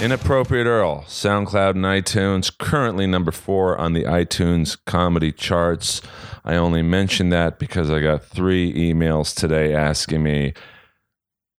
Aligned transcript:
Inappropriate 0.00 0.66
Earl, 0.66 1.02
SoundCloud 1.02 1.72
and 1.72 1.84
iTunes, 1.84 2.56
currently 2.56 3.06
number 3.06 3.30
four 3.30 3.76
on 3.76 3.92
the 3.92 4.04
iTunes 4.04 4.78
comedy 4.86 5.30
charts. 5.30 6.00
I 6.42 6.54
only 6.54 6.80
mention 6.80 7.28
that 7.28 7.58
because 7.58 7.90
I 7.90 8.00
got 8.00 8.24
three 8.24 8.72
emails 8.72 9.34
today 9.34 9.74
asking 9.74 10.22
me, 10.22 10.54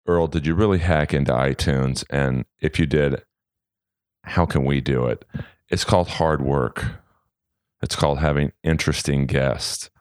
Earl, 0.07 0.25
did 0.25 0.48
you 0.48 0.55
really 0.55 0.80
hack 0.80 1.13
into 1.13 1.31
iTunes? 1.31 2.04
And 2.09 2.45
if 2.59 2.80
you 2.80 2.88
did, 2.88 3.21
how 4.23 4.48
can 4.48 4.66
we 4.66 4.81
do 4.81 5.05
it? 5.05 5.23
It's 5.70 5.84
called 5.84 6.08
hard 6.08 6.41
work. 6.41 6.84
It's 7.84 7.95
called 7.95 8.17
having 8.17 8.53
interesting 8.63 9.27
guests. 9.27 9.91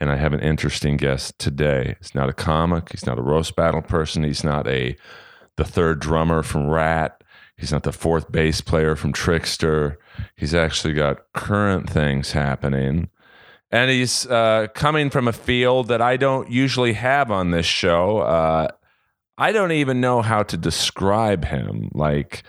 And 0.00 0.10
I 0.10 0.16
have 0.16 0.32
an 0.32 0.40
interesting 0.40 0.96
guest 0.96 1.38
today. 1.38 1.94
He's 2.00 2.16
not 2.16 2.28
a 2.28 2.32
comic. 2.34 2.90
He's 2.90 3.06
not 3.06 3.18
a 3.18 3.22
roast 3.22 3.54
battle 3.54 3.80
person. 3.80 4.24
He's 4.24 4.42
not 4.42 4.66
a 4.66 4.96
the 5.56 5.64
third 5.64 6.00
drummer 6.00 6.42
from 6.42 6.68
Ratt. 6.68 7.22
He's 7.56 7.72
not 7.72 7.84
the 7.84 7.92
fourth 7.92 8.30
bass 8.32 8.60
player 8.60 8.96
from 8.96 9.12
Trixter. 9.12 9.96
He's 10.36 10.54
actually 10.54 10.94
got 10.94 11.32
current 11.32 11.88
things 11.88 12.32
happening. 12.32 13.08
And 13.70 13.90
he's 13.90 14.26
uh, 14.26 14.68
coming 14.74 15.10
from 15.10 15.28
a 15.28 15.32
field 15.32 15.88
that 15.88 16.02
I 16.02 16.16
don't 16.16 16.50
usually 16.50 16.92
have 16.92 17.30
on 17.30 17.50
this 17.50 17.66
show. 17.66 18.18
Uh, 18.18 18.68
I 19.36 19.52
don't 19.52 19.72
even 19.72 20.00
know 20.00 20.22
how 20.22 20.42
to 20.44 20.56
describe 20.56 21.44
him. 21.44 21.90
Like, 21.92 22.44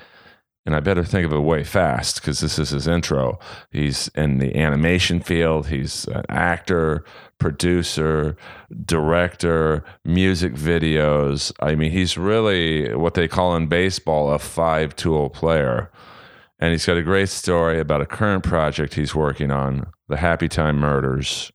and 0.65 0.75
I 0.75 0.79
better 0.79 1.03
think 1.03 1.25
of 1.25 1.33
it 1.33 1.39
way 1.39 1.63
fast 1.63 2.15
because 2.15 2.39
this 2.39 2.57
is 2.59 2.69
his 2.69 2.87
intro. 2.87 3.39
He's 3.71 4.07
in 4.09 4.39
the 4.39 4.55
animation 4.55 5.19
field. 5.19 5.67
He's 5.67 6.05
an 6.07 6.23
actor, 6.29 7.05
producer, 7.39 8.35
director, 8.85 9.83
music 10.03 10.53
videos. 10.53 11.51
I 11.59 11.75
mean, 11.75 11.91
he's 11.91 12.17
really 12.17 12.93
what 12.93 13.13
they 13.13 13.27
call 13.27 13.55
in 13.55 13.67
baseball 13.67 14.31
a 14.31 14.39
five 14.39 14.95
tool 14.95 15.29
player. 15.29 15.91
And 16.59 16.71
he's 16.71 16.85
got 16.85 16.97
a 16.97 17.03
great 17.03 17.29
story 17.29 17.79
about 17.79 18.01
a 18.01 18.05
current 18.05 18.43
project 18.43 18.93
he's 18.93 19.13
working 19.13 19.51
on 19.51 19.87
the 20.07 20.17
Happy 20.17 20.47
Time 20.47 20.77
Murders. 20.77 21.51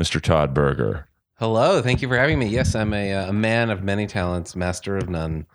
Mr. 0.00 0.20
Todd 0.20 0.52
Berger. 0.52 1.08
Hello, 1.38 1.80
thank 1.82 2.02
you 2.02 2.08
for 2.08 2.16
having 2.16 2.38
me. 2.38 2.46
Yes, 2.46 2.74
I'm 2.74 2.92
a, 2.92 3.12
uh, 3.12 3.30
a 3.30 3.32
man 3.32 3.70
of 3.70 3.82
many 3.82 4.06
talents, 4.06 4.54
master 4.54 4.96
of 4.96 5.08
none. 5.08 5.46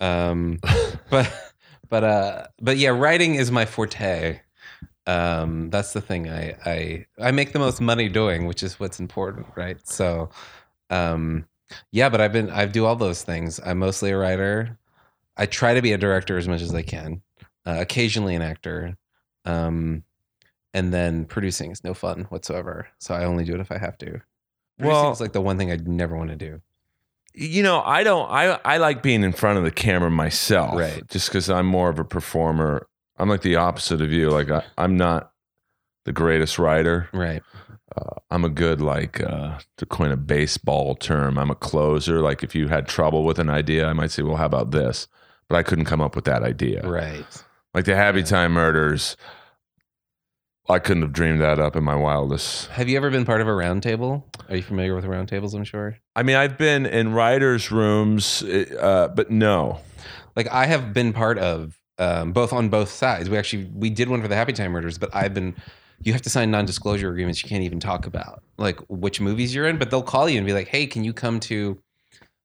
Um, 0.00 0.58
but 1.10 1.32
but 1.88 2.04
uh, 2.04 2.46
but 2.60 2.78
yeah, 2.78 2.90
writing 2.90 3.34
is 3.34 3.50
my 3.50 3.66
forte. 3.66 4.40
Um, 5.06 5.70
that's 5.70 5.92
the 5.92 6.00
thing 6.00 6.28
I 6.28 6.54
I 6.64 7.06
I 7.18 7.30
make 7.30 7.52
the 7.52 7.58
most 7.58 7.80
money 7.80 8.08
doing, 8.08 8.46
which 8.46 8.62
is 8.62 8.78
what's 8.78 9.00
important, 9.00 9.46
right? 9.56 9.78
So, 9.86 10.30
um, 10.90 11.46
yeah, 11.90 12.08
but 12.08 12.20
I've 12.20 12.32
been 12.32 12.50
I 12.50 12.66
do 12.66 12.84
all 12.86 12.96
those 12.96 13.22
things. 13.22 13.60
I'm 13.64 13.78
mostly 13.78 14.10
a 14.10 14.16
writer. 14.18 14.78
I 15.36 15.46
try 15.46 15.74
to 15.74 15.82
be 15.82 15.92
a 15.92 15.98
director 15.98 16.36
as 16.36 16.46
much 16.48 16.60
as 16.60 16.74
I 16.74 16.82
can. 16.82 17.22
Uh, 17.66 17.76
occasionally 17.78 18.34
an 18.34 18.42
actor. 18.42 18.96
Um, 19.44 20.04
and 20.74 20.92
then 20.92 21.24
producing 21.24 21.70
is 21.72 21.82
no 21.82 21.94
fun 21.94 22.24
whatsoever. 22.28 22.88
So 22.98 23.14
I 23.14 23.24
only 23.24 23.44
do 23.44 23.54
it 23.54 23.60
if 23.60 23.72
I 23.72 23.78
have 23.78 23.98
to. 23.98 24.20
Producing 24.78 24.86
Well- 25.02 25.10
it's 25.10 25.20
like 25.20 25.32
the 25.32 25.40
one 25.40 25.58
thing 25.58 25.70
I'd 25.70 25.88
never 25.88 26.16
want 26.16 26.30
to 26.30 26.36
do. 26.36 26.60
You 27.32 27.62
know, 27.62 27.80
I 27.82 28.02
don't. 28.02 28.28
I 28.30 28.58
I 28.64 28.76
like 28.78 29.02
being 29.02 29.22
in 29.22 29.32
front 29.32 29.56
of 29.58 29.64
the 29.64 29.70
camera 29.70 30.10
myself, 30.10 30.76
Right. 30.78 31.06
Just 31.08 31.28
because 31.28 31.48
I'm 31.48 31.66
more 31.66 31.88
of 31.88 31.98
a 31.98 32.04
performer. 32.04 32.86
I'm 33.20 33.28
like 33.28 33.42
the 33.42 33.56
opposite 33.56 34.00
of 34.00 34.10
you. 34.12 34.30
Like 34.30 34.50
I, 34.50 34.64
I'm 34.78 34.96
not 34.96 35.32
the 36.06 36.12
greatest 36.12 36.58
writer. 36.58 37.08
Right. 37.12 37.42
Uh, 37.96 38.14
I'm 38.30 38.44
a 38.44 38.48
good 38.48 38.80
like 38.80 39.20
uh, 39.20 39.58
to 39.76 39.86
coin 39.86 40.10
a 40.12 40.16
baseball 40.16 40.94
term. 40.94 41.38
I'm 41.38 41.50
a 41.50 41.54
closer. 41.54 42.20
Like 42.20 42.42
if 42.42 42.54
you 42.54 42.68
had 42.68 42.86
trouble 42.88 43.24
with 43.24 43.38
an 43.38 43.50
idea, 43.50 43.86
I 43.86 43.92
might 43.92 44.10
say, 44.10 44.22
"Well, 44.22 44.36
how 44.36 44.46
about 44.46 44.70
this?" 44.70 45.06
But 45.48 45.56
I 45.56 45.62
couldn't 45.62 45.84
come 45.86 46.00
up 46.00 46.14
with 46.16 46.24
that 46.26 46.42
idea. 46.42 46.82
Right. 46.88 47.24
Like 47.74 47.84
the 47.84 47.96
Happy 47.96 48.20
Yeah. 48.20 48.24
Time 48.26 48.52
Murders. 48.52 49.16
I 50.68 50.78
couldn't 50.78 51.02
have 51.02 51.12
dreamed 51.12 51.40
that 51.40 51.58
up 51.58 51.74
in 51.74 51.82
my 51.82 51.96
wildest. 51.96 52.68
Have 52.68 52.88
you 52.88 52.96
ever 52.96 53.10
been 53.10 53.24
part 53.24 53.40
of 53.40 53.48
a 53.48 53.54
round 53.54 53.82
table? 53.82 54.24
Are 54.48 54.54
you 54.54 54.62
familiar 54.62 54.94
with 54.94 55.04
round 55.04 55.28
tables? 55.28 55.52
I'm 55.52 55.64
sure. 55.64 55.98
I 56.14 56.22
mean, 56.22 56.36
I've 56.36 56.56
been 56.56 56.86
in 56.86 57.12
writers' 57.12 57.72
rooms, 57.72 58.44
uh, 58.44 59.08
but 59.14 59.32
no. 59.32 59.80
Like 60.36 60.46
I 60.52 60.66
have 60.66 60.92
been 60.92 61.12
part 61.12 61.38
of 61.38 61.79
um, 62.00 62.32
both 62.32 62.52
on 62.52 62.68
both 62.70 62.90
sides. 62.90 63.30
We 63.30 63.36
actually 63.36 63.70
we 63.74 63.90
did 63.90 64.08
one 64.08 64.22
for 64.22 64.28
the 64.28 64.34
Happy 64.34 64.52
Time 64.52 64.72
Murders, 64.72 64.98
but 64.98 65.14
I've 65.14 65.34
been. 65.34 65.54
You 66.02 66.14
have 66.14 66.22
to 66.22 66.30
sign 66.30 66.50
non-disclosure 66.50 67.10
agreements. 67.10 67.42
You 67.42 67.48
can't 67.50 67.62
even 67.62 67.78
talk 67.78 68.06
about 68.06 68.42
like 68.56 68.80
which 68.88 69.20
movies 69.20 69.54
you're 69.54 69.68
in. 69.68 69.76
But 69.76 69.90
they'll 69.90 70.02
call 70.02 70.30
you 70.30 70.38
and 70.38 70.46
be 70.46 70.54
like, 70.54 70.68
"Hey, 70.68 70.86
can 70.86 71.04
you 71.04 71.12
come 71.12 71.38
to 71.40 71.78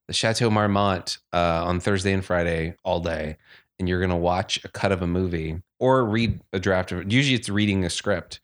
the 0.08 0.14
Chateau 0.14 0.50
Marmont 0.50 1.20
uh, 1.32 1.64
on 1.64 1.80
Thursday 1.80 2.12
and 2.12 2.24
Friday 2.24 2.76
all 2.84 3.00
day?" 3.00 3.38
And 3.80 3.88
you're 3.88 4.02
gonna 4.02 4.18
watch 4.18 4.64
a 4.66 4.68
cut 4.68 4.92
of 4.92 5.02
a 5.02 5.08
movie 5.08 5.62
or 5.80 6.04
read 6.04 6.42
a 6.52 6.60
draft 6.60 6.92
of 6.92 7.00
it. 7.00 7.12
Usually, 7.12 7.36
it's 7.36 7.48
reading 7.48 7.86
a 7.86 7.90
script, 7.90 8.42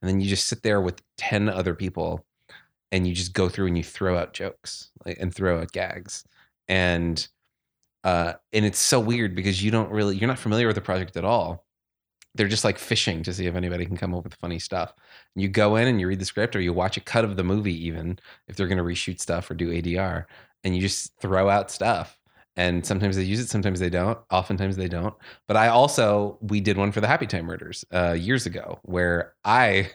and 0.00 0.08
then 0.08 0.22
you 0.22 0.28
just 0.28 0.46
sit 0.48 0.62
there 0.62 0.80
with 0.80 1.02
ten 1.18 1.50
other 1.50 1.74
people, 1.74 2.24
and 2.90 3.06
you 3.06 3.14
just 3.14 3.34
go 3.34 3.50
through 3.50 3.66
and 3.66 3.76
you 3.76 3.84
throw 3.84 4.16
out 4.16 4.32
jokes 4.32 4.90
like, 5.04 5.18
and 5.20 5.34
throw 5.34 5.60
out 5.60 5.72
gags, 5.72 6.24
and 6.68 7.28
uh, 8.04 8.34
and 8.52 8.64
it's 8.64 8.78
so 8.78 9.00
weird 9.00 9.34
because 9.34 9.62
you 9.62 9.70
don't 9.70 9.90
really 9.90 10.16
you're 10.16 10.28
not 10.28 10.38
familiar 10.38 10.66
with 10.66 10.76
the 10.76 10.82
project 10.82 11.16
at 11.16 11.24
all. 11.24 11.64
They're 12.34 12.48
just 12.48 12.64
like 12.64 12.78
fishing 12.78 13.22
to 13.22 13.32
see 13.32 13.46
if 13.46 13.54
anybody 13.54 13.86
can 13.86 13.96
come 13.96 14.14
up 14.14 14.24
with 14.24 14.34
funny 14.34 14.58
stuff. 14.58 14.92
And 15.34 15.42
you 15.42 15.48
go 15.48 15.76
in 15.76 15.88
and 15.88 16.00
you 16.00 16.08
read 16.08 16.18
the 16.18 16.24
script 16.24 16.54
or 16.54 16.60
you 16.60 16.72
watch 16.72 16.96
a 16.96 17.00
cut 17.00 17.24
of 17.24 17.36
the 17.36 17.44
movie, 17.44 17.86
even 17.86 18.18
if 18.48 18.56
they're 18.56 18.66
going 18.66 18.78
to 18.78 18.84
reshoot 18.84 19.20
stuff 19.20 19.50
or 19.50 19.54
do 19.54 19.70
ADR, 19.70 20.26
and 20.64 20.74
you 20.74 20.82
just 20.82 21.16
throw 21.20 21.48
out 21.48 21.70
stuff. 21.70 22.18
And 22.56 22.84
sometimes 22.84 23.16
they 23.16 23.22
use 23.22 23.40
it, 23.40 23.48
sometimes 23.48 23.80
they 23.80 23.90
don't. 23.90 24.18
Oftentimes 24.30 24.76
they 24.76 24.88
don't. 24.88 25.14
But 25.48 25.56
I 25.56 25.68
also 25.68 26.38
we 26.42 26.60
did 26.60 26.76
one 26.76 26.92
for 26.92 27.00
the 27.00 27.08
Happy 27.08 27.26
Time 27.26 27.46
Murders 27.46 27.84
uh, 27.92 28.12
years 28.12 28.46
ago 28.46 28.80
where 28.82 29.34
I 29.44 29.90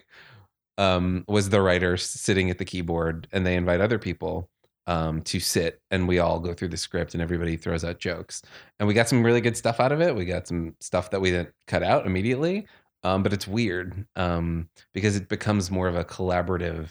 um, 0.77 1.25
was 1.27 1.49
the 1.49 1.61
writer 1.61 1.97
sitting 1.97 2.49
at 2.49 2.57
the 2.57 2.65
keyboard, 2.65 3.27
and 3.31 3.45
they 3.45 3.55
invite 3.55 3.81
other 3.81 3.99
people 3.99 4.49
um, 4.89 5.21
to 5.21 5.39
sit 5.39 5.79
and 5.91 6.07
we 6.07 6.17
all 6.17 6.39
go 6.39 6.51
through 6.51 6.67
the 6.69 6.75
script 6.75 7.13
and 7.13 7.21
everybody 7.21 7.55
throws 7.55 7.85
out 7.85 7.99
jokes. 7.99 8.41
And 8.79 8.87
we 8.87 8.95
got 8.95 9.07
some 9.07 9.23
really 9.23 9.39
good 9.39 9.55
stuff 9.55 9.79
out 9.79 9.91
of 9.91 10.01
it. 10.01 10.15
We 10.15 10.25
got 10.25 10.47
some 10.47 10.75
stuff 10.79 11.11
that 11.11 11.21
we 11.21 11.29
didn't 11.29 11.53
cut 11.67 11.83
out 11.83 12.07
immediately. 12.07 12.65
Um, 13.03 13.21
but 13.21 13.31
it's 13.31 13.47
weird 13.47 14.07
um, 14.15 14.67
because 14.95 15.15
it 15.15 15.29
becomes 15.29 15.69
more 15.69 15.87
of 15.87 15.95
a 15.95 16.03
collaborative 16.03 16.89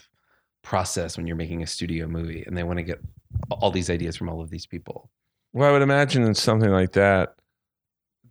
process 0.63 1.17
when 1.17 1.27
you're 1.27 1.35
making 1.35 1.61
a 1.61 1.67
studio 1.67 2.07
movie 2.07 2.43
and 2.47 2.57
they 2.57 2.63
want 2.63 2.77
to 2.77 2.83
get 2.83 3.01
all 3.51 3.69
these 3.69 3.89
ideas 3.89 4.15
from 4.15 4.29
all 4.29 4.39
of 4.39 4.49
these 4.49 4.65
people. 4.65 5.09
Well, 5.51 5.67
I 5.67 5.73
would 5.73 5.81
imagine 5.81 6.23
in 6.23 6.35
something 6.35 6.71
like 6.71 6.93
that, 6.93 7.35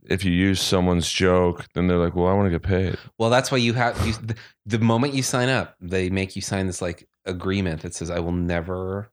if 0.09 0.25
you 0.25 0.33
use 0.33 0.63
someone's 0.63 1.11
joke, 1.11 1.67
then 1.75 1.87
they're 1.87 1.99
like, 1.99 2.15
"Well, 2.15 2.29
I 2.29 2.33
want 2.33 2.47
to 2.47 2.51
get 2.51 2.63
paid." 2.63 2.97
Well, 3.19 3.29
that's 3.29 3.51
why 3.51 3.59
you 3.59 3.75
have 3.75 4.07
you, 4.07 4.15
the, 4.15 4.37
the 4.65 4.79
moment 4.79 5.13
you 5.13 5.23
sign 5.23 5.51
up, 5.51 5.75
they 5.81 6.09
make 6.09 6.35
you 6.37 6.41
sign 6.41 6.67
this 6.67 6.81
like 6.81 7.07
agreement 7.27 7.83
that 7.83 7.95
says, 7.95 8.09
"I 8.09 8.21
will 8.21 8.33
never 8.33 9.11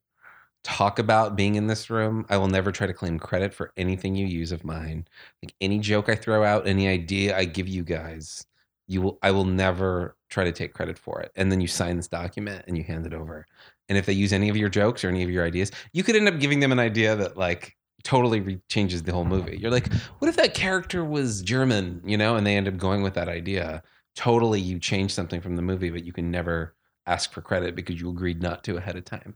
talk 0.65 0.97
about 0.97 1.35
being 1.35 1.55
in 1.55 1.67
this 1.67 1.91
room. 1.91 2.25
I 2.27 2.37
will 2.37 2.47
never 2.47 2.71
try 2.71 2.87
to 2.87 2.93
claim 2.93 3.19
credit 3.19 3.53
for 3.53 3.71
anything 3.77 4.15
you 4.15 4.25
use 4.25 4.51
of 4.51 4.65
mine. 4.65 5.07
Like 5.43 5.53
any 5.61 5.77
joke 5.77 6.09
I 6.09 6.15
throw 6.15 6.43
out, 6.43 6.67
any 6.67 6.87
idea 6.87 7.37
I 7.37 7.45
give 7.45 7.67
you 7.67 7.83
guys, 7.83 8.45
you 8.87 9.01
will. 9.03 9.19
I 9.21 9.29
will 9.29 9.45
never 9.45 10.17
try 10.29 10.43
to 10.43 10.51
take 10.51 10.73
credit 10.73 10.97
for 10.97 11.21
it." 11.21 11.31
And 11.35 11.51
then 11.51 11.61
you 11.61 11.67
sign 11.67 11.97
this 11.97 12.07
document 12.07 12.65
and 12.67 12.77
you 12.77 12.83
hand 12.83 13.05
it 13.05 13.13
over. 13.13 13.45
And 13.89 13.97
if 13.97 14.07
they 14.07 14.13
use 14.13 14.33
any 14.33 14.49
of 14.49 14.57
your 14.57 14.69
jokes 14.69 15.03
or 15.03 15.09
any 15.09 15.21
of 15.23 15.29
your 15.29 15.45
ideas, 15.45 15.71
you 15.93 16.03
could 16.03 16.15
end 16.15 16.27
up 16.27 16.39
giving 16.39 16.59
them 16.59 16.71
an 16.71 16.79
idea 16.79 17.15
that 17.15 17.37
like 17.37 17.77
totally 18.03 18.41
re- 18.41 18.61
changes 18.67 19.03
the 19.03 19.11
whole 19.11 19.25
movie. 19.25 19.57
You're 19.57 19.71
like, 19.71 19.93
what 20.19 20.29
if 20.29 20.35
that 20.37 20.55
character 20.55 21.05
was 21.05 21.41
German, 21.43 22.01
you 22.05 22.17
know, 22.17 22.35
and 22.35 22.45
they 22.45 22.55
end 22.57 22.67
up 22.67 22.77
going 22.77 23.03
with 23.03 23.13
that 23.15 23.29
idea. 23.29 23.83
Totally, 24.15 24.61
you 24.61 24.79
change 24.79 25.13
something 25.13 25.41
from 25.41 25.55
the 25.57 25.61
movie, 25.61 25.89
but 25.91 26.05
you 26.05 26.13
can 26.13 26.31
never 26.31 26.75
ask 27.05 27.31
for 27.33 27.41
credit 27.41 27.75
because 27.75 27.99
you 27.99 28.09
agreed 28.09 28.41
not 28.41 28.63
to 28.63 28.77
ahead 28.77 28.95
of 28.95 29.05
time. 29.05 29.35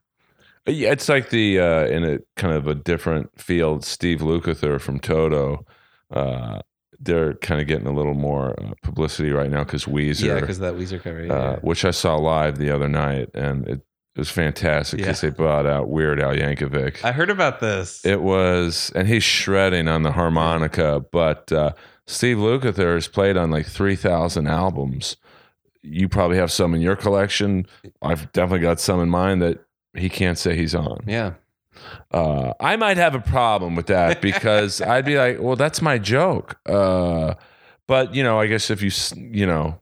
Yeah, 0.65 0.91
it's 0.91 1.09
like 1.09 1.29
the 1.29 1.59
uh, 1.59 1.85
in 1.85 2.03
a 2.03 2.19
kind 2.35 2.53
of 2.53 2.67
a 2.67 2.75
different 2.75 3.39
field. 3.39 3.83
Steve 3.85 4.19
Lukather 4.19 4.79
from 4.79 4.99
Toto. 4.99 5.65
Uh, 6.11 6.59
they're 6.99 7.35
kind 7.35 7.61
of 7.61 7.67
getting 7.67 7.87
a 7.87 7.93
little 7.93 8.13
more 8.13 8.59
uh, 8.59 8.73
publicity 8.83 9.31
right 9.31 9.49
now 9.49 9.63
because 9.63 9.85
Weezer, 9.85 10.25
Yeah, 10.25 10.39
because 10.41 10.59
that 10.59 10.73
Weezer 10.75 11.01
cover. 11.01 11.25
Yeah. 11.25 11.33
uh, 11.33 11.59
which 11.61 11.85
I 11.85 11.91
saw 11.91 12.15
live 12.17 12.57
the 12.57 12.69
other 12.71 12.89
night, 12.89 13.29
and 13.33 13.65
it, 13.67 13.81
it 14.15 14.19
was 14.19 14.29
fantastic 14.29 14.97
because 14.99 15.23
Yeah. 15.23 15.29
they 15.29 15.35
brought 15.35 15.65
out 15.65 15.87
Weird 15.89 16.19
Al 16.19 16.35
Yankovic. 16.35 17.03
I 17.05 17.13
heard 17.13 17.29
about 17.29 17.61
this. 17.61 18.05
It 18.05 18.21
was, 18.21 18.91
and 18.95 19.07
he's 19.07 19.23
shredding 19.23 19.87
on 19.87 20.03
the 20.03 20.11
harmonica. 20.11 21.03
But 21.11 21.51
uh, 21.53 21.71
Steve 22.05 22.37
Lukather 22.37 22.95
has 22.95 23.07
played 23.07 23.37
on 23.37 23.49
like 23.49 23.65
three 23.65 23.95
thousand 23.95 24.47
albums. 24.47 25.15
You 25.81 26.09
probably 26.09 26.35
have 26.37 26.51
some 26.51 26.73
in 26.75 26.81
your 26.81 26.97
collection. 26.97 27.65
I've 28.01 28.29
definitely 28.33 28.59
got 28.59 28.81
some 28.81 28.99
in 28.99 29.09
mine 29.09 29.39
that 29.39 29.59
he 29.99 30.09
can't 30.09 30.37
say 30.37 30.55
he's 30.55 30.75
on. 30.75 30.99
yeah. 31.07 31.33
Uh, 32.11 32.53
I 32.59 32.75
might 32.75 32.97
have 32.97 33.15
a 33.15 33.21
problem 33.21 33.75
with 33.75 33.87
that 33.87 34.21
because 34.29 34.81
I'd 34.81 35.05
be 35.05 35.17
like, 35.17 35.39
well, 35.39 35.55
that's 35.55 35.81
my 35.81 35.97
joke. 35.97 36.59
Uh, 36.65 37.35
but 37.87 38.13
you 38.13 38.23
know, 38.23 38.39
I 38.39 38.47
guess 38.47 38.69
if 38.69 38.81
you 38.81 38.91
you 39.31 39.45
know, 39.45 39.79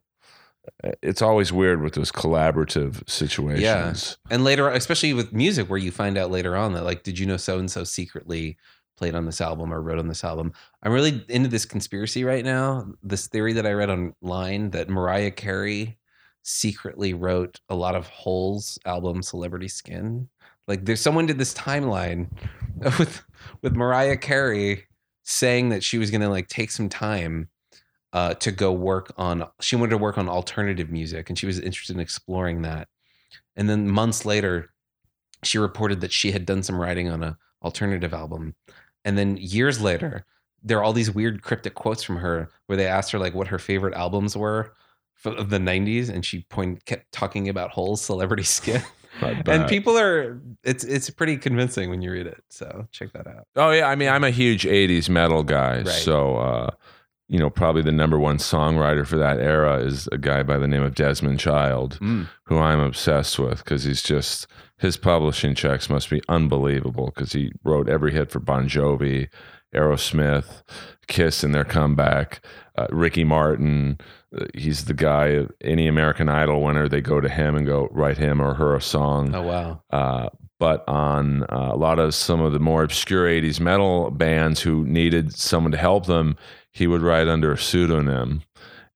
it's 1.02 1.22
always 1.22 1.52
weird 1.52 1.82
with 1.82 1.94
those 1.94 2.12
collaborative 2.12 3.08
situations. 3.10 3.62
Yeah, 3.62 3.94
And 4.30 4.44
later, 4.44 4.70
especially 4.70 5.14
with 5.14 5.34
music, 5.34 5.70
where 5.70 5.80
you 5.80 5.92
find 5.92 6.18
out 6.18 6.30
later 6.30 6.56
on 6.56 6.74
that, 6.74 6.84
like, 6.84 7.04
did 7.04 7.18
you 7.18 7.26
know 7.26 7.38
so 7.38 7.58
and 7.58 7.72
so 7.72 7.84
secretly 7.84 8.58
played 8.98 9.16
on 9.16 9.26
this 9.26 9.40
album 9.40 9.72
or 9.72 9.82
wrote 9.82 10.00
on 10.00 10.08
this 10.08 10.24
album. 10.24 10.52
I'm 10.84 10.92
really 10.92 11.24
into 11.30 11.48
this 11.50 11.66
conspiracy 11.66 12.24
right 12.24 12.44
now. 12.44 12.88
This 13.04 13.28
theory 13.28 13.54
that 13.54 13.66
I 13.66 13.74
read 13.74 13.90
online 13.90 14.72
that 14.72 14.90
Mariah 14.90 15.32
Carey 15.32 15.98
secretly 16.48 17.14
wrote 17.14 17.60
a 17.68 17.76
lot 17.76 17.94
of 17.94 18.08
Hole's 18.08 18.80
album 18.86 19.22
Celebrity 19.22 19.68
Skin. 19.68 20.30
Like 20.68 20.86
there's 20.86 21.02
someone 21.02 21.26
did 21.26 21.38
this 21.38 21.54
timeline 21.54 22.30
with 22.98 23.22
with 23.62 23.76
Mariah 23.76 24.18
Carey 24.18 24.86
saying 25.24 25.70
that 25.70 25.84
she 25.84 25.98
was 25.98 26.10
to 26.10 26.30
like 26.30 26.48
take 26.48 26.72
some 26.72 26.88
time 26.88 27.50
uh, 28.14 28.34
to 28.36 28.52
go 28.52 28.72
work 28.72 29.12
on 29.18 29.46
she 29.60 29.76
wanted 29.76 29.90
to 29.90 29.98
work 29.98 30.18
on 30.18 30.30
alternative 30.30 30.90
music 30.90 31.30
and 31.30 31.38
she 31.38 31.46
was 31.46 31.60
interested 31.60 31.96
in 31.96 32.00
exploring 32.00 32.62
that. 32.62 32.88
And 33.58 33.70
then 33.70 33.90
months 33.90 34.26
later 34.26 34.72
she 35.44 35.58
reported 35.58 36.00
that 36.02 36.14
she 36.14 36.32
had 36.32 36.46
done 36.46 36.64
some 36.64 36.80
writing 36.80 37.10
on 37.10 37.24
a 37.24 37.38
alternative 37.62 38.14
album. 38.14 38.56
And 39.04 39.18
then 39.18 39.38
years 39.38 39.82
later 39.82 40.26
there 40.64 40.78
are 40.78 40.84
all 40.84 40.94
these 40.94 41.12
weird 41.12 41.42
cryptic 41.42 41.76
quotes 41.76 42.04
from 42.04 42.18
her 42.18 42.50
where 42.68 42.78
they 42.78 42.88
asked 42.88 43.12
her 43.12 43.20
like 43.20 43.36
what 43.36 43.48
her 43.48 43.60
favorite 43.60 43.94
albums 43.94 44.36
were 44.38 44.74
of 45.26 45.50
the 45.50 45.58
90s 45.58 46.10
and 46.10 46.24
she 46.26 46.42
point 46.50 46.86
kept 46.86 47.12
talking 47.12 47.50
about 47.50 47.72
Hole's 47.72 48.02
celebrity 48.02 48.44
skin 48.58 48.82
and 49.22 49.68
people 49.68 49.98
are 49.98 50.40
it's 50.64 50.84
it's 50.84 51.10
pretty 51.10 51.38
convincing 51.38 51.90
when 51.90 52.02
you 52.04 52.12
read 52.12 52.28
it 52.28 52.44
so 52.50 52.88
check 52.92 53.12
that 53.14 53.26
out 53.28 53.48
oh 53.56 53.72
yeah 53.72 53.88
i 53.88 53.96
mean 53.96 54.10
i'm 54.10 54.24
a 54.24 54.30
huge 54.30 54.64
80s 54.64 55.10
metal 55.10 55.42
guy 55.44 55.78
Right. 55.78 55.88
so 55.88 56.38
uh 56.38 56.70
you 57.28 57.40
know 57.40 57.50
probably 57.50 57.82
the 57.82 57.92
number 57.92 58.20
one 58.20 58.38
songwriter 58.38 59.06
for 59.08 59.18
that 59.18 59.40
era 59.40 59.80
is 59.80 60.08
a 60.12 60.20
guy 60.20 60.44
by 60.44 60.58
the 60.60 60.68
name 60.68 60.84
of 60.84 60.94
desmond 60.94 61.40
child 61.40 61.98
Mm. 62.00 62.28
who 62.44 62.60
i'm 62.60 62.80
obsessed 62.80 63.40
with 63.40 63.64
because 63.64 63.84
he's 63.86 64.04
just 64.04 64.46
his 64.78 64.98
publishing 64.98 65.56
checks 65.56 65.90
must 65.90 66.12
be 66.12 66.22
unbelievable 66.30 67.08
because 67.08 67.34
he 67.34 67.52
wrote 67.64 67.90
every 67.90 68.12
hit 68.14 68.30
for 68.30 68.40
bon 68.40 68.70
jovi 68.70 69.30
aerosmith 69.74 70.62
kiss 71.08 71.44
in 71.44 71.52
their 71.54 71.64
comeback 71.66 72.42
uh, 72.78 72.88
ricky 72.92 73.24
martin 73.24 73.98
he's 74.54 74.86
the 74.86 74.94
guy 74.94 75.46
any 75.62 75.88
american 75.88 76.28
idol 76.28 76.62
winner 76.62 76.88
they 76.90 77.02
go 77.02 77.22
to 77.22 77.30
him 77.30 77.56
and 77.56 77.66
go 77.66 77.88
write 77.92 78.18
him 78.18 78.42
or 78.42 78.54
her 78.54 78.76
a 78.76 78.82
song 78.82 79.34
oh 79.34 79.42
wow 79.42 79.82
uh, 79.92 80.30
but 80.60 80.84
on 80.88 81.44
uh, 81.44 81.70
a 81.72 81.78
lot 81.78 82.00
of 82.00 82.16
some 82.16 82.42
of 82.42 82.52
the 82.52 82.60
more 82.60 82.84
obscure 82.84 83.28
80s 83.28 83.60
metal 83.60 84.10
bands 84.10 84.62
who 84.62 84.86
needed 84.86 85.34
someone 85.36 85.72
to 85.72 85.78
help 85.78 86.08
them, 86.08 86.36
he 86.72 86.88
would 86.88 87.04
write 87.04 87.28
under 87.28 87.52
a 87.52 87.58
pseudonym. 87.60 88.42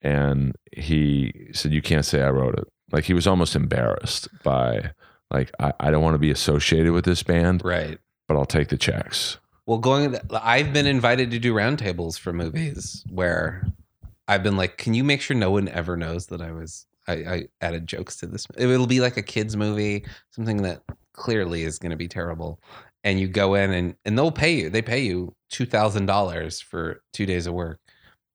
And 0.02 0.56
he 0.76 1.50
said, 1.54 1.72
You 1.72 1.82
can't 1.84 2.04
say 2.04 2.24
I 2.24 2.32
wrote 2.32 2.58
it. 2.58 2.68
Like 2.92 3.04
he 3.04 3.14
was 3.14 3.28
almost 3.28 3.56
embarrassed 3.56 4.28
by, 4.44 4.92
like, 5.30 5.52
I, 5.60 5.72
I 5.80 5.92
don't 5.92 6.02
want 6.02 6.16
to 6.16 6.20
be 6.20 6.32
associated 6.32 6.94
with 6.94 7.06
this 7.06 7.22
band, 7.22 7.64
right 7.64 8.00
but 8.28 8.38
I'll 8.38 8.46
take 8.46 8.70
the 8.70 8.78
checks. 8.78 9.38
well 9.68 9.78
going 9.78 10.16
i've 10.42 10.74
been 10.74 10.88
invited 10.88 11.30
to 11.32 11.38
do 11.40 11.54
roundtables 11.54 12.18
for 12.18 12.34
movies 12.34 13.04
where 13.10 13.66
i've 14.28 14.44
been 14.44 14.58
like 14.58 14.78
can 14.78 14.94
you 14.94 15.04
make 15.04 15.22
sure 15.22 15.36
no 15.36 15.52
one 15.52 15.68
ever 15.70 15.98
knows 15.98 16.28
that 16.28 16.42
i 16.42 16.52
was 16.52 16.86
i, 17.08 17.14
I 17.14 17.48
added 17.62 17.88
jokes 17.88 18.18
to 18.18 18.28
this? 18.28 18.48
It'll 18.58 18.88
be 18.88 19.00
like 19.00 19.18
a 19.18 19.22
kids 19.22 19.56
movie 19.56 20.06
something 20.32 20.62
that 20.64 20.82
clearly 21.14 21.64
is 21.64 21.80
going 21.80 21.92
to 21.92 21.98
be 21.98 22.08
terrible. 22.08 22.60
And 23.04 23.20
you 23.20 23.28
go 23.28 23.56
in 23.56 23.72
and 23.72 23.96
and 24.06 24.18
they'll 24.18 24.32
pay 24.32 24.54
you 24.54 24.70
they 24.70 24.82
pay 24.82 25.00
you 25.02 25.36
$2000 25.52 26.64
for 26.64 27.02
two 27.14 27.26
days 27.26 27.48
of 27.48 27.54
work. 27.54 27.80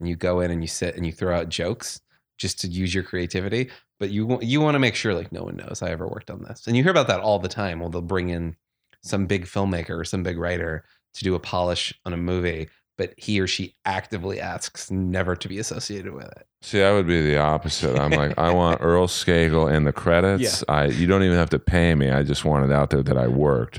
And 0.00 0.08
you 0.08 0.16
go 0.16 0.40
in 0.40 0.50
and 0.50 0.62
you 0.62 0.68
sit 0.68 0.96
and 0.96 1.06
you 1.06 1.12
throw 1.12 1.36
out 1.36 1.48
jokes 1.48 2.00
just 2.38 2.60
to 2.60 2.68
use 2.68 2.94
your 2.94 3.04
creativity 3.04 3.70
but 3.98 4.10
you 4.10 4.38
you 4.42 4.60
want 4.60 4.74
to 4.74 4.78
make 4.78 4.94
sure 4.94 5.14
like 5.14 5.32
no 5.32 5.42
one 5.42 5.56
knows 5.56 5.80
i 5.82 5.90
ever 5.90 6.06
worked 6.06 6.30
on 6.30 6.42
this. 6.42 6.66
And 6.66 6.76
you 6.76 6.82
hear 6.82 6.92
about 6.92 7.08
that 7.08 7.20
all 7.20 7.38
the 7.38 7.48
time 7.48 7.80
well 7.80 7.88
they'll 7.88 8.02
bring 8.02 8.28
in 8.28 8.56
some 9.02 9.26
big 9.26 9.46
filmmaker 9.46 9.98
or 9.98 10.04
some 10.04 10.22
big 10.22 10.38
writer 10.38 10.84
to 11.14 11.24
do 11.24 11.34
a 11.34 11.40
polish 11.40 11.94
on 12.04 12.12
a 12.12 12.16
movie 12.16 12.68
but 12.98 13.12
he 13.16 13.38
or 13.40 13.46
she 13.46 13.74
actively 13.84 14.40
asks 14.40 14.90
never 14.90 15.36
to 15.36 15.48
be 15.48 15.58
associated 15.58 16.12
with 16.14 16.26
it 16.26 16.46
See, 16.62 16.82
I 16.82 16.92
would 16.92 17.06
be 17.06 17.20
the 17.22 17.38
opposite. 17.38 17.96
I'm 17.96 18.10
like, 18.10 18.36
I 18.38 18.50
want 18.52 18.80
Earl 18.82 19.06
Skakel 19.06 19.72
in 19.72 19.84
the 19.84 19.92
credits. 19.92 20.64
Yeah. 20.68 20.74
I 20.74 20.86
you 20.86 21.06
don't 21.06 21.22
even 21.22 21.36
have 21.36 21.50
to 21.50 21.60
pay 21.60 21.94
me. 21.94 22.10
I 22.10 22.24
just 22.24 22.44
want 22.44 22.64
it 22.68 22.74
out 22.74 22.90
there 22.90 23.04
that 23.04 23.16
I 23.16 23.28
worked. 23.28 23.78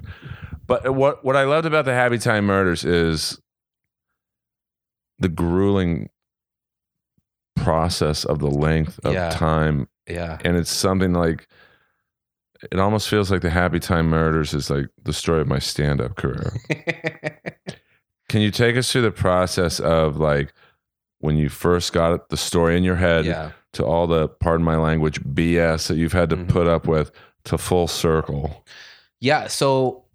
But 0.67 0.93
what 0.95 1.25
what 1.25 1.35
I 1.35 1.43
loved 1.43 1.65
about 1.65 1.83
the 1.83 1.93
Happy 1.93 2.17
Time 2.17 2.45
Murders 2.45 2.85
is 2.85 3.41
the 5.19 5.27
grueling 5.27 6.09
process 7.57 8.23
of 8.23 8.39
the 8.39 8.49
length 8.51 8.99
of 9.03 9.13
Yeah. 9.13 9.31
time, 9.31 9.89
yeah 10.07 10.37
and 10.45 10.55
it's 10.55 10.71
something 10.71 11.11
like 11.13 11.47
it 12.71 12.79
almost 12.79 13.09
feels 13.09 13.29
like 13.31 13.41
the 13.41 13.49
Happy 13.49 13.79
Time 13.79 14.07
Murders 14.09 14.53
is 14.53 14.69
like 14.69 14.87
the 15.03 15.11
story 15.13 15.41
of 15.41 15.47
my 15.47 15.59
stand 15.59 15.99
up 15.99 16.15
career. 16.15 16.53
Can 18.29 18.41
you 18.41 18.51
take 18.51 18.75
us 18.77 18.91
through 18.91 19.03
the 19.03 19.11
process 19.11 19.79
of 19.79 20.17
like 20.17 20.53
when 21.19 21.37
you 21.37 21.49
first 21.49 21.93
got 21.93 22.29
the 22.29 22.37
story 22.37 22.77
in 22.77 22.83
your 22.83 22.95
head 22.97 23.25
yeah 23.25 23.51
to 23.73 23.85
all 23.85 24.07
the 24.07 24.27
pardon 24.27 24.63
my 24.65 24.75
language 24.77 25.21
BS 25.21 25.87
that 25.87 25.97
you've 25.97 26.13
had 26.13 26.29
to 26.31 26.37
Mhm. 26.37 26.47
put 26.49 26.67
up 26.67 26.87
with 26.87 27.11
to 27.45 27.57
full 27.57 27.87
circle? 27.87 28.65
Yeah. 29.19 29.47
So, 29.47 30.05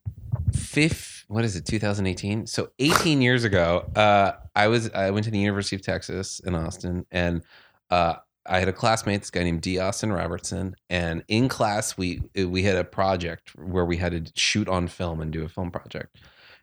fifth, 0.53 1.25
what 1.29 1.45
is 1.45 1.57
it? 1.57 1.65
2018. 1.67 2.47
So, 2.47 2.71
18 2.79 3.21
years 3.23 3.45
ago, 3.45 3.89
uh, 3.97 4.33
I 4.55 4.69
was 4.69 4.91
I 4.93 5.11
went 5.11 5.25
to 5.25 5.31
the 5.31 5.39
University 5.39 5.77
of 5.77 5.83
Texas 5.83 6.41
in 6.41 6.55
Austin, 6.55 7.07
and 7.11 7.43
uh, 7.91 8.15
I 8.47 8.59
had 8.59 8.69
a 8.69 8.73
classmate, 8.73 9.21
this 9.21 9.31
guy 9.31 9.45
named 9.45 9.63
D. 9.63 9.79
Austin 9.79 10.13
Robertson, 10.13 10.75
and 10.91 11.23
in 11.29 11.49
class 11.49 11.97
we 11.97 12.21
we 12.35 12.63
had 12.65 12.77
a 12.77 12.85
project 12.85 13.55
where 13.57 13.85
we 13.85 13.97
had 13.97 14.13
to 14.27 14.33
shoot 14.35 14.69
on 14.69 14.89
film 14.89 15.21
and 15.21 15.33
do 15.33 15.45
a 15.45 15.49
film 15.49 15.71
project, 15.71 16.17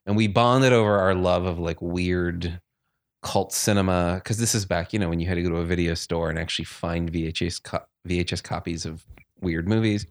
and 0.05 0.15
we 0.15 0.27
bonded 0.27 0.73
over 0.73 0.97
our 0.97 1.13
love 1.13 1.45
of 1.45 1.59
like 1.59 1.81
weird 1.81 2.59
cult 3.21 3.51
cinema 3.51 4.15
because 4.15 4.37
this 4.37 4.55
is 4.55 4.65
back 4.65 4.93
you 4.93 4.99
know 4.99 5.09
when 5.09 5.19
you 5.19 5.27
had 5.27 5.35
to 5.35 5.43
go 5.43 5.49
to 5.49 5.57
a 5.57 5.65
video 5.65 5.93
store 5.93 6.29
and 6.29 6.39
actually 6.39 6.65
find 6.65 7.11
VHS 7.11 7.61
co- 7.63 7.85
VHS 8.07 8.41
copies 8.41 8.85
of 8.85 9.05
weird 9.41 9.67
movies 9.67 10.05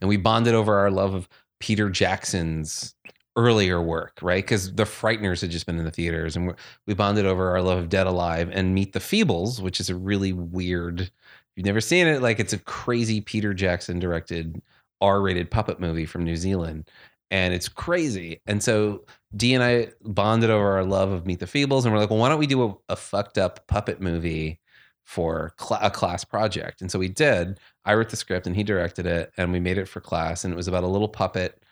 and 0.00 0.08
we 0.08 0.16
bonded 0.16 0.54
over 0.54 0.76
our 0.76 0.90
love 0.90 1.14
of 1.14 1.28
Peter 1.60 1.88
Jackson's 1.90 2.94
earlier 3.36 3.80
work, 3.80 4.18
right? 4.22 4.42
Because 4.42 4.74
The 4.74 4.84
Frighteners 4.84 5.40
had 5.40 5.50
just 5.50 5.66
been 5.66 5.78
in 5.78 5.84
the 5.84 5.90
theaters, 5.90 6.36
and 6.36 6.54
we- 6.86 6.94
bonded 6.94 7.26
over 7.26 7.50
our 7.50 7.62
love 7.62 7.78
of 7.78 7.88
Dead 7.88 8.06
Alive 8.06 8.50
and 8.52 8.74
Meet 8.74 8.92
the 8.92 8.98
Feebles, 8.98 9.60
which 9.60 9.80
is 9.80 9.88
a 9.88 9.94
really 9.94 10.32
weird. 10.32 11.00
If 11.00 11.10
you've 11.56 11.66
never 11.66 11.80
seen 11.80 12.06
it, 12.06 12.22
like 12.22 12.40
it's 12.40 12.52
a 12.52 12.58
crazy 12.58 13.20
Peter 13.20 13.54
Jackson 13.54 13.98
directed 13.98 14.60
R-rated 15.00 15.50
puppet 15.50 15.80
movie 15.80 16.06
from 16.06 16.24
New 16.24 16.36
Zealand, 16.36 16.90
and 17.30 17.54
it's 17.54 17.68
crazy. 17.68 18.40
And 18.46 18.62
so 18.62 19.04
D 19.36 19.54
and 19.54 19.62
I 19.62 19.88
bonded 20.02 20.50
over 20.50 20.72
our 20.72 20.84
love 20.84 21.10
of 21.12 21.26
Meet 21.26 21.40
the 21.40 21.46
Feebles, 21.46 21.84
and 21.84 21.92
we're 21.92 22.00
like, 22.00 22.10
well, 22.10 22.18
why 22.18 22.28
don't 22.28 22.38
we 22.38 22.46
do 22.46 22.64
a, 22.64 22.74
a 22.90 22.96
fucked 22.96 23.38
up 23.38 23.66
puppet 23.68 24.00
movie 24.00 24.60
for 25.04 25.54
cl- 25.58 25.80
a 25.82 25.90
class 25.90 26.24
project? 26.24 26.80
And 26.80 26.90
so 26.90 26.98
we 26.98 27.08
did. 27.08 27.58
I 27.84 27.94
wrote 27.94 28.10
the 28.10 28.16
script 28.16 28.46
and 28.46 28.56
he 28.56 28.64
directed 28.64 29.06
it, 29.06 29.32
and 29.36 29.52
we 29.52 29.60
made 29.60 29.78
it 29.78 29.88
for 29.88 30.00
class. 30.00 30.44
And 30.44 30.52
it 30.52 30.56
was 30.56 30.68
about 30.68 30.84
a 30.84 30.88
little 30.88 31.08
puppet, 31.08 31.62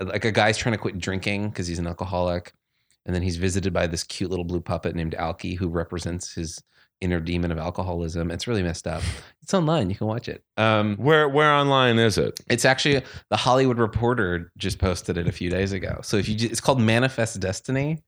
like 0.00 0.24
a 0.24 0.32
guy's 0.32 0.58
trying 0.58 0.74
to 0.74 0.78
quit 0.78 0.98
drinking 0.98 1.48
because 1.50 1.66
he's 1.66 1.78
an 1.78 1.86
alcoholic, 1.86 2.52
and 3.06 3.14
then 3.14 3.22
he's 3.22 3.36
visited 3.36 3.72
by 3.72 3.86
this 3.86 4.04
cute 4.04 4.30
little 4.30 4.44
blue 4.44 4.60
puppet 4.60 4.94
named 4.94 5.14
Alki, 5.14 5.54
who 5.54 5.68
represents 5.68 6.34
his 6.34 6.62
inner 7.00 7.20
demon 7.20 7.52
of 7.52 7.58
alcoholism. 7.58 8.30
It's 8.30 8.46
really 8.46 8.62
messed 8.62 8.86
up. 8.86 9.02
It's 9.42 9.52
online. 9.54 9.90
You 9.90 9.96
can 9.96 10.06
watch 10.06 10.28
it. 10.28 10.42
Um, 10.56 10.96
Where 10.96 11.28
where 11.28 11.52
online 11.52 11.98
is 11.98 12.18
it? 12.18 12.40
it's 12.50 12.64
actually 12.64 13.02
the 13.30 13.36
Hollywood 13.36 13.78
Reporter 13.78 14.50
just 14.56 14.78
posted 14.78 15.16
it 15.18 15.28
a 15.28 15.32
few 15.32 15.50
days 15.50 15.72
ago. 15.72 16.00
So 16.02 16.16
if 16.16 16.28
you, 16.28 16.34
ju- 16.34 16.48
it's 16.50 16.60
called 16.60 16.80
Manifest 16.80 17.38
Destiny. 17.38 18.02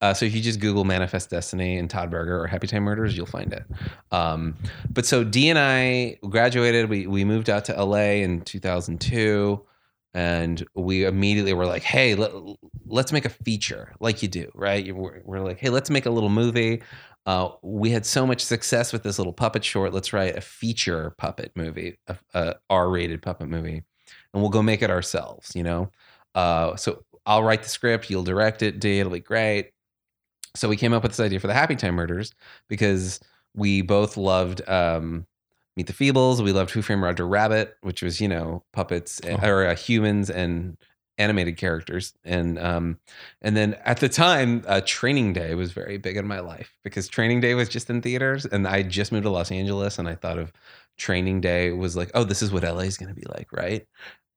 Uh, 0.00 0.12
so 0.14 0.24
if 0.26 0.34
you 0.34 0.40
just 0.40 0.58
Google 0.60 0.84
Manifest 0.84 1.30
Destiny 1.30 1.76
and 1.78 1.88
Todd 1.88 2.10
Berger 2.10 2.40
or 2.40 2.46
Happy 2.48 2.66
Time 2.66 2.82
Murders, 2.82 3.16
you'll 3.16 3.26
find 3.26 3.52
it. 3.52 3.64
Um, 4.10 4.56
but 4.90 5.06
so 5.06 5.22
D 5.22 5.48
and 5.50 5.58
I 5.58 6.16
graduated. 6.28 6.88
We 6.88 7.06
we 7.06 7.24
moved 7.24 7.48
out 7.50 7.64
to 7.66 7.84
LA 7.84 8.22
in 8.24 8.40
2002, 8.40 9.62
and 10.14 10.66
we 10.74 11.04
immediately 11.04 11.52
were 11.52 11.66
like, 11.66 11.82
"Hey, 11.82 12.14
let, 12.14 12.32
let's 12.86 13.12
make 13.12 13.24
a 13.24 13.28
feature 13.30 13.92
like 14.00 14.22
you 14.22 14.28
do, 14.28 14.50
right?" 14.54 14.92
We're, 14.94 15.20
we're 15.24 15.40
like, 15.40 15.58
"Hey, 15.58 15.68
let's 15.70 15.90
make 15.90 16.06
a 16.06 16.10
little 16.10 16.30
movie." 16.30 16.82
Uh, 17.24 17.50
we 17.62 17.90
had 17.90 18.04
so 18.04 18.26
much 18.26 18.40
success 18.40 18.92
with 18.92 19.02
this 19.04 19.18
little 19.18 19.32
puppet 19.32 19.64
short. 19.64 19.92
Let's 19.94 20.12
write 20.12 20.36
a 20.36 20.40
feature 20.40 21.14
puppet 21.18 21.52
movie, 21.54 21.98
a, 22.08 22.16
a 22.34 22.54
R-rated 22.68 23.22
puppet 23.22 23.48
movie, 23.48 23.84
and 24.34 24.42
we'll 24.42 24.50
go 24.50 24.62
make 24.62 24.82
it 24.82 24.90
ourselves. 24.90 25.52
You 25.54 25.62
know, 25.62 25.90
uh, 26.34 26.74
so 26.76 27.04
I'll 27.24 27.42
write 27.44 27.62
the 27.62 27.68
script, 27.68 28.10
you'll 28.10 28.24
direct 28.24 28.62
it, 28.62 28.80
D. 28.80 28.98
It'll 28.98 29.12
be 29.12 29.20
great. 29.20 29.70
So 30.56 30.68
we 30.68 30.76
came 30.76 30.92
up 30.92 31.02
with 31.04 31.12
this 31.12 31.20
idea 31.20 31.38
for 31.40 31.46
the 31.46 31.54
Happy 31.54 31.76
Time 31.76 31.94
Murders 31.94 32.32
because 32.68 33.20
we 33.54 33.80
both 33.82 34.16
loved 34.16 34.68
um, 34.68 35.26
Meet 35.76 35.86
the 35.86 35.92
Feebles. 35.94 36.42
We 36.42 36.52
loved 36.52 36.70
Who 36.72 36.82
Framed 36.82 37.02
Roger 37.02 37.26
Rabbit, 37.26 37.76
which 37.82 38.02
was 38.02 38.20
you 38.20 38.28
know 38.28 38.64
puppets 38.72 39.20
Oh. 39.24 39.38
or 39.42 39.66
uh, 39.66 39.76
humans 39.76 40.28
and 40.28 40.76
animated 41.22 41.56
characters, 41.56 42.14
and 42.24 42.58
um, 42.58 42.98
and 43.42 43.56
then 43.56 43.74
at 43.84 43.98
the 44.00 44.08
time, 44.08 44.62
uh, 44.66 44.80
Training 44.84 45.32
Day 45.32 45.54
was 45.54 45.72
very 45.72 45.98
big 45.98 46.16
in 46.16 46.26
my 46.26 46.40
life 46.40 46.70
because 46.84 47.08
Training 47.08 47.40
Day 47.40 47.54
was 47.54 47.68
just 47.68 47.90
in 47.90 48.02
theaters, 48.02 48.46
and 48.46 48.66
I 48.66 48.82
just 48.82 49.12
moved 49.12 49.24
to 49.24 49.30
Los 49.30 49.50
Angeles, 49.50 49.98
and 49.98 50.08
I 50.08 50.14
thought 50.16 50.38
of 50.38 50.52
Training 50.98 51.40
Day 51.40 51.72
was 51.72 51.96
like, 51.96 52.10
oh, 52.14 52.24
this 52.24 52.42
is 52.42 52.52
what 52.52 52.62
LA 52.64 52.80
is 52.90 52.96
going 52.98 53.14
to 53.14 53.20
be 53.20 53.26
like, 53.36 53.52
right? 53.52 53.86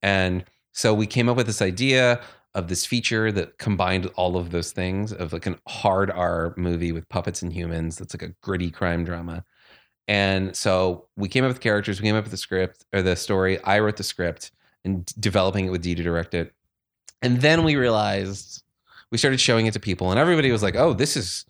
And 0.02 0.46
so 0.74 0.94
we 0.94 1.08
came 1.08 1.30
up 1.30 1.38
with 1.38 1.48
this 1.48 1.62
idea. 1.62 2.22
of 2.56 2.70
this 2.70 2.86
feature 2.86 3.32
that 3.34 3.58
combined 3.58 4.06
all 4.16 4.38
of 4.38 4.50
those 4.52 4.72
things 4.72 5.12
of 5.12 5.34
like 5.34 5.46
an 5.46 5.58
hard 5.68 6.10
R 6.10 6.54
movie 6.58 6.94
with 6.94 7.08
puppets 7.10 7.42
and 7.44 7.52
humans. 7.52 7.98
That's 7.98 8.16
like 8.16 8.24
a 8.30 8.34
gritty 8.42 8.72
crime 8.72 9.04
drama. 9.04 9.44
And 10.08 10.56
so 10.56 11.08
we 11.18 11.28
came 11.28 11.44
up 11.44 11.50
with 11.50 11.60
characters, 11.62 12.00
we 12.00 12.08
came 12.08 12.16
up 12.16 12.24
with 12.24 12.32
the 12.32 12.38
script 12.38 12.86
or 12.94 13.02
the 13.02 13.16
story. 13.16 13.62
I 13.64 13.80
wrote 13.80 13.98
the 13.98 14.04
script 14.04 14.52
and 14.86 15.06
developing 15.20 15.66
it 15.66 15.72
with 15.72 15.82
d 15.82 15.96
to 15.96 16.04
direct 16.04 16.34
it. 16.34 16.54
And 17.26 17.42
then 17.42 17.64
we 17.64 17.76
realized 17.76 18.62
we 19.12 19.18
started 19.18 19.40
showing 19.40 19.66
it 19.66 19.74
to 19.74 19.80
people, 19.80 20.12
and 20.12 20.20
everybody 20.20 20.52
was 20.52 20.62
like, 20.62 20.76
"Oh, 20.76 20.94
this 20.94 21.18
is 21.18 21.44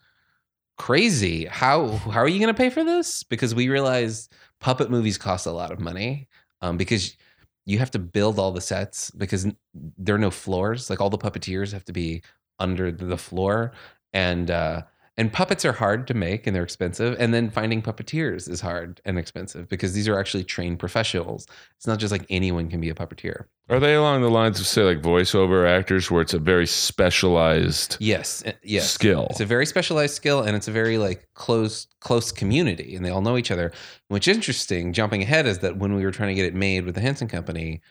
crazy! 0.77 1.47
How 1.47 1.97
how 1.97 2.21
are 2.21 2.29
you 2.29 2.39
going 2.39 2.47
to 2.47 2.57
pay 2.57 2.69
for 2.69 2.85
this?" 2.85 3.23
Because 3.23 3.53
we 3.53 3.67
realized 3.67 4.31
puppet 4.61 4.89
movies 4.89 5.17
cost 5.17 5.45
a 5.45 5.51
lot 5.51 5.71
of 5.71 5.81
money 5.81 6.29
um, 6.61 6.77
because 6.77 7.17
you 7.65 7.77
have 7.79 7.91
to 7.91 7.99
build 7.99 8.39
all 8.39 8.53
the 8.53 8.61
sets 8.61 9.11
because 9.11 9.47
there 9.73 10.15
are 10.15 10.19
no 10.19 10.31
floors. 10.31 10.89
Like 10.89 11.01
all 11.01 11.09
the 11.09 11.17
puppeteers 11.17 11.73
have 11.73 11.83
to 11.85 11.93
be 11.93 12.23
under 12.57 12.89
the 12.89 13.17
floor, 13.17 13.73
and 14.13 14.49
uh, 14.49 14.83
and 15.17 15.31
puppets 15.31 15.63
are 15.63 15.71
hard 15.71 16.07
to 16.07 16.13
make 16.13 16.45
and 16.45 16.55
they're 16.55 16.63
expensive. 16.63 17.15
And 17.19 17.33
then 17.33 17.49
finding 17.49 17.81
puppeteers 17.81 18.49
is 18.49 18.59
hard 18.59 18.99
and 19.05 19.17
expensive 19.17 19.69
because 19.69 19.93
these 19.93 20.07
are 20.07 20.19
actually 20.19 20.43
trained 20.43 20.79
professionals. 20.79 21.47
It's 21.77 21.87
not 21.87 21.99
just 21.99 22.11
like 22.11 22.25
anyone 22.29 22.69
can 22.69 22.81
be 22.81 22.89
a 22.89 22.93
puppeteer. 22.93 23.45
Are 23.69 23.79
they 23.79 23.95
along 23.95 24.21
the 24.21 24.29
lines 24.29 24.59
of 24.59 24.67
say 24.67 24.83
like 24.83 25.01
voiceover 25.01 25.67
actors 25.67 26.11
where 26.11 26.21
it's 26.21 26.33
a 26.33 26.39
very 26.39 26.67
specialized 26.67 27.97
Yes, 27.99 28.43
uh, 28.45 28.51
yes. 28.61 28.91
skill? 28.91 29.27
It's 29.29 29.39
a 29.39 29.45
very 29.45 29.65
specialized 29.65 30.15
skill 30.15 30.41
and 30.41 30.55
it's 30.55 30.67
a 30.67 30.71
very 30.71 30.97
like 30.97 31.27
close 31.33 31.87
close 32.01 32.31
community 32.31 32.95
and 32.95 33.05
they 33.05 33.09
all 33.09 33.21
know 33.21 33.37
each 33.37 33.51
other. 33.51 33.71
Which 34.09 34.27
interesting, 34.27 34.91
jumping 34.91 35.21
ahead 35.21 35.47
is 35.47 35.59
that 35.59 35.77
when 35.77 35.95
we 35.95 36.03
were 36.03 36.11
trying 36.11 36.29
to 36.29 36.35
get 36.35 36.45
it 36.45 36.53
made 36.53 36.85
with 36.85 36.95
the 36.95 37.01
Henson 37.01 37.27
Company, 37.27 37.81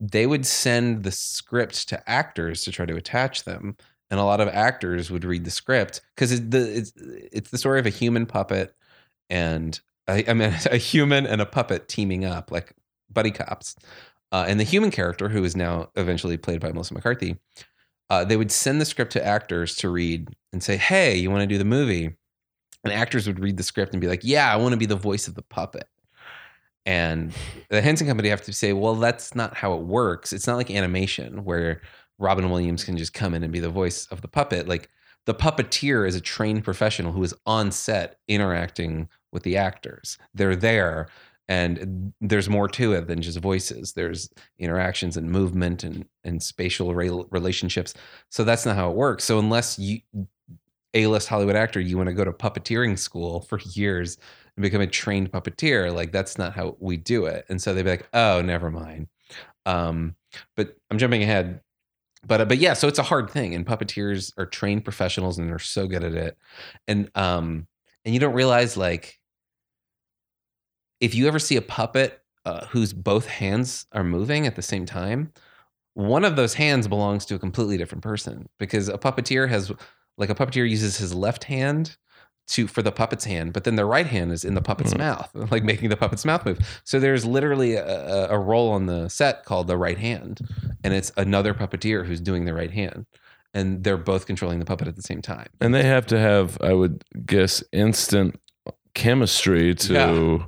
they 0.00 0.26
would 0.26 0.46
send 0.46 1.02
the 1.02 1.10
script 1.10 1.88
to 1.88 2.08
actors 2.08 2.62
to 2.62 2.72
try 2.72 2.86
to 2.86 2.94
attach 2.94 3.44
them. 3.44 3.76
And 4.10 4.18
a 4.18 4.24
lot 4.24 4.40
of 4.40 4.48
actors 4.48 5.10
would 5.10 5.24
read 5.24 5.44
the 5.44 5.50
script 5.50 6.00
because 6.14 6.32
it's 6.32 6.42
the 6.48 6.78
it's, 6.78 6.92
it's 6.96 7.50
the 7.50 7.58
story 7.58 7.78
of 7.78 7.86
a 7.86 7.90
human 7.90 8.24
puppet 8.24 8.74
and 9.28 9.78
I, 10.06 10.24
I 10.28 10.34
mean 10.34 10.54
a 10.70 10.76
human 10.76 11.26
and 11.26 11.40
a 11.40 11.46
puppet 11.46 11.88
teaming 11.88 12.24
up 12.24 12.50
like 12.50 12.74
buddy 13.10 13.30
cops. 13.30 13.76
Uh, 14.30 14.44
and 14.46 14.60
the 14.60 14.64
human 14.64 14.90
character, 14.90 15.30
who 15.30 15.42
is 15.42 15.56
now 15.56 15.88
eventually 15.96 16.36
played 16.36 16.60
by 16.60 16.70
Melissa 16.70 16.92
McCarthy, 16.92 17.38
uh, 18.10 18.24
they 18.24 18.36
would 18.36 18.52
send 18.52 18.80
the 18.80 18.84
script 18.84 19.12
to 19.12 19.24
actors 19.24 19.74
to 19.76 19.88
read 19.88 20.28
and 20.52 20.62
say, 20.62 20.76
"Hey, 20.76 21.16
you 21.16 21.30
want 21.30 21.42
to 21.42 21.46
do 21.46 21.58
the 21.58 21.64
movie?" 21.64 22.14
And 22.84 22.92
actors 22.92 23.26
would 23.26 23.40
read 23.40 23.56
the 23.56 23.62
script 23.62 23.92
and 23.92 24.00
be 24.00 24.06
like, 24.06 24.20
"Yeah, 24.22 24.52
I 24.52 24.56
want 24.56 24.72
to 24.72 24.78
be 24.78 24.86
the 24.86 24.96
voice 24.96 25.28
of 25.28 25.34
the 25.34 25.42
puppet." 25.42 25.88
And 26.84 27.32
the 27.70 27.82
Henson 27.82 28.06
Company 28.06 28.28
have 28.28 28.42
to 28.42 28.52
say, 28.52 28.72
"Well, 28.72 28.94
that's 28.96 29.34
not 29.34 29.56
how 29.56 29.74
it 29.74 29.82
works. 29.82 30.32
It's 30.32 30.46
not 30.46 30.56
like 30.56 30.70
animation 30.70 31.44
where 31.44 31.82
Robin 32.18 32.50
Williams 32.50 32.84
can 32.84 32.96
just 32.96 33.14
come 33.14 33.34
in 33.34 33.42
and 33.42 33.52
be 33.52 33.60
the 33.60 33.70
voice 33.70 34.06
of 34.06 34.20
the 34.20 34.28
puppet. 34.28 34.68
Like 34.68 34.90
the 35.26 35.34
puppeteer 35.34 36.06
is 36.06 36.14
a 36.14 36.20
trained 36.20 36.64
professional 36.64 37.12
who 37.12 37.22
is 37.22 37.34
on 37.46 37.70
set 37.72 38.18
interacting 38.28 39.08
with 39.32 39.42
the 39.42 39.56
actors. 39.56 40.18
They're 40.34 40.56
there." 40.56 41.08
And 41.50 42.12
there's 42.20 42.50
more 42.50 42.68
to 42.68 42.92
it 42.92 43.06
than 43.06 43.22
just 43.22 43.38
voices. 43.38 43.94
There's 43.94 44.28
interactions 44.58 45.16
and 45.16 45.30
movement 45.30 45.82
and, 45.82 46.04
and 46.22 46.42
spatial 46.42 46.94
rel 46.94 47.26
relationships. 47.30 47.94
So 48.28 48.44
that's 48.44 48.66
not 48.66 48.76
how 48.76 48.90
it 48.90 48.96
works. 48.96 49.24
So 49.24 49.38
unless 49.38 49.78
you 49.78 50.00
A-list 50.94 51.28
Hollywood 51.28 51.56
actor, 51.56 51.80
you 51.80 51.96
want 51.96 52.08
to 52.08 52.14
go 52.14 52.24
to 52.24 52.32
puppeteering 52.32 52.98
school 52.98 53.40
for 53.48 53.60
years 53.60 54.18
and 54.56 54.62
become 54.62 54.80
a 54.80 54.86
trained 54.86 55.30
puppeteer, 55.32 55.94
like 55.94 56.12
that's 56.12 56.36
not 56.36 56.52
how 56.52 56.76
we 56.80 56.96
do 56.96 57.26
it. 57.26 57.46
And 57.48 57.62
so 57.62 57.72
they'd 57.72 57.84
be 57.84 57.90
like, 57.90 58.08
"Oh, 58.12 58.42
never 58.42 58.70
mind." 58.70 59.08
Um, 59.66 60.16
but 60.56 60.76
I'm 60.90 60.98
jumping 60.98 61.22
ahead. 61.22 61.60
But 62.26 62.48
but 62.48 62.58
yeah, 62.58 62.74
so 62.74 62.88
it's 62.88 62.98
a 62.98 63.04
hard 63.04 63.30
thing, 63.30 63.54
and 63.54 63.64
puppeteers 63.66 64.32
are 64.36 64.46
trained 64.46 64.84
professionals, 64.84 65.38
and 65.38 65.48
they're 65.48 65.58
so 65.58 65.86
good 65.86 66.02
at 66.02 66.14
it. 66.14 66.36
And 66.86 67.10
um, 67.14 67.66
and 68.04 68.14
you 68.14 68.20
don't 68.20 68.34
realize 68.34 68.76
like 68.76 69.18
if 71.00 71.14
you 71.14 71.28
ever 71.28 71.38
see 71.38 71.56
a 71.56 71.62
puppet 71.62 72.20
uh, 72.44 72.66
whose 72.66 72.92
both 72.92 73.26
hands 73.26 73.86
are 73.92 74.04
moving 74.04 74.46
at 74.46 74.56
the 74.56 74.62
same 74.62 74.86
time, 74.86 75.32
one 75.94 76.24
of 76.24 76.36
those 76.36 76.54
hands 76.54 76.88
belongs 76.88 77.24
to 77.26 77.34
a 77.34 77.38
completely 77.38 77.76
different 77.76 78.02
person 78.02 78.48
because 78.58 78.88
a 78.88 78.98
puppeteer 78.98 79.48
has 79.48 79.72
like 80.16 80.30
a 80.30 80.34
puppeteer 80.34 80.68
uses 80.68 80.96
his 80.96 81.14
left 81.14 81.44
hand 81.44 81.96
to 82.48 82.66
for 82.66 82.82
the 82.82 82.92
puppet's 82.92 83.24
hand, 83.24 83.52
but 83.52 83.64
then 83.64 83.76
the 83.76 83.84
right 83.84 84.06
hand 84.06 84.32
is 84.32 84.44
in 84.44 84.54
the 84.54 84.62
puppet's 84.62 84.94
Mm. 84.94 84.98
mouth, 84.98 85.30
like 85.50 85.64
making 85.64 85.88
the 85.90 85.96
puppet's 85.96 86.24
mouth 86.24 86.44
move. 86.46 86.80
So 86.84 86.98
there's 86.98 87.24
literally 87.24 87.74
a, 87.74 87.84
a, 87.86 88.28
a 88.30 88.38
role 88.38 88.70
on 88.70 88.86
the 88.86 89.08
set 89.08 89.44
called 89.44 89.66
the 89.66 89.76
right 89.76 89.98
hand, 89.98 90.40
and 90.82 90.94
it's 90.94 91.12
another 91.16 91.52
puppeteer 91.54 92.06
who's 92.06 92.20
doing 92.20 92.44
the 92.46 92.54
right 92.54 92.70
hand, 92.70 93.06
and 93.54 93.84
they're 93.84 93.96
both 93.96 94.26
controlling 94.26 94.58
the 94.60 94.64
puppet 94.64 94.88
at 94.88 94.96
the 94.96 95.02
same 95.02 95.20
time. 95.22 95.48
and 95.60 95.74
they 95.74 95.84
have 95.84 96.06
to 96.06 96.18
have, 96.18 96.56
I 96.62 96.72
would 96.72 97.04
guess, 97.26 97.62
instant 97.72 98.40
chemistry 98.94 99.74
to 99.74 99.92
Yeah. 99.92 100.44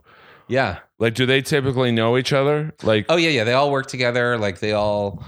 Yeah. 0.49 0.79
like. 0.99 1.15
Do 1.15 1.27
they 1.27 1.43
typically 1.43 1.93
know 1.93 2.17
each 2.19 2.33
other? 2.33 2.73
Like, 2.83 3.07
Oh 3.09 3.17
yeah, 3.17 3.29
yeah. 3.31 3.45
They 3.45 3.53
all 3.53 3.71
work 3.71 3.87
together. 3.87 4.39
Like 4.39 4.59
they 4.61 4.73
all, 4.73 5.23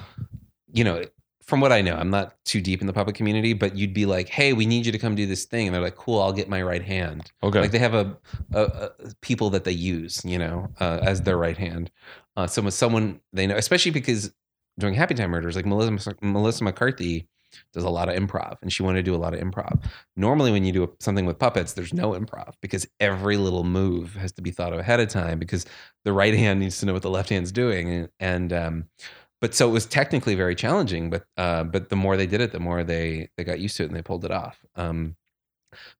you 0.72 0.84
know, 0.84 1.04
from 1.52 1.60
what 1.60 1.70
I 1.70 1.82
know, 1.82 1.96
I'm 1.96 2.08
not 2.08 2.34
too 2.46 2.62
deep 2.62 2.80
in 2.80 2.86
the 2.86 2.94
puppet 2.94 3.14
community, 3.14 3.52
but 3.52 3.76
you'd 3.76 3.92
be 3.92 4.06
like, 4.06 4.30
"Hey, 4.30 4.54
we 4.54 4.64
need 4.64 4.86
you 4.86 4.92
to 4.92 4.98
come 4.98 5.14
do 5.14 5.26
this 5.26 5.44
thing," 5.44 5.66
and 5.66 5.74
they're 5.74 5.82
like, 5.82 5.96
"Cool, 5.96 6.18
I'll 6.18 6.32
get 6.32 6.48
my 6.48 6.62
right 6.62 6.82
hand." 6.82 7.30
okay, 7.42 7.60
Like 7.60 7.72
they 7.72 7.78
have 7.78 7.92
a, 7.92 8.16
a, 8.54 8.62
a 8.62 8.90
people 9.20 9.50
that 9.50 9.64
they 9.64 9.72
use, 9.72 10.24
you 10.24 10.38
know, 10.38 10.70
uh, 10.80 11.00
as 11.02 11.20
their 11.20 11.36
right 11.36 11.58
hand. 11.58 11.90
Uh, 12.38 12.46
so 12.46 12.62
with 12.62 12.72
someone 12.72 13.20
they 13.34 13.46
know, 13.46 13.56
especially 13.56 13.90
because 13.90 14.32
during 14.78 14.94
Happy 14.94 15.12
Time 15.12 15.30
Murders, 15.30 15.54
like 15.54 15.66
Melissa 15.66 16.16
Melissa 16.22 16.64
McCarthy 16.64 17.28
does 17.74 17.84
a 17.84 17.90
lot 17.90 18.08
of 18.08 18.16
improv, 18.16 18.56
and 18.62 18.72
she 18.72 18.82
wanted 18.82 19.00
to 19.00 19.02
do 19.02 19.14
a 19.14 19.20
lot 19.20 19.34
of 19.34 19.40
improv. 19.40 19.84
Normally, 20.16 20.52
when 20.52 20.64
you 20.64 20.72
do 20.72 20.90
something 21.00 21.26
with 21.26 21.38
puppets, 21.38 21.74
there's 21.74 21.92
no 21.92 22.12
improv 22.12 22.54
because 22.62 22.86
every 22.98 23.36
little 23.36 23.62
move 23.62 24.14
has 24.14 24.32
to 24.32 24.40
be 24.40 24.50
thought 24.50 24.72
of 24.72 24.78
ahead 24.78 25.00
of 25.00 25.08
time 25.08 25.38
because 25.38 25.66
the 26.06 26.14
right 26.14 26.32
hand 26.32 26.60
needs 26.60 26.78
to 26.78 26.86
know 26.86 26.94
what 26.94 27.02
the 27.02 27.10
left 27.10 27.28
hand's 27.28 27.52
doing, 27.52 27.90
and, 27.90 28.08
and 28.18 28.52
um, 28.54 28.84
but 29.42 29.56
so 29.56 29.68
it 29.68 29.72
was 29.72 29.86
technically 29.86 30.36
very 30.36 30.54
challenging. 30.54 31.10
But 31.10 31.24
uh, 31.36 31.64
but 31.64 31.90
the 31.90 31.96
more 31.96 32.16
they 32.16 32.28
did 32.28 32.40
it, 32.40 32.52
the 32.52 32.60
more 32.60 32.84
they 32.84 33.28
they 33.36 33.44
got 33.44 33.58
used 33.58 33.76
to 33.76 33.82
it 33.82 33.86
and 33.88 33.96
they 33.96 34.00
pulled 34.00 34.24
it 34.24 34.30
off. 34.30 34.64
Um, 34.76 35.16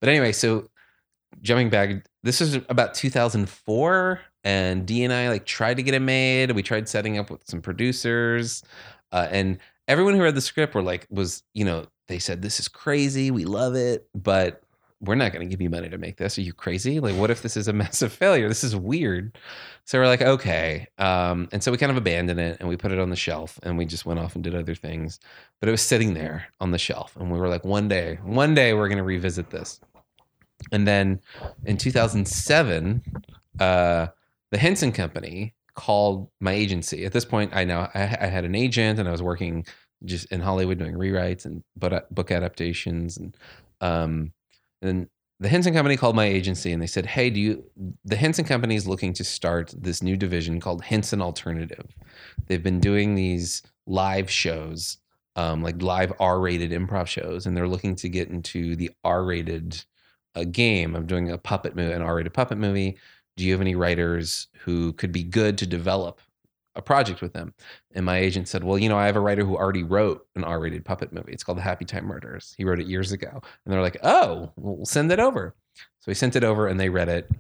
but 0.01 0.09
anyway, 0.09 0.31
so 0.33 0.69
jumping 1.43 1.69
back, 1.69 2.07
this 2.23 2.41
is 2.41 2.55
about 2.69 2.95
2004, 2.95 4.21
and 4.45 4.87
D 4.87 5.03
and 5.03 5.13
I 5.13 5.29
like 5.29 5.45
tried 5.45 5.79
to 5.79 5.83
get 5.83 5.93
it 5.93 6.01
made. 6.01 6.53
We 6.53 6.63
tried 6.63 6.89
setting 6.89 7.19
up 7.19 7.31
with 7.31 7.43
some 7.45 7.61
producers, 7.61 8.63
uh, 9.11 9.27
and 9.31 9.59
everyone 9.89 10.15
who 10.15 10.23
read 10.23 10.37
the 10.37 10.41
script 10.41 10.75
were 10.77 10.83
like, 10.83 11.09
was 11.11 11.43
you 11.53 11.65
know, 11.65 11.87
they 12.07 12.21
said 12.21 12.43
this 12.43 12.61
is 12.61 12.69
crazy, 12.69 13.33
we 13.33 13.45
love 13.45 13.75
it, 13.75 14.07
but 14.15 14.62
we're 15.03 15.17
not 15.17 15.33
going 15.33 15.47
to 15.47 15.51
give 15.51 15.61
you 15.61 15.69
money 15.69 15.89
to 15.89 15.99
make 15.99 16.17
this. 16.17 16.39
Are 16.39 16.43
you 16.43 16.53
crazy? 16.53 17.01
Like, 17.01 17.17
what 17.17 17.31
if 17.31 17.43
this 17.43 17.57
is 17.57 17.67
a 17.67 17.73
massive 17.85 18.13
failure? 18.13 18.49
This 18.49 18.63
is 18.63 18.77
weird. 18.77 19.37
So 19.85 19.99
we're 19.99 20.07
like, 20.07 20.23
okay. 20.23 20.87
Um, 20.99 21.49
and 21.53 21.63
so 21.63 21.73
we 21.73 21.79
kind 21.79 21.91
of 21.91 21.97
abandoned 21.97 22.39
it 22.39 22.59
and 22.61 22.69
we 22.69 22.77
put 22.77 22.93
it 22.93 23.01
on 23.01 23.11
the 23.11 23.17
shelf 23.17 23.59
and 23.65 23.77
we 23.77 23.85
just 23.85 24.07
went 24.07 24.21
off 24.21 24.37
and 24.37 24.45
did 24.45 24.55
other 24.55 24.77
things. 24.77 25.19
But 25.61 25.69
it 25.69 25.73
was 25.73 25.83
sitting 25.83 26.15
there 26.15 26.47
on 26.61 26.71
the 26.71 26.79
shelf. 26.79 27.17
And 27.17 27.33
we 27.33 27.39
were 27.39 27.49
like, 27.49 27.65
one 27.65 27.89
day, 27.89 28.21
one 28.23 28.55
day 28.55 28.75
we're 28.75 28.89
going 28.89 28.99
to 28.99 29.05
revisit 29.05 29.51
this. 29.51 29.81
And 30.71 30.87
then 30.87 31.21
in 31.65 31.77
2007, 31.77 33.03
uh, 33.59 34.07
the 34.53 34.59
Henson 34.59 34.93
Company 34.93 35.55
called 35.75 36.31
my 36.39 36.53
agency. 36.53 37.05
At 37.05 37.13
this 37.13 37.25
point, 37.25 37.51
I 37.57 37.65
now 37.65 37.91
I, 37.95 38.03
I 38.03 38.27
had 38.27 38.45
an 38.45 38.55
agent 38.55 39.01
and 39.01 39.09
I 39.09 39.13
was 39.13 39.23
working 39.23 39.67
just 40.05 40.31
in 40.31 40.41
Hollywood 40.41 40.79
doing 40.79 40.95
rewrites 40.95 41.45
and 41.45 41.65
book 41.77 42.07
book 42.11 42.31
adaptations 42.31 43.17
and 43.17 43.37
um, 43.81 44.33
and 44.83 45.09
the 45.41 45.49
Henson 45.49 45.75
Company 45.75 45.97
called 45.97 46.15
my 46.15 46.27
agency 46.27 46.73
and 46.73 46.81
they 46.81 46.87
said, 46.87 47.07
"Hey, 47.07 47.31
do 47.31 47.41
you?" 47.41 47.65
The 48.05 48.17
Henson 48.17 48.45
Company 48.45 48.77
is 48.77 48.87
looking 48.87 49.13
to 49.15 49.25
start 49.25 49.75
this 49.77 50.03
new 50.03 50.17
division 50.17 50.61
called 50.61 50.85
Henson 50.85 51.21
Alternative. 51.21 51.87
They've 52.47 52.63
been 52.63 52.81
doing 52.81 53.15
these 53.15 53.63
live 53.87 54.31
shows, 54.31 54.99
um, 55.35 55.63
like 55.63 55.83
live 55.83 56.13
R-rated 56.21 56.71
improv 56.71 57.07
shows, 57.07 57.47
and 57.47 57.57
they're 57.57 57.69
looking 57.69 57.97
to 57.97 58.09
get 58.09 58.29
into 58.29 58.77
the 58.77 58.91
R-rated 59.03 59.85
uh, 60.37 60.45
game 60.45 60.95
of 60.95 61.07
doing 61.07 61.31
a 61.31 61.39
puppet 61.39 61.75
movie, 61.75 61.93
an 61.93 62.03
R-rated 62.03 62.35
puppet 62.35 62.59
movie. 62.59 62.99
Do 63.37 63.45
you 63.45 63.53
have 63.53 63.61
any 63.61 63.75
writers 63.75 64.49
who 64.61 64.93
could 64.93 65.11
be 65.11 65.25
good 65.25 65.59
to 65.59 65.67
develop 65.67 66.21
a 66.75 66.83
project 66.83 67.21
with 67.23 67.33
them? 67.33 67.55
And 67.95 68.07
my 68.07 68.19
agent 68.19 68.49
said, 68.49 68.65
Well, 68.65 68.79
you 68.79 68.89
know, 68.89 68.99
I 68.99 69.07
have 69.07 69.17
a 69.17 69.21
writer 69.21 69.45
who 69.45 69.57
already 69.57 69.83
wrote 69.83 70.27
an 70.37 70.45
R 70.45 70.61
rated 70.61 70.85
puppet 70.85 71.13
movie. 71.13 71.33
It's 71.33 71.45
called 71.45 71.59
The 71.59 71.63
Happy 71.63 71.85
Time 71.85 72.07
Murders. 72.07 72.55
He 72.57 72.65
wrote 72.65 72.81
it 72.81 72.87
years 72.87 73.13
ago. 73.13 73.29
And 73.33 73.73
they're 73.73 73.83
like, 73.83 73.99
Oh, 74.03 74.53
we'll 74.57 74.85
send 74.87 75.11
it 75.13 75.19
over. 75.21 75.55
So 75.75 76.05
we 76.09 76.15
sent 76.15 76.37
it 76.37 76.45
over 76.45 76.67
and 76.67 76.79
they 76.79 76.89
read 76.89 77.09
it. 77.09 77.31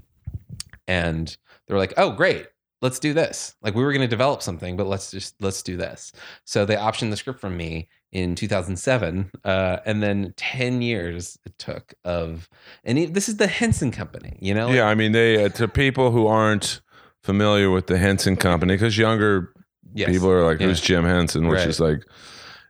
And 0.87 1.29
they 1.67 1.75
were 1.75 1.81
like, 1.81 1.95
Oh, 1.97 2.11
great. 2.11 2.47
Let's 2.81 2.99
do 2.99 3.15
this. 3.15 3.55
Like 3.63 3.77
we 3.77 3.85
were 3.85 3.93
going 3.93 4.03
to 4.03 4.09
develop 4.09 4.43
something, 4.43 4.77
but 4.77 4.89
let's 4.89 5.11
just 5.13 5.37
let's 5.41 5.63
do 5.63 5.77
this. 5.77 6.11
So 6.45 6.65
they 6.67 6.75
optioned 6.75 7.11
the 7.11 7.17
script 7.17 7.41
from 7.41 7.57
me 7.57 7.89
in 8.11 8.35
2007, 8.35 9.31
uh, 9.45 9.79
and 9.87 10.03
then 10.03 10.35
10 10.37 10.83
years 10.83 11.39
it 11.47 11.57
took 11.59 11.95
of, 12.05 12.49
and 12.85 12.99
he- 12.99 13.07
this 13.07 13.29
is 13.29 13.39
the 13.39 13.47
Henson 13.47 13.91
Company, 13.91 14.37
you 14.41 14.53
know? 14.53 14.69
yeah. 14.69 14.87
I 14.87 14.95
mean, 14.95 15.13
they 15.13 15.45
uh, 15.45 15.49
to 15.51 15.67
people 15.69 16.11
who 16.11 16.27
aren't 16.27 16.83
familiar 17.23 17.71
with 17.71 17.87
the 17.87 17.99
Henson 17.99 18.37
Company, 18.37 18.75
because 18.75 18.97
younger 18.99 19.53
Yes. 19.95 20.11
people 20.11 20.31
are 20.31 20.45
like, 20.45 20.61
Yeah. 20.61 20.69
"Who's 20.69 20.81
Jim 20.81 21.05
Henson?" 21.05 21.49
Which 21.49 21.59
Right. 21.59 21.69
is 21.69 21.79
like, 21.81 22.05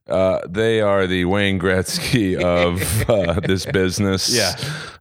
uh, 0.08 0.40
they 0.48 0.80
are 0.80 1.06
the 1.06 1.24
Wayne 1.24 1.58
Gretzky 1.60 2.36
of 2.42 3.08
uh, 3.08 3.40
this 3.40 3.64
business. 3.66 4.28
Yeah. 4.34 4.54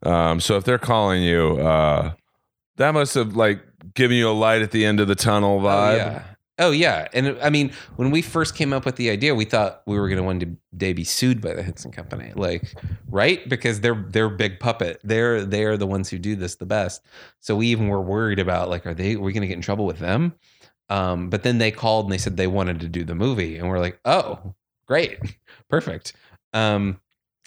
Um, 0.03 0.39
so 0.39 0.55
if 0.58 0.63
they're 0.63 0.77
calling 0.77 1.24
you, 1.24 1.58
uh, 1.60 2.12
that 2.77 2.93
must 2.93 3.15
have 3.15 3.36
like 3.36 3.60
given 3.96 4.17
you 4.17 4.29
a 4.29 4.31
light 4.31 4.62
at 4.62 4.72
the 4.72 4.86
end 4.86 5.00
of 5.00 5.08
the 5.08 5.15
tunnel 5.15 5.60
Oh 5.60 5.63
vibe. 5.67 5.98
yeah. 5.98 6.24
Oh 6.60 6.72
yeah. 6.72 7.08
And 7.13 7.39
I 7.41 7.50
mean, 7.50 7.72
when 7.96 8.12
we 8.12 8.22
first 8.22 8.55
came 8.55 8.74
up 8.74 8.86
with 8.86 8.96
the 8.96 9.10
idea, 9.10 9.34
we 9.34 9.46
thought 9.46 9.81
we 9.88 9.98
were 10.00 10.08
going 10.08 10.17
to 10.17 10.24
one 10.24 10.58
day 10.75 10.93
be 10.93 11.03
sued 11.03 11.41
by 11.41 11.53
the 11.53 11.63
Henson 11.63 11.91
Company, 11.91 12.34
like 12.36 12.75
right 13.10 13.48
because 13.50 13.81
they're 13.81 14.05
they're 14.10 14.29
big 14.29 14.60
puppet. 14.60 15.00
They're 15.03 15.43
they're 15.46 15.77
the 15.77 15.88
ones 15.88 16.10
who 16.10 16.20
do 16.20 16.36
this 16.36 16.55
the 16.55 16.65
best. 16.65 17.01
So 17.39 17.55
we 17.55 17.67
even 17.67 17.88
were 17.88 18.01
worried 18.01 18.39
about 18.39 18.70
like, 18.70 18.86
are 18.86 18.93
they? 18.93 19.15
Are 19.15 19.20
we 19.20 19.34
going 19.34 19.41
to 19.41 19.48
get 19.48 19.55
in 19.55 19.62
trouble 19.62 19.86
with 19.86 20.00
them? 20.00 20.34
Um, 20.89 21.29
but 21.29 21.43
then 21.43 21.58
they 21.58 21.72
called 21.72 22.05
and 22.05 22.12
they 22.13 22.17
said 22.17 22.36
they 22.36 22.48
wanted 22.48 22.81
to 22.81 22.89
do 22.89 23.05
the 23.05 23.15
movie, 23.15 23.58
and 23.58 23.70
we're 23.70 23.79
like, 23.79 24.00
oh, 24.03 24.53
great, 24.86 25.20
perfect. 25.70 26.13
Um, 26.53 27.00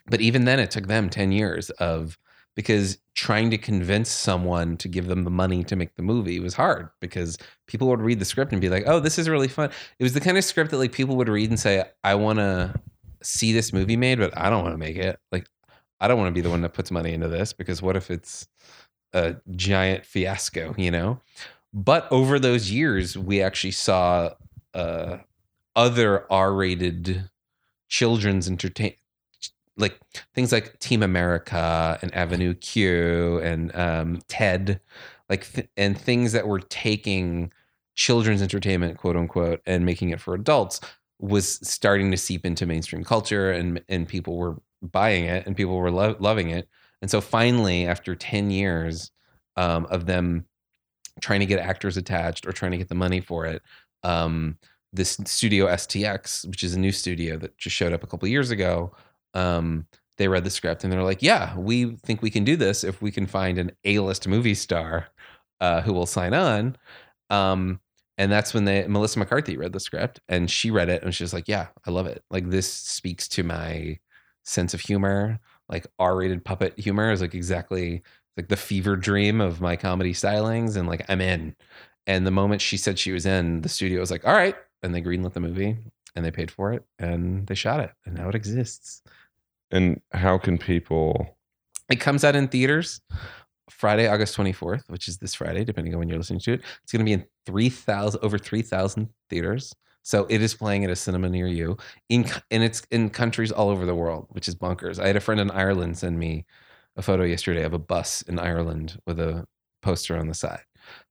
but 0.06 0.23
even 0.23 0.44
then, 0.44 0.58
it 0.58 0.70
took 0.70 0.87
them 0.87 1.11
ten 1.11 1.30
years 1.30 1.70
of 1.70 2.18
because 2.56 2.99
trying 3.14 3.50
to 3.50 3.58
convince 3.58 4.11
someone 4.11 4.76
to 4.76 4.88
give 4.88 5.06
them 5.06 5.25
the 5.25 5.30
money 5.30 5.64
to 5.64 5.76
make 5.76 5.94
the 5.96 6.02
movie 6.02 6.40
was 6.40 6.54
hard 6.54 6.88
because 7.00 7.38
people 7.66 7.88
would 7.88 8.00
read 8.00 8.18
the 8.18 8.25
script 8.25 8.52
and 8.52 8.61
be 8.61 8.68
like, 8.68 8.84
"Oh, 8.87 9.00
this 9.00 9.18
is 9.18 9.28
really 9.28 9.49
fun." 9.49 9.70
It 9.99 10.02
was 10.02 10.14
the 10.14 10.20
kind 10.20 10.38
of 10.38 10.44
script 10.44 10.70
that 10.70 10.78
like 10.78 10.92
people 10.92 11.16
would 11.16 11.28
read 11.28 11.50
and 11.50 11.58
say, 11.58 11.84
"I 12.02 12.14
want 12.14 12.38
to 12.38 12.75
see 13.23 13.52
this 13.52 13.73
movie 13.73 13.96
made, 13.96 14.18
but 14.18 14.37
I 14.37 14.50
don't 14.50 14.62
want 14.62 14.75
to 14.75 14.78
make 14.78 14.96
it." 14.96 15.18
Like, 15.32 15.46
I 16.00 16.08
don't 16.08 16.18
want 16.18 16.28
to 16.28 16.34
be 16.34 16.40
the 16.40 16.50
one 16.50 16.62
that 16.62 16.75
puts 16.75 16.90
money 16.90 17.12
into 17.12 17.28
this 17.28 17.52
because 17.52 17.82
what 17.82 17.96
if 17.96 18.11
it's 18.11 18.49
a 19.12 19.37
giant 19.54 20.04
fiasco, 20.04 20.75
you 20.76 20.90
know? 20.90 21.20
But 21.73 22.06
over 22.11 22.38
those 22.38 22.70
years, 22.70 23.16
we 23.18 23.42
actually 23.42 23.73
saw 23.73 24.34
uh, 24.75 25.18
other 25.75 26.30
R-rated 26.32 27.30
children's 27.88 28.49
entertain 28.49 28.94
like 29.76 29.99
things 30.35 30.52
like 30.52 30.78
Team 30.78 31.02
America 31.02 31.99
and 32.02 32.14
Avenue 32.14 32.54
Q 32.54 33.38
and 33.40 33.75
um, 33.75 34.21
TED, 34.28 34.81
like 35.28 35.52
th- 35.52 35.69
and 35.76 35.99
things 35.99 36.33
that 36.33 36.47
were 36.47 36.61
taking 36.61 37.52
children's 37.95 38.43
entertainment, 38.43 38.99
quote 38.99 39.16
unquote, 39.16 39.61
and 39.66 39.85
making 39.85 40.11
it 40.11 40.21
for 40.21 40.35
adults 40.35 40.81
was 41.21 41.66
starting 41.69 42.11
to 42.11 42.16
seep 42.16 42.45
into 42.45 42.66
mainstream 42.66 43.04
culture, 43.04 43.50
and 43.52 43.83
and 43.88 44.09
people 44.09 44.37
were 44.37 44.57
buying 44.83 45.25
it, 45.25 45.47
and 45.47 45.57
people 45.57 45.76
were 45.76 45.90
lo- 45.90 46.16
loving 46.19 46.50
it, 46.50 46.69
and 47.02 47.11
so 47.11 47.21
finally, 47.21 47.87
after 47.87 48.14
ten 48.14 48.50
years 48.50 49.11
um, 49.57 49.87
of 49.87 50.07
them 50.07 50.47
trying 51.21 51.40
to 51.40 51.47
get 51.47 51.61
actors 51.61 51.97
attached 51.97 52.47
or 52.47 52.52
trying 52.52 52.73
to 52.73 52.78
get 52.78 52.88
the 52.88 52.95
money 52.95 53.21
for 53.21 53.47
it. 53.47 53.62
Um, 54.02 54.59
this 54.93 55.19
studio 55.25 55.66
STX, 55.66 56.47
which 56.47 56.62
is 56.62 56.75
a 56.75 56.78
new 56.78 56.93
studio 56.93 57.37
that 57.38 57.57
just 57.59 57.75
showed 57.75 57.93
up 57.93 58.02
a 58.02 58.07
couple 58.07 58.28
years 58.28 58.50
ago, 58.50 58.93
um, 59.34 59.86
they 60.16 60.28
read 60.28 60.44
the 60.44 60.50
script 60.50 60.84
and 60.84 60.92
they're 60.92 61.02
like, 61.02 61.22
"Yeah, 61.22 61.56
we 61.56 61.96
think 61.96 62.22
we 62.22 62.30
can 62.30 62.44
do 62.44 62.56
this 62.56 62.84
if 62.84 63.02
we 63.02 63.10
can 63.10 63.26
find 63.26 63.58
an 63.58 63.72
A-list 63.84 64.28
movie 64.28 64.54
star 64.54 65.08
uh, 65.60 65.82
who 65.82 65.92
will 65.92 66.06
sign 66.06 66.34
on." 66.34 66.76
Um, 67.30 67.80
and 68.18 68.30
that's 68.30 68.54
when 68.54 68.64
they 68.64 68.86
Melissa 68.86 69.18
McCarthy 69.18 69.56
read 69.56 69.72
the 69.72 69.80
script 69.80 70.20
and 70.28 70.50
she 70.50 70.70
read 70.70 70.88
it 70.88 71.02
and 71.02 71.14
she 71.14 71.24
was 71.24 71.32
like, 71.32 71.48
"Yeah, 71.48 71.68
I 71.86 71.90
love 71.90 72.06
it. 72.06 72.22
Like 72.30 72.50
this 72.50 72.72
speaks 72.72 73.28
to 73.28 73.42
my 73.42 73.98
sense 74.44 74.74
of 74.74 74.80
humor. 74.80 75.40
Like 75.68 75.86
R-rated 75.98 76.44
puppet 76.44 76.78
humor 76.78 77.10
is 77.10 77.20
like 77.20 77.34
exactly 77.34 78.02
like 78.36 78.48
the 78.48 78.56
fever 78.56 78.96
dream 78.96 79.40
of 79.40 79.60
my 79.60 79.76
comedy 79.76 80.12
stylings, 80.14 80.76
and 80.76 80.88
like 80.88 81.04
I'm 81.08 81.20
in." 81.20 81.56
And 82.06 82.26
the 82.26 82.30
moment 82.30 82.60
she 82.60 82.76
said 82.76 82.99
she 82.99 83.12
was 83.12 83.26
in, 83.26 83.62
the 83.62 83.68
studio 83.68 84.00
was 84.00 84.10
like, 84.10 84.26
"All 84.26 84.34
right," 84.34 84.56
and 84.82 84.94
they 84.94 85.02
greenlit 85.02 85.32
the 85.32 85.40
movie 85.40 85.78
and 86.16 86.25
they 86.25 86.30
paid 86.30 86.50
for 86.50 86.73
it 86.73 86.84
and 86.99 87.47
they 87.47 87.54
shot 87.54 87.80
it 87.80 87.90
and 88.04 88.14
now 88.14 88.28
it 88.28 88.34
exists. 88.34 89.02
And 89.75 90.00
how 90.13 90.39
can 90.39 90.56
people? 90.56 91.37
It 91.91 91.97
comes 91.97 92.23
out 92.25 92.37
in 92.37 92.47
theaters 92.47 93.00
Friday, 93.69 94.06
August 94.06 94.37
24th, 94.37 94.84
which 94.87 95.08
is 95.08 95.19
this 95.19 95.34
Friday, 95.34 95.65
depending 95.65 95.93
on 95.95 95.99
when 95.99 96.08
you're 96.08 96.17
listening 96.17 96.41
to 96.41 96.52
it. 96.52 96.63
It's 96.84 96.93
going 96.93 97.00
to 97.00 97.04
be 97.04 97.13
in 97.13 97.26
3,000 97.45 98.21
over 98.23 98.39
3,000 98.39 99.08
theaters. 99.28 99.75
So 100.02 100.26
it 100.30 100.41
is 100.41 100.54
playing 100.54 100.84
at 100.84 100.91
a 100.91 100.97
cinema 100.97 101.28
near 101.28 101.49
you 101.49 101.76
in 102.08 102.26
and 102.50 102.63
it's 102.63 102.82
in 102.91 103.10
countries 103.10 103.50
all 103.50 103.69
over 103.69 103.84
the 103.84 103.95
world, 103.95 104.26
which 104.30 104.47
is 104.47 104.54
bonkers. 104.54 105.00
I 105.00 105.08
had 105.08 105.17
a 105.17 105.21
friend 105.21 105.41
in 105.41 105.50
Ireland 105.50 105.99
send 105.99 106.19
me 106.19 106.45
a 106.97 107.02
photo 107.02 107.25
yesterday 107.25 107.65
of 107.65 107.73
a 107.73 107.78
bus 107.78 108.23
in 108.23 108.39
Ireland 108.39 109.00
with 109.06 109.19
a 109.19 109.45
poster 109.82 110.17
on 110.17 110.28
the 110.28 110.34
side. 110.34 110.63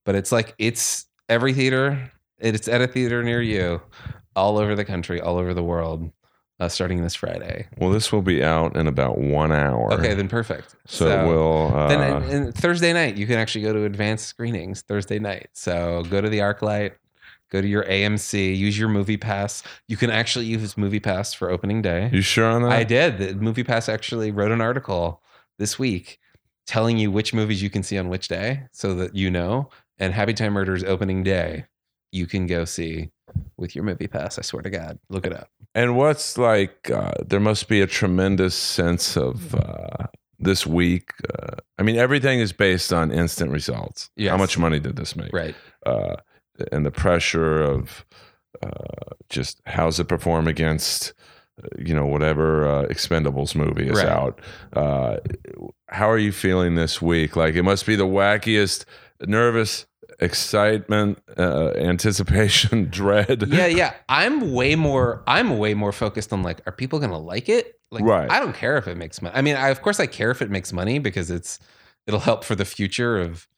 But 0.06 0.14
it's 0.14 0.32
like 0.32 0.54
it's 0.58 1.06
every 1.28 1.52
theater, 1.52 2.10
it's 2.38 2.68
at 2.68 2.80
a 2.80 2.86
theater 2.86 3.22
near 3.22 3.42
you, 3.42 3.82
all 4.34 4.56
over 4.56 4.74
the 4.74 4.84
country, 4.84 5.20
all 5.20 5.36
over 5.36 5.52
the 5.52 5.62
world, 5.62 6.10
uh, 6.60 6.68
starting 6.68 7.02
this 7.02 7.14
Friday. 7.14 7.66
Well, 7.78 7.90
this 7.90 8.12
will 8.12 8.22
be 8.22 8.42
out 8.42 8.76
in 8.76 8.86
about 8.86 9.18
one 9.18 9.52
hour. 9.52 9.92
Okay, 9.94 10.14
then 10.14 10.28
perfect. 10.28 10.76
So, 10.86 11.26
we'll. 11.26 11.76
Uh, 11.76 11.88
then 11.88 12.00
and, 12.00 12.24
and 12.32 12.54
Thursday 12.54 12.92
night 12.92 13.16
you 13.16 13.26
can 13.26 13.38
actually 13.38 13.62
go 13.62 13.72
to 13.72 13.84
advanced 13.84 14.26
screenings 14.26 14.82
Thursday 14.82 15.18
night. 15.18 15.48
So 15.52 16.04
go 16.10 16.20
to 16.20 16.28
the 16.28 16.38
ArcLight, 16.38 16.92
go 17.50 17.60
to 17.60 17.66
your 17.66 17.84
AMC, 17.84 18.56
use 18.56 18.78
your 18.78 18.88
Movie 18.88 19.16
Pass. 19.16 19.62
You 19.88 19.96
can 19.96 20.10
actually 20.10 20.46
use 20.46 20.76
Movie 20.76 21.00
Pass 21.00 21.34
for 21.34 21.50
opening 21.50 21.82
day. 21.82 22.10
you 22.12 22.20
sure 22.20 22.46
on 22.46 22.62
that? 22.62 22.72
I 22.72 22.84
did. 22.84 23.18
The 23.18 23.34
Movie 23.34 23.64
Pass 23.64 23.88
actually 23.88 24.30
wrote 24.30 24.52
an 24.52 24.60
article 24.60 25.22
this 25.58 25.78
week 25.78 26.18
telling 26.66 26.96
you 26.96 27.10
which 27.10 27.34
movies 27.34 27.62
you 27.62 27.68
can 27.70 27.82
see 27.82 27.98
on 27.98 28.08
which 28.08 28.28
day, 28.28 28.62
so 28.72 28.94
that 28.94 29.14
you 29.14 29.30
know. 29.30 29.68
And 29.98 30.12
Happy 30.12 30.32
Time 30.32 30.54
Murders 30.54 30.82
opening 30.82 31.22
day, 31.22 31.66
you 32.10 32.26
can 32.26 32.46
go 32.46 32.64
see 32.64 33.10
with 33.56 33.74
your 33.74 33.84
Movie 33.84 34.08
Pass. 34.08 34.38
I 34.38 34.42
swear 34.42 34.62
to 34.62 34.70
God, 34.70 34.98
look 35.08 35.26
it 35.26 35.32
up. 35.32 35.48
And 35.74 35.96
what's 35.96 36.38
like? 36.38 36.90
Uh, 36.90 37.12
there 37.26 37.40
must 37.40 37.68
be 37.68 37.80
a 37.80 37.86
tremendous 37.86 38.54
sense 38.54 39.16
of 39.16 39.54
uh, 39.54 40.06
this 40.38 40.66
week. 40.66 41.10
Uh, 41.38 41.56
I 41.78 41.82
mean, 41.82 41.96
everything 41.96 42.38
is 42.40 42.52
based 42.52 42.92
on 42.92 43.10
instant 43.10 43.50
results. 43.50 44.10
How 44.28 44.36
much 44.36 44.56
money 44.58 44.78
did 44.78 44.96
this 44.96 45.16
make? 45.16 45.32
Right. 45.32 45.54
Uh, 45.84 46.16
and 46.70 46.86
the 46.86 46.92
pressure 46.92 47.60
of 47.62 48.04
uh, 48.62 48.68
just 49.28 49.60
how's 49.66 49.98
it 49.98 50.04
perform 50.06 50.46
against, 50.46 51.12
uh, 51.62 51.66
you 51.76 51.92
know, 51.92 52.06
whatever 52.06 52.68
uh, 52.68 52.86
Expendables 52.86 53.56
movie 53.56 53.88
is 53.88 53.98
Right. 53.98 54.06
out. 54.06 54.40
Uh, 54.72 55.16
how 55.88 56.08
are 56.08 56.18
you 56.18 56.30
feeling 56.30 56.76
this 56.76 57.02
week? 57.02 57.34
Like 57.34 57.56
it 57.56 57.64
must 57.64 57.84
be 57.84 57.96
the 57.96 58.06
wackiest, 58.06 58.84
nervous 59.26 59.86
excitement, 60.20 61.18
uh, 61.38 61.70
anticipation, 61.76 62.84
dread. 62.90 63.44
yeah, 63.48 63.66
yeah. 63.66 63.94
I'm 64.08 64.52
way 64.52 64.74
more. 64.74 65.22
I'm 65.26 65.58
way 65.58 65.74
more 65.74 65.92
focused 65.92 66.32
on 66.32 66.42
like, 66.42 66.60
are 66.66 66.72
people 66.72 66.98
gonna 66.98 67.18
like 67.18 67.48
it? 67.48 67.78
Like, 67.90 68.04
Right. 68.04 68.30
I 68.30 68.40
don't 68.40 68.54
care 68.54 68.76
if 68.76 68.88
it 68.88 68.96
makes 68.96 69.22
money. 69.22 69.34
I 69.36 69.42
mean, 69.42 69.56
I, 69.56 69.68
of 69.68 69.82
course, 69.82 70.00
I 70.00 70.06
care 70.06 70.30
if 70.30 70.42
it 70.42 70.50
makes 70.50 70.72
money 70.72 70.98
because 70.98 71.30
it's 71.30 71.58
it'll 72.06 72.20
help 72.20 72.44
for 72.44 72.54
the 72.54 72.64
future 72.64 73.18
of 73.18 73.48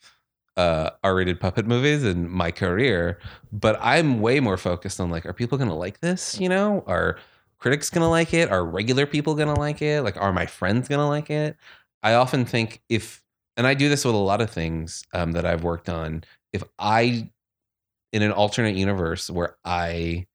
uh, 0.56 0.90
R-rated 1.04 1.38
puppet 1.40 1.66
movies 1.66 2.02
and 2.04 2.30
my 2.30 2.50
career. 2.50 3.18
But 3.52 3.78
I'm 3.80 4.20
way 4.20 4.40
more 4.40 4.56
focused 4.56 5.00
on 5.00 5.10
like, 5.10 5.26
are 5.26 5.32
people 5.32 5.58
gonna 5.58 5.76
like 5.76 6.00
this? 6.00 6.38
You 6.40 6.48
know, 6.48 6.82
are 6.86 7.18
critics 7.58 7.90
gonna 7.90 8.08
like 8.10 8.32
it? 8.34 8.50
Are 8.50 8.64
regular 8.64 9.06
people 9.06 9.34
gonna 9.34 9.58
like 9.58 9.82
it? 9.82 10.02
Like, 10.02 10.16
are 10.16 10.32
my 10.32 10.46
friends 10.46 10.88
gonna 10.88 11.08
like 11.08 11.30
it? 11.30 11.56
I 12.02 12.14
often 12.14 12.44
think 12.44 12.82
if, 12.88 13.22
and 13.56 13.66
I 13.66 13.74
do 13.74 13.88
this 13.88 14.04
with 14.04 14.14
a 14.14 14.18
lot 14.18 14.40
of 14.40 14.50
things 14.50 15.02
um, 15.12 15.32
that 15.32 15.44
I've 15.46 15.64
worked 15.64 15.88
on. 15.88 16.24
If 16.56 16.64
I 16.78 17.28
in 18.12 18.22
an 18.22 18.32
alternate 18.32 18.76
universe 18.76 19.28
where 19.28 19.56
I 19.64 20.26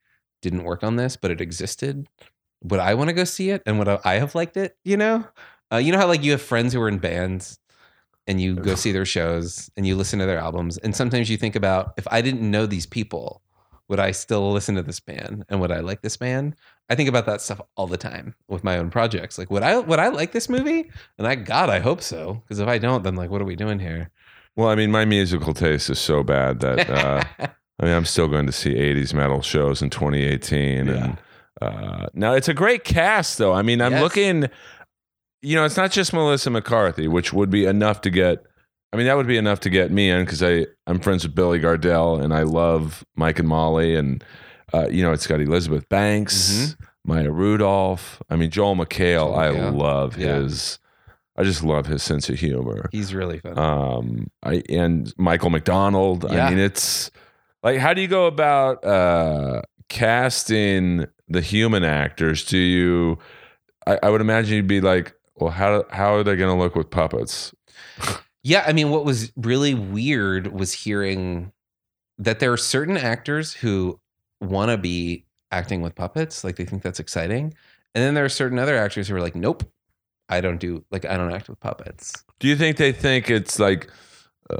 didn't 0.41 0.63
work 0.63 0.83
on 0.83 0.95
this, 0.95 1.17
but 1.17 1.31
it 1.31 1.41
existed, 1.41 2.07
would 2.63 2.79
I 2.79 2.93
want 2.93 3.09
to 3.09 3.13
go 3.13 3.23
see 3.23 3.49
it? 3.49 3.63
And 3.65 3.79
would 3.79 3.87
I 3.87 4.19
have 4.19 4.35
liked 4.35 4.55
it? 4.55 4.77
You 4.85 4.97
know, 4.97 5.27
uh, 5.73 5.77
you 5.77 5.91
know 5.91 5.97
how 5.97 6.07
like 6.07 6.23
you 6.23 6.31
have 6.31 6.41
friends 6.41 6.73
who 6.73 6.81
are 6.81 6.87
in 6.87 6.99
bands, 6.99 7.57
and 8.27 8.39
you 8.39 8.55
go 8.55 8.75
see 8.75 8.91
their 8.91 9.05
shows 9.05 9.71
and 9.75 9.85
you 9.87 9.95
listen 9.95 10.19
to 10.19 10.25
their 10.27 10.37
albums, 10.37 10.77
and 10.77 10.95
sometimes 10.95 11.29
you 11.29 11.37
think 11.37 11.55
about 11.55 11.93
if 11.97 12.07
I 12.11 12.21
didn't 12.21 12.49
know 12.49 12.67
these 12.67 12.85
people, 12.85 13.41
would 13.87 13.99
I 13.99 14.11
still 14.11 14.51
listen 14.51 14.75
to 14.75 14.83
this 14.83 14.99
band 14.99 15.43
and 15.49 15.59
would 15.59 15.71
I 15.71 15.79
like 15.79 16.01
this 16.01 16.17
band? 16.17 16.55
I 16.89 16.95
think 16.95 17.09
about 17.09 17.25
that 17.25 17.41
stuff 17.41 17.59
all 17.75 17.87
the 17.87 17.97
time 17.97 18.35
with 18.47 18.63
my 18.63 18.77
own 18.77 18.89
projects. 18.89 19.37
Like, 19.37 19.49
would 19.49 19.63
I 19.63 19.79
would 19.79 19.99
I 19.99 20.09
like 20.09 20.31
this 20.31 20.49
movie? 20.49 20.91
And 21.17 21.27
I 21.27 21.35
God, 21.35 21.69
I 21.69 21.79
hope 21.79 22.01
so. 22.01 22.41
Because 22.43 22.59
if 22.59 22.67
I 22.67 22.77
don't, 22.77 23.03
then 23.03 23.15
like, 23.15 23.31
what 23.31 23.41
are 23.41 23.45
we 23.45 23.55
doing 23.55 23.79
here? 23.79 24.11
Well, 24.55 24.67
I 24.69 24.75
mean, 24.75 24.91
my 24.91 25.05
musical 25.05 25.53
taste 25.53 25.89
is 25.89 25.99
so 25.99 26.23
bad 26.23 26.59
that 26.59 26.89
uh, 26.89 27.23
I 27.39 27.85
mean, 27.85 27.93
I'm 27.95 28.05
still 28.05 28.27
going 28.27 28.45
to 28.45 28.51
see 28.51 28.73
80s 28.75 29.13
metal 29.13 29.41
shows 29.41 29.81
in 29.81 29.89
2018. 29.89 30.89
And 30.89 31.17
uh, 31.61 32.07
now 32.13 32.33
it's 32.33 32.47
a 32.49 32.53
great 32.53 32.83
cast, 32.83 33.37
though. 33.37 33.53
I 33.53 33.61
mean, 33.61 33.81
I'm 33.81 33.93
Yes. 33.93 34.01
looking, 34.01 34.49
you 35.41 35.55
know, 35.55 35.63
it's 35.65 35.77
not 35.77 35.91
just 35.91 36.13
Melissa 36.13 36.49
McCarthy, 36.49 37.07
which 37.07 37.33
would 37.33 37.49
be 37.49 37.65
enough 37.65 38.01
to 38.01 38.09
get. 38.09 38.43
I 38.93 38.97
mean, 38.97 39.05
that 39.05 39.15
would 39.15 39.25
be 39.27 39.37
enough 39.37 39.61
to 39.61 39.69
get 39.69 39.89
me 39.89 40.09
in 40.09 40.25
because 40.25 40.43
I 40.43 40.65
I'm 40.85 40.99
friends 40.99 41.23
with 41.23 41.33
Billy 41.33 41.59
Gardell 41.59 42.21
and 42.21 42.33
I 42.33 42.43
love 42.43 43.05
Mike 43.15 43.39
and 43.39 43.47
Molly 43.47 43.95
and 43.95 44.21
uh, 44.73 44.87
you 44.89 45.01
know 45.01 45.13
it's 45.13 45.25
got 45.27 45.39
Elizabeth 45.39 45.87
Banks, 45.87 46.75
Maya 47.05 47.31
Rudolph. 47.31 48.21
I 48.29 48.35
mean 48.35 48.51
Joel 48.51 48.75
McHale. 48.75 49.27
Joel 49.27 49.35
I 49.39 49.49
love 49.69 50.17
Yeah. 50.17 50.39
his. 50.39 50.77
I 51.41 51.43
just 51.43 51.63
love 51.63 51.85
his 51.87 52.03
sense 52.03 52.29
of 52.29 52.39
humor 52.39 52.89
He's 52.91 53.13
really 53.13 53.39
fun. 53.39 53.57
um 53.57 54.27
i 54.43 54.61
and 54.69 55.11
michael 55.17 55.49
mcdonald 55.49 56.25
Yeah. 56.29 56.45
i 56.45 56.49
mean 56.49 56.59
it's 56.59 57.09
like 57.63 57.79
how 57.79 57.93
do 57.93 58.01
you 58.01 58.07
go 58.07 58.27
about 58.27 58.83
uh 58.85 59.61
casting 59.89 61.05
the 61.27 61.41
human 61.41 61.83
actors, 61.83 62.43
do 62.45 62.57
you? 62.57 63.17
I, 63.87 63.99
I 64.03 64.09
would 64.09 64.21
imagine 64.21 64.55
you'd 64.55 64.67
be 64.67 64.81
like, 64.81 65.13
well, 65.35 65.51
how 65.51 65.85
how 65.91 66.15
are 66.15 66.23
they 66.23 66.35
going 66.35 66.53
to 66.55 66.61
look 66.61 66.75
with 66.75 66.89
puppets? 66.89 67.53
Yeah, 68.43 68.63
I 68.65 68.73
mean, 68.73 68.89
what 68.89 69.05
was 69.05 69.31
really 69.35 69.73
weird 69.73 70.47
was 70.53 70.73
hearing 70.73 71.51
that 72.17 72.39
there 72.39 72.51
are 72.51 72.57
certain 72.57 72.97
actors 72.97 73.53
who 73.53 73.99
want 74.41 74.71
to 74.71 74.77
be 74.77 75.25
acting 75.51 75.81
with 75.81 75.93
puppets, 75.95 76.43
like 76.43 76.55
they 76.55 76.65
think 76.65 76.81
that's 76.83 76.99
exciting, 76.99 77.53
and 77.93 78.03
then 78.03 78.13
there 78.13 78.25
are 78.25 78.29
certain 78.29 78.57
other 78.59 78.77
actors 78.77 79.07
who 79.07 79.15
are 79.15 79.21
like, 79.21 79.35
nope, 79.35 79.63
I 80.31 80.41
don't 80.41 80.59
do 80.59 80.83
like 80.91 81.05
I 81.05 81.17
don't 81.17 81.31
act 81.31 81.49
with 81.49 81.59
puppets. 81.59 82.13
Do 82.39 82.47
you 82.47 82.55
think 82.55 82.77
they 82.77 82.91
think 82.91 83.29
it's 83.29 83.59
like? 83.59 83.89
Uh, 84.49 84.55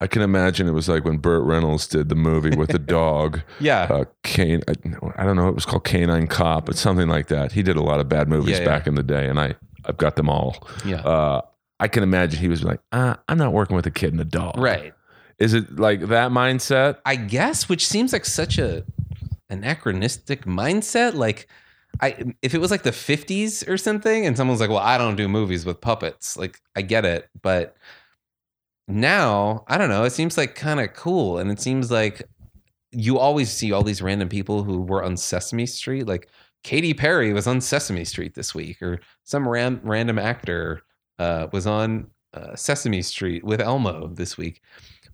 I 0.00 0.06
can 0.06 0.22
imagine 0.22 0.68
it 0.68 0.72
was 0.72 0.88
like 0.88 1.04
when 1.04 1.16
Burt 1.18 1.44
Reynolds 1.44 1.86
did 1.86 2.08
the 2.10 2.14
movie 2.14 2.54
with 2.54 2.70
the 2.70 2.78
dog. 2.78 3.40
Yeah, 3.60 3.82
uh, 3.90 4.04
Kane. 4.22 4.62
I, 4.68 4.74
I 5.16 5.24
don't 5.24 5.36
know. 5.36 5.48
It 5.48 5.54
was 5.54 5.64
called 5.64 5.84
Canine 5.84 6.26
Cop, 6.26 6.66
but 6.66 6.76
something 6.76 7.08
like 7.08 7.28
that. 7.28 7.52
He 7.52 7.62
did 7.62 7.76
a 7.76 7.82
lot 7.82 8.00
of 8.00 8.08
bad 8.08 8.28
movies 8.28 8.58
Yeah, 8.58 8.58
yeah. 8.60 8.64
back 8.66 8.86
in 8.86 8.96
the 8.96 9.02
day, 9.02 9.28
and 9.28 9.40
I 9.40 9.54
I've 9.86 9.96
got 9.96 10.16
them 10.16 10.28
all. 10.28 10.66
yeah, 10.84 11.00
Uh, 11.00 11.40
I 11.80 11.88
can 11.88 12.02
imagine 12.02 12.38
he 12.40 12.48
was 12.48 12.62
like, 12.62 12.80
uh, 12.92 13.16
I'm 13.28 13.38
not 13.38 13.52
working 13.52 13.76
with 13.76 13.86
a 13.86 13.90
kid 13.90 14.12
and 14.12 14.20
a 14.20 14.24
dog. 14.24 14.58
right. 14.58 14.92
Is 15.38 15.54
it 15.54 15.78
like 15.78 16.00
that 16.08 16.30
mindset? 16.32 16.98
I 17.04 17.16
guess, 17.16 17.68
which 17.68 17.86
seems 17.86 18.12
like 18.12 18.24
such 18.26 18.58
a 18.58 18.84
anachronistic 19.50 20.44
mindset. 20.44 21.14
Like, 21.14 21.48
I 22.00 22.34
if 22.42 22.54
it 22.54 22.60
was 22.60 22.70
like 22.70 22.82
the 22.82 22.90
'50s 22.90 23.68
or 23.68 23.76
something, 23.78 24.26
and 24.26 24.36
someone's 24.36 24.60
like, 24.60 24.70
"Well, 24.70 24.78
I 24.78 24.98
don't 24.98 25.16
do 25.16 25.28
movies 25.28 25.64
with 25.64 25.80
puppets." 25.80 26.36
Like, 26.36 26.60
I 26.76 26.82
get 26.82 27.04
it, 27.04 27.28
but 27.42 27.76
now 28.88 29.64
I 29.68 29.78
don't 29.78 29.88
know. 29.88 30.04
It 30.04 30.10
seems 30.10 30.36
like 30.36 30.54
kind 30.54 30.80
of 30.80 30.92
cool, 30.94 31.38
and 31.38 31.50
it 31.50 31.60
seems 31.60 31.90
like 31.90 32.22
you 32.92 33.18
always 33.18 33.50
see 33.50 33.72
all 33.72 33.82
these 33.82 34.02
random 34.02 34.28
people 34.28 34.62
who 34.62 34.80
were 34.82 35.02
on 35.04 35.16
Sesame 35.16 35.66
Street. 35.66 36.06
Like 36.06 36.28
Katy 36.64 36.94
Perry 36.94 37.32
was 37.32 37.46
on 37.46 37.60
Sesame 37.60 38.04
Street 38.04 38.34
this 38.34 38.54
week, 38.54 38.82
or 38.82 39.00
some 39.24 39.48
ram- 39.48 39.80
random 39.84 40.18
actor 40.18 40.82
uh, 41.18 41.48
was 41.52 41.66
on 41.66 42.08
uh, 42.34 42.54
Sesame 42.56 43.02
Street 43.02 43.44
with 43.44 43.60
Elmo 43.60 44.08
this 44.08 44.36
week. 44.36 44.62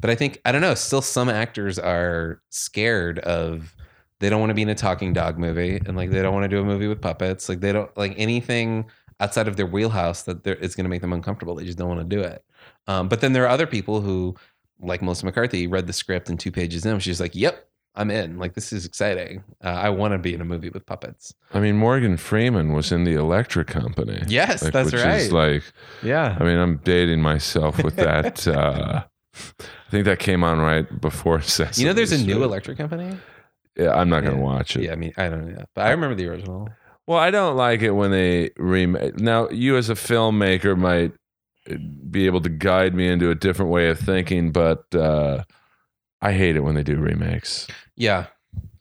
But 0.00 0.10
I 0.10 0.14
think 0.14 0.40
I 0.44 0.52
don't 0.52 0.62
know. 0.62 0.74
Still, 0.74 1.02
some 1.02 1.28
actors 1.28 1.78
are 1.78 2.42
scared 2.50 3.18
of. 3.20 3.74
They 4.20 4.28
don't 4.30 4.38
want 4.40 4.50
to 4.50 4.54
be 4.54 4.62
in 4.62 4.68
a 4.68 4.74
talking 4.74 5.12
dog 5.12 5.38
movie, 5.38 5.80
and 5.86 5.96
like 5.96 6.10
they 6.10 6.22
don't 6.22 6.32
want 6.34 6.44
to 6.44 6.48
do 6.48 6.60
a 6.60 6.64
movie 6.64 6.86
with 6.86 7.00
puppets. 7.00 7.48
Like 7.48 7.60
they 7.60 7.72
don't 7.72 7.94
like 7.96 8.14
anything 8.16 8.84
outside 9.18 9.48
of 9.48 9.56
their 9.56 9.66
wheelhouse 9.66 10.22
that 10.22 10.44
they're- 10.44 10.58
it's 10.60 10.74
going 10.74 10.84
to 10.84 10.90
make 10.90 11.00
them 11.02 11.12
uncomfortable. 11.12 11.54
They 11.54 11.64
just 11.64 11.76
don't 11.78 11.88
want 11.88 12.00
to 12.00 12.16
do 12.16 12.22
it. 12.22 12.42
Um, 12.86 13.08
but 13.08 13.20
then 13.20 13.32
there 13.32 13.44
are 13.44 13.48
other 13.48 13.66
people 13.66 14.00
who, 14.00 14.34
like 14.80 15.02
Melissa 15.02 15.26
McCarthy, 15.26 15.66
read 15.66 15.86
the 15.86 15.92
script 15.92 16.28
and 16.30 16.38
two 16.40 16.50
pages 16.52 16.86
in, 16.86 16.98
she's 17.00 17.20
like, 17.20 17.34
"Yep, 17.34 17.66
I'm 17.94 18.10
in. 18.10 18.38
Like 18.38 18.54
this 18.54 18.72
is 18.72 18.84
exciting. 18.86 19.42
Uh, 19.62 19.68
I 19.68 19.90
want 19.90 20.12
to 20.12 20.18
be 20.18 20.32
in 20.34 20.40
a 20.40 20.44
movie 20.44 20.70
with 20.70 20.84
puppets." 20.86 21.34
I 21.52 21.60
mean, 21.60 21.76
Morgan 21.76 22.16
Freeman 22.16 22.72
was 22.72 22.92
in 22.92 23.04
the 23.04 23.14
Electric 23.14 23.66
Company. 23.68 24.22
Yes, 24.28 24.62
Like, 24.62 24.72
that's 24.72 24.92
which 24.92 25.02
right. 25.02 25.20
Is 25.20 25.32
like, 25.32 25.62
yeah, 26.02 26.36
I 26.40 26.44
mean, 26.44 26.58
I'm 26.58 26.76
dating 26.78 27.20
myself 27.22 27.82
with 27.82 27.96
that. 27.96 28.46
uh, 28.48 29.04
I 29.34 29.90
think 29.90 30.04
that 30.04 30.18
came 30.18 30.42
on 30.44 30.58
right 30.60 31.00
before 31.00 31.40
Sesame 31.40 31.82
you 31.82 31.88
know, 31.88 31.94
there's 31.94 32.12
a 32.12 32.18
new 32.22 32.42
electric 32.44 32.76
company. 32.78 33.16
Yeah, 33.76 33.92
I'm 33.92 34.08
not 34.08 34.20
going 34.22 34.34
to 34.34 34.40
Yeah. 34.40 34.44
watch 34.44 34.76
it. 34.76 34.82
Yeah, 34.84 34.92
I 34.92 34.96
mean, 34.96 35.12
I 35.16 35.28
don't 35.28 35.52
know, 35.54 35.64
but 35.74 35.86
I 35.86 35.90
remember 35.90 36.14
the 36.14 36.26
original. 36.28 36.68
Well, 37.06 37.18
I 37.18 37.30
don't 37.30 37.56
like 37.56 37.82
it 37.82 37.90
when 37.92 38.10
they 38.10 38.50
remake. 38.56 39.18
Now, 39.18 39.48
you 39.50 39.76
as 39.76 39.90
a 39.90 39.94
filmmaker 39.94 40.76
might 40.76 41.12
uh, 41.70 41.76
be 42.10 42.26
able 42.26 42.40
to 42.42 42.48
guide 42.48 42.94
me 42.94 43.08
into 43.08 43.30
a 43.30 43.34
different 43.34 43.70
way 43.70 43.88
of 43.88 43.98
thinking, 43.98 44.52
but 44.52 44.84
uh, 44.94 45.42
I 46.20 46.32
hate 46.32 46.56
it 46.56 46.60
when 46.60 46.74
they 46.74 46.82
do 46.82 46.96
remakes. 46.98 47.66
Yeah, 47.96 48.26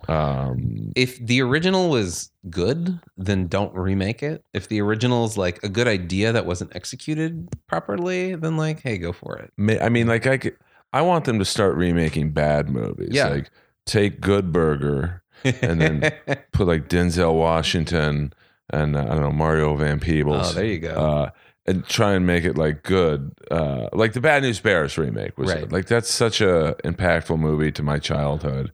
Um, 0.07 0.91
if 0.95 1.17
the 1.19 1.41
original 1.41 1.89
was 1.89 2.31
good, 2.49 2.99
then 3.17 3.47
don't 3.47 3.73
remake 3.75 4.23
it. 4.23 4.43
If 4.53 4.67
the 4.67 4.81
original 4.81 5.25
is 5.25 5.37
like 5.37 5.61
a 5.63 5.69
good 5.69 5.87
idea 5.87 6.31
that 6.31 6.45
wasn't 6.45 6.75
executed 6.75 7.47
properly, 7.67 8.35
then 8.35 8.57
like, 8.57 8.81
hey, 8.81 8.97
go 8.97 9.11
for 9.13 9.37
it. 9.37 9.51
I 9.81 9.89
mean, 9.89 10.07
like 10.07 10.25
I, 10.27 10.37
could, 10.37 10.55
I 10.93 11.01
want 11.01 11.25
them 11.25 11.37
to 11.39 11.45
start 11.45 11.75
remaking 11.75 12.31
bad 12.31 12.69
movies. 12.69 13.09
Yeah. 13.11 13.27
like 13.29 13.51
take 13.89 14.21
Good 14.21 14.51
Burger, 14.51 15.21
And 15.43 15.81
then- 15.81 16.01
put 16.53 16.67
like 16.67 16.87
Denzel 16.89 17.33
Washington 17.35 18.33
and 18.71 18.95
uh, 18.95 19.01
I 19.01 19.05
don't 19.07 19.21
know 19.21 19.31
Mario 19.31 19.75
Van 19.75 19.99
Peebles. 19.99 20.51
oh, 20.51 20.53
there 20.53 20.65
you 20.65 20.79
go. 20.79 20.89
uh, 20.93 21.29
and 21.65 21.85
try 21.85 22.13
and 22.13 22.25
make 22.25 22.45
it 22.45 22.57
like 22.57 22.83
good, 22.83 23.31
uh, 23.51 23.89
like 23.93 24.13
the 24.13 24.21
Bad 24.21 24.43
News 24.43 24.59
Bears 24.59 24.97
remake 24.97 25.37
was 25.37 25.51
Right. 25.53 25.71
like 25.71 25.85
that's 25.87 26.09
such 26.09 26.41
a 26.41 26.75
impactful 26.83 27.37
movie 27.39 27.71
to 27.73 27.83
my 27.83 27.99
childhood, 27.99 28.71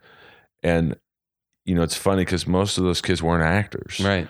and 0.64 0.96
you 1.66 1.76
know 1.76 1.84
it's 1.84 1.96
funny 1.98 2.24
because 2.24 2.48
most 2.48 2.78
of 2.78 2.84
those 2.86 3.02
kids 3.02 3.22
weren't 3.24 3.44
actors, 3.44 4.00
right. 4.02 4.28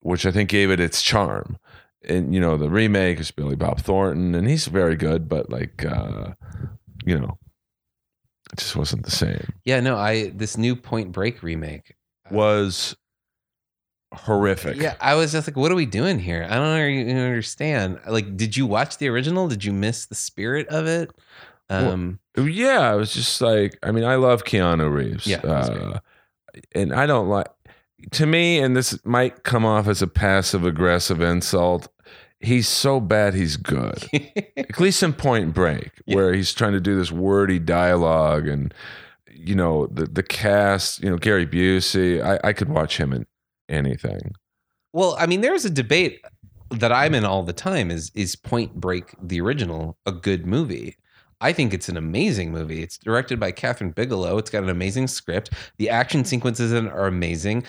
Which 0.00 0.26
I 0.26 0.30
think 0.32 0.48
gave 0.50 0.70
it 0.70 0.80
its 0.80 1.00
charm. 1.02 1.56
And 2.08 2.34
you 2.34 2.40
know 2.40 2.56
the 2.58 2.68
remake 2.70 3.20
is 3.20 3.30
Billy 3.30 3.56
Bob 3.56 3.80
Thornton, 3.80 4.34
and 4.34 4.46
he's 4.48 4.66
very 4.66 4.96
good, 4.96 5.28
but 5.28 5.48
like 5.50 5.84
uh, 5.84 6.32
you 7.04 7.18
know, 7.18 7.38
it 8.52 8.58
just 8.58 8.76
wasn't 8.76 9.04
the 9.04 9.10
same. 9.10 9.52
Yeah, 9.64 9.80
no, 9.80 9.96
I 9.96 10.28
this 10.30 10.56
new 10.56 10.74
Point 10.76 11.12
Break 11.12 11.42
remake. 11.42 11.94
Was 12.30 12.96
horrific. 14.14 14.76
Yeah, 14.76 14.94
I 15.00 15.14
was 15.14 15.32
just 15.32 15.48
like, 15.48 15.56
what 15.56 15.70
are 15.72 15.74
we 15.74 15.86
doing 15.86 16.18
here? 16.18 16.46
I 16.48 16.56
don't 16.56 16.90
even 16.90 17.16
understand. 17.18 18.00
Like, 18.06 18.36
did 18.36 18.56
you 18.56 18.66
watch 18.66 18.98
the 18.98 19.08
original? 19.08 19.48
Did 19.48 19.64
you 19.64 19.72
miss 19.72 20.06
the 20.06 20.14
spirit 20.14 20.66
of 20.68 20.86
it? 20.86 21.10
Well, 21.70 21.90
Um, 21.92 22.18
Yeah, 22.36 22.80
I 22.80 22.94
was 22.94 23.12
just 23.12 23.40
like 23.40 23.78
I 23.82 23.90
mean, 23.92 24.04
I 24.04 24.16
love 24.16 24.44
Keanu 24.44 24.92
Reeves. 24.92 25.26
Yeah, 25.26 25.38
uh, 25.38 25.98
and 26.74 26.92
I 26.94 27.06
don't 27.06 27.28
like 27.28 27.48
to 28.12 28.26
me, 28.26 28.58
and 28.60 28.76
this 28.76 28.98
might 29.04 29.42
come 29.42 29.64
off 29.66 29.88
as 29.88 30.00
a 30.02 30.06
passive 30.06 30.64
aggressive 30.64 31.20
insult. 31.20 31.88
He's 32.40 32.68
so 32.68 33.00
bad, 33.00 33.34
he's 33.34 33.56
good. 33.56 34.04
At 34.56 34.78
least 34.78 35.02
in 35.02 35.12
Point 35.12 35.54
Break, 35.54 35.90
Yeah. 36.06 36.14
where 36.16 36.32
he's 36.32 36.52
trying 36.54 36.72
to 36.72 36.80
do 36.80 36.96
this 36.96 37.10
wordy 37.10 37.58
dialogue, 37.58 38.46
and 38.46 38.72
you 39.32 39.54
know 39.56 39.86
the 39.88 40.06
the 40.06 40.22
cast. 40.22 41.02
You 41.02 41.10
know 41.10 41.16
Gary 41.18 41.46
Busey. 41.46 42.22
I, 42.22 42.38
I 42.48 42.52
could 42.52 42.68
watch 42.68 42.96
him 42.98 43.12
in 43.12 43.26
anything. 43.68 44.32
well, 44.92 45.16
I 45.18 45.26
mean, 45.26 45.40
there's 45.40 45.64
a 45.64 45.70
debate 45.70 46.20
that 46.70 46.92
I'm 46.92 47.14
in 47.14 47.24
all 47.24 47.42
the 47.42 47.52
time. 47.52 47.90
Is 47.90 48.12
is 48.14 48.36
Point 48.36 48.74
Break 48.74 49.14
the 49.22 49.40
original 49.40 49.98
a 50.06 50.12
good 50.12 50.46
movie? 50.46 50.96
I 51.40 51.52
think 51.52 51.72
it's 51.72 51.88
an 51.88 51.96
amazing 51.96 52.50
movie. 52.50 52.82
It's 52.82 52.98
directed 52.98 53.38
by 53.38 53.52
Kathryn 53.52 53.94
Bigelow. 53.94 54.38
It's 54.38 54.50
got 54.50 54.64
an 54.64 54.68
amazing 54.70 55.06
script. 55.06 55.50
The 55.76 55.88
action 55.88 56.24
sequences 56.24 56.72
in 56.72 56.86
it 56.88 56.92
are 56.92 57.06
amazing. 57.06 57.62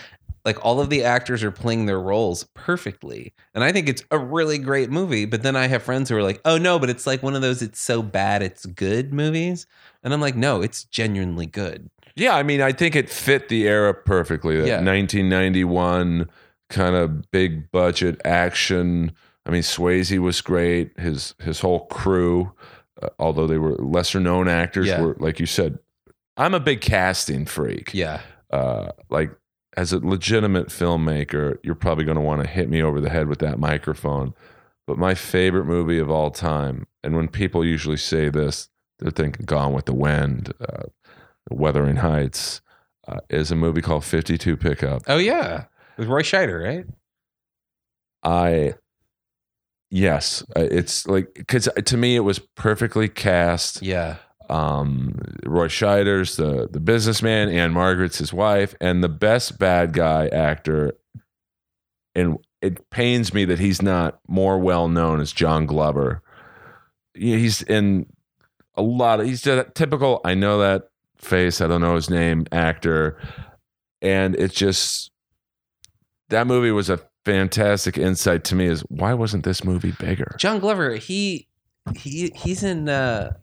Like 0.45 0.63
all 0.65 0.79
of 0.79 0.89
the 0.89 1.03
actors 1.03 1.43
are 1.43 1.51
playing 1.51 1.85
their 1.85 1.99
roles 1.99 2.45
perfectly. 2.55 3.33
And 3.53 3.63
I 3.63 3.71
think 3.71 3.89
it's 3.89 4.03
a 4.11 4.17
really 4.17 4.57
great 4.57 4.89
movie. 4.89 5.25
But 5.25 5.43
then 5.43 5.55
I 5.55 5.67
have 5.67 5.83
friends 5.83 6.09
who 6.09 6.15
are 6.17 6.23
like, 6.23 6.39
oh 6.45 6.57
no, 6.57 6.79
but 6.79 6.89
it's 6.89 7.05
like 7.07 7.21
one 7.23 7.35
of 7.35 7.41
those 7.41 7.61
it's 7.61 7.79
so 7.81 8.01
bad 8.01 8.41
it's 8.41 8.65
good 8.65 9.13
movies. 9.13 9.67
And 10.03 10.13
I'm 10.13 10.21
like, 10.21 10.35
no, 10.35 10.61
it's 10.61 10.85
genuinely 10.85 11.45
good. 11.45 11.89
Yeah, 12.15 12.35
I 12.35 12.43
mean, 12.43 12.61
I 12.61 12.71
think 12.71 12.95
it 12.95 13.09
fit 13.09 13.49
the 13.49 13.67
era 13.67 13.93
perfectly. 13.93 14.57
That 14.59 14.67
Yeah. 14.67 14.81
1991 14.83 16.29
kind 16.69 16.95
of 16.95 17.29
big 17.31 17.71
budget 17.71 18.19
action. 18.25 19.11
I 19.45 19.51
mean, 19.51 19.61
Swayze 19.61 20.17
was 20.19 20.41
great. 20.41 20.97
His 20.99 21.33
his 21.39 21.59
whole 21.61 21.85
crew, 21.87 22.51
uh, 23.01 23.09
although 23.19 23.47
they 23.47 23.57
were 23.57 23.75
lesser 23.77 24.19
known 24.19 24.47
actors, 24.47 24.87
Yeah. 24.87 25.01
were 25.01 25.15
like 25.19 25.39
you 25.39 25.45
said. 25.45 25.79
I'm 26.37 26.53
a 26.53 26.59
big 26.59 26.79
casting 26.81 27.45
freak. 27.45 27.93
Yeah. 27.93 28.21
Uh, 28.51 28.89
like 29.09 29.31
as 29.79 29.93
a 29.93 30.05
legitimate 30.05 30.67
filmmaker, 30.67 31.57
you're 31.63 31.73
probably 31.73 32.03
going 32.03 32.17
to 32.17 32.21
want 32.21 32.41
to 32.43 32.49
hit 32.49 32.69
me 32.69 32.83
over 32.83 32.99
the 32.99 33.09
head 33.09 33.29
with 33.29 33.39
that 33.39 33.57
microphone. 33.57 34.33
But 34.85 34.97
my 34.97 35.15
favorite 35.15 35.63
movie 35.63 35.99
of 35.99 36.11
all 36.11 36.31
time, 36.31 36.85
and 37.01 37.15
when 37.15 37.29
people 37.29 37.63
usually 37.63 37.95
say 37.95 38.27
this, 38.27 38.67
they're 38.97 39.09
thinking 39.09 39.45
Gone 39.45 39.71
with 39.71 39.85
the 39.85 39.93
Wind, 39.93 40.53
uh, 40.59 40.87
Wuthering 41.49 41.95
Heights, 41.95 42.59
uh, 43.07 43.21
is 43.29 43.51
a 43.51 43.55
movie 43.55 43.81
called 43.81 44.03
52 44.03 44.57
Pickup. 44.57 45.03
Oh 45.07 45.15
yeah. 45.15 45.67
With 45.97 46.09
Roy 46.09 46.23
Scheider, 46.23 46.61
right? 46.61 46.85
I, 48.21 48.73
yes, 49.89 50.43
uh, 50.57 50.67
it's 50.69 51.07
like, 51.07 51.33
because 51.35 51.69
to 51.85 51.95
me, 51.95 52.17
it 52.17 52.25
was 52.25 52.39
perfectly 52.39 53.07
cast. 53.07 53.81
Yeah. 53.81 54.17
Um, 54.49 55.15
Roy 55.45 55.67
Scheider's 55.67 56.35
the 56.35 56.67
the 56.71 56.79
businessman, 56.79 57.49
Ann-Margret's 57.49 58.17
his 58.17 58.33
wife, 58.33 58.75
and 58.81 59.03
the 59.03 59.09
best 59.09 59.59
bad 59.59 59.93
guy 59.93 60.27
actor. 60.27 60.93
And 62.15 62.39
it 62.61 62.89
pains 62.89 63.33
me 63.33 63.45
that 63.45 63.59
he's 63.59 63.81
not 63.81 64.19
more 64.27 64.57
well 64.57 64.87
known 64.87 65.19
as 65.19 65.31
John 65.31 65.65
Glover. 65.65 66.23
He's 67.13 67.61
in 67.61 68.07
a 68.75 68.81
lot 68.81 69.19
of 69.19 69.27
he's 69.27 69.45
a 69.45 69.65
typical. 69.65 70.21
I 70.25 70.33
know 70.33 70.59
that 70.59 70.89
face. 71.17 71.61
I 71.61 71.67
don't 71.67 71.81
know 71.81 71.95
his 71.95 72.09
name. 72.09 72.45
Actor, 72.51 73.17
and 74.01 74.35
it's 74.35 74.55
just 74.55 75.11
that 76.29 76.47
movie 76.47 76.71
was 76.71 76.89
a 76.89 76.99
fantastic 77.25 77.97
insight 77.97 78.43
to 78.45 78.55
me. 78.55 78.65
Is 78.65 78.81
why 78.89 79.13
wasn't 79.13 79.43
this 79.43 79.63
movie 79.63 79.93
bigger? 79.99 80.35
John 80.39 80.59
Glover, 80.59 80.95
he 80.95 81.48
he 81.95 82.31
he's 82.35 82.63
in 82.63 82.87
uh 82.89 83.33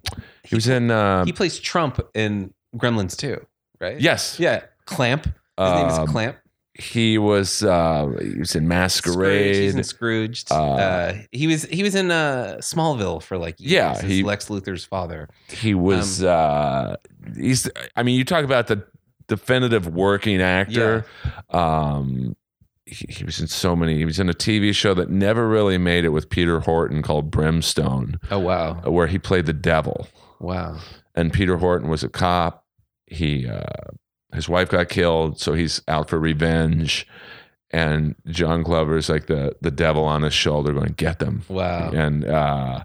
He 0.45 0.55
was 0.55 0.69
in. 0.69 0.91
Uh, 0.91 1.25
he 1.25 1.33
plays 1.33 1.59
Trump 1.59 2.01
in 2.15 2.53
Gremlins 2.77 3.17
too, 3.17 3.45
right? 3.81 4.01
yes. 4.01 4.39
Yeah. 4.39 4.63
Clamp. 4.85 5.25
His 5.25 5.33
name 5.73 5.89
Um, 5.89 6.05
is 6.05 6.11
Clamp. 6.11 6.37
he 6.79 7.17
was 7.19 7.63
uh, 7.63 8.07
he 8.21 8.39
was 8.39 8.55
in 8.55 8.65
Scrooge, 8.89 9.57
he's 9.57 9.75
Masquerade. 9.75 9.75
in 9.77 9.85
Scrooge. 9.85 10.45
Uh, 10.51 10.55
Uh, 10.55 11.15
he 11.33 11.47
was 11.47 11.65
he 11.65 11.83
was 11.83 11.95
in 11.95 12.11
uh, 12.11 12.59
Smallville 12.61 13.23
for 13.23 13.39
like 13.39 13.59
years 13.59 13.73
Yeah, 13.73 14.01
he- 14.03 14.23
Lex 14.23 14.49
Luthor's 14.49 14.85
father. 14.85 15.29
he 15.49 15.75
was 15.75 16.23
Um, 16.23 16.29
uh 16.29 16.97
he's 17.37 17.69
i 17.97 18.03
mean 18.05 18.15
you 18.17 18.25
talk 18.25 18.45
about 18.45 18.67
the 18.69 18.85
definitive 19.27 19.89
working 19.89 20.41
actor 20.41 21.05
um 21.51 22.37
he, 22.87 23.07
he 23.09 23.25
was 23.25 23.41
in 23.41 23.47
so 23.49 23.75
many 23.77 23.97
he 23.97 24.05
was 24.05 24.19
in 24.21 24.29
a 24.29 24.33
tv 24.35 24.75
show 24.75 24.95
that 24.95 25.11
never 25.11 25.49
really 25.49 25.77
made 25.79 26.05
it 26.05 26.11
with 26.11 26.31
peter 26.31 26.61
horton 26.61 27.03
called 27.03 27.31
brimstone 27.31 28.19
Oh 28.31 28.39
wow, 28.39 28.75
where 28.91 29.07
he 29.09 29.19
played 29.19 29.47
the 29.47 29.53
devil 29.53 30.07
wow. 30.41 30.79
and 31.15 31.33
peter 31.33 31.57
horton 31.57 31.89
was 31.89 32.03
a 32.05 32.09
cop 32.09 32.65
he 33.07 33.49
uh 33.49 33.63
his 34.35 34.49
wife 34.49 34.69
got 34.71 34.89
killed 34.89 35.41
so 35.41 35.53
he's 35.55 35.83
out 35.89 36.09
for 36.09 36.19
revenge 36.19 37.07
and 37.71 38.15
john 38.29 38.63
glover's 38.63 39.09
like 39.09 39.27
the 39.27 39.57
the 39.63 39.71
devil 39.73 40.05
on 40.05 40.23
his 40.23 40.35
shoulder 40.35 40.73
going 40.73 40.93
get 40.97 41.19
them 41.19 41.43
Wow. 41.49 41.91
and 41.93 42.25
uh 42.25 42.85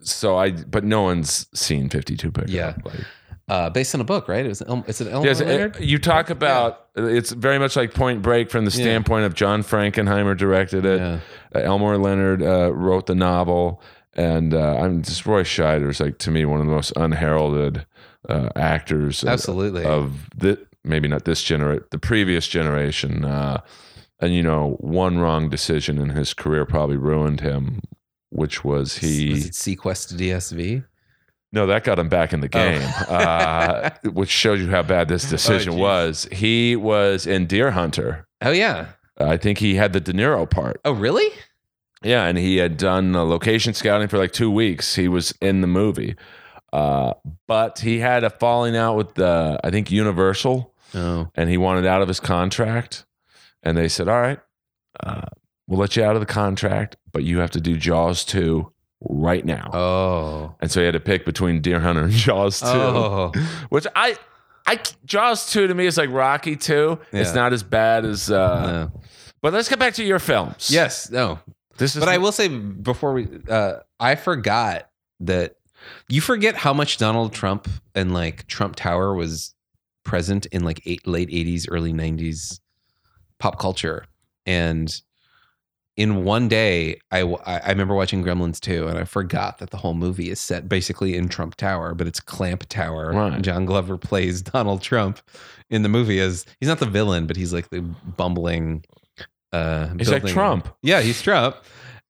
so 0.00 0.36
i 0.38 0.50
but 0.50 0.82
no 0.84 1.02
one's 1.02 1.46
seen 1.58 1.88
52 1.90 2.30
pickup 2.32 2.48
Yeah. 2.50 2.74
like, 2.84 3.00
Uh, 3.46 3.68
based 3.68 3.94
on 3.94 4.00
a 4.00 4.04
book, 4.04 4.26
right? 4.26 4.46
It 4.46 4.48
was 4.48 4.62
El- 4.62 4.84
it's 4.88 5.02
an 5.02 5.08
Elmore 5.08 5.26
Yes, 5.26 5.40
Leonard. 5.40 5.76
uh, 5.76 5.80
you 5.80 5.98
talk 5.98 6.30
about 6.30 6.86
it's 6.96 7.30
very 7.32 7.58
much 7.58 7.76
like 7.76 7.92
Point 7.92 8.22
Break 8.22 8.50
from 8.50 8.64
the 8.64 8.70
Yeah. 8.70 8.84
standpoint 8.84 9.26
of 9.26 9.34
John 9.34 9.62
Frankenheimer 9.62 10.34
directed 10.34 10.86
it. 10.86 10.98
Yeah. 10.98 11.18
Uh, 11.54 11.58
Elmore 11.58 11.98
Leonard 11.98 12.42
uh, 12.42 12.72
wrote 12.72 13.04
the 13.06 13.14
novel, 13.14 13.82
and 14.14 14.54
uh, 14.54 14.76
I'm 14.78 15.02
just 15.02 15.26
Roy 15.26 15.42
Scheider 15.42 15.90
is 15.90 16.00
like 16.00 16.16
to 16.18 16.30
me 16.30 16.46
one 16.46 16.60
of 16.60 16.66
the 16.66 16.72
most 16.72 16.94
unheralded 16.96 17.84
uh, 18.30 18.48
actors 18.56 19.22
of- 19.22 19.28
Absolutely. 19.28 19.84
of 19.84 20.26
the 20.34 20.58
maybe 20.82 21.06
not 21.08 21.26
this 21.26 21.42
generation, 21.42 21.84
the 21.90 21.98
previous 21.98 22.48
generation. 22.48 23.26
Uh, 23.26 23.60
and 24.20 24.34
you 24.34 24.42
know, 24.42 24.76
one 24.80 25.18
wrong 25.18 25.50
decision 25.50 25.98
in 25.98 26.08
his 26.10 26.32
career 26.32 26.64
probably 26.64 26.96
ruined 26.96 27.40
him, 27.40 27.82
which 28.30 28.64
was 28.64 28.98
he. 28.98 29.30
was 29.32 29.44
it 29.46 29.52
seaQuest 29.52 30.16
DSV? 30.16 30.84
No, 31.54 31.66
that 31.68 31.84
got 31.84 31.98
him 31.98 32.08
back 32.08 32.32
in 32.32 32.40
the 32.40 32.48
Oh. 32.48 32.48
game, 32.48 32.82
uh, 33.08 33.90
which 34.12 34.28
shows 34.30 34.60
you 34.60 34.68
how 34.70 34.82
bad 34.82 35.08
this 35.08 35.28
decision 35.30 35.72
geez. 35.74 35.80
was. 35.80 36.28
He 36.32 36.74
was 36.76 37.26
in 37.26 37.46
Deer 37.46 37.70
Hunter. 37.70 38.26
Oh 38.42 38.50
yeah. 38.50 38.88
I 39.18 39.36
think 39.36 39.58
he 39.58 39.76
had 39.76 39.92
the 39.92 40.00
De 40.00 40.12
Niro 40.12 40.50
part. 40.50 40.80
Oh 40.84 40.92
really? 40.92 41.28
Yeah, 42.02 42.24
and 42.26 42.36
he 42.36 42.56
had 42.56 42.76
done 42.76 43.14
uh, 43.16 43.22
location 43.22 43.72
scouting 43.72 44.08
for 44.08 44.18
like 44.18 44.32
two 44.32 44.50
weeks. 44.50 44.96
He 44.96 45.06
was 45.08 45.32
in 45.40 45.60
the 45.62 45.66
movie, 45.68 46.16
uh, 46.72 47.14
but 47.46 47.78
he 47.78 48.00
had 48.00 48.24
a 48.24 48.30
falling 48.30 48.76
out 48.76 48.96
with 48.96 49.14
the 49.14 49.58
I 49.64 49.70
think 49.70 49.90
Universal, 49.90 50.74
Oh. 50.94 51.30
and 51.36 51.48
he 51.48 51.56
wanted 51.56 51.86
out 51.86 52.02
of 52.02 52.08
his 52.08 52.20
contract. 52.20 53.06
And 53.62 53.78
they 53.78 53.88
said, 53.88 54.08
"All 54.08 54.20
right, 54.20 54.40
uh, 55.02 55.22
we'll 55.66 55.78
let 55.80 55.96
you 55.96 56.04
out 56.04 56.16
of 56.16 56.20
the 56.20 56.26
contract, 56.26 56.96
but 57.12 57.22
you 57.24 57.38
have 57.38 57.52
to 57.52 57.60
do 57.60 57.78
Jaws 57.78 58.24
two 58.24 58.72
right 59.08 59.44
now." 59.44 59.70
Oh. 59.72 60.54
And 60.60 60.70
so 60.70 60.80
he 60.80 60.86
had 60.86 60.92
to 60.92 61.00
pick 61.00 61.24
between 61.24 61.60
Deer 61.60 61.80
Hunter 61.80 62.04
and 62.04 62.12
Jaws 62.12 62.60
two. 62.60 62.66
Oh. 62.66 63.32
which 63.68 63.86
I, 63.94 64.16
I 64.66 64.78
Jaws 65.04 65.50
two 65.50 65.66
to 65.66 65.74
me 65.74 65.86
is 65.86 65.96
like 65.98 66.10
Rocky 66.10 66.56
two. 66.56 66.98
It's 67.12 67.34
not 67.34 67.52
as 67.52 67.62
bad 67.62 68.04
as. 68.04 68.30
Uh, 68.30 68.88
No. 68.92 69.00
But 69.42 69.52
let's 69.52 69.68
get 69.68 69.78
back 69.78 69.92
to 69.94 70.04
your 70.04 70.18
films. 70.18 70.70
Yes. 70.72 71.10
No. 71.10 71.38
this 71.76 71.96
is. 71.96 72.00
But 72.00 72.08
I 72.08 72.16
will 72.18 72.32
say 72.32 72.48
before 72.48 73.12
we, 73.12 73.28
uh, 73.48 73.80
I 74.00 74.14
forgot 74.14 74.88
that 75.20 75.56
you 76.08 76.22
forget 76.22 76.54
how 76.54 76.72
much 76.72 76.96
Donald 76.96 77.34
Trump 77.34 77.68
and 77.94 78.14
like 78.14 78.46
Trump 78.46 78.74
Tower 78.76 79.14
was 79.14 79.54
present 80.02 80.46
in 80.46 80.64
like 80.64 80.80
eight, 80.86 81.06
late 81.06 81.28
'80s, 81.28 81.66
early 81.70 81.92
'90s 81.92 82.58
pop 83.38 83.58
culture, 83.58 84.06
and 84.46 85.02
in 85.96 86.24
one 86.24 86.48
day, 86.48 86.98
I, 87.12 87.20
I 87.20 87.68
remember 87.68 87.94
watching 87.94 88.24
Gremlins 88.24 88.58
2, 88.60 88.88
and 88.88 88.98
I 88.98 89.04
forgot 89.04 89.58
that 89.58 89.70
the 89.70 89.76
whole 89.76 89.94
movie 89.94 90.28
is 90.30 90.40
set 90.40 90.68
basically 90.68 91.14
in 91.14 91.28
Trump 91.28 91.54
Tower, 91.54 91.94
but 91.94 92.06
it's 92.08 92.18
Clamp 92.20 92.64
Tower. 92.68 93.12
Right. 93.12 93.40
John 93.42 93.64
Glover 93.64 93.96
plays 93.96 94.42
Donald 94.42 94.82
Trump 94.82 95.20
in 95.70 95.82
the 95.82 95.88
movie 95.88 96.18
as 96.20 96.46
he's 96.60 96.68
not 96.68 96.78
the 96.80 96.86
villain, 96.86 97.26
but 97.26 97.36
he's 97.36 97.52
like 97.52 97.70
the 97.70 97.80
bumbling. 98.16 98.84
Uh, 99.52 99.88
He's 99.98 100.10
like 100.10 100.26
Trump. 100.26 100.68
yeah, 100.82 101.00
he's 101.00 101.22
Trump. 101.22 101.56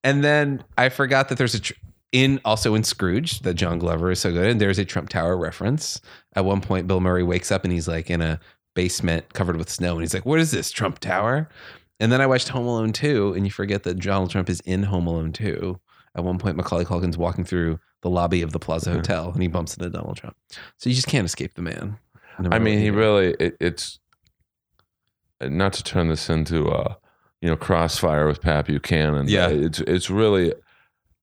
And 0.03 0.25
then 0.25 0.65
I 0.79 0.89
forgot 0.89 1.29
that 1.29 1.37
there's 1.37 1.55
a 1.55 1.61
tr- 1.61 1.75
in 2.11 2.41
also 2.45 2.75
in 2.75 2.85
Scrooge 2.85 3.41
that 3.41 3.53
John 3.55 3.79
Glover 3.79 4.11
is 4.11 4.19
so 4.21 4.33
good, 4.33 4.47
and 4.51 4.61
there's 4.61 4.79
a 4.79 4.85
Trump 4.87 5.11
Tower 5.11 5.37
reference. 5.37 6.01
At 6.35 6.47
one 6.47 6.63
point, 6.63 6.87
Bill 6.87 7.01
Murray 7.01 7.23
wakes 7.23 7.53
up 7.53 7.65
and 7.65 7.73
he's 7.73 7.87
like 7.89 8.09
in 8.09 8.23
a 8.23 8.41
basement 8.75 9.35
covered 9.35 9.57
with 9.57 9.69
snow, 9.69 9.93
and 9.93 10.01
he's 10.01 10.15
like, 10.15 10.25
"What 10.25 10.41
is 10.41 10.53
this 10.53 10.71
Trump 10.71 11.01
Tower?" 11.01 11.51
And 12.01 12.11
then 12.11 12.21
I 12.21 12.27
watched 12.27 12.49
Home 12.49 12.67
Alone 12.67 12.93
2, 12.93 13.35
and 13.35 13.45
you 13.47 13.51
forget 13.51 13.85
that 13.85 14.01
Donald 14.01 14.31
Trump 14.31 14.51
is 14.51 14.61
in 14.61 14.83
Home 14.85 15.07
Alone 15.07 15.33
2. 15.33 15.79
At 16.17 16.25
one 16.25 16.39
point, 16.39 16.57
Macaulay 16.57 16.85
Culkin's 16.85 17.17
walking 17.19 17.45
through 17.45 17.79
the 18.03 18.11
lobby 18.11 18.43
of 18.43 18.53
the 18.53 18.59
Plaza 18.59 18.91
Mhm. 18.91 18.97
Hotel, 18.97 19.31
and 19.33 19.43
he 19.43 19.49
bumps 19.49 19.77
into 19.77 19.91
Donald 19.91 20.17
Trump. 20.17 20.37
So 20.79 20.89
you 20.91 20.95
just 20.95 21.07
can't 21.09 21.25
escape 21.25 21.55
the 21.55 21.63
man. 21.63 21.99
no 22.39 22.51
I 22.53 22.59
mean, 22.59 22.79
he 22.81 22.91
really. 22.91 23.35
It, 23.41 23.57
it's 23.61 23.99
not 25.41 25.73
to 25.75 25.83
turn 25.85 26.09
this 26.09 26.29
into 26.29 26.69
a, 26.69 26.97
you 27.41 27.49
know, 27.49 27.57
crossfire 27.57 28.27
with 28.27 28.41
Pat 28.41 28.67
Buchanan. 28.67 29.29
Yeah. 29.29 29.49
It's 29.49 29.81
it's 29.81 30.11
really. 30.11 30.53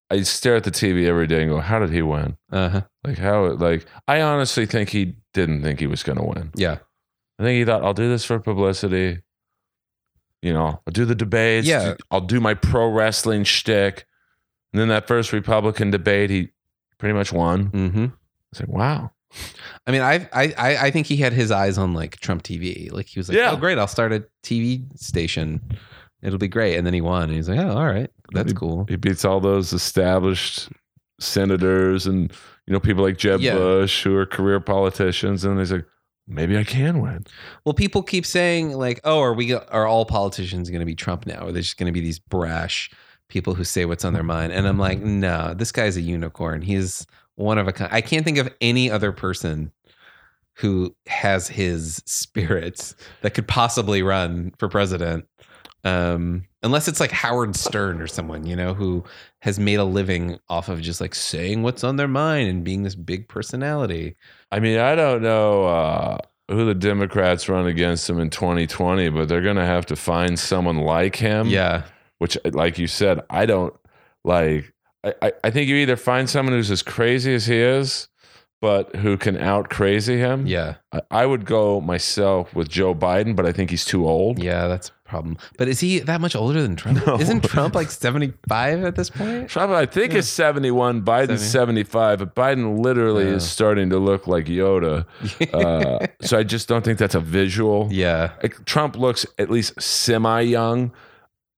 I 0.10 0.21
stare 0.23 0.57
at 0.57 0.65
the 0.65 0.71
TV 0.71 1.07
every 1.07 1.25
day 1.27 1.41
and 1.41 1.49
go, 1.51 1.60
"How 1.60 1.79
did 1.79 1.89
he 1.91 2.01
win? 2.01 2.38
Uh-huh. 2.51 2.81
Like 3.05 3.17
how? 3.17 3.45
Like 3.53 3.86
I 4.07 4.21
honestly 4.21 4.65
think 4.65 4.89
he 4.89 5.15
didn't 5.34 5.62
think 5.63 5.79
he 5.79 5.88
was 5.88 6.03
going 6.03 6.17
to 6.17 6.23
win. 6.25 6.51
Yeah. 6.55 6.79
I 7.39 7.43
think 7.43 7.57
he 7.57 7.65
thought, 7.65 7.84
I'll 7.84 7.93
do 7.93 8.10
this 8.10 8.25
for 8.25 8.38
publicity. 8.39 9.19
You 10.41 10.54
know, 10.54 10.65
I'll 10.88 10.91
do 10.91 11.06
the 11.06 11.15
debates. 11.15 11.67
Yeah. 11.67 11.95
I'll 12.10 12.21
do 12.21 12.39
my 12.39 12.54
pro 12.56 12.89
wrestling 12.89 13.43
shtick. 13.43 14.06
And 14.73 14.80
then 14.82 14.88
that 14.88 15.08
first 15.08 15.34
Republican 15.34 15.91
debate, 15.91 16.30
he 16.30 16.49
pretty 16.97 17.13
much 17.13 17.32
won. 17.34 17.69
Mm-hmm. 17.69 18.06
It's 18.51 18.60
like, 18.62 18.69
wow. 18.69 19.12
I 19.88 19.91
mean, 19.91 20.01
I, 20.01 20.27
I 20.34 20.54
I 20.58 20.77
I 20.88 20.91
think 20.91 21.08
he 21.08 21.15
had 21.17 21.32
his 21.32 21.51
eyes 21.51 21.77
on 21.77 21.93
like 21.93 22.17
Trump 22.19 22.43
TV. 22.43 22.91
Like 22.91 23.08
he 23.08 23.19
was 23.19 23.30
like, 23.30 23.38
Yeah. 23.38 23.51
"Oh, 23.51 23.56
great! 23.56 23.77
I'll 23.77 23.88
start 23.88 24.12
a 24.12 24.25
TV 24.43 24.84
station. 24.99 25.62
It'll 26.21 26.38
be 26.39 26.49
great." 26.49 26.75
And 26.75 26.86
then 26.86 26.93
he 26.93 26.99
won, 27.01 27.23
and 27.23 27.34
he's 27.34 27.47
like, 27.47 27.60
"Oh, 27.60 27.69
all 27.77 27.86
right, 27.86 28.10
that's 28.34 28.51
He- 28.51 28.58
cool." 28.58 28.86
He 28.89 28.97
beats 28.97 29.23
all 29.23 29.39
those 29.39 29.71
established 29.71 30.67
senators 31.21 32.08
and, 32.08 32.32
you 32.67 32.73
know, 32.73 32.80
people 32.80 33.04
like 33.04 33.17
Jeb 33.17 33.39
Yeah. 33.41 33.54
Bush 33.56 34.04
who 34.04 34.15
are 34.17 34.25
career 34.25 34.60
politicians. 34.60 35.45
And 35.45 35.58
he's 35.60 35.71
like, 35.71 35.86
maybe 36.32 36.58
I 36.58 36.63
can 36.63 37.02
win. 37.02 37.26
Well, 37.65 37.74
people 37.74 38.04
keep 38.04 38.26
saying 38.26 38.72
like, 38.72 39.00
"Oh, 39.04 39.22
are 39.22 39.34
we 39.34 39.54
are 39.54 39.86
all 39.86 40.06
politicians 40.06 40.70
going 40.70 40.80
to 40.80 40.86
be 40.86 40.96
Trump 40.96 41.26
now? 41.26 41.48
Are 41.48 41.52
they 41.52 41.62
just 41.62 41.78
going 41.78 41.88
to 41.88 41.94
be 41.94 42.02
these 42.02 42.20
brash 42.20 42.89
people 43.28 43.54
who 43.54 43.63
say 43.63 43.86
what's 43.86 44.06
on 44.06 44.13
their 44.13 44.24
mind?" 44.24 44.54
And 44.54 44.67
I'm 44.67 44.80
like, 44.80 45.00
mm-hmm. 45.00 45.20
"No, 45.20 45.54
this 45.54 45.72
guy's 45.72 45.98
a 45.98 46.02
unicorn. 46.02 46.62
He's 46.62 47.06
one 47.36 47.58
of 47.58 47.67
a 47.67 47.74
kind. 47.74 47.91
I 47.94 48.02
can't 48.02 48.26
think 48.26 48.38
of 48.38 48.54
any 48.62 48.89
other 48.89 49.12
person." 49.12 49.72
Who 50.56 50.94
has 51.08 51.48
his 51.48 52.04
spirits 52.06 52.94
that 53.22 53.34
could 53.34 53.48
possibly 53.48 54.04
run 54.04 54.52
for 54.60 54.67
president 54.67 55.26
um 55.84 56.44
unless 56.63 56.88
it's 56.88 57.00
like 57.00 57.12
howard 57.12 57.56
stern 57.56 58.00
or 58.02 58.08
someone 58.08 58.46
you 58.46 58.56
know 58.56 58.74
who 58.74 59.04
has 59.39 59.58
made 59.60 59.76
a 59.80 59.84
living 59.84 60.38
off 60.50 60.70
of 60.70 60.80
just 60.82 61.02
like 61.02 61.15
saying 61.15 61.63
what's 61.63 61.84
on 61.84 61.96
their 61.96 62.08
mind 62.08 62.48
and 62.50 62.63
being 62.63 62.84
this 62.84 62.94
big 62.96 63.28
personality. 63.28 64.15
I 64.52 64.60
mean, 64.60 64.78
I 64.78 64.94
don't 64.94 65.24
know 65.24 65.65
uh, 65.65 66.17
who 66.50 66.65
the 66.65 66.76
Democrats 66.76 67.50
run 67.50 67.65
against 67.65 68.08
him 68.08 68.20
in 68.20 68.30
2020, 68.30 69.10
but 69.10 69.28
they're 69.28 69.41
going 69.41 69.56
to 69.56 69.65
have 69.65 69.88
to 69.88 69.96
find 69.96 70.38
someone 70.38 70.78
like 70.78 71.15
him. 71.15 71.48
yeah. 71.48 71.84
Which 72.20 72.38
like 72.54 72.78
you 72.78 72.86
said 72.86 73.22
i 73.32 73.48
don't 73.48 73.74
like 74.24 74.72
I, 75.04 75.34
I- 75.44 75.50
think 75.50 75.67
you 75.67 75.78
either 75.78 75.96
find 75.98 76.30
someone 76.30 76.54
who's 76.54 76.70
as 76.70 76.84
crazy 76.84 77.34
as 77.34 77.48
he 77.48 77.58
is 77.58 78.08
but 78.62 78.96
who 78.98 79.17
can 79.17 79.38
out 79.38 79.72
crazy 79.72 80.20
him. 80.20 80.46
Yeah. 80.46 80.76
I, 80.91 81.02
I 81.10 81.26
would 81.26 81.46
go 81.46 81.82
myself 81.82 82.54
with 82.54 82.70
joe 82.70 82.94
biden 82.94 83.36
but 83.36 83.48
i 83.48 83.52
think 83.52 83.72
he's 83.72 83.86
too 83.86 84.08
old. 84.08 84.38
Yeah 84.38 84.67
that's 84.67 84.91
problem 85.12 85.36
but 85.58 85.67
is 85.67 85.80
he 85.82 86.00
that 86.00 86.19
much 86.21 86.36
older 86.36 86.62
than 86.62 86.76
trump 86.76 87.06
No. 87.06 87.19
isn't 87.19 87.43
trump 87.54 87.76
like 87.76 87.91
75 87.91 88.84
at 88.89 88.95
this 88.95 89.10
point 89.10 89.50
Trump, 89.50 89.71
I 89.74 89.86
think 89.86 90.13
Yeah. 90.13 90.19
is 90.19 90.30
71. 90.30 91.02
Biden's 91.04 91.41
70. 91.43 91.84
75, 91.84 92.19
but 92.19 92.36
Biden 92.36 92.80
literally 92.84 93.26
Yeah. 93.26 93.36
is 93.38 93.43
starting 93.58 93.89
to 93.91 94.00
look 94.00 94.28
like 94.28 94.45
Yoda. 94.45 95.06
Uh, 95.54 96.08
so 96.21 96.38
I 96.38 96.43
just 96.43 96.67
don't 96.69 96.84
think 96.86 96.97
that's 96.97 97.15
a 97.15 97.19
visual. 97.19 97.88
yeah 97.91 98.32
Like, 98.43 98.63
Trump 98.65 98.95
looks 98.97 99.26
at 99.38 99.50
least 99.50 99.80
semi 99.82 100.41
young, 100.41 100.91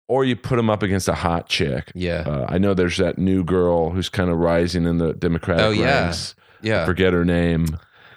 or 0.08 0.26
you 0.26 0.36
put 0.36 0.58
him 0.60 0.70
up 0.70 0.82
against 0.84 1.08
a 1.08 1.14
hot 1.16 1.48
chick. 1.50 1.92
yeah 1.96 2.24
Uh, 2.26 2.46
I 2.50 2.58
know 2.58 2.74
there's 2.74 2.98
that 2.98 3.18
new 3.18 3.44
girl 3.44 3.92
who's 3.92 4.10
kind 4.10 4.30
of 4.30 4.38
rising 4.38 4.86
in 4.86 4.98
the 4.98 5.14
Democratic 5.14 5.66
Oh, 5.66 5.72
yeah. 5.72 6.04
ranks. 6.06 6.36
yeah 6.62 6.86
Forget 6.86 7.14
her 7.14 7.26
name. 7.26 7.66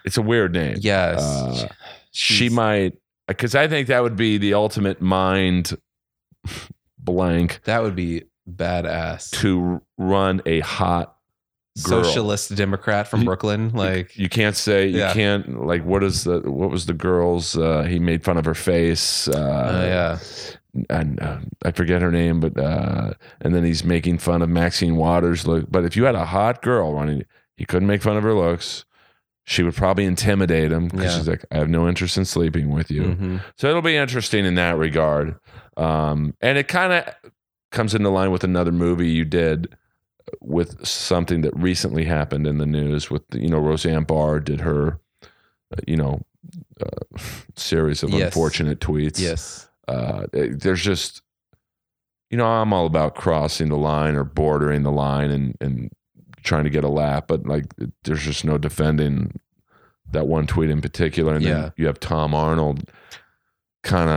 It's 0.05 0.17
a 0.17 0.23
weird 0.23 0.53
name. 0.53 0.77
yes 0.81 1.21
Uh, 1.21 1.69
she 2.13 2.49
might, 2.49 2.95
because 3.29 3.55
I 3.55 3.69
think 3.69 3.89
that 3.89 4.03
would 4.03 4.17
be 4.17 4.39
the 4.39 4.55
ultimate 4.55 5.01
mind 5.01 5.77
blank 6.99 7.61
that 7.65 7.83
would 7.83 7.97
be 7.97 8.25
badass 8.51 9.31
to 9.41 9.81
run 9.99 10.41
a 10.47 10.61
hot 10.61 11.17
girl. 11.85 12.05
socialist 12.05 12.55
Democrat 12.55 13.07
from 13.09 13.21
You- 13.21 13.27
Brooklyn. 13.27 13.71
Like, 13.71 14.17
You 14.17 14.29
can't 14.29 14.57
say 14.57 14.87
you 14.89 14.99
Yeah. 14.99 15.13
can't 15.13 15.67
like 15.67 15.85
what 15.85 16.03
is 16.03 16.25
the 16.25 16.41
what 16.41 16.71
was 16.71 16.87
the 16.87 16.95
girl's 16.95 17.57
uh 17.57 17.83
he 17.83 17.99
made 17.99 18.25
fun 18.25 18.37
of 18.37 18.45
her 18.45 18.55
face 18.55 19.29
uh 19.29 19.73
oh 19.75 19.85
yeah, 19.87 20.19
and 20.91 21.21
uh, 21.21 21.39
I 21.65 21.71
forget 21.73 22.03
her 22.03 22.13
name 22.13 22.41
but 22.41 22.57
uh 22.59 23.13
and 23.41 23.55
then 23.55 23.65
he's 23.65 23.85
making 23.85 24.19
fun 24.19 24.43
of 24.43 24.49
Maxine 24.49 24.97
Waters 24.97 25.47
look 25.47 25.71
but 25.71 25.85
if 25.85 25.97
you 25.97 26.05
had 26.05 26.15
a 26.15 26.27
hot 26.27 26.63
girl 26.63 26.93
running 26.95 27.25
he 27.57 27.65
couldn't 27.65 27.89
make 27.89 28.03
fun 28.03 28.17
of 28.17 28.23
her 28.23 28.35
looks 28.35 28.85
she 29.49 29.63
would 29.63 29.75
probably 29.75 30.05
intimidate 30.05 30.73
him 30.73 30.89
because 30.89 31.05
Yeah. 31.13 31.19
she's 31.19 31.29
like 31.29 31.45
I 31.53 31.57
have 31.59 31.69
no 31.69 31.89
interest 31.89 32.17
in 32.19 32.25
sleeping 32.25 32.69
with 32.71 32.91
you 32.91 33.03
Mhm. 33.03 33.43
so 33.57 33.69
it'll 33.69 33.81
be 33.83 33.97
interesting 33.97 34.45
in 34.45 34.57
that 34.57 34.77
regard 34.77 35.37
um 35.77 36.35
and 36.41 36.59
it 36.59 36.69
kind 36.69 36.93
of 36.93 37.05
comes 37.71 37.95
into 37.95 38.09
line 38.11 38.31
with 38.31 38.45
another 38.45 38.73
movie 38.73 39.09
you 39.11 39.25
did 39.25 39.69
with 40.41 40.85
something 40.87 41.43
that 41.43 41.57
recently 41.57 42.05
happened 42.05 42.47
in 42.47 42.59
the 42.59 42.67
news 42.67 43.11
with 43.11 43.23
you 43.33 43.49
know 43.49 43.59
Roseanne 43.59 44.05
Barr 44.05 44.41
did 44.41 44.61
her 44.63 44.99
uh, 45.73 45.81
you 45.87 45.97
know 45.97 46.21
uh, 46.81 47.19
series 47.57 48.03
of 48.03 48.11
Yes. 48.11 48.23
unfortunate 48.27 48.81
tweets 48.81 49.21
yes, 49.21 49.69
uh, 49.89 50.27
it- 50.33 50.61
there's 50.63 50.83
just 50.83 51.23
you 52.31 52.37
know 52.37 52.47
i'm 52.47 52.73
all 52.73 52.87
about 52.87 53.15
crossing 53.15 53.69
the 53.69 53.77
line 53.77 54.15
or 54.17 54.25
bordering 54.25 54.83
the 54.83 54.91
line 54.93 55.31
and 55.31 55.57
and 55.61 55.91
trying 56.47 56.65
to 56.65 56.71
get 56.71 56.83
a 56.85 56.89
lap 56.89 57.27
but 57.29 57.45
like 57.47 57.67
there's 58.05 58.23
just 58.23 58.45
no 58.45 58.57
defending 58.57 59.39
that 60.11 60.27
one 60.27 60.47
tweet 60.47 60.71
in 60.71 60.81
particular 60.81 61.35
and 61.35 61.45
Yeah. 61.45 61.55
then 61.55 61.73
you 61.77 61.87
have 61.87 62.01
tom 62.01 62.35
arnold 62.35 62.89
kind 63.83 64.09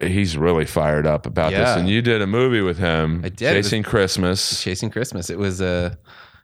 of 0.00 0.08
he's 0.08 0.36
really 0.38 0.64
fired 0.64 1.06
up 1.06 1.26
about 1.26 1.50
this 1.50 1.68
and 1.76 1.88
you 1.88 2.00
did 2.00 2.22
a 2.22 2.26
movie 2.26 2.60
with 2.62 2.78
him 2.78 3.20
I 3.24 3.28
did. 3.28 3.52
It 3.52 3.56
was- 3.58 3.66
chasing 3.66 3.82
christmas 3.82 4.62
Chasing 4.62 4.90
Christmas. 4.90 5.28
It 5.28 5.38
was 5.38 5.60
a, 5.60 5.98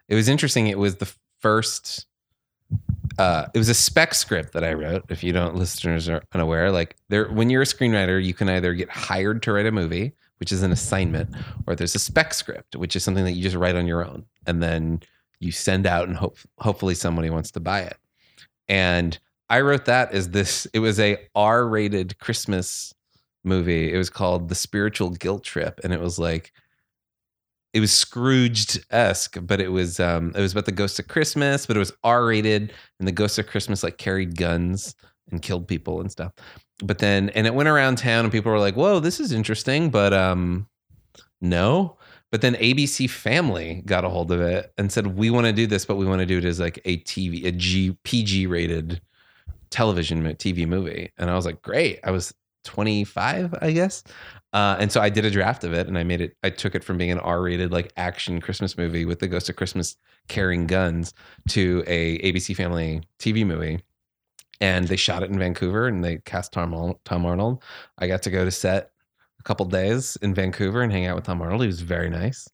it 0.09 0.15
was 0.17 0.29
interesting. 0.29 0.67
It 0.67 0.79
was 0.79 0.97
the 0.97 1.11
first. 1.41 2.07
Uh, 3.19 3.47
it 3.55 3.59
was 3.59 3.69
a 3.69 3.75
spec 3.75 4.13
script 4.15 4.53
that 4.55 4.65
I 4.65 4.73
wrote. 4.73 5.05
If 5.09 5.23
you 5.23 5.33
don't, 5.33 5.55
listeners 5.55 6.09
are 6.09 6.23
unaware. 6.35 6.71
Like 6.73 6.97
there, 7.11 7.31
when 7.31 7.49
you're 7.49 7.63
a 7.63 7.67
screenwriter, 7.67 8.23
you 8.23 8.35
can 8.35 8.49
either 8.49 8.75
get 8.75 8.91
hired 8.91 9.43
to 9.45 9.53
write 9.53 9.67
a 9.67 9.73
movie, 9.73 10.15
which 10.45 10.53
is 10.53 10.63
an 10.63 10.73
assignment, 10.73 11.35
or 11.67 11.75
there's 11.75 11.95
a 11.95 11.99
spec 11.99 12.35
script, 12.35 12.77
which 12.77 12.95
is 12.95 13.03
something 13.03 13.25
that 13.25 13.33
you 13.33 13.43
just 13.43 13.57
write 13.57 13.77
on 13.77 13.87
your 13.87 14.07
own, 14.07 14.27
and 14.47 14.63
then 14.63 15.01
you 15.41 15.51
send 15.51 15.87
out, 15.87 16.07
and 16.07 16.19
hope 16.19 16.37
hopefully 16.59 16.95
somebody 16.95 17.31
wants 17.31 17.51
to 17.51 17.61
buy 17.61 17.81
it. 17.81 17.97
And 18.69 19.19
I 19.49 19.63
wrote 19.63 19.87
that 19.87 20.13
as 20.13 20.29
this. 20.29 20.67
It 20.75 20.81
was 20.81 21.01
a 21.01 21.17
R-rated 21.35 22.19
Christmas 22.19 22.93
movie. 23.43 23.91
It 23.91 23.97
was 23.97 24.11
called 24.11 24.51
The 24.51 24.55
Spiritual 24.55 25.09
Guilt 25.09 25.45
Trip, 25.45 25.81
and 25.83 25.95
it 25.95 26.01
was 26.01 26.19
like 26.19 26.53
it 27.73 27.81
was 27.81 27.91
Scrooged 27.91 28.85
esque, 28.91 29.39
but 29.41 29.63
it 29.63 29.71
was 29.71 29.99
um 29.99 30.31
it 30.37 30.43
was 30.43 30.53
about 30.53 30.67
the 30.67 30.73
ghost 30.73 30.99
of 30.99 31.09
Christmas, 31.09 31.65
but 31.65 31.75
it 31.75 31.81
was 31.81 31.95
R 32.05 32.27
rated, 32.27 32.71
and 32.99 33.09
the 33.09 33.13
ghost 33.13 33.39
of 33.39 33.47
Christmas 33.47 33.83
like 33.83 33.97
carried 33.97 34.37
guns 34.37 34.95
and 35.31 35.41
killed 35.41 35.67
people 35.67 36.03
and 36.03 36.13
stuff. 36.13 36.35
But 36.83 36.99
then 36.99 37.31
and 37.31 37.47
it 37.47 37.55
went 37.55 37.69
around 37.69 37.99
town, 37.99 38.25
and 38.25 38.33
people 38.33 38.51
were 38.51 38.59
like, 38.59 38.75
"Whoa, 38.75 39.01
this 39.01 39.21
is 39.21 39.33
interesting," 39.33 39.91
but 39.91 40.13
um, 40.13 40.69
no. 41.41 41.97
But 42.33 42.41
then 42.41 42.55
ABC 42.57 43.09
Family 43.09 43.83
got 43.87 44.05
a 44.05 44.09
hold 44.09 44.33
of 44.33 44.41
it 44.41 44.73
and 44.77 44.91
said, 44.91 45.17
"We 45.17 45.31
want 45.31 45.47
to 45.47 45.53
do 45.53 45.67
this, 45.67 45.85
but 45.85 45.97
we 45.97 46.07
want 46.07 46.21
to 46.21 46.27
do 46.27 46.39
it 46.39 46.45
as 46.45 46.59
like 46.59 46.81
a 46.85 46.99
TV, 46.99 47.45
a 47.47 47.53
G 47.53 47.97
PG 48.03 48.47
rated 48.47 49.01
television 49.71 50.25
TV 50.35 50.67
movie." 50.67 51.13
And 51.17 51.31
I 51.31 51.37
was 51.37 51.47
like, 51.47 51.63
"Great!" 51.63 52.01
I 52.03 52.11
was 52.11 52.35
25, 52.65 53.55
I 53.61 53.71
guess. 53.73 54.03
Uh, 54.53 54.77
and 54.79 54.91
so 54.91 55.01
I 55.01 55.11
did 55.11 55.25
a 55.25 55.31
draft 55.31 55.65
of 55.65 55.73
it 55.73 55.87
and 55.87 55.99
I 55.99 56.05
made 56.05 56.21
it, 56.21 56.37
I 56.43 56.51
took 56.51 56.75
it 56.75 56.85
from 56.85 56.97
being 56.97 57.11
an 57.11 57.19
R 57.21 57.43
rated 57.43 57.73
like 57.73 57.93
action 57.97 58.41
Christmas 58.41 58.77
movie 58.77 59.05
with 59.05 59.19
the 59.21 59.29
Ghost 59.29 59.49
of 59.49 59.57
Christmas 59.57 59.97
carrying 60.29 60.67
guns 60.67 61.13
to 61.51 61.85
a 61.87 62.19
ABC 62.19 62.57
Family 62.57 63.03
TV 63.19 63.47
movie. 63.47 63.81
And 64.61 64.87
they 64.89 64.97
shot 64.97 65.23
it 65.23 65.31
in 65.31 65.39
Vancouver 65.39 65.89
and 65.89 66.05
they 66.05 66.19
cast 66.19 66.53
Tom, 66.53 66.95
Tom 67.05 67.27
Arnold. 67.27 67.63
I 67.99 68.07
got 68.07 68.23
to 68.23 68.31
go 68.31 68.45
to 68.45 68.51
set 68.51 68.91
a 69.41 69.43
couple 69.43 69.67
days 69.67 70.17
in 70.23 70.33
Vancouver 70.35 70.83
and 70.83 70.93
hang 70.93 71.07
out 71.07 71.17
with 71.17 71.25
Tom 71.25 71.43
Arnold. 71.43 71.61
He 71.63 71.67
was 71.67 71.81
very 71.81 72.09
nice, 72.09 72.49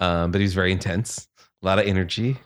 um, 0.00 0.30
but 0.32 0.38
he 0.40 0.44
was 0.44 0.54
very 0.54 0.70
intense, 0.72 1.28
a 1.62 1.66
lot 1.66 1.78
of 1.78 1.86
energy. 1.86 2.36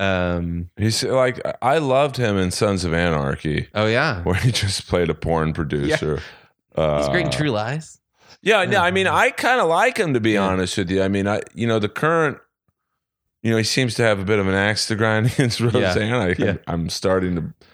Um, 0.00 0.70
he's 0.76 1.02
like 1.02 1.40
i 1.60 1.78
loved 1.78 2.16
him 2.16 2.36
in 2.36 2.52
sons 2.52 2.84
of 2.84 2.94
anarchy 2.94 3.68
oh, 3.74 3.86
yeah. 3.86 4.22
where 4.22 4.36
he 4.36 4.52
just 4.52 4.86
played 4.86 5.10
a 5.10 5.14
porn 5.14 5.52
producer 5.52 6.22
uh, 6.76 6.98
He's 7.00 7.08
great 7.08 7.24
in 7.26 7.32
True 7.32 7.50
Lies. 7.50 7.98
Yeah, 8.40 8.64
no, 8.64 8.78
I 8.80 8.92
mean, 8.92 9.06
Mhm. 9.06 9.12
I 9.12 9.30
kind 9.32 9.60
of 9.60 9.66
like 9.68 9.96
him 9.98 10.14
to 10.14 10.20
be 10.20 10.32
Yeah. 10.32 10.42
honest 10.46 10.78
with 10.78 10.88
you. 10.90 11.02
I 11.02 11.08
mean, 11.08 11.26
I 11.26 11.40
you 11.54 11.66
know 11.66 11.80
the 11.80 11.88
current, 11.88 12.38
you 13.42 13.50
know, 13.50 13.56
he 13.56 13.64
seems 13.64 13.94
to 13.96 14.02
have 14.04 14.20
a 14.20 14.24
bit 14.24 14.38
of 14.38 14.46
an 14.46 14.54
axe 14.54 14.86
to 14.86 14.94
grind 14.94 15.26
against 15.32 15.58
Roseanne. 15.58 16.12
I, 16.14 16.34
Yeah. 16.38 16.56
I'm 16.68 16.88
starting 16.88 17.34
to 17.34 17.67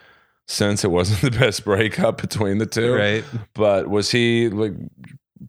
sense 0.47 0.85
it 0.85 0.91
wasn't 0.91 1.21
the 1.33 1.39
best 1.39 1.65
breakup 1.65 2.21
between 2.21 2.59
the 2.59 2.67
two. 2.67 2.95
Right. 2.95 3.25
But 3.55 3.89
was 3.89 4.11
he 4.11 4.49
like 4.49 4.73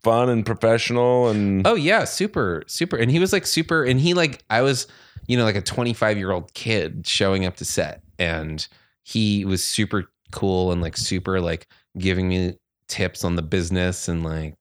fun 0.03 0.29
and 0.29 0.45
professional 0.45 1.29
and? 1.29 1.65
Oh 1.65 1.75
yeah, 1.75 2.03
super, 2.05 2.63
super. 2.67 2.97
And 2.97 3.11
he 3.11 3.19
was 3.19 3.33
like 3.33 3.45
super, 3.45 3.83
and 3.83 3.99
he 3.99 4.13
like 4.13 4.43
I 4.49 4.61
was, 4.61 4.87
you 5.27 5.37
know, 5.37 5.43
like 5.43 5.55
a 5.55 5.61
25 5.61 6.17
year 6.17 6.31
old 6.31 6.53
kid 6.53 7.07
showing 7.07 7.45
up 7.45 7.57
to 7.57 7.65
set, 7.65 8.01
and 8.19 8.67
he 9.03 9.45
was 9.45 9.63
super 9.63 10.05
cool 10.31 10.71
and 10.71 10.81
like 10.81 10.97
super 10.97 11.39
like 11.39 11.67
giving 11.97 12.27
me 12.27 12.53
tips 12.87 13.23
on 13.23 13.35
the 13.35 13.41
business 13.41 14.07
and 14.07 14.23
like 14.23 14.55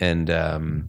and 0.00 0.30
um 0.30 0.88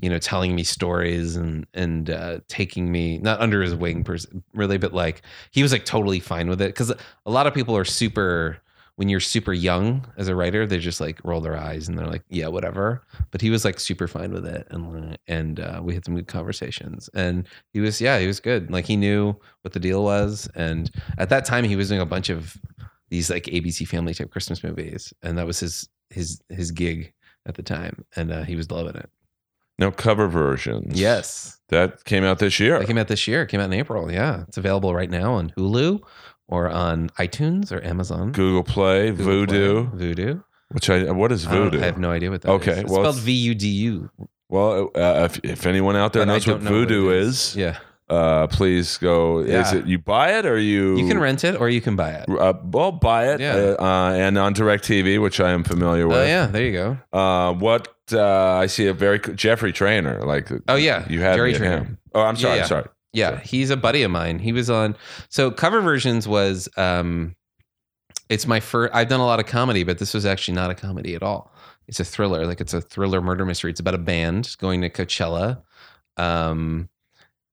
you 0.00 0.08
know 0.08 0.18
telling 0.18 0.54
me 0.54 0.62
stories 0.62 1.36
and 1.36 1.66
and 1.74 2.10
uh 2.10 2.40
taking 2.48 2.90
me 2.90 3.18
not 3.18 3.40
under 3.40 3.62
his 3.62 3.74
wing 3.74 4.04
per, 4.04 4.16
really 4.54 4.78
but 4.78 4.92
like 4.92 5.22
he 5.50 5.62
was 5.62 5.72
like 5.72 5.84
totally 5.84 6.20
fine 6.20 6.48
with 6.48 6.60
it. 6.60 6.68
Because 6.68 6.90
a 6.90 7.30
lot 7.30 7.46
of 7.46 7.54
people 7.54 7.76
are 7.76 7.84
super 7.84 8.58
when 8.96 9.08
you're 9.08 9.20
super 9.20 9.52
young 9.52 10.04
as 10.16 10.26
a 10.26 10.34
writer 10.34 10.66
they 10.66 10.78
just 10.78 11.00
like 11.00 11.20
roll 11.24 11.40
their 11.40 11.56
eyes 11.56 11.88
and 11.88 11.98
they're 11.98 12.06
like 12.06 12.24
yeah 12.28 12.48
whatever. 12.48 13.02
But 13.30 13.40
he 13.40 13.50
was 13.50 13.64
like 13.64 13.80
super 13.80 14.08
fine 14.08 14.32
with 14.32 14.46
it 14.46 14.66
and 14.70 15.18
and 15.26 15.60
uh, 15.60 15.80
we 15.82 15.94
had 15.94 16.04
some 16.04 16.14
good 16.14 16.28
conversations. 16.28 17.08
And 17.14 17.48
he 17.72 17.80
was 17.80 18.00
yeah 18.00 18.18
he 18.18 18.26
was 18.26 18.40
good. 18.40 18.70
Like 18.70 18.86
he 18.86 18.96
knew 18.96 19.34
what 19.62 19.72
the 19.72 19.80
deal 19.80 20.04
was. 20.04 20.48
And 20.54 20.90
at 21.18 21.28
that 21.30 21.44
time 21.44 21.64
he 21.64 21.76
was 21.76 21.88
doing 21.88 22.00
a 22.00 22.06
bunch 22.06 22.28
of 22.28 22.56
these 23.10 23.30
like 23.30 23.44
abc 23.44 23.86
family 23.88 24.14
type 24.14 24.30
christmas 24.30 24.62
movies. 24.62 25.12
And 25.22 25.38
that 25.38 25.46
was 25.46 25.60
his 25.60 25.88
his 26.10 26.40
his 26.48 26.70
gig 26.70 27.12
at 27.46 27.54
the 27.54 27.62
time. 27.62 28.04
And 28.16 28.32
uh, 28.32 28.42
he 28.42 28.56
was 28.56 28.70
loving 28.70 28.96
it 28.96 29.10
no 29.78 29.90
cover 29.90 30.26
versions. 30.28 30.98
yes. 30.98 31.54
That 31.68 32.04
came 32.04 32.24
out 32.24 32.38
this 32.38 32.58
year. 32.58 32.76
it 32.76 32.86
came 32.86 32.96
out 32.96 33.08
this 33.08 33.28
year. 33.28 33.42
It 33.42 33.48
came 33.48 33.60
out 33.60 33.66
in 33.66 33.74
april. 33.74 34.10
Yeah. 34.10 34.44
It's 34.48 34.56
available 34.56 34.94
right 34.94 35.10
now 35.10 35.34
on 35.34 35.50
hulu 35.50 36.00
or 36.48 36.68
on 36.70 37.10
itunes 37.18 37.70
or 37.70 37.84
amazon. 37.84 38.32
Google 38.32 38.64
Play, 38.64 39.10
Google 39.10 39.46
Vudu, 39.46 39.90
Play, 39.98 40.14
Vudu 40.14 40.44
which 40.70 40.88
I 40.88 41.10
what 41.10 41.30
is 41.30 41.46
Vudu? 41.46 41.82
I 41.82 41.86
have 41.86 41.98
no 41.98 42.10
idea 42.10 42.30
what 42.30 42.40
that 42.42 42.50
Okay, 42.50 42.72
is. 42.72 42.78
it's 42.78 42.90
well, 42.90 43.00
spelled 43.02 43.16
v-u-d-u 43.16 44.10
well, 44.50 44.88
uh, 44.94 45.28
if, 45.30 45.40
if 45.44 45.66
anyone 45.66 45.94
out 45.94 46.14
there 46.14 46.22
but 46.24 46.32
knows 46.32 46.46
what 46.46 46.62
know 46.62 46.70
what 46.70 46.80
it 46.80 46.88
Vudu 46.88 47.14
is, 47.14 47.54
yeah 47.54 47.76
uh, 48.10 48.46
please 48.48 48.96
go. 48.98 49.38
Is 49.40 49.72
it 49.72 49.86
you 49.86 49.98
buy 49.98 50.38
it 50.38 50.46
or 50.46 50.58
you 50.58 50.96
you 50.98 51.08
can 51.08 51.18
rent 51.18 51.44
it 51.44 51.56
or 51.60 51.68
you 51.68 51.80
can 51.80 51.96
buy 51.96 52.10
it 52.12 52.28
Uh, 52.28 52.54
well, 52.64 52.92
buy 52.92 53.32
it. 53.32 53.40
Yeah. 53.40 53.54
Uh, 53.78 53.82
uh, 53.82 54.12
and 54.14 54.38
on 54.38 54.54
DirecTV, 54.54 55.20
which 55.20 55.40
I 55.40 55.50
am 55.50 55.64
familiar 55.64 56.06
with. 56.08 56.16
Oh 56.16 56.24
yeah, 56.24 56.46
there 56.46 56.64
you 56.64 56.72
go. 56.72 56.98
Uh, 57.12 57.52
what 57.54 57.88
uh, 58.12 58.24
I 58.62 58.66
see 58.66 58.86
a 58.86 58.94
very 58.94 59.18
Jeffrey 59.18 59.72
Trainer. 59.72 60.24
Like 60.24 60.50
Oh 60.68 60.76
yeah, 60.76 61.06
you 61.08 61.20
had 61.20 61.36
Jerry 61.36 61.54
Trainer. 61.54 61.78
him. 61.84 61.98
Oh, 62.14 62.22
I'm 62.22 62.36
sorry. 62.36 62.52
Yeah, 62.52 62.56
yeah. 62.56 62.62
I'm 62.62 62.68
sorry. 62.68 62.84
Yeah, 63.12 63.40
he's 63.40 63.70
a 63.70 63.76
buddy 63.76 64.02
of 64.02 64.10
mine. 64.10 64.38
He 64.38 64.52
was 64.52 64.68
on. 64.70 64.96
So 65.28 65.50
cover 65.50 65.80
versions 65.80 66.26
was. 66.28 66.68
um 66.76 67.34
It's 68.28 68.46
my 68.46 68.60
first. 68.60 68.94
I've 68.94 69.08
done 69.08 69.20
a 69.20 69.26
lot 69.26 69.40
of 69.40 69.46
comedy, 69.46 69.84
but 69.84 69.98
this 69.98 70.12
was 70.14 70.24
actually 70.26 70.54
not 70.54 70.70
a 70.70 70.74
comedy 70.74 71.14
at 71.14 71.22
all. 71.22 71.52
It's 71.86 72.00
a 72.00 72.04
thriller. 72.04 72.46
Like 72.46 72.60
it's 72.60 72.74
a 72.74 72.80
thriller 72.82 73.20
murder 73.22 73.44
mystery. 73.46 73.70
It's 73.70 73.80
about 73.80 73.94
a 73.94 73.98
band 73.98 74.54
going 74.58 74.82
to 74.82 74.90
Coachella. 74.90 75.62
Um, 76.18 76.88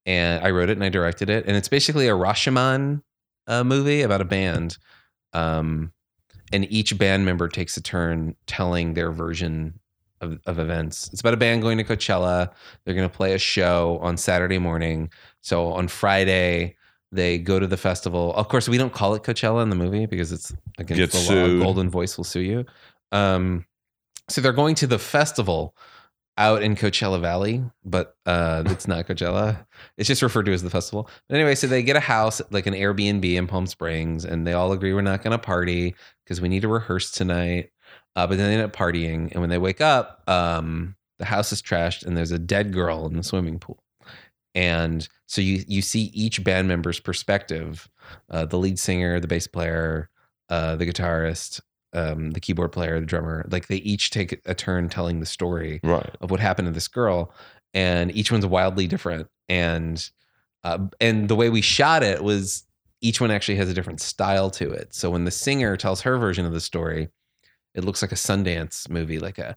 and 0.06 0.42
I 0.44 0.50
wrote 0.50 0.70
it 0.70 0.76
and 0.78 0.84
I 0.84 0.88
directed 0.88 1.28
it, 1.28 1.46
and 1.46 1.56
it's 1.56 1.68
basically 1.68 2.08
a 2.08 2.12
Rashomon 2.12 3.02
uh, 3.46 3.64
movie 3.64 4.02
about 4.02 4.20
a 4.20 4.24
band. 4.24 4.78
Um, 5.32 5.92
and 6.52 6.70
each 6.70 6.96
band 6.96 7.26
member 7.26 7.48
takes 7.48 7.76
a 7.76 7.82
turn 7.82 8.36
telling 8.46 8.94
their 8.94 9.10
version 9.10 9.80
of, 10.20 10.38
of 10.46 10.58
events. 10.58 11.10
It's 11.12 11.20
about 11.20 11.34
a 11.34 11.36
band 11.36 11.62
going 11.62 11.78
to 11.78 11.84
Coachella. 11.84 12.50
They're 12.84 12.94
going 12.94 13.08
to 13.08 13.14
play 13.14 13.34
a 13.34 13.38
show 13.38 13.98
on 14.00 14.16
Saturday 14.16 14.58
morning. 14.58 15.10
So 15.42 15.72
on 15.72 15.88
Friday, 15.88 16.76
they 17.12 17.38
go 17.38 17.58
to 17.58 17.66
the 17.66 17.76
festival. 17.76 18.32
Of 18.34 18.48
course, 18.48 18.68
we 18.68 18.78
don't 18.78 18.92
call 18.92 19.14
it 19.14 19.22
Coachella 19.24 19.62
in 19.62 19.70
the 19.70 19.76
movie 19.76 20.06
because 20.06 20.32
it's 20.32 20.54
against 20.78 20.98
Get 20.98 21.10
the 21.12 21.18
sued. 21.18 21.60
law. 21.60 21.66
Goldenvoice 21.66 22.16
will 22.16 22.24
sue 22.24 22.40
you. 22.40 22.64
Um, 23.12 23.66
so 24.28 24.40
they're 24.40 24.52
going 24.52 24.74
to 24.76 24.86
the 24.86 24.98
festival 24.98 25.76
out 26.38 26.62
in 26.62 26.76
Coachella 26.76 27.20
Valley, 27.20 27.62
but 27.84 28.16
uh, 28.26 28.62
it's 28.66 28.86
not 28.86 29.06
Coachella. 29.06 29.66
It's 29.96 30.06
just 30.08 30.22
referred 30.22 30.44
to 30.46 30.52
as 30.52 30.62
the 30.62 30.70
festival. 30.70 31.08
But 31.28 31.36
anyway, 31.36 31.54
so 31.54 31.66
they 31.66 31.82
get 31.82 31.96
a 31.96 32.00
house, 32.00 32.42
like 32.50 32.66
an 32.66 32.74
Airbnb 32.74 33.24
in 33.24 33.46
Palm 33.46 33.66
Springs, 33.66 34.24
and 34.24 34.46
they 34.46 34.52
all 34.52 34.72
agree 34.72 34.92
we're 34.92 35.00
not 35.00 35.22
going 35.22 35.32
to 35.32 35.38
party 35.38 35.94
because 36.24 36.40
we 36.40 36.48
need 36.48 36.62
to 36.62 36.68
rehearse 36.68 37.10
tonight. 37.10 37.70
Uh, 38.14 38.26
but 38.26 38.38
then 38.38 38.48
they 38.48 38.54
end 38.54 38.62
up 38.62 38.74
partying, 38.76 39.30
and 39.32 39.40
when 39.40 39.50
they 39.50 39.58
wake 39.58 39.80
up, 39.80 40.22
um, 40.28 40.96
the 41.18 41.24
house 41.24 41.52
is 41.52 41.62
trashed, 41.62 42.04
and 42.04 42.16
there's 42.16 42.32
a 42.32 42.38
dead 42.38 42.72
girl 42.72 43.06
in 43.06 43.16
the 43.16 43.22
swimming 43.22 43.58
pool. 43.58 43.82
and 44.54 45.08
so 45.26 45.40
you 45.40 45.64
you 45.68 45.82
see 45.82 46.04
each 46.14 46.42
band 46.44 46.68
member's 46.68 47.00
perspective, 47.00 47.88
uh, 48.30 48.46
the 48.46 48.58
lead 48.58 48.78
singer, 48.78 49.20
the 49.20 49.26
bass 49.28 49.46
player, 49.46 50.10
uh, 50.48 50.76
the 50.76 50.86
guitarist, 50.86 51.60
um, 51.92 52.32
the 52.32 52.40
keyboard 52.40 52.72
player, 52.72 52.98
the 53.00 53.06
drummer. 53.06 53.46
Like 53.50 53.68
they 53.68 53.76
each 53.76 54.10
take 54.10 54.40
a 54.44 54.54
turn 54.54 54.88
telling 54.88 55.20
the 55.20 55.26
story 55.26 55.80
Right. 55.82 56.14
of 56.20 56.30
what 56.30 56.40
happened 56.40 56.66
to 56.66 56.72
this 56.72 56.88
girl, 56.88 57.32
and 57.74 58.14
each 58.16 58.30
one's 58.32 58.46
wildly 58.46 58.86
different. 58.86 59.28
And 59.48 60.08
uh, 60.64 60.78
and 61.00 61.28
the 61.28 61.36
way 61.36 61.48
we 61.50 61.60
shot 61.62 62.02
it 62.02 62.24
was 62.24 62.64
each 63.00 63.20
one 63.20 63.30
actually 63.30 63.56
has 63.56 63.68
a 63.68 63.74
different 63.74 64.00
style 64.00 64.50
to 64.50 64.70
it. 64.72 64.94
So 64.94 65.10
when 65.10 65.24
the 65.24 65.30
singer 65.30 65.76
tells 65.76 66.00
her 66.00 66.18
version 66.18 66.44
of 66.46 66.52
the 66.52 66.60
story, 66.60 67.08
it 67.74 67.84
looks 67.84 68.02
like 68.02 68.10
a 68.12 68.16
Sundance 68.16 68.88
movie, 68.90 69.18
like 69.18 69.38
a 69.38 69.56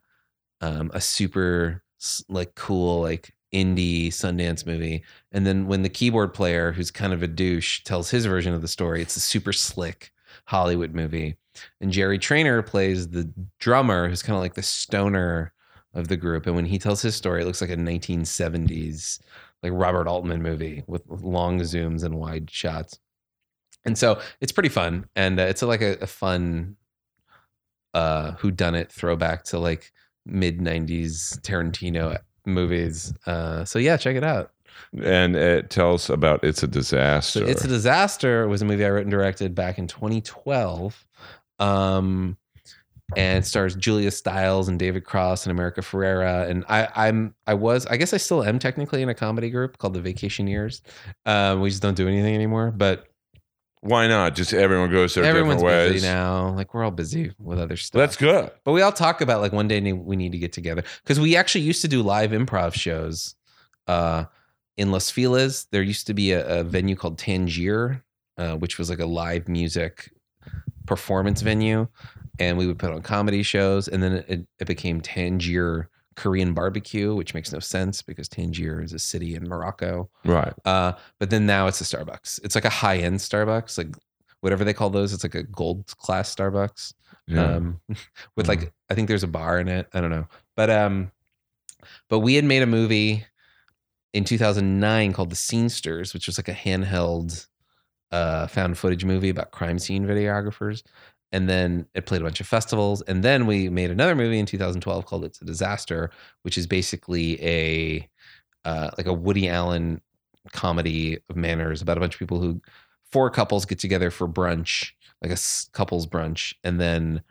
um, 0.61 0.91
a 0.93 1.01
super 1.01 1.83
like 2.29 2.53
cool 2.55 3.01
like 3.01 3.33
indie 3.53 4.07
Sundance 4.09 4.65
movie. 4.65 5.03
And 5.31 5.47
then 5.47 5.67
when 5.67 5.81
the 5.81 5.89
keyboard 5.89 6.33
player, 6.33 6.71
who's 6.71 6.91
kind 6.91 7.13
of 7.13 7.23
a 7.23 7.27
douche, 7.27 7.81
tells 7.83 8.11
his 8.11 8.25
version 8.25 8.53
of 8.53 8.61
the 8.61 8.67
story, 8.67 9.01
it's 9.01 9.15
a 9.15 9.21
super 9.21 9.53
slick 9.53 10.11
Hollywood 10.45 10.93
movie. 10.93 11.35
And 11.81 11.91
Jerry 11.91 12.17
Trainer 12.19 12.61
plays 12.61 13.09
the 13.09 13.31
drummer, 13.59 14.07
who's 14.07 14.23
kind 14.23 14.35
of 14.35 14.41
like 14.41 14.55
the 14.55 14.63
stoner 14.63 15.53
of 15.93 16.07
the 16.07 16.17
group. 16.17 16.45
And 16.45 16.55
when 16.55 16.65
he 16.65 16.77
tells 16.77 17.01
his 17.01 17.15
story, 17.15 17.41
it 17.41 17.45
looks 17.45 17.61
like 17.61 17.69
a 17.69 17.75
1970s 17.75 19.19
like 19.63 19.71
Robert 19.75 20.07
Altman 20.07 20.41
movie 20.41 20.83
with 20.87 21.03
long 21.07 21.59
zooms 21.59 22.03
and 22.03 22.15
wide 22.15 22.49
shots. 22.49 22.99
And 23.85 23.97
so 23.97 24.21
it's 24.41 24.51
pretty 24.51 24.69
fun, 24.69 25.07
and 25.15 25.39
uh, 25.39 25.43
it's 25.43 25.61
like 25.61 25.81
a, 25.81 25.97
a 26.01 26.07
fun 26.07 26.75
uh 27.95 28.31
who 28.33 28.51
done 28.51 28.75
it 28.75 28.91
throwback 28.91 29.43
to 29.43 29.57
like 29.57 29.91
mid 30.25 30.59
90s 30.59 31.39
Tarantino 31.41 32.19
movies. 32.45 33.13
Uh 33.25 33.65
so 33.65 33.79
yeah, 33.79 33.97
check 33.97 34.15
it 34.15 34.23
out. 34.23 34.51
And 35.01 35.35
it 35.35 35.69
tells 35.69 36.09
about 36.09 36.43
It's 36.43 36.61
a 36.61 36.67
Disaster. 36.67 37.39
So 37.39 37.45
It's 37.45 37.63
a 37.63 37.67
Disaster 37.67 38.47
was 38.47 38.61
a 38.61 38.65
movie 38.65 38.85
I 38.85 38.89
wrote 38.89 39.01
and 39.01 39.11
directed 39.11 39.55
back 39.55 39.77
in 39.79 39.87
2012. 39.87 41.05
Um 41.59 42.37
and 43.15 43.39
it 43.39 43.47
stars 43.47 43.75
Julia 43.75 44.11
Stiles 44.11 44.67
and 44.67 44.77
David 44.77 45.03
Cross 45.03 45.45
and 45.45 45.51
America 45.51 45.81
Ferrera. 45.81 46.47
And 46.47 46.63
I, 46.69 46.87
I'm 46.95 47.33
I 47.47 47.53
was 47.55 47.85
I 47.87 47.97
guess 47.97 48.13
I 48.13 48.17
still 48.17 48.43
am 48.43 48.59
technically 48.59 49.01
in 49.01 49.09
a 49.09 49.15
comedy 49.15 49.49
group 49.49 49.77
called 49.77 49.93
the 49.93 50.01
Vacationeers. 50.01 50.81
Um, 51.25 51.61
we 51.61 51.69
just 51.69 51.81
don't 51.81 51.95
do 51.95 52.07
anything 52.07 52.35
anymore. 52.35 52.71
But 52.71 53.07
Why 53.81 54.07
not? 54.07 54.35
Just 54.35 54.53
everyone 54.53 54.91
goes 54.91 55.15
their 55.15 55.23
everyone's 55.23 55.61
different 55.61 55.85
ways. 55.85 55.93
busy 55.93 56.07
now. 56.07 56.49
Like 56.49 56.73
we're 56.73 56.83
all 56.83 56.91
busy 56.91 57.31
with 57.39 57.59
other 57.59 57.77
stuff. 57.77 57.99
That's 57.99 58.15
good. 58.15 58.51
But 58.63 58.73
we 58.73 58.81
all 58.81 58.91
talk 58.91 59.21
about 59.21 59.41
like 59.41 59.53
one 59.53 59.67
day 59.67 59.91
we 59.91 60.15
need 60.15 60.33
to 60.33 60.39
get 60.39 60.53
together 60.53 60.83
because 61.03 61.19
we 61.19 61.35
actually 61.35 61.61
used 61.61 61.81
to 61.81 61.87
do 61.87 62.03
live 62.03 62.31
improv 62.31 62.73
shows 62.73 63.35
uh, 63.87 64.25
in 64.77 64.91
Los 64.91 65.09
Feliz. 65.09 65.65
There 65.71 65.81
used 65.81 66.07
to 66.07 66.13
be 66.13 66.33
a, 66.33 66.59
a 66.59 66.63
venue 66.63 66.95
called 66.95 67.17
Tangier, 67.17 68.03
uh, 68.37 68.55
which 68.55 68.77
was 68.77 68.89
like 68.89 68.99
a 68.99 69.05
live 69.05 69.47
music 69.47 70.11
performance 70.89 71.41
venue, 71.41 71.87
and 72.39 72.57
we 72.57 72.67
would 72.67 72.77
put 72.79 72.91
on 72.91 73.01
comedy 73.01 73.43
shows. 73.43 73.87
And 73.87 74.03
then 74.03 74.23
it, 74.27 74.45
it 74.59 74.67
became 74.67 74.99
Tangier 74.99 75.87
Korean 76.15 76.53
Barbecue, 76.53 77.15
which 77.15 77.33
makes 77.33 77.53
no 77.53 77.59
sense 77.59 78.01
because 78.01 78.27
Tangier 78.27 78.81
is 78.81 78.91
a 78.91 78.99
city 78.99 79.35
in 79.35 79.47
Morocco. 79.47 80.09
Right. 80.25 80.51
Uh, 80.65 80.93
but 81.19 81.29
then 81.29 81.45
now 81.45 81.67
it's 81.67 81.79
a 81.79 81.83
Starbucks. 81.85 82.43
It's 82.43 82.55
like 82.55 82.65
a 82.65 82.69
high 82.69 82.97
end 82.97 83.19
Starbucks, 83.19 83.77
like 83.77 83.95
whatever 84.41 84.65
they 84.65 84.73
call 84.73 84.89
those. 84.89 85.13
It's 85.13 85.23
like 85.23 85.35
a 85.35 85.43
gold 85.43 85.85
class 85.97 86.33
Starbucks 86.35 86.93
Yeah. 87.27 87.55
um 87.55 87.79
with 88.35 88.47
like 88.47 88.73
i 88.89 88.95
think 88.95 89.07
there's 89.07 89.23
a 89.23 89.27
bar 89.27 89.59
in 89.59 89.67
it 89.67 89.87
i 89.93 90.01
don't 90.01 90.09
know 90.09 90.25
but 90.55 90.69
um 90.71 91.11
but 92.09 92.19
we 92.19 92.33
had 92.35 92.43
made 92.45 92.63
a 92.63 92.65
movie 92.65 93.23
in 94.13 94.23
2009 94.23 95.13
called 95.13 95.29
the 95.29 95.35
scenesters 95.35 96.11
which 96.13 96.25
was 96.25 96.39
like 96.39 96.47
a 96.47 96.53
handheld 96.65 97.45
uh 98.11 98.47
found 98.47 98.77
footage 98.77 99.05
movie 99.05 99.29
about 99.29 99.51
crime 99.51 99.79
scene 99.79 100.05
videographers 100.05 100.83
and 101.31 101.47
then 101.47 101.85
it 101.93 102.05
played 102.05 102.21
a 102.21 102.23
bunch 102.23 102.39
of 102.39 102.47
festivals 102.47 103.01
and 103.03 103.23
then 103.23 103.45
we 103.45 103.69
made 103.69 103.91
another 103.91 104.15
movie 104.15 104.39
in 104.39 104.45
2012 104.45 105.05
called 105.05 105.23
it's 105.23 105.41
a 105.41 105.45
disaster 105.45 106.09
which 106.43 106.57
is 106.57 106.65
basically 106.65 107.41
a 107.43 108.07
uh 108.65 108.89
like 108.97 109.07
a 109.07 109.13
woody 109.13 109.47
allen 109.47 110.01
comedy 110.51 111.17
of 111.29 111.35
manners 111.35 111.81
about 111.81 111.97
a 111.97 111.99
bunch 111.99 112.15
of 112.15 112.19
people 112.19 112.39
who 112.39 112.59
four 113.11 113.29
couples 113.29 113.65
get 113.65 113.79
together 113.79 114.09
for 114.09 114.27
brunch 114.27 114.91
like 115.21 115.31
a 115.31 115.37
couples 115.73 116.07
brunch 116.07 116.53
and 116.63 116.79
then 116.79 117.21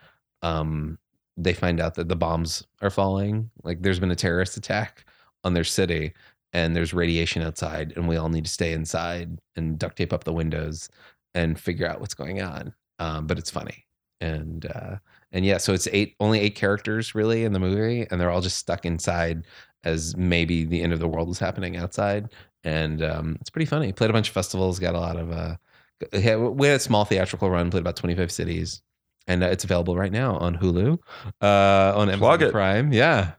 um 0.43 0.99
they 1.39 1.55
find 1.55 1.81
out 1.81 1.95
that 1.95 2.09
the 2.09 2.17
bombs 2.17 2.67
are 2.83 2.91
falling. 2.91 3.51
Like 3.63 3.81
there's 3.81 4.01
been 4.01 4.11
a 4.11 4.17
terrorist 4.17 4.57
attack 4.57 5.05
on 5.45 5.55
their 5.55 5.65
city 5.65 6.13
and 6.53 6.75
there's 6.75 6.95
radiation 6.95 7.43
outside 7.43 7.93
and 7.97 8.09
we 8.09 8.17
all 8.17 8.29
need 8.29 8.45
to 8.45 8.51
stay 8.51 8.73
inside 8.73 9.39
and 9.57 9.79
duct 9.79 9.97
tape 9.97 10.13
up 10.13 10.25
the 10.25 10.33
windows 10.33 10.89
and 11.35 11.59
figure 11.59 11.87
out 11.87 12.01
what's 12.01 12.15
going 12.15 12.43
on 12.43 12.73
um 12.99 13.27
but 13.27 13.39
it's 13.39 13.51
funny 13.51 13.85
and 14.21 14.67
uh 14.67 14.97
and 15.33 15.45
yeah 15.45 15.59
so 15.59 15.73
it's 15.73 15.89
eight 15.93 16.15
only 16.21 16.41
eight 16.41 16.55
characters 16.55 17.15
really 17.15 17.45
in 17.45 17.53
the 17.53 17.61
movie 17.61 18.07
and 18.11 18.21
they're 18.21 18.31
all 18.31 18.41
just 18.41 18.59
stuck 18.59 18.85
inside 18.85 19.47
as 19.85 20.17
maybe 20.17 20.65
the 20.65 20.83
end 20.83 20.93
of 20.93 20.99
the 20.99 21.09
world 21.09 21.29
is 21.29 21.39
happening 21.39 21.77
outside 21.77 22.33
and 22.65 23.03
um 23.03 23.37
it's 23.41 23.51
pretty 23.51 23.67
funny 23.67 23.93
played 23.93 24.11
a 24.11 24.13
bunch 24.13 24.29
of 24.29 24.35
festivals 24.35 24.79
got 24.79 24.95
a 24.95 25.01
lot 25.01 25.17
of 25.17 25.31
uh 25.31 25.55
we 26.13 26.21
had 26.21 26.77
a 26.77 26.79
small 26.79 27.05
theatrical 27.05 27.51
run, 27.51 27.71
played 27.71 27.81
about 27.81 27.97
25 27.97 28.31
cities, 28.31 28.83
and 29.27 29.43
uh, 29.43 29.47
it's 29.47 29.65
available 29.65 29.97
right 29.97 30.13
now 30.13 30.37
on 30.37 30.57
Hulu, 30.57 30.99
uh, 31.43 31.99
on 31.99 32.09
Amazon. 32.09 32.51
Prime. 32.51 32.93
Yeah, 32.93 33.33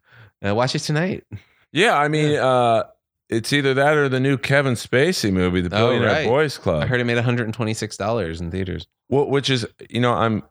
uh, 0.46 0.54
watch 0.54 0.76
it 0.76 0.80
tonight. 0.80 1.24
Yeah, 1.72 1.98
I 1.98 2.08
mean, 2.08 2.38
uh, 2.38 2.84
it's 3.30 3.54
either 3.54 3.74
that 3.76 3.96
or 3.98 4.10
the 4.10 4.20
new 4.20 4.38
Kevin 4.38 4.74
Spacey 4.74 5.32
movie, 5.32 5.62
The 5.62 5.76
Oh, 5.76 5.88
Billionaire 5.88 6.10
right. 6.12 6.26
Boys 6.28 6.58
Club. 6.58 6.84
I 6.84 6.88
heard 6.88 7.00
it 7.00 7.06
made 7.06 7.16
126 7.16 7.98
dollars 7.98 8.42
in 8.42 8.52
theaters. 8.52 8.88
Wh- 9.08 9.28
which 9.30 9.50
is, 9.50 9.66
you 9.90 10.02
know, 10.02 10.14
I'm 10.14 10.44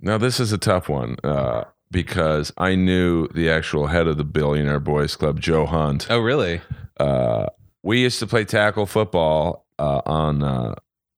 now 0.00 0.18
this 0.18 0.40
is 0.40 0.52
a 0.52 0.58
tough 0.58 0.88
one 0.88 1.16
uh, 1.24 1.64
because 1.90 2.52
I 2.58 2.74
knew 2.74 3.28
the 3.28 3.50
actual 3.50 3.86
head 3.86 4.06
of 4.06 4.16
the 4.18 4.24
Billionaire 4.24 4.80
Boys 4.80 5.16
Club, 5.16 5.40
Joe 5.40 5.66
Hunt. 5.66 6.06
Oh, 6.10 6.18
really? 6.18 6.60
Uh, 6.98 7.46
we 7.82 8.00
used 8.02 8.18
to 8.20 8.26
play 8.26 8.44
tackle 8.44 8.86
football 8.86 9.66
uh, 9.78 10.00
on 10.06 10.42
uh, 10.42 10.74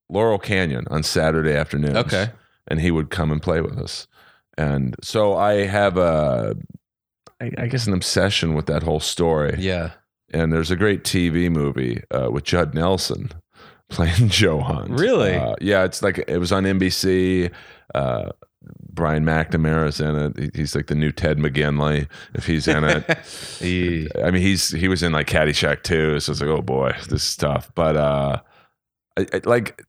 Laurel 0.09 0.39
Canyon 0.39 0.85
on 0.89 1.03
Saturday 1.03 1.53
afternoons. 1.53 1.97
Okay. 1.97 2.29
and 2.67 2.79
he 2.81 2.91
would 2.91 3.09
come 3.09 3.31
and 3.31 3.41
play 3.41 3.61
with 3.61 3.77
us. 3.77 4.07
And 4.57 4.95
so 5.03 5.35
I 5.35 5.65
have 5.65 5.97
a, 5.97 6.55
I, 7.39 7.51
I 7.57 7.67
guess, 7.67 7.85
an 7.87 7.93
obsession 7.93 8.53
with 8.55 8.65
that 8.67 8.83
whole 8.83 8.99
story. 8.99 9.55
Yeah. 9.59 9.91
And 10.33 10.51
there's 10.51 10.71
a 10.71 10.75
great 10.75 11.03
TV 11.03 11.49
movie 11.49 12.03
uh, 12.11 12.29
with 12.31 12.43
Judd 12.43 12.73
Nelson 12.73 13.31
playing 13.89 14.29
Joe 14.29 14.59
Hunt. 14.59 14.89
Really? 14.91 15.35
Uh, 15.35 15.55
yeah, 15.61 15.83
it's 15.85 16.01
like 16.01 16.17
it 16.27 16.37
was 16.39 16.51
on 16.51 16.63
NBC. 16.63 17.51
Uh, 17.95 18.29
Brian 18.91 19.23
McNamara's 19.23 20.01
in 20.01 20.15
it. 20.37 20.55
He's 20.55 20.75
like 20.75 20.87
the 20.87 20.95
new 20.95 21.11
Ted 21.13 21.37
McGinley 21.37 22.09
if 22.33 22.45
he's 22.45 22.67
in 22.67 22.83
it. 22.83 23.05
He- 23.59 24.09
I 24.21 24.31
mean, 24.31 24.41
he's 24.41 24.71
he 24.71 24.87
was 24.89 25.03
in 25.03 25.13
like 25.13 25.27
Caddyshack 25.27 25.83
too. 25.83 26.19
So 26.19 26.31
it's 26.33 26.41
like, 26.41 26.49
oh 26.49 26.61
boy, 26.61 26.91
this 27.09 27.29
is 27.29 27.35
tough. 27.37 27.71
But 27.75 27.95
uh, 27.95 28.41
I, 29.17 29.25
I- 29.33 29.41
like, 29.45 29.85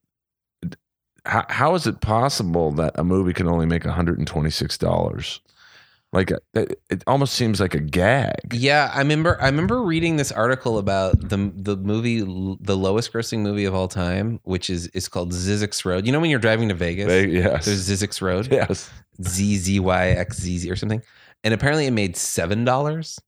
how, 1.25 1.45
how 1.49 1.75
is 1.75 1.85
it 1.87 1.99
possible 2.01 2.71
that 2.73 2.93
a 2.97 3.03
movie 3.03 3.33
can 3.33 3.47
only 3.47 3.65
make 3.65 3.83
one 3.83 3.93
hundred 3.93 4.17
and 4.19 4.27
twenty 4.27 4.49
six 4.49 4.77
dollars? 4.77 5.41
Like, 6.11 6.31
it, 6.55 6.81
it 6.89 7.03
almost 7.05 7.35
seems 7.35 7.59
like 7.59 7.75
a 7.75 7.79
gag. 7.79 8.51
yeah, 8.51 8.91
I 8.93 8.97
remember. 8.99 9.39
I 9.39 9.45
remember 9.45 9.83
reading 9.83 10.15
this 10.15 10.31
article 10.31 10.79
about 10.79 11.29
the 11.29 11.51
the 11.55 11.77
movie, 11.77 12.21
the 12.21 12.75
lowest 12.75 13.13
grossing 13.13 13.39
movie 13.41 13.65
of 13.65 13.75
all 13.75 13.87
time, 13.87 14.39
which 14.43 14.71
is 14.71 14.87
is 14.87 15.07
called 15.07 15.31
Zyzzyx 15.33 15.85
Road. 15.85 16.07
You 16.07 16.11
know 16.11 16.19
when 16.19 16.31
you're 16.31 16.39
driving 16.39 16.67
to 16.69 16.73
Vegas, 16.73 17.07
They- 17.07 17.27
yes, 17.27 17.65
there's 17.65 17.87
Zyzzyx 17.87 18.21
Road. 18.23 18.47
yes. 18.51 18.89
Z 19.21 19.57
Z 19.57 19.79
Y 19.79 20.07
X 20.09 20.39
Z 20.39 20.57
Z 20.57 20.71
or 20.71 20.75
something, 20.75 21.03
and 21.43 21.53
apparently 21.53 21.85
it 21.85 21.91
made 21.91 22.17
seven 22.17 22.65
dollars. 22.65 23.19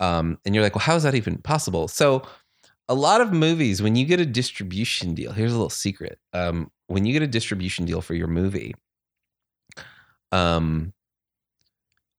Um, 0.00 0.38
and 0.46 0.54
you're 0.54 0.64
like, 0.64 0.74
well, 0.74 0.82
how 0.84 0.96
is 0.96 1.02
that 1.02 1.14
even 1.14 1.36
possible? 1.38 1.86
So, 1.86 2.22
a 2.88 2.94
lot 2.94 3.20
of 3.20 3.32
movies, 3.32 3.82
when 3.82 3.94
you 3.94 4.04
get 4.06 4.20
a 4.20 4.26
distribution 4.26 5.14
deal, 5.14 5.32
here's 5.32 5.52
a 5.52 5.54
little 5.56 5.68
secret. 5.70 6.18
Um, 6.32 6.70
when 6.88 7.04
you 7.04 7.12
get 7.12 7.22
a 7.22 7.26
distribution 7.28 7.84
deal 7.84 8.00
for 8.00 8.14
your 8.14 8.26
movie, 8.26 8.74
um, 10.32 10.92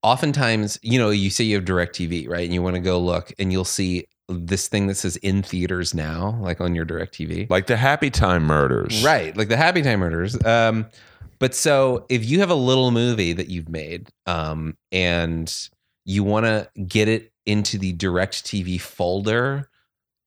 oftentimes, 0.03 0.77
you 0.81 0.99
know, 0.99 1.09
you 1.09 1.29
say 1.29 1.43
you 1.43 1.55
have 1.55 1.65
Direct 1.65 1.95
TV, 1.95 2.29
right? 2.29 2.43
And 2.43 2.53
you 2.53 2.61
want 2.61 2.75
to 2.75 2.81
go 2.81 2.99
look, 2.99 3.33
and 3.39 3.51
you'll 3.51 3.65
see 3.65 4.05
this 4.29 4.67
thing 4.67 4.87
that 4.87 4.95
says 4.95 5.15
in 5.17 5.41
theaters 5.41 5.93
now, 5.93 6.37
like 6.41 6.61
on 6.61 6.75
your 6.75 6.85
Direct 6.85 7.13
TV. 7.13 7.49
Like 7.49 7.67
the 7.67 7.77
Happy 7.77 8.09
Time 8.09 8.43
Murders, 8.43 9.03
Right, 9.03 9.35
like 9.35 9.49
the 9.49 9.57
Happy 9.57 9.81
Time 9.81 9.99
Murders. 9.99 10.43
Um, 10.45 10.87
but 11.39 11.55
so 11.55 12.05
if 12.09 12.25
you 12.25 12.39
have 12.39 12.49
a 12.49 12.55
little 12.55 12.91
movie 12.91 13.33
that 13.33 13.49
you've 13.49 13.69
made, 13.69 14.09
um, 14.25 14.77
and 14.91 15.53
you 16.05 16.23
want 16.23 16.45
to 16.45 16.69
get 16.87 17.07
it 17.07 17.31
into 17.45 17.77
the 17.77 17.93
Direct 17.93 18.43
TV 18.45 18.79
folder 18.79 19.69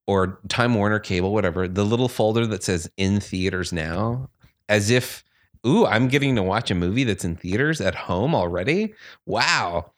or 0.07 0.41
Time 0.49 0.75
Warner 0.75 0.99
Cable, 0.99 1.33
whatever, 1.33 1.69
the 1.69 1.85
little 1.85 2.09
folder 2.09 2.47
that 2.47 2.63
says 2.63 2.91
in 2.97 3.21
theaters 3.21 3.73
now, 3.73 4.29
as 4.69 4.91
if, 4.91 5.25
ooh, 5.67 5.87
I'm 5.87 6.09
getting 6.09 6.37
to 6.37 6.43
watch 6.43 6.71
a 6.71 6.75
movie 6.75 7.05
that's 7.05 7.25
in 7.25 7.37
theaters 7.37 7.81
at 7.81 7.95
home 7.95 8.35
already. 8.35 8.95
Wow. 9.27 9.93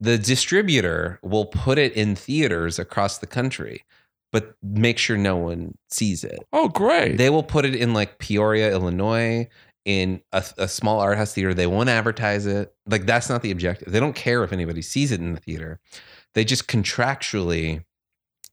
The 0.00 0.18
distributor 0.18 1.18
will 1.22 1.46
put 1.46 1.78
it 1.78 1.92
in 1.94 2.14
theaters 2.14 2.78
across 2.78 3.18
the 3.18 3.26
country. 3.26 3.84
but 4.32 4.54
make 4.62 4.98
sure 4.98 5.16
no 5.16 5.36
one 5.36 5.76
sees 5.90 6.24
it. 6.24 6.38
Oh, 6.52 6.68
great. 6.68 7.16
They 7.16 7.30
will 7.30 7.42
put 7.42 7.64
it 7.64 7.74
in 7.74 7.94
like 7.94 8.18
Peoria, 8.18 8.70
Illinois, 8.70 9.48
in 9.84 10.20
a, 10.32 10.44
a 10.58 10.68
small 10.68 11.00
art 11.00 11.16
house 11.16 11.32
theater. 11.32 11.54
They 11.54 11.66
won't 11.66 11.88
advertise 11.88 12.44
it. 12.46 12.74
Like 12.86 13.06
that's 13.06 13.30
not 13.30 13.42
the 13.42 13.50
objective. 13.50 13.90
They 13.90 14.00
don't 14.00 14.14
care 14.14 14.44
if 14.44 14.52
anybody 14.52 14.82
sees 14.82 15.12
it 15.12 15.20
in 15.20 15.32
the 15.32 15.40
theater. 15.40 15.80
They 16.34 16.44
just 16.44 16.68
contractually 16.68 17.84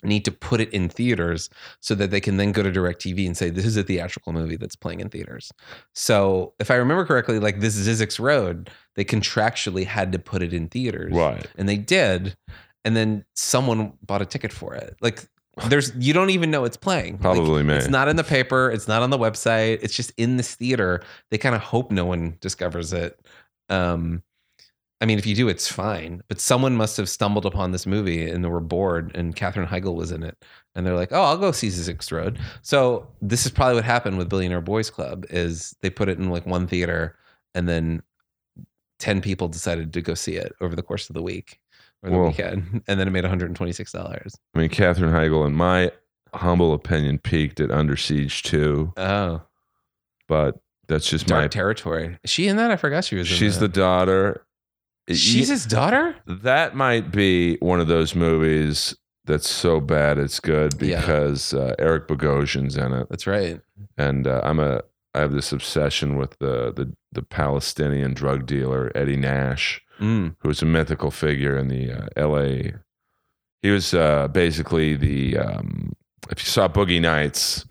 need 0.05 0.25
to 0.25 0.31
put 0.31 0.61
it 0.61 0.71
in 0.71 0.89
theaters 0.89 1.49
so 1.79 1.95
that 1.95 2.11
they 2.11 2.21
can 2.21 2.37
then 2.37 2.51
go 2.51 2.63
to 2.63 2.71
DirecTV 2.71 3.25
and 3.25 3.35
say 3.35 3.49
this 3.49 3.65
is 3.65 3.77
a 3.77 3.83
theatrical 3.83 4.33
movie 4.33 4.55
that's 4.55 4.75
playing 4.75 4.99
in 4.99 5.09
theaters. 5.09 5.51
So 5.93 6.53
if 6.59 6.71
I 6.71 6.75
remember 6.75 7.05
correctly, 7.05 7.39
like 7.39 7.59
this 7.59 7.75
is 7.75 8.19
Road, 8.19 8.69
they 8.95 9.03
contractually 9.03 9.85
had 9.85 10.11
to 10.11 10.19
put 10.19 10.41
it 10.41 10.53
in 10.53 10.67
theaters, 10.67 11.13
right. 11.13 11.45
and 11.57 11.67
they 11.67 11.77
did. 11.77 12.35
And 12.83 12.95
then 12.95 13.25
someone 13.33 13.93
bought 14.03 14.21
a 14.21 14.25
ticket 14.25 14.53
for 14.53 14.75
it. 14.75 14.95
Like 15.01 15.27
there's 15.69 15.91
you 15.97 16.13
don't 16.13 16.29
even 16.29 16.51
know 16.51 16.65
it's 16.65 16.77
playing. 16.77 17.13
Like, 17.13 17.21
Probably 17.21 17.63
me. 17.63 17.75
it's 17.75 17.87
not 17.87 18.07
in 18.07 18.15
the 18.15 18.23
paper. 18.23 18.69
It's 18.69 18.87
not 18.87 19.01
on 19.01 19.09
the 19.09 19.17
website. 19.17 19.79
It's 19.81 19.95
just 19.95 20.11
in 20.17 20.37
this 20.37 20.55
theater. 20.55 21.01
They 21.31 21.37
kind 21.37 21.55
of 21.55 21.61
hope 21.61 21.91
no 21.91 22.05
one 22.05 22.37
discovers 22.41 22.93
it. 22.93 23.19
Um, 23.69 24.21
I 25.01 25.05
mean, 25.05 25.17
if 25.19 25.25
you 25.25 25.35
do, 25.35 25.49
it's 25.49 25.67
fine. 25.71 26.23
But 26.29 26.39
someone 26.39 26.75
must 26.75 26.95
have 26.97 27.09
stumbled 27.09 27.45
upon 27.45 27.71
this 27.71 27.85
movie 27.85 28.29
and 28.29 28.43
they 28.43 28.49
were 28.49 28.61
bored, 28.61 29.11
and 29.15 29.35
Katherine 29.35 29.67
Heigl 29.67 29.93
was 29.95 30.11
in 30.11 30.23
it, 30.23 30.37
and 30.73 30.85
they're 30.85 30.95
like, 30.95 31.11
"Oh, 31.11 31.21
I'll 31.21 31.37
go 31.37 31.51
see 31.51 31.67
Zyzzyx 31.67 32.11
Road." 32.11 32.39
So 32.61 33.07
this 33.21 33.45
is 33.45 33.51
probably 33.51 33.75
what 33.75 33.83
happened 33.83 34.17
with 34.17 34.29
Billionaire 34.29 34.61
Boys 34.61 34.89
Club: 34.89 35.25
is 35.29 35.75
they 35.81 35.89
put 35.89 36.07
it 36.09 36.17
in 36.17 36.29
like 36.29 36.45
one 36.45 36.65
theater, 36.67 37.17
and 37.53 37.67
then 37.67 38.01
ten 38.99 39.21
people 39.21 39.47
decided 39.49 39.91
to 39.93 40.01
go 40.01 40.13
see 40.13 40.35
it 40.35 40.53
over 40.61 40.75
the 40.75 40.81
course 40.83 41.09
of 41.09 41.13
the 41.13 41.21
week 41.21 41.59
or 42.01 42.09
the 42.09 42.15
Whoa. 42.17 42.27
weekend, 42.27 42.81
and 42.87 42.99
then 42.99 43.07
it 43.07 43.11
made 43.11 43.23
one 43.23 43.29
hundred 43.29 43.47
and 43.47 43.55
twenty 43.55 43.73
six 43.73 43.91
dollars. 43.91 44.35
I 44.55 44.59
mean, 44.59 44.69
Katherine 44.69 45.11
Heigl, 45.11 45.45
in 45.45 45.53
my 45.53 45.91
humble 46.33 46.73
opinion, 46.73 47.19
peaked 47.19 47.59
at 47.59 47.71
Under 47.71 47.95
Siege 47.95 48.43
2, 48.43 48.93
Oh, 48.97 49.41
but 50.27 50.59
that's 50.87 51.09
just 51.09 51.27
Dark 51.27 51.43
my. 51.43 51.47
Territory. 51.47 52.17
Is 52.23 52.29
she 52.29 52.47
in 52.47 52.57
that? 52.57 52.71
I 52.71 52.75
forgot 52.77 53.05
she 53.05 53.15
was. 53.15 53.29
in 53.29 53.37
She's 53.37 53.59
the 53.59 53.67
daughter. 53.67 54.44
She's 55.09 55.49
his 55.49 55.65
daughter. 55.65 56.15
that 56.25 56.75
might 56.75 57.11
be 57.11 57.57
one 57.57 57.79
of 57.79 57.87
those 57.87 58.15
movies 58.15 58.95
that's 59.25 59.49
so 59.49 59.79
bad 59.79 60.17
it's 60.17 60.39
good 60.39 60.73
Yeah. 60.81 60.99
because 60.99 61.53
uh, 61.53 61.75
Eric 61.79 62.07
Bogosian's 62.07 62.75
in 62.77 62.91
it, 62.93 63.07
That's 63.09 63.27
right. 63.27 63.59
and 63.97 64.27
uh, 64.27 64.41
I'm 64.43 64.59
a 64.59 64.81
I 65.13 65.19
have 65.19 65.31
this 65.31 65.51
obsession 65.51 66.17
with 66.17 66.37
the 66.39 66.73
the 66.73 66.93
the 67.11 67.21
Palestinian 67.21 68.13
drug 68.13 68.45
dealer 68.45 68.91
Eddie 68.95 69.15
Nash, 69.17 69.81
Mm. 70.01 70.35
who 70.39 70.49
was 70.49 70.61
a 70.61 70.65
mythical 70.65 71.09
figure 71.09 71.55
in 71.57 71.69
the 71.69 71.89
uh, 71.91 72.07
L.A. 72.17 72.73
He 73.61 73.69
was 73.71 73.93
uh, 73.93 74.27
basically 74.27 74.95
the 74.95 75.37
um, 75.37 75.93
if 76.29 76.39
you 76.39 76.45
saw 76.49 76.67
Boogie 76.67 76.99
Nights, 76.99 77.65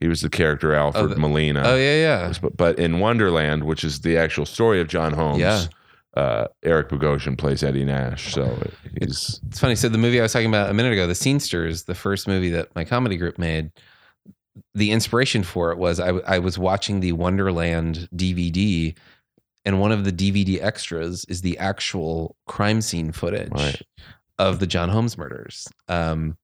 he 0.00 0.08
was 0.08 0.22
the 0.22 0.30
character 0.30 0.72
Alfred 0.74 1.10
the- 1.10 1.16
Molina. 1.16 1.62
Oh 1.64 1.76
yeah, 1.76 1.96
yeah. 1.96 2.32
But, 2.40 2.56
but 2.56 2.78
in 2.78 3.00
Wonderland, 3.00 3.64
which 3.64 3.84
is 3.84 4.00
the 4.00 4.16
actual 4.16 4.46
story 4.46 4.80
of 4.80 4.88
John 4.88 5.12
Holmes, 5.12 5.40
Yeah. 5.40 5.64
Uh, 6.18 6.48
Eric 6.64 6.88
Bogosian 6.88 7.36
plays 7.38 7.62
Eddie 7.62 7.84
Nash. 7.84 8.32
So 8.34 8.44
he's 9.00 9.40
It's 9.48 9.58
funny. 9.60 9.74
So 9.76 9.88
the 9.88 9.98
movie 9.98 10.18
I 10.18 10.22
was 10.22 10.32
talking 10.32 10.48
about 10.48 10.70
a 10.70 10.74
minute 10.74 10.92
ago, 10.92 11.06
The 11.06 11.12
Scenesters, 11.14 11.84
the 11.86 11.94
first 11.94 12.26
movie 12.26 12.50
that 12.50 12.74
my 12.74 12.84
comedy 12.84 13.16
group 13.16 13.38
made, 13.38 13.70
the 14.74 14.90
inspiration 14.90 15.42
for 15.44 15.70
it 15.70 15.78
was 15.78 16.00
I, 16.00 16.08
I 16.08 16.38
was 16.40 16.58
watching 16.58 17.00
the 17.00 17.12
Wonderland 17.12 18.08
DVD, 18.14 18.96
and 19.64 19.80
one 19.80 19.92
of 19.92 20.04
the 20.04 20.12
DVD 20.12 20.60
extras 20.62 21.24
is 21.28 21.42
the 21.42 21.56
actual 21.58 22.34
crime 22.46 22.80
scene 22.80 23.12
footage 23.12 23.52
Right. 23.52 23.80
of 24.38 24.58
the 24.58 24.66
John 24.66 24.88
Holmes 24.88 25.16
murders. 25.16 25.68
Um, 25.88 26.36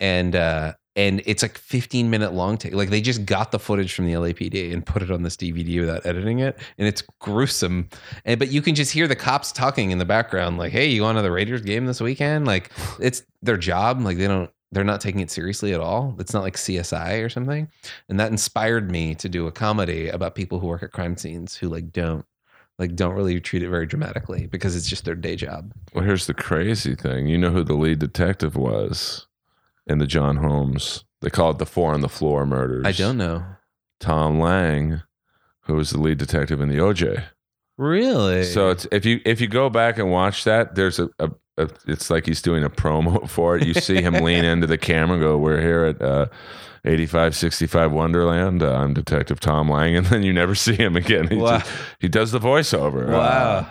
and 0.00 0.34
uh, 0.34 0.72
and 0.96 1.22
it's 1.26 1.42
like 1.42 1.58
15 1.58 2.08
minute 2.08 2.32
long 2.32 2.56
take. 2.56 2.74
Like 2.74 2.90
they 2.90 3.00
just 3.00 3.26
got 3.26 3.52
the 3.52 3.58
footage 3.58 3.92
from 3.94 4.06
the 4.06 4.12
LAPD 4.12 4.72
and 4.72 4.84
put 4.84 5.02
it 5.02 5.10
on 5.10 5.22
this 5.22 5.36
DVD 5.36 5.80
without 5.80 6.06
editing 6.06 6.38
it, 6.38 6.58
and 6.78 6.86
it's 6.86 7.02
gruesome. 7.20 7.88
And 8.24 8.38
but 8.38 8.48
you 8.48 8.62
can 8.62 8.74
just 8.74 8.92
hear 8.92 9.08
the 9.08 9.16
cops 9.16 9.52
talking 9.52 9.90
in 9.90 9.98
the 9.98 10.04
background, 10.04 10.58
like, 10.58 10.72
"Hey, 10.72 10.86
you 10.86 11.00
going 11.00 11.16
to 11.16 11.22
the 11.22 11.30
Raiders 11.32 11.62
game 11.62 11.86
this 11.86 12.00
weekend?" 12.00 12.46
Like 12.46 12.70
it's 13.00 13.22
their 13.42 13.56
job. 13.56 14.00
Like 14.00 14.18
they 14.18 14.28
don't. 14.28 14.50
They're 14.72 14.82
not 14.82 15.00
taking 15.00 15.20
it 15.20 15.30
seriously 15.30 15.72
at 15.72 15.78
all. 15.80 16.16
It's 16.18 16.34
not 16.34 16.42
like 16.42 16.56
CSI 16.56 17.24
or 17.24 17.28
something. 17.28 17.68
And 18.08 18.18
that 18.18 18.32
inspired 18.32 18.90
me 18.90 19.14
to 19.16 19.28
do 19.28 19.46
a 19.46 19.52
comedy 19.52 20.08
about 20.08 20.34
people 20.34 20.58
who 20.58 20.66
work 20.66 20.82
at 20.82 20.90
crime 20.90 21.16
scenes 21.16 21.54
who 21.54 21.68
like 21.68 21.92
don't 21.92 22.26
like 22.80 22.96
don't 22.96 23.14
really 23.14 23.40
treat 23.40 23.62
it 23.62 23.68
very 23.68 23.86
dramatically 23.86 24.48
because 24.48 24.74
it's 24.74 24.88
just 24.88 25.04
their 25.04 25.14
day 25.14 25.36
job. 25.36 25.72
well. 25.94 26.02
Here's 26.04 26.26
the 26.26 26.34
crazy 26.34 26.96
thing. 26.96 27.28
You 27.28 27.38
know 27.38 27.50
who 27.50 27.62
the 27.62 27.74
lead 27.74 28.00
detective 28.00 28.56
was 28.56 29.26
in 29.86 29.98
the 29.98 30.06
John 30.06 30.36
Holmes? 30.36 31.04
They 31.20 31.30
call 31.30 31.50
it 31.50 31.58
the 31.58 31.66
Four 31.66 31.94
on 31.94 32.00
the 32.00 32.08
Floor 32.08 32.44
murders. 32.46 32.84
I 32.86 32.92
don't 32.92 33.16
know. 33.16 33.44
Tom 34.00 34.38
Lang, 34.40 35.02
who 35.62 35.74
was 35.74 35.90
the 35.90 36.00
lead 36.00 36.18
detective 36.18 36.60
in 36.60 36.68
the 36.68 36.76
OJ. 36.76 37.24
Really? 37.78 38.44
So 38.44 38.70
it's 38.70 38.86
if 38.92 39.04
you 39.04 39.20
if 39.24 39.40
you 39.40 39.48
go 39.48 39.68
back 39.70 39.98
and 39.98 40.10
watch 40.10 40.44
that, 40.44 40.74
there's 40.74 40.98
a, 40.98 41.08
a, 41.18 41.30
a 41.58 41.68
it's 41.86 42.10
like 42.10 42.26
he's 42.26 42.42
doing 42.42 42.62
a 42.62 42.70
promo 42.70 43.28
for 43.28 43.56
it. 43.56 43.66
You 43.66 43.74
see 43.74 44.00
him 44.02 44.14
lean 44.14 44.44
into 44.52 44.66
the 44.66 44.78
camera, 44.78 45.14
and 45.16 45.22
go, 45.22 45.38
"We're 45.38 45.60
here 45.60 45.84
at 45.86 46.00
uh, 46.02 46.26
8565 46.84 47.92
Wonderland. 47.92 48.62
Uh, 48.62 48.74
I'm 48.76 48.94
Detective 48.94 49.40
Tom 49.40 49.70
Lang," 49.70 49.96
and 49.96 50.06
then 50.06 50.22
you 50.22 50.32
never 50.32 50.54
see 50.54 50.74
him 50.76 50.96
again. 50.96 51.28
He, 51.28 51.36
Wow. 51.36 51.58
just- 51.58 51.70
he 52.00 52.08
does 52.08 52.30
the 52.32 52.38
voiceover. 52.40 53.08
Wow. 53.08 53.18
Uh, 53.18 53.64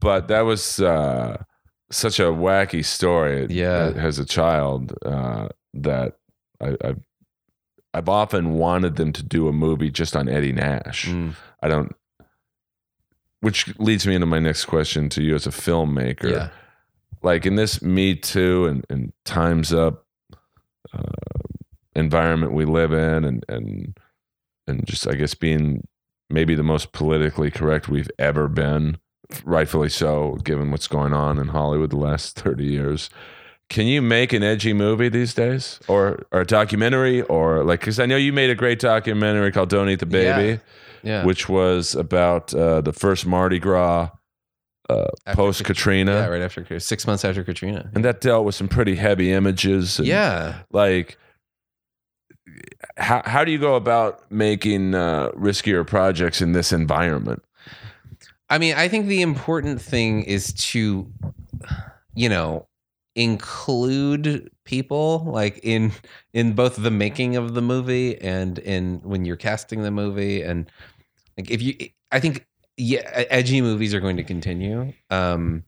but 0.00 0.28
that 0.28 0.42
was 0.42 0.80
uh, 0.80 1.42
such 1.92 2.18
a 2.18 2.24
wacky 2.24 2.84
story. 2.84 3.46
Yeah. 3.50 3.92
as 3.96 4.18
a 4.18 4.24
child, 4.24 4.94
uh, 5.04 5.48
that 5.74 6.16
I, 6.60 6.76
I've 6.84 7.00
I've 7.94 8.08
often 8.08 8.54
wanted 8.54 8.96
them 8.96 9.12
to 9.12 9.22
do 9.22 9.48
a 9.48 9.52
movie 9.52 9.90
just 9.90 10.16
on 10.16 10.28
Eddie 10.28 10.52
Nash. 10.52 11.08
Mm, 11.08 11.34
I 11.62 11.68
don't. 11.68 11.94
Which 13.40 13.78
leads 13.78 14.06
me 14.06 14.14
into 14.14 14.26
my 14.26 14.38
next 14.38 14.64
question 14.66 15.08
to 15.10 15.22
you 15.22 15.34
as 15.34 15.46
a 15.46 15.50
filmmaker. 15.50 16.30
yeah. 16.30 16.48
Like 17.22 17.44
in 17.44 17.56
this 17.56 17.82
Me 17.82 18.14
Too 18.14 18.66
and, 18.66 18.86
and 18.88 19.12
Times 19.24 19.72
Up 19.72 20.06
uh, 20.92 21.02
environment 21.94 22.52
we 22.52 22.64
live 22.64 22.92
in, 22.92 23.24
and 23.24 23.44
and 23.48 23.98
and 24.66 24.86
just 24.86 25.06
I 25.06 25.14
guess 25.14 25.34
being 25.34 25.86
maybe 26.30 26.54
the 26.54 26.62
most 26.62 26.92
politically 26.92 27.50
correct 27.50 27.88
we've 27.88 28.10
ever 28.18 28.48
been, 28.48 28.96
rightfully 29.44 29.88
so, 29.88 30.38
given 30.44 30.70
what's 30.70 30.88
going 30.88 31.12
on 31.12 31.38
in 31.38 31.48
Hollywood 31.48 31.90
the 31.90 31.96
last 31.96 32.38
thirty 32.38 32.66
years. 32.66 33.10
Can 33.68 33.86
you 33.86 34.02
make 34.02 34.34
an 34.34 34.42
edgy 34.42 34.72
movie 34.74 35.08
these 35.08 35.32
days, 35.34 35.80
or 35.88 36.26
or 36.30 36.40
a 36.40 36.46
documentary, 36.46 37.22
or 37.22 37.64
like? 37.64 37.80
Because 37.80 37.98
I 37.98 38.06
know 38.06 38.16
you 38.16 38.32
made 38.32 38.50
a 38.50 38.54
great 38.54 38.78
documentary 38.78 39.50
called 39.52 39.70
"Don't 39.70 39.88
Eat 39.88 40.00
the 40.00 40.06
Baby." 40.06 40.60
Yeah. 41.04 41.24
which 41.24 41.48
was 41.48 41.96
about 41.96 42.54
uh, 42.54 42.80
the 42.80 42.92
first 42.92 43.26
Mardi 43.26 43.58
Gras 43.58 44.10
uh, 44.88 45.06
post 45.32 45.64
Katrina, 45.64 46.12
yeah, 46.12 46.26
right 46.26 46.42
after 46.42 46.78
six 46.78 47.08
months 47.08 47.24
after 47.24 47.42
Katrina. 47.42 47.90
and 47.94 48.04
that 48.04 48.20
dealt 48.20 48.44
with 48.44 48.54
some 48.54 48.68
pretty 48.68 48.94
heavy 48.94 49.32
images. 49.32 49.98
And 49.98 50.06
yeah. 50.06 50.62
like 50.70 51.18
how 52.96 53.22
how 53.24 53.44
do 53.44 53.52
you 53.52 53.58
go 53.58 53.74
about 53.74 54.30
making 54.30 54.94
uh, 54.94 55.30
riskier 55.30 55.86
projects 55.86 56.42
in 56.42 56.52
this 56.52 56.72
environment? 56.72 57.42
I 58.52 58.58
mean, 58.58 58.74
I 58.74 58.86
think 58.86 59.06
the 59.06 59.22
important 59.22 59.80
thing 59.80 60.24
is 60.24 60.52
to, 60.52 61.10
you 62.14 62.28
know, 62.28 62.68
include 63.16 64.50
people 64.66 65.24
like 65.24 65.58
in 65.62 65.90
in 66.34 66.52
both 66.52 66.76
the 66.76 66.90
making 66.90 67.36
of 67.36 67.54
the 67.54 67.62
movie 67.62 68.20
and 68.20 68.58
in 68.58 69.00
when 69.04 69.24
you're 69.24 69.36
casting 69.36 69.82
the 69.82 69.90
movie. 69.90 70.42
And 70.42 70.70
like 71.38 71.50
if 71.50 71.62
you 71.62 71.74
I 72.10 72.20
think 72.20 72.46
yeah 72.76 73.24
edgy 73.30 73.62
movies 73.62 73.94
are 73.94 74.00
going 74.00 74.18
to 74.18 74.24
continue. 74.24 74.92
Um 75.08 75.64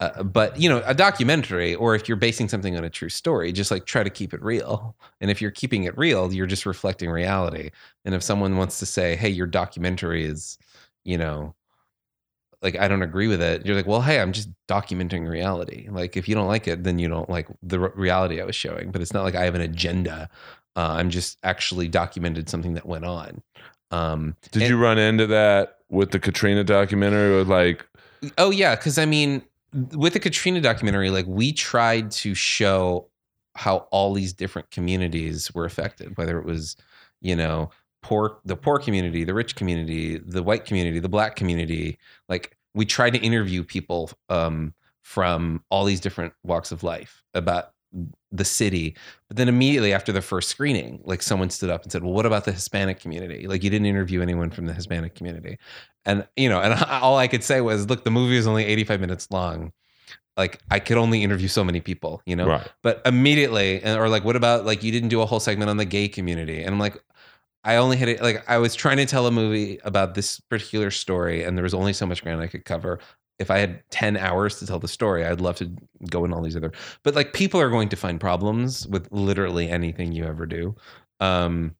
uh, 0.00 0.22
but 0.22 0.58
you 0.58 0.70
know 0.70 0.82
a 0.86 0.94
documentary 0.94 1.74
or 1.74 1.94
if 1.94 2.08
you're 2.08 2.16
basing 2.16 2.48
something 2.48 2.74
on 2.74 2.84
a 2.84 2.90
true 2.90 3.10
story 3.10 3.52
just 3.52 3.70
like 3.70 3.84
try 3.84 4.02
to 4.02 4.10
keep 4.10 4.32
it 4.32 4.42
real. 4.42 4.96
And 5.20 5.30
if 5.30 5.42
you're 5.42 5.50
keeping 5.50 5.84
it 5.84 5.96
real 5.98 6.32
you're 6.32 6.46
just 6.46 6.64
reflecting 6.64 7.10
reality. 7.10 7.70
And 8.06 8.14
if 8.14 8.22
someone 8.22 8.56
wants 8.56 8.78
to 8.78 8.86
say 8.86 9.14
hey 9.14 9.28
your 9.28 9.46
documentary 9.46 10.24
is 10.24 10.56
you 11.04 11.18
know 11.18 11.54
like 12.62 12.76
I 12.76 12.88
don't 12.88 13.02
agree 13.02 13.28
with 13.28 13.40
it. 13.40 13.64
You're 13.64 13.76
like, 13.76 13.86
well, 13.86 14.00
hey, 14.02 14.20
I'm 14.20 14.32
just 14.32 14.48
documenting 14.68 15.28
reality. 15.28 15.88
Like 15.90 16.16
if 16.16 16.28
you 16.28 16.34
don't 16.34 16.48
like 16.48 16.66
it, 16.68 16.84
then 16.84 16.98
you 16.98 17.08
don't 17.08 17.30
like 17.30 17.48
the 17.62 17.78
re- 17.80 17.90
reality 17.94 18.40
I 18.40 18.44
was 18.44 18.56
showing. 18.56 18.90
But 18.90 19.00
it's 19.02 19.12
not 19.12 19.22
like 19.24 19.34
I 19.34 19.44
have 19.44 19.54
an 19.54 19.60
agenda. 19.60 20.28
Uh, 20.76 20.94
I'm 20.98 21.10
just 21.10 21.38
actually 21.42 21.88
documented 21.88 22.48
something 22.48 22.74
that 22.74 22.86
went 22.86 23.04
on. 23.04 23.42
Um, 23.90 24.36
Did 24.52 24.62
and- 24.62 24.70
you 24.70 24.78
run 24.78 24.98
into 24.98 25.26
that 25.28 25.78
with 25.88 26.10
the 26.10 26.18
Katrina 26.20 26.64
documentary? 26.64 27.34
Or 27.34 27.44
like, 27.44 27.86
Oh 28.36 28.50
yeah, 28.50 28.74
because 28.74 28.98
I 28.98 29.06
mean, 29.06 29.42
with 29.92 30.12
the 30.12 30.20
Katrina 30.20 30.60
documentary, 30.60 31.10
like 31.10 31.26
we 31.26 31.52
tried 31.52 32.10
to 32.12 32.34
show 32.34 33.06
how 33.54 33.88
all 33.90 34.12
these 34.14 34.32
different 34.32 34.70
communities 34.70 35.52
were 35.54 35.64
affected, 35.64 36.16
whether 36.16 36.38
it 36.38 36.44
was, 36.44 36.76
you 37.20 37.34
know, 37.36 37.70
poor 38.08 38.38
the 38.46 38.56
poor 38.56 38.78
community, 38.78 39.22
the 39.22 39.34
rich 39.34 39.54
community, 39.54 40.16
the 40.16 40.42
white 40.42 40.64
community, 40.64 40.98
the 40.98 41.10
black 41.10 41.36
community. 41.36 41.98
Like 42.26 42.56
we 42.74 42.86
tried 42.86 43.10
to 43.10 43.18
interview 43.18 43.62
people 43.62 44.10
um, 44.30 44.72
from 45.02 45.62
all 45.68 45.84
these 45.84 46.00
different 46.00 46.32
walks 46.42 46.72
of 46.72 46.82
life 46.82 47.22
about 47.34 47.72
the 48.32 48.46
city. 48.46 48.96
But 49.28 49.36
then 49.36 49.46
immediately 49.46 49.92
after 49.92 50.10
the 50.10 50.22
first 50.22 50.48
screening, 50.48 51.02
like 51.04 51.20
someone 51.22 51.50
stood 51.50 51.68
up 51.68 51.82
and 51.82 51.92
said, 51.92 52.02
"Well, 52.02 52.14
what 52.14 52.24
about 52.24 52.46
the 52.46 52.52
Hispanic 52.52 52.98
community? 52.98 53.46
Like 53.46 53.62
you 53.62 53.68
didn't 53.68 53.86
interview 53.86 54.22
anyone 54.22 54.50
from 54.50 54.64
the 54.64 54.72
Hispanic 54.72 55.14
community." 55.14 55.58
And 56.06 56.26
you 56.34 56.48
know, 56.48 56.62
and 56.62 56.82
all 56.88 57.18
I 57.18 57.28
could 57.28 57.44
say 57.44 57.60
was, 57.60 57.90
"Look, 57.90 58.04
the 58.04 58.10
movie 58.10 58.36
is 58.36 58.46
only 58.46 58.64
85 58.64 59.00
minutes 59.00 59.30
long." 59.30 59.72
Like 60.34 60.60
I 60.70 60.78
could 60.78 60.96
only 60.96 61.22
interview 61.22 61.48
so 61.48 61.62
many 61.62 61.80
people, 61.80 62.22
you 62.24 62.36
know. 62.36 62.46
Right. 62.46 62.68
But 62.82 63.02
immediately, 63.04 63.82
and 63.82 64.00
or 64.00 64.08
like, 64.08 64.24
what 64.24 64.36
about 64.36 64.64
like 64.64 64.82
you 64.82 64.92
didn't 64.92 65.10
do 65.10 65.20
a 65.20 65.26
whole 65.26 65.40
segment 65.40 65.68
on 65.68 65.76
the 65.76 65.84
gay 65.84 66.08
community? 66.08 66.62
And 66.62 66.72
I'm 66.72 66.78
like, 66.78 67.02
I 67.68 67.76
only 67.76 67.98
had 67.98 68.08
it 68.08 68.22
like 68.22 68.42
I 68.48 68.56
was 68.56 68.74
trying 68.74 68.96
to 68.96 69.04
tell 69.04 69.26
a 69.26 69.30
movie 69.30 69.78
about 69.84 70.14
this 70.14 70.40
particular 70.40 70.90
story, 70.90 71.44
and 71.44 71.54
there 71.54 71.62
was 71.62 71.74
only 71.74 71.92
so 71.92 72.06
much 72.06 72.22
ground 72.22 72.40
I 72.40 72.46
could 72.46 72.64
cover. 72.64 72.98
If 73.38 73.50
I 73.50 73.58
had 73.58 73.82
10 73.90 74.16
hours 74.16 74.58
to 74.58 74.66
tell 74.66 74.78
the 74.78 74.88
story, 74.88 75.26
I'd 75.26 75.42
love 75.42 75.56
to 75.56 75.70
go 76.10 76.24
in 76.24 76.32
all 76.32 76.40
these 76.42 76.56
other. 76.56 76.72
But 77.04 77.14
like 77.14 77.34
people 77.34 77.60
are 77.60 77.68
going 77.68 77.90
to 77.90 77.96
find 77.96 78.18
problems 78.18 78.86
with 78.88 79.06
literally 79.12 79.68
anything 79.68 80.12
you 80.12 80.24
ever 80.24 80.46
do. 80.46 80.74
Um 81.20 81.74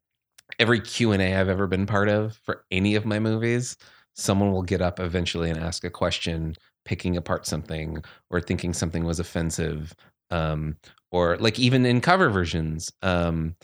every 0.58 0.80
Q&A 0.80 1.34
I've 1.36 1.48
ever 1.48 1.66
been 1.66 1.86
part 1.86 2.08
of 2.10 2.36
for 2.44 2.64
any 2.70 2.94
of 2.94 3.06
my 3.06 3.18
movies, 3.18 3.76
someone 4.14 4.52
will 4.52 4.62
get 4.62 4.82
up 4.82 5.00
eventually 5.00 5.50
and 5.50 5.58
ask 5.58 5.84
a 5.84 5.90
question 5.90 6.54
picking 6.84 7.16
apart 7.16 7.46
something 7.46 8.04
or 8.30 8.40
thinking 8.42 8.74
something 8.74 9.04
was 9.04 9.20
offensive 9.20 9.94
um 10.30 10.76
or 11.12 11.38
like 11.38 11.58
even 11.58 11.86
in 11.86 12.00
cover 12.00 12.30
versions 12.30 12.92
um 13.02 13.54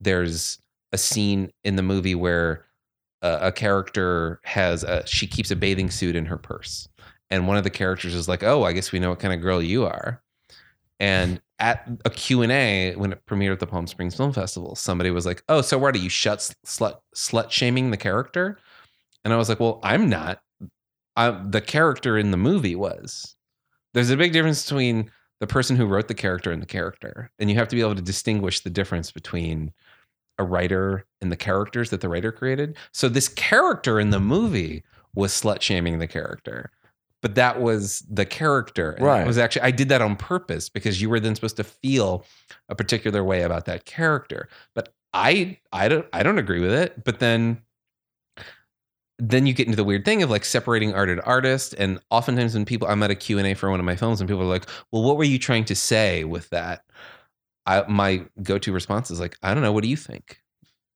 there's 0.00 0.59
a 0.92 0.98
scene 0.98 1.50
in 1.64 1.76
the 1.76 1.82
movie 1.82 2.14
where 2.14 2.66
a, 3.22 3.52
character 3.52 4.40
has 4.44 4.82
a 4.82 5.06
she 5.06 5.26
keeps 5.26 5.50
a 5.50 5.56
bathing 5.56 5.90
suit 5.90 6.16
in 6.16 6.26
her 6.26 6.38
purse. 6.38 6.88
And 7.30 7.46
one 7.46 7.56
of 7.56 7.64
the 7.64 7.70
characters 7.70 8.14
is 8.14 8.28
like 8.28 8.42
oh 8.42 8.64
i 8.64 8.72
guess 8.72 8.92
we 8.92 8.98
know 8.98 9.10
what 9.10 9.20
kind 9.20 9.34
of 9.34 9.40
girl 9.40 9.62
you 9.62 9.84
are. 9.84 10.22
And 10.98 11.40
at 11.58 11.88
a 12.04 12.10
q&a 12.10 12.94
when 12.96 13.12
it 13.12 13.26
premiered 13.26 13.52
at 13.52 13.60
the 13.60 13.66
palm 13.66 13.86
springs 13.86 14.16
film 14.16 14.32
festival 14.32 14.74
somebody 14.74 15.10
was 15.10 15.26
like 15.26 15.42
oh 15.48 15.60
so 15.60 15.78
what 15.78 15.94
are 15.94 15.98
you 15.98 16.08
shut 16.08 16.38
slut 16.66 17.00
slut 17.14 17.50
shaming 17.50 17.90
the 17.90 17.96
character? 17.96 18.58
And 19.24 19.34
i 19.34 19.36
was 19.36 19.48
like 19.48 19.60
well 19.60 19.80
i'm 19.82 20.08
not. 20.08 20.40
I, 21.16 21.30
the 21.30 21.60
character 21.60 22.16
in 22.16 22.30
the 22.30 22.36
movie 22.36 22.76
was. 22.76 23.34
There's 23.92 24.10
a 24.10 24.16
big 24.16 24.32
difference 24.32 24.62
between 24.62 25.10
the 25.40 25.46
person 25.46 25.76
who 25.76 25.84
wrote 25.84 26.06
the 26.06 26.14
character 26.14 26.52
and 26.52 26.62
the 26.62 26.66
character 26.66 27.30
and 27.38 27.50
you 27.50 27.56
have 27.56 27.68
to 27.68 27.76
be 27.76 27.82
able 27.82 27.96
to 27.96 28.02
distinguish 28.02 28.60
the 28.60 28.70
difference 28.70 29.10
between 29.10 29.72
a 30.40 30.44
writer 30.44 31.06
and 31.20 31.30
the 31.30 31.36
characters 31.36 31.90
that 31.90 32.00
the 32.00 32.08
writer 32.08 32.32
created. 32.32 32.76
So 32.92 33.08
this 33.08 33.28
character 33.28 34.00
in 34.00 34.10
the 34.10 34.18
movie 34.18 34.82
was 35.14 35.32
slut 35.32 35.60
shaming 35.60 35.98
the 35.98 36.06
character. 36.06 36.72
But 37.22 37.34
that 37.34 37.60
was 37.60 38.02
the 38.10 38.24
character. 38.24 38.92
And 38.92 39.04
Right. 39.04 39.20
It 39.20 39.26
was 39.26 39.38
actually 39.38 39.62
I 39.62 39.70
did 39.70 39.90
that 39.90 40.00
on 40.00 40.16
purpose 40.16 40.68
because 40.68 41.00
you 41.02 41.10
were 41.10 41.20
then 41.20 41.34
supposed 41.34 41.58
to 41.58 41.64
feel 41.64 42.24
a 42.68 42.74
particular 42.74 43.22
way 43.22 43.42
about 43.42 43.66
that 43.66 43.84
character. 43.84 44.48
But 44.74 44.94
I 45.12 45.58
I 45.72 45.88
don't 45.88 46.06
I 46.12 46.22
don't 46.22 46.38
agree 46.38 46.60
with 46.60 46.72
it. 46.72 47.04
But 47.04 47.20
then 47.20 47.60
then 49.18 49.46
you 49.46 49.52
get 49.52 49.66
into 49.66 49.76
the 49.76 49.84
weird 49.84 50.06
thing 50.06 50.22
of 50.22 50.30
like 50.30 50.46
separating 50.46 50.94
art 50.94 51.10
and 51.10 51.20
artist 51.26 51.74
and 51.76 52.00
oftentimes 52.10 52.54
when 52.54 52.64
people 52.64 52.88
i'm 52.88 53.02
at 53.02 53.10
a 53.10 53.14
q&a 53.14 53.52
for 53.52 53.70
one 53.70 53.78
of 53.78 53.84
my 53.84 53.94
films 53.94 54.18
and 54.18 54.28
people 54.28 54.42
are 54.42 54.46
like 54.46 54.66
well 54.92 55.02
what 55.02 55.18
were 55.18 55.24
you 55.24 55.38
trying 55.38 55.62
to 55.62 55.74
say 55.74 56.24
with 56.24 56.48
that 56.48 56.84
I, 57.66 57.84
my 57.88 58.24
go-to 58.42 58.72
response 58.72 59.10
is 59.10 59.20
like 59.20 59.36
i 59.42 59.52
don't 59.54 59.62
know 59.62 59.72
what 59.72 59.82
do 59.82 59.88
you 59.88 59.96
think? 59.96 60.40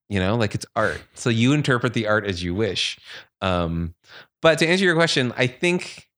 You 0.08 0.20
know 0.20 0.36
like 0.36 0.54
it's 0.54 0.66
art. 0.76 1.02
So 1.14 1.30
you 1.30 1.52
interpret 1.52 1.94
the 1.94 2.06
art 2.06 2.26
as 2.26 2.42
you 2.42 2.54
wish. 2.54 2.98
Um 3.40 3.94
but 4.42 4.58
to 4.58 4.66
answer 4.66 4.84
your 4.84 4.94
question 4.94 5.32
i 5.36 5.46
think 5.46 6.08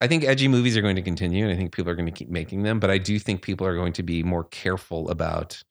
i 0.00 0.06
think 0.06 0.24
edgy 0.24 0.48
movies 0.48 0.76
are 0.76 0.82
going 0.82 0.96
to 0.96 1.02
continue 1.02 1.44
and 1.44 1.52
i 1.52 1.56
think 1.56 1.72
people 1.72 1.90
are 1.90 1.96
going 1.96 2.06
to 2.06 2.12
keep 2.12 2.28
making 2.28 2.62
them 2.62 2.78
but 2.78 2.90
i 2.90 2.98
do 2.98 3.18
think 3.18 3.40
people 3.40 3.66
are 3.66 3.74
going 3.74 3.94
to 3.94 4.02
be 4.02 4.22
more 4.22 4.44
careful 4.44 5.08
about 5.08 5.62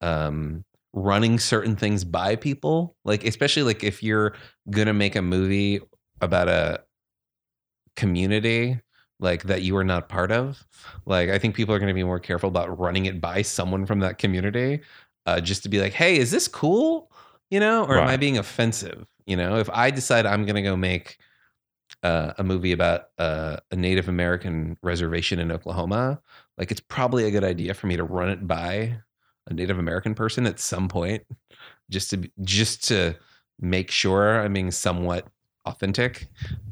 um 0.00 0.64
running 0.92 1.38
certain 1.38 1.76
things 1.76 2.04
by 2.04 2.36
people. 2.36 2.96
Like 3.04 3.24
especially 3.24 3.62
like 3.62 3.84
if 3.84 4.02
you're 4.02 4.34
gonna 4.70 4.94
make 4.94 5.16
a 5.16 5.22
movie 5.22 5.80
about 6.20 6.48
a 6.48 6.82
community 7.96 8.80
like 9.20 9.44
that 9.44 9.62
you 9.62 9.76
are 9.76 9.84
not 9.84 10.08
part 10.08 10.32
of 10.32 10.66
like 11.06 11.28
i 11.28 11.38
think 11.38 11.54
people 11.54 11.74
are 11.74 11.78
going 11.78 11.88
to 11.88 11.94
be 11.94 12.02
more 12.02 12.18
careful 12.18 12.48
about 12.48 12.78
running 12.78 13.06
it 13.06 13.20
by 13.20 13.42
someone 13.42 13.86
from 13.86 14.00
that 14.00 14.18
community 14.18 14.80
uh, 15.26 15.40
just 15.40 15.62
to 15.62 15.68
be 15.68 15.80
like 15.80 15.92
hey 15.92 16.16
is 16.16 16.30
this 16.30 16.48
cool? 16.48 17.12
You 17.50 17.60
know 17.60 17.84
or 17.84 17.98
am 17.98 18.08
i 18.08 18.16
being 18.16 18.38
offensive? 18.38 19.06
You 19.26 19.36
know 19.36 19.56
if 19.58 19.68
i 19.70 19.90
decide 19.90 20.26
i'm 20.26 20.44
going 20.44 20.56
to 20.56 20.62
go 20.62 20.76
make 20.76 21.18
uh, 22.02 22.32
a 22.38 22.44
movie 22.44 22.72
about 22.72 23.08
uh, 23.18 23.58
a 23.70 23.76
native 23.76 24.08
american 24.08 24.76
reservation 24.82 25.38
in 25.38 25.52
oklahoma 25.52 26.20
like 26.56 26.70
it's 26.70 26.80
probably 26.80 27.24
a 27.24 27.30
good 27.30 27.44
idea 27.44 27.74
for 27.74 27.86
me 27.86 27.96
to 27.96 28.04
run 28.04 28.30
it 28.30 28.46
by 28.46 28.98
a 29.46 29.52
native 29.52 29.78
american 29.78 30.14
person 30.14 30.46
at 30.46 30.58
some 30.58 30.88
point 30.88 31.24
just 31.90 32.10
to 32.10 32.30
just 32.42 32.88
to 32.88 33.14
make 33.60 33.90
sure 33.90 34.40
i'm 34.40 34.52
being 34.52 34.70
somewhat 34.70 35.26
authentic. 35.66 36.28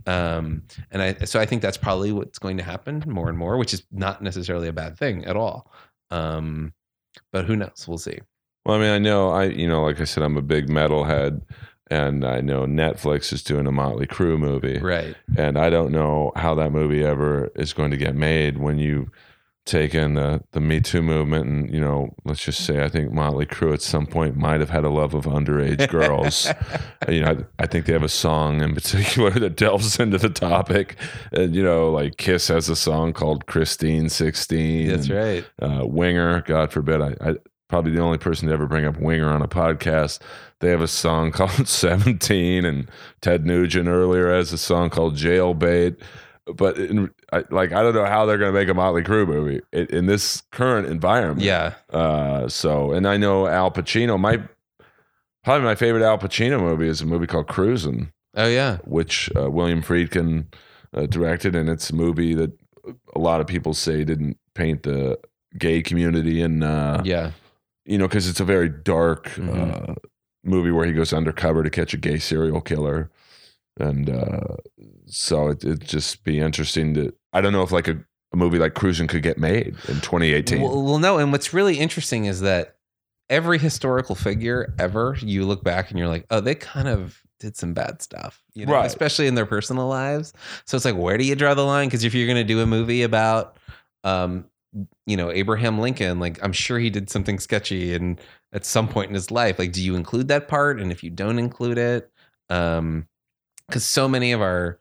Um 0.06 0.62
and 0.90 1.02
i 1.02 1.14
so 1.24 1.38
i 1.38 1.46
think 1.46 1.62
that's 1.62 1.76
probably 1.76 2.12
what's 2.12 2.38
going 2.38 2.56
to 2.56 2.62
happen 2.62 3.02
more 3.06 3.28
and 3.28 3.36
more 3.36 3.58
which 3.58 3.74
is 3.74 3.82
not 3.92 4.22
necessarily 4.22 4.68
a 4.68 4.72
bad 4.72 4.98
thing 4.98 5.24
at 5.24 5.36
all. 5.36 5.70
Um 6.10 6.72
but 7.32 7.44
who 7.44 7.56
knows? 7.56 7.84
We'll 7.86 7.98
see. 7.98 8.18
Well, 8.64 8.76
I 8.76 8.80
mean, 8.80 8.90
I 8.90 8.98
know 8.98 9.30
I, 9.30 9.44
you 9.44 9.66
know, 9.66 9.82
like 9.82 10.00
I 10.00 10.04
said, 10.04 10.22
I'm 10.22 10.36
a 10.36 10.42
big 10.42 10.68
metalhead, 10.68 11.40
and 11.90 12.24
I 12.24 12.40
know 12.40 12.66
Netflix 12.66 13.32
is 13.32 13.42
doing 13.42 13.66
a 13.66 13.72
Motley 13.72 14.06
Crue 14.06 14.38
movie, 14.38 14.78
right. 14.78 15.16
And 15.36 15.58
I 15.58 15.70
don't 15.70 15.90
know 15.90 16.32
how 16.36 16.54
that 16.56 16.70
movie 16.70 17.04
ever 17.04 17.50
is 17.56 17.72
going 17.72 17.90
to 17.92 17.96
get 17.96 18.14
made 18.14 18.58
when 18.58 18.78
you 18.78 19.10
take 19.68 19.94
in 19.94 20.14
the 20.14 20.42
the 20.52 20.60
Me 20.60 20.80
Too 20.80 21.02
movement, 21.02 21.46
and 21.46 21.72
you 21.72 21.80
know, 21.80 22.14
let's 22.24 22.44
just 22.44 22.64
say 22.64 22.82
I 22.82 22.88
think 22.88 23.12
Motley 23.12 23.46
Crue 23.46 23.74
at 23.74 23.82
some 23.82 24.06
point 24.06 24.36
might 24.36 24.60
have 24.60 24.70
had 24.70 24.84
a 24.84 24.90
love 24.90 25.14
of 25.14 25.24
underage 25.24 25.88
girls. 25.90 26.48
you 27.08 27.20
know, 27.20 27.44
I, 27.58 27.62
I 27.62 27.66
think 27.66 27.86
they 27.86 27.92
have 27.92 28.02
a 28.02 28.08
song 28.08 28.62
in 28.62 28.74
particular 28.74 29.30
that 29.38 29.56
delves 29.56 30.00
into 30.00 30.18
the 30.18 30.30
topic, 30.30 30.96
and 31.32 31.54
you 31.54 31.62
know, 31.62 31.90
like 31.90 32.16
Kiss 32.16 32.48
has 32.48 32.68
a 32.68 32.76
song 32.76 33.12
called 33.12 33.46
Christine 33.46 34.08
Sixteen. 34.08 34.88
that's 34.88 35.08
and, 35.08 35.16
right 35.16 35.44
uh, 35.60 35.86
Winger, 35.86 36.42
God 36.42 36.72
forbid, 36.72 37.00
I, 37.00 37.14
I 37.20 37.36
probably 37.68 37.92
the 37.92 38.00
only 38.00 38.18
person 38.18 38.48
to 38.48 38.54
ever 38.54 38.66
bring 38.66 38.86
up 38.86 38.98
Winger 38.98 39.28
on 39.28 39.42
a 39.42 39.48
podcast. 39.48 40.20
They 40.60 40.70
have 40.70 40.80
a 40.80 40.88
song 40.88 41.30
called 41.32 41.68
17, 41.68 42.64
and 42.64 42.90
Ted 43.20 43.46
Nugent 43.46 43.88
earlier 43.88 44.32
has 44.32 44.52
a 44.52 44.58
song 44.58 44.90
called 44.90 45.16
Jailbait. 45.16 45.96
But 46.46 46.78
in, 46.78 47.10
I, 47.32 47.44
like, 47.50 47.72
I 47.72 47.82
don't 47.82 47.94
know 47.94 48.06
how 48.06 48.24
they're 48.24 48.38
going 48.38 48.52
to 48.52 48.58
make 48.58 48.68
a 48.68 48.74
Motley 48.74 49.02
Crue 49.02 49.26
movie 49.26 49.60
in, 49.72 49.86
in 49.86 50.06
this 50.06 50.42
current 50.50 50.88
environment. 50.88 51.42
yeah 51.42 51.74
Uh, 51.90 52.48
so, 52.48 52.92
and 52.92 53.06
I 53.06 53.16
know 53.16 53.46
Al 53.46 53.70
Pacino. 53.70 54.18
My 54.18 54.40
probably 55.44 55.64
my 55.64 55.74
favorite 55.74 56.02
Al 56.02 56.18
Pacino 56.18 56.60
movie 56.60 56.88
is 56.88 57.00
a 57.00 57.06
movie 57.06 57.26
called 57.26 57.48
Cruising 57.48 58.12
oh 58.34 58.46
yeah 58.46 58.78
which 58.84 59.30
uh, 59.36 59.50
William 59.50 59.82
Friedkin 59.82 60.46
uh, 60.94 61.06
directed, 61.06 61.54
and 61.54 61.68
it's 61.68 61.90
a 61.90 61.94
movie 61.94 62.34
that 62.34 62.52
a 63.14 63.18
lot 63.18 63.40
of 63.40 63.46
people 63.46 63.74
say 63.74 64.04
didn't 64.04 64.38
paint 64.54 64.82
the 64.82 65.18
gay 65.58 65.82
community, 65.82 66.40
and 66.42 66.62
uh, 66.64 67.02
yeah 67.04 67.32
you 67.84 67.96
know, 67.96 68.06
because 68.06 68.28
it's 68.28 68.40
a 68.40 68.44
very 68.44 68.68
dark 68.68 69.38
uh, 69.38 69.94
movie 70.44 70.70
where 70.70 70.84
he 70.86 70.92
goes 70.92 71.14
undercover 71.14 71.62
to 71.62 71.70
catch 71.70 71.94
a 71.94 71.96
gay 71.96 72.18
serial 72.18 72.60
killer, 72.60 73.10
and 73.80 74.10
uh, 74.10 74.56
so 75.06 75.48
it 75.48 75.64
it'd 75.64 75.88
just 75.88 76.22
be 76.22 76.38
interesting 76.38 76.94
to. 76.94 77.14
I 77.32 77.40
don't 77.40 77.52
know 77.52 77.62
if 77.62 77.72
like 77.72 77.88
a, 77.88 77.98
a 78.32 78.36
movie 78.36 78.58
like 78.58 78.74
Cruising 78.74 79.06
could 79.06 79.22
get 79.22 79.38
made 79.38 79.68
in 79.88 80.00
2018. 80.00 80.60
Well, 80.60 80.82
well, 80.82 80.98
no. 80.98 81.18
And 81.18 81.32
what's 81.32 81.52
really 81.54 81.78
interesting 81.78 82.24
is 82.26 82.40
that 82.40 82.76
every 83.30 83.58
historical 83.58 84.14
figure 84.14 84.74
ever, 84.78 85.16
you 85.20 85.44
look 85.44 85.62
back 85.62 85.90
and 85.90 85.98
you're 85.98 86.08
like, 86.08 86.26
oh, 86.30 86.40
they 86.40 86.54
kind 86.54 86.88
of 86.88 87.20
did 87.40 87.56
some 87.56 87.72
bad 87.74 88.02
stuff, 88.02 88.42
you 88.54 88.66
know, 88.66 88.72
Right. 88.72 88.86
especially 88.86 89.26
in 89.28 89.34
their 89.34 89.46
personal 89.46 89.86
lives. 89.86 90.32
So 90.64 90.76
it's 90.76 90.84
like, 90.84 90.96
where 90.96 91.16
do 91.18 91.24
you 91.24 91.34
draw 91.36 91.54
the 91.54 91.64
line? 91.64 91.88
Because 91.88 92.04
if 92.04 92.14
you're 92.14 92.26
going 92.26 92.36
to 92.38 92.44
do 92.44 92.60
a 92.60 92.66
movie 92.66 93.02
about, 93.02 93.58
um, 94.02 94.46
you 95.06 95.16
know, 95.16 95.30
Abraham 95.30 95.78
Lincoln, 95.78 96.18
like 96.20 96.42
I'm 96.42 96.52
sure 96.52 96.78
he 96.78 96.90
did 96.90 97.08
something 97.10 97.38
sketchy 97.38 97.94
and 97.94 98.20
at 98.52 98.64
some 98.64 98.88
point 98.88 99.08
in 99.10 99.14
his 99.14 99.30
life, 99.30 99.58
like, 99.58 99.72
do 99.72 99.82
you 99.82 99.94
include 99.94 100.28
that 100.28 100.48
part? 100.48 100.80
And 100.80 100.90
if 100.90 101.04
you 101.04 101.10
don't 101.10 101.38
include 101.38 101.78
it, 101.78 102.10
um, 102.50 103.06
because 103.66 103.84
so 103.84 104.08
many 104.08 104.32
of 104.32 104.40
our 104.40 104.78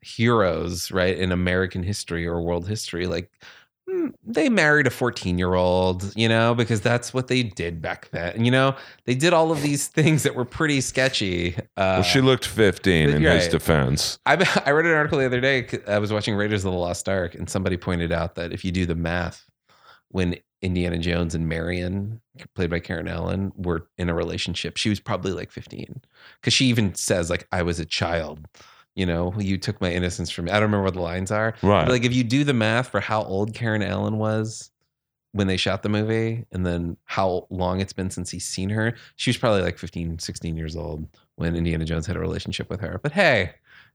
heroes, 0.00 0.90
right, 0.90 1.16
in 1.16 1.32
American 1.32 1.82
history 1.82 2.26
or 2.26 2.40
world 2.40 2.68
history, 2.68 3.06
like 3.06 3.30
mm, 3.88 4.12
they 4.24 4.48
married 4.48 4.86
a 4.86 4.90
14 4.90 5.38
year 5.38 5.54
old, 5.54 6.12
you 6.16 6.28
know, 6.28 6.54
because 6.54 6.80
that's 6.80 7.12
what 7.12 7.28
they 7.28 7.42
did 7.42 7.80
back 7.80 8.10
then. 8.10 8.44
You 8.44 8.50
know, 8.50 8.76
they 9.04 9.14
did 9.14 9.32
all 9.32 9.50
of 9.50 9.62
these 9.62 9.88
things 9.88 10.22
that 10.22 10.34
were 10.34 10.44
pretty 10.44 10.80
sketchy. 10.80 11.56
Uh, 11.56 11.62
well, 11.76 12.02
she 12.02 12.20
looked 12.20 12.46
15 12.46 13.08
in 13.10 13.22
his 13.22 13.48
defense. 13.48 14.18
I, 14.26 14.34
I 14.66 14.70
read 14.70 14.86
an 14.86 14.92
article 14.92 15.18
the 15.18 15.26
other 15.26 15.40
day. 15.40 15.66
I 15.86 15.98
was 15.98 16.12
watching 16.12 16.34
Raiders 16.34 16.64
of 16.64 16.72
the 16.72 16.78
Lost 16.78 17.08
Ark, 17.08 17.34
and 17.34 17.48
somebody 17.48 17.76
pointed 17.76 18.12
out 18.12 18.34
that 18.36 18.52
if 18.52 18.64
you 18.64 18.72
do 18.72 18.86
the 18.86 18.94
math, 18.94 19.48
when 20.10 20.36
Indiana 20.62 20.98
Jones 20.98 21.34
and 21.34 21.48
Marion, 21.48 22.20
played 22.54 22.70
by 22.70 22.80
Karen 22.80 23.08
Allen, 23.08 23.52
were 23.56 23.88
in 23.96 24.08
a 24.08 24.14
relationship, 24.14 24.76
she 24.76 24.88
was 24.88 25.00
probably 25.00 25.32
like 25.32 25.50
15. 25.50 26.00
Because 26.40 26.52
she 26.52 26.66
even 26.66 26.94
says, 26.94 27.30
like, 27.30 27.46
I 27.52 27.62
was 27.62 27.78
a 27.78 27.84
child. 27.84 28.46
You 28.98 29.06
know, 29.06 29.32
you 29.38 29.58
took 29.58 29.80
my 29.80 29.92
innocence 29.92 30.28
from 30.28 30.46
me. 30.46 30.50
I 30.50 30.54
don't 30.54 30.64
remember 30.64 30.82
what 30.82 30.94
the 30.94 31.00
lines 31.00 31.30
are. 31.30 31.54
Right. 31.62 31.84
But 31.84 31.92
like, 31.92 32.04
if 32.04 32.12
you 32.12 32.24
do 32.24 32.42
the 32.42 32.52
math 32.52 32.88
for 32.88 32.98
how 32.98 33.22
old 33.22 33.54
Karen 33.54 33.80
Allen 33.80 34.18
was 34.18 34.72
when 35.30 35.46
they 35.46 35.56
shot 35.56 35.84
the 35.84 35.88
movie 35.88 36.44
and 36.50 36.66
then 36.66 36.96
how 37.04 37.46
long 37.48 37.80
it's 37.80 37.92
been 37.92 38.10
since 38.10 38.28
he's 38.28 38.44
seen 38.44 38.70
her. 38.70 38.96
She 39.14 39.30
was 39.30 39.36
probably 39.36 39.62
like 39.62 39.78
15, 39.78 40.18
16 40.18 40.56
years 40.56 40.74
old 40.74 41.06
when 41.36 41.54
Indiana 41.54 41.84
Jones 41.84 42.08
had 42.08 42.16
a 42.16 42.18
relationship 42.18 42.68
with 42.68 42.80
her. 42.80 42.98
But 43.00 43.12
hey, 43.12 43.52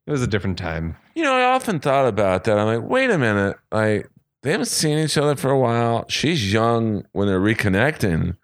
it 0.07 0.11
was 0.11 0.21
a 0.21 0.27
different 0.27 0.57
time. 0.57 0.95
You 1.15 1.23
know, 1.23 1.33
I 1.33 1.43
often 1.51 1.81
thought 1.81 2.07
about 2.07 2.45
that. 2.45 2.57
I'm 2.57 2.67
like, 2.67 2.89
wait 2.89 3.09
a 3.09 3.17
minute, 3.17 3.57
like 3.73 4.09
they 4.41 4.51
haven't 4.51 4.67
seen 4.67 4.99
each 4.99 5.17
other 5.17 5.35
for 5.35 5.51
a 5.51 5.59
while. 5.59 6.05
She's 6.07 6.53
young 6.53 7.05
when 7.11 7.27
they're 7.27 7.41
reconnecting. 7.41 8.37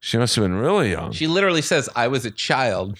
She 0.00 0.16
must 0.16 0.34
have 0.36 0.44
been 0.44 0.54
really 0.54 0.92
young. 0.92 1.12
She 1.12 1.26
literally 1.26 1.62
says, 1.62 1.90
I 1.94 2.08
was 2.08 2.24
a 2.24 2.30
child. 2.30 2.98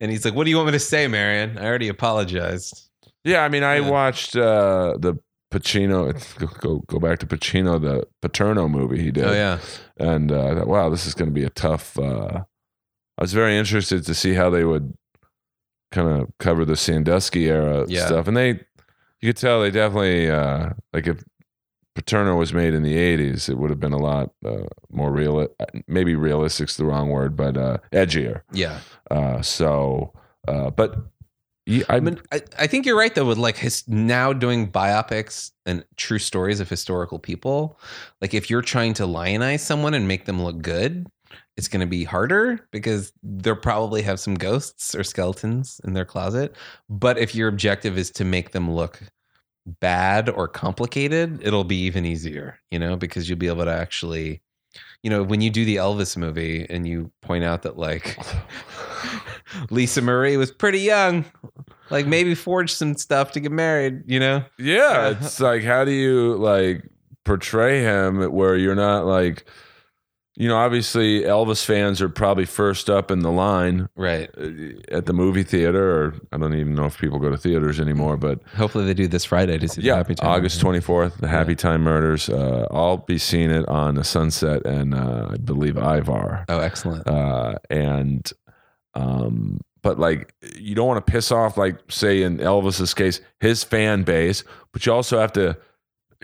And 0.00 0.10
he's 0.10 0.24
like, 0.24 0.34
What 0.34 0.44
do 0.44 0.50
you 0.50 0.56
want 0.56 0.66
me 0.68 0.72
to 0.72 0.78
say, 0.80 1.06
Marion? 1.08 1.58
I 1.58 1.64
already 1.66 1.88
apologized. 1.88 2.88
yeah, 3.24 3.42
I 3.44 3.48
mean, 3.48 3.62
I 3.62 3.76
Yeah. 3.80 3.88
watched 3.90 4.36
uh, 4.36 4.96
the 4.98 5.14
Pacino. 5.50 6.12
Go, 6.38 6.46
go 6.60 6.78
go 6.86 6.98
back 6.98 7.18
to 7.20 7.26
Pacino, 7.26 7.80
the 7.80 8.06
Paterno 8.22 8.68
movie 8.68 9.02
he 9.02 9.10
did. 9.10 9.24
Oh, 9.24 9.32
yeah. 9.32 9.58
and 9.98 10.30
uh, 10.32 10.46
I 10.48 10.54
thought, 10.54 10.66
wow, 10.68 10.88
this 10.90 11.06
is 11.06 11.14
going 11.14 11.28
to 11.30 11.34
be 11.34 11.44
a 11.44 11.50
tough. 11.50 11.98
Uh, 11.98 12.44
I 13.16 13.22
was 13.22 13.32
very 13.32 13.56
interested 13.56 14.04
to 14.04 14.14
see 14.14 14.34
how 14.34 14.50
they 14.50 14.64
would 14.64 14.94
kind 15.90 16.08
of 16.20 16.28
cover 16.38 16.64
the 16.64 16.76
Sandusky 16.76 17.46
era 17.48 17.84
Yeah. 17.88 18.06
stuff, 18.06 18.28
and 18.28 18.36
they, 18.36 18.48
you 19.20 19.30
could 19.30 19.36
tell 19.38 19.62
they 19.62 19.70
definitely 19.70 20.30
uh, 20.30 20.70
like 20.92 21.06
if 21.06 21.24
Paterno 21.98 22.36
was 22.36 22.54
made 22.54 22.74
in 22.74 22.84
the 22.84 22.94
'80s, 22.94 23.48
it 23.48 23.58
would 23.58 23.70
have 23.70 23.80
been 23.80 23.92
a 23.92 23.98
lot 23.98 24.30
uh, 24.46 24.68
more 24.88 25.10
real. 25.10 25.48
Maybe 25.88 26.14
realistic's 26.14 26.76
the 26.76 26.84
wrong 26.84 27.08
word, 27.08 27.36
but 27.36 27.56
uh, 27.56 27.78
edgier. 27.92 28.42
Yeah. 28.52 28.78
Uh, 29.10 29.42
so, 29.42 30.12
uh, 30.46 30.70
but 30.70 30.94
yeah, 31.66 31.82
I, 31.88 31.96
I 31.96 32.00
mean, 32.00 32.20
I, 32.30 32.40
I 32.56 32.66
think 32.68 32.86
you're 32.86 32.96
right 32.96 33.12
though. 33.12 33.24
With 33.24 33.36
like 33.36 33.56
his 33.56 33.82
now 33.88 34.32
doing 34.32 34.70
biopics 34.70 35.50
and 35.66 35.84
true 35.96 36.20
stories 36.20 36.60
of 36.60 36.68
historical 36.68 37.18
people, 37.18 37.80
like 38.20 38.32
if 38.32 38.48
you're 38.48 38.62
trying 38.62 38.94
to 38.94 39.04
lionize 39.04 39.64
someone 39.64 39.92
and 39.92 40.06
make 40.06 40.26
them 40.26 40.40
look 40.40 40.62
good, 40.62 41.08
it's 41.56 41.66
going 41.66 41.80
to 41.80 41.86
be 41.86 42.04
harder 42.04 42.64
because 42.70 43.12
they'll 43.24 43.56
probably 43.56 44.02
have 44.02 44.20
some 44.20 44.36
ghosts 44.36 44.94
or 44.94 45.02
skeletons 45.02 45.80
in 45.82 45.94
their 45.94 46.04
closet. 46.04 46.54
But 46.88 47.18
if 47.18 47.34
your 47.34 47.48
objective 47.48 47.98
is 47.98 48.12
to 48.12 48.24
make 48.24 48.52
them 48.52 48.70
look 48.70 49.02
bad 49.80 50.28
or 50.28 50.48
complicated, 50.48 51.40
it'll 51.42 51.64
be 51.64 51.76
even 51.82 52.04
easier, 52.04 52.58
you 52.70 52.78
know, 52.78 52.96
because 52.96 53.28
you'll 53.28 53.38
be 53.38 53.48
able 53.48 53.64
to 53.64 53.72
actually, 53.72 54.42
you 55.02 55.10
know, 55.10 55.22
when 55.22 55.40
you 55.40 55.50
do 55.50 55.64
the 55.64 55.76
Elvis 55.76 56.16
movie 56.16 56.66
and 56.68 56.86
you 56.86 57.10
point 57.22 57.44
out 57.44 57.62
that 57.62 57.78
like 57.78 58.18
Lisa 59.70 60.02
Marie 60.02 60.36
was 60.36 60.50
pretty 60.50 60.80
young, 60.80 61.24
like 61.90 62.06
maybe 62.06 62.34
forged 62.34 62.76
some 62.76 62.96
stuff 62.96 63.32
to 63.32 63.40
get 63.40 63.52
married, 63.52 64.02
you 64.06 64.20
know? 64.20 64.44
yeah, 64.58 64.82
uh-huh. 64.82 65.14
it's 65.20 65.40
like 65.40 65.62
how 65.62 65.84
do 65.84 65.92
you 65.92 66.36
like 66.36 66.82
portray 67.24 67.82
him 67.82 68.32
where 68.32 68.56
you're 68.56 68.74
not 68.74 69.04
like, 69.04 69.46
you 70.40 70.46
know, 70.48 70.56
obviously 70.56 71.22
Elvis 71.22 71.64
fans 71.64 72.00
are 72.00 72.08
probably 72.08 72.44
first 72.46 72.88
up 72.88 73.10
in 73.10 73.18
the 73.20 73.30
line 73.32 73.88
Right. 73.96 74.30
uh, 74.38 74.50
at 74.96 75.06
the 75.06 75.12
movie 75.12 75.42
theater, 75.42 75.90
or 76.06 76.14
I 76.32 76.38
don't 76.38 76.54
even 76.54 76.74
know 76.76 76.84
if 76.86 76.96
people 76.96 77.18
go 77.18 77.28
to 77.28 77.36
theaters 77.36 77.80
anymore, 77.80 78.16
but 78.16 78.40
Hopefully 78.56 78.84
they 78.86 78.94
do 78.94 79.08
this 79.08 79.24
Friday 79.24 79.58
to 79.58 79.66
see 79.68 79.80
the 79.80 79.88
yeah, 79.88 79.96
Happy 79.96 80.14
Time. 80.14 80.30
August 80.30 80.60
24th, 80.60 81.16
the 81.20 81.26
Happy 81.26 81.52
Yeah. 81.52 81.56
Time 81.56 81.82
Murders. 81.82 82.28
Uh, 82.28 82.66
I'll 82.70 82.98
be 82.98 83.18
seeing 83.18 83.50
it 83.50 83.68
on 83.68 83.96
the 83.96 84.04
Sunset 84.04 84.64
and 84.64 84.94
uh, 84.94 85.26
I 85.32 85.36
believe 85.38 85.76
Ivar. 85.76 86.44
Oh, 86.48 86.60
excellent. 86.60 87.06
Uh, 87.08 87.56
and, 87.68 88.30
um, 88.94 89.60
but 89.82 89.98
like, 89.98 90.34
you 90.56 90.74
don't 90.74 90.86
want 90.88 91.04
to 91.04 91.12
piss 91.12 91.30
off, 91.32 91.56
like, 91.56 91.78
say 91.90 92.22
in 92.22 92.38
Elvis's 92.38 92.94
case, 92.94 93.20
his 93.40 93.64
fan 93.64 94.02
base, 94.02 94.44
but 94.72 94.84
you 94.86 94.92
also 94.92 95.18
have 95.18 95.32
to 95.32 95.56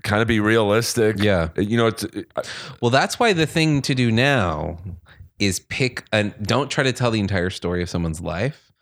kind 0.03 0.21
of 0.23 0.29
be 0.29 0.41
realistic. 0.41 1.17
Yeah. 1.19 1.49
You 1.57 1.77
know, 1.77 1.87
it's, 1.87 2.05
uh, 2.05 2.43
Well, 2.81 2.91
that's 2.91 3.19
why 3.19 3.33
the 3.33 3.47
thing 3.47 3.83
to 3.83 3.95
do 3.95 4.11
now 4.11 4.79
is 5.39 5.61
pick 5.61 6.05
and 6.13 6.35
don't 6.43 6.71
try 6.71 6.85
to 6.85 6.93
tell 6.93 7.11
the 7.11 7.21
entire 7.21 7.51
story 7.51 7.83
of 7.83 7.91
someone's 7.91 8.21
life, 8.21 8.73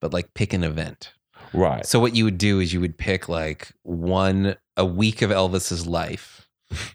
but 0.00 0.12
like 0.12 0.34
pick 0.34 0.52
an 0.52 0.64
event. 0.64 1.12
right. 1.52 1.84
So 1.86 2.00
what 2.00 2.14
you 2.14 2.24
would 2.24 2.38
do 2.38 2.60
is 2.60 2.72
you 2.72 2.80
would 2.80 2.96
pick 2.98 3.28
like 3.28 3.72
one 3.82 4.56
a 4.76 4.84
week 4.84 5.22
of 5.22 5.30
Elvis's 5.30 5.86
life, 5.86 6.48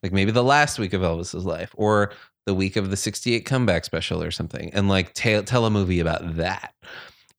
like 0.04 0.12
maybe 0.12 0.32
the 0.32 0.44
last 0.44 0.80
week 0.80 0.94
of 0.94 1.02
Elvis's 1.02 1.46
life, 1.46 1.72
or 1.76 2.12
the 2.46 2.54
week 2.54 2.76
of 2.76 2.90
the 2.90 2.98
'68 2.98 3.46
comeback 3.46 3.86
special 3.86 4.22
or 4.24 4.32
something, 4.32 4.72
and 4.74 4.88
like 4.90 5.14
tell 5.14 5.44
tell 5.44 5.66
a 5.66 5.70
movie 5.70 6.00
about 6.00 6.38
that. 6.38 6.74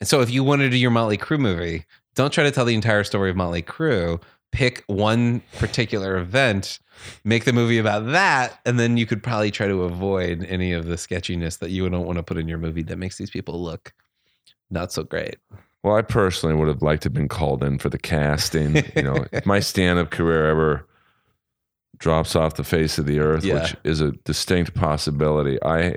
And 0.01 0.07
so 0.09 0.21
if 0.21 0.31
you 0.31 0.45
want 0.45 0.61
to 0.61 0.71
do 0.71 0.77
your 0.77 0.91
Motley 0.93 1.19
Crue 1.19 1.41
movie, 1.41 1.85
don't 2.15 2.33
try 2.33 2.45
to 2.45 2.51
tell 2.53 2.65
the 2.65 2.75
entire 2.75 3.03
story 3.05 3.31
of 3.31 3.37
Motley 3.37 3.63
Crue. 3.63 4.21
Pick 4.51 4.83
one 4.87 5.43
particular 5.59 6.17
event, 6.17 6.81
make 7.23 7.45
the 7.45 7.53
movie 7.53 7.79
about 7.79 8.07
that, 8.07 8.59
and 8.65 8.79
then 8.81 8.97
you 8.97 9.05
could 9.07 9.23
probably 9.23 9.51
try 9.51 9.67
to 9.69 9.83
avoid 9.85 10.45
any 10.49 10.73
of 10.73 10.87
the 10.87 10.97
sketchiness 10.97 11.59
that 11.59 11.71
you 11.71 11.89
don't 11.89 12.07
want 12.07 12.17
to 12.17 12.23
put 12.23 12.39
in 12.39 12.49
your 12.49 12.59
movie 12.59 12.83
that 12.85 12.97
makes 12.97 13.19
these 13.19 13.31
people 13.31 13.63
look 13.63 13.93
not 14.71 14.91
so 14.93 15.03
great. 15.03 15.37
Well, 15.85 15.97
I 15.97 16.03
personally 16.03 16.55
would 16.57 16.67
have 16.69 16.83
liked 16.83 17.03
to 17.03 17.07
have 17.07 17.15
been 17.15 17.29
called 17.29 17.63
in 17.63 17.79
for 17.79 17.89
the 17.89 17.99
casting. 17.99 18.77
you 18.97 19.03
know, 19.03 19.27
if 19.33 19.47
my 19.47 19.61
stand-up 19.61 20.11
career 20.11 20.47
ever 20.47 20.87
drops 21.99 22.35
off 22.37 22.55
the 22.55 22.65
face 22.65 22.99
of 22.99 23.07
the 23.07 23.21
earth, 23.21 23.45
Yeah. 23.45 23.55
which 23.63 23.77
is 23.85 24.01
a 24.01 24.13
distinct 24.25 24.75
possibility, 24.75 25.59
I 25.63 25.97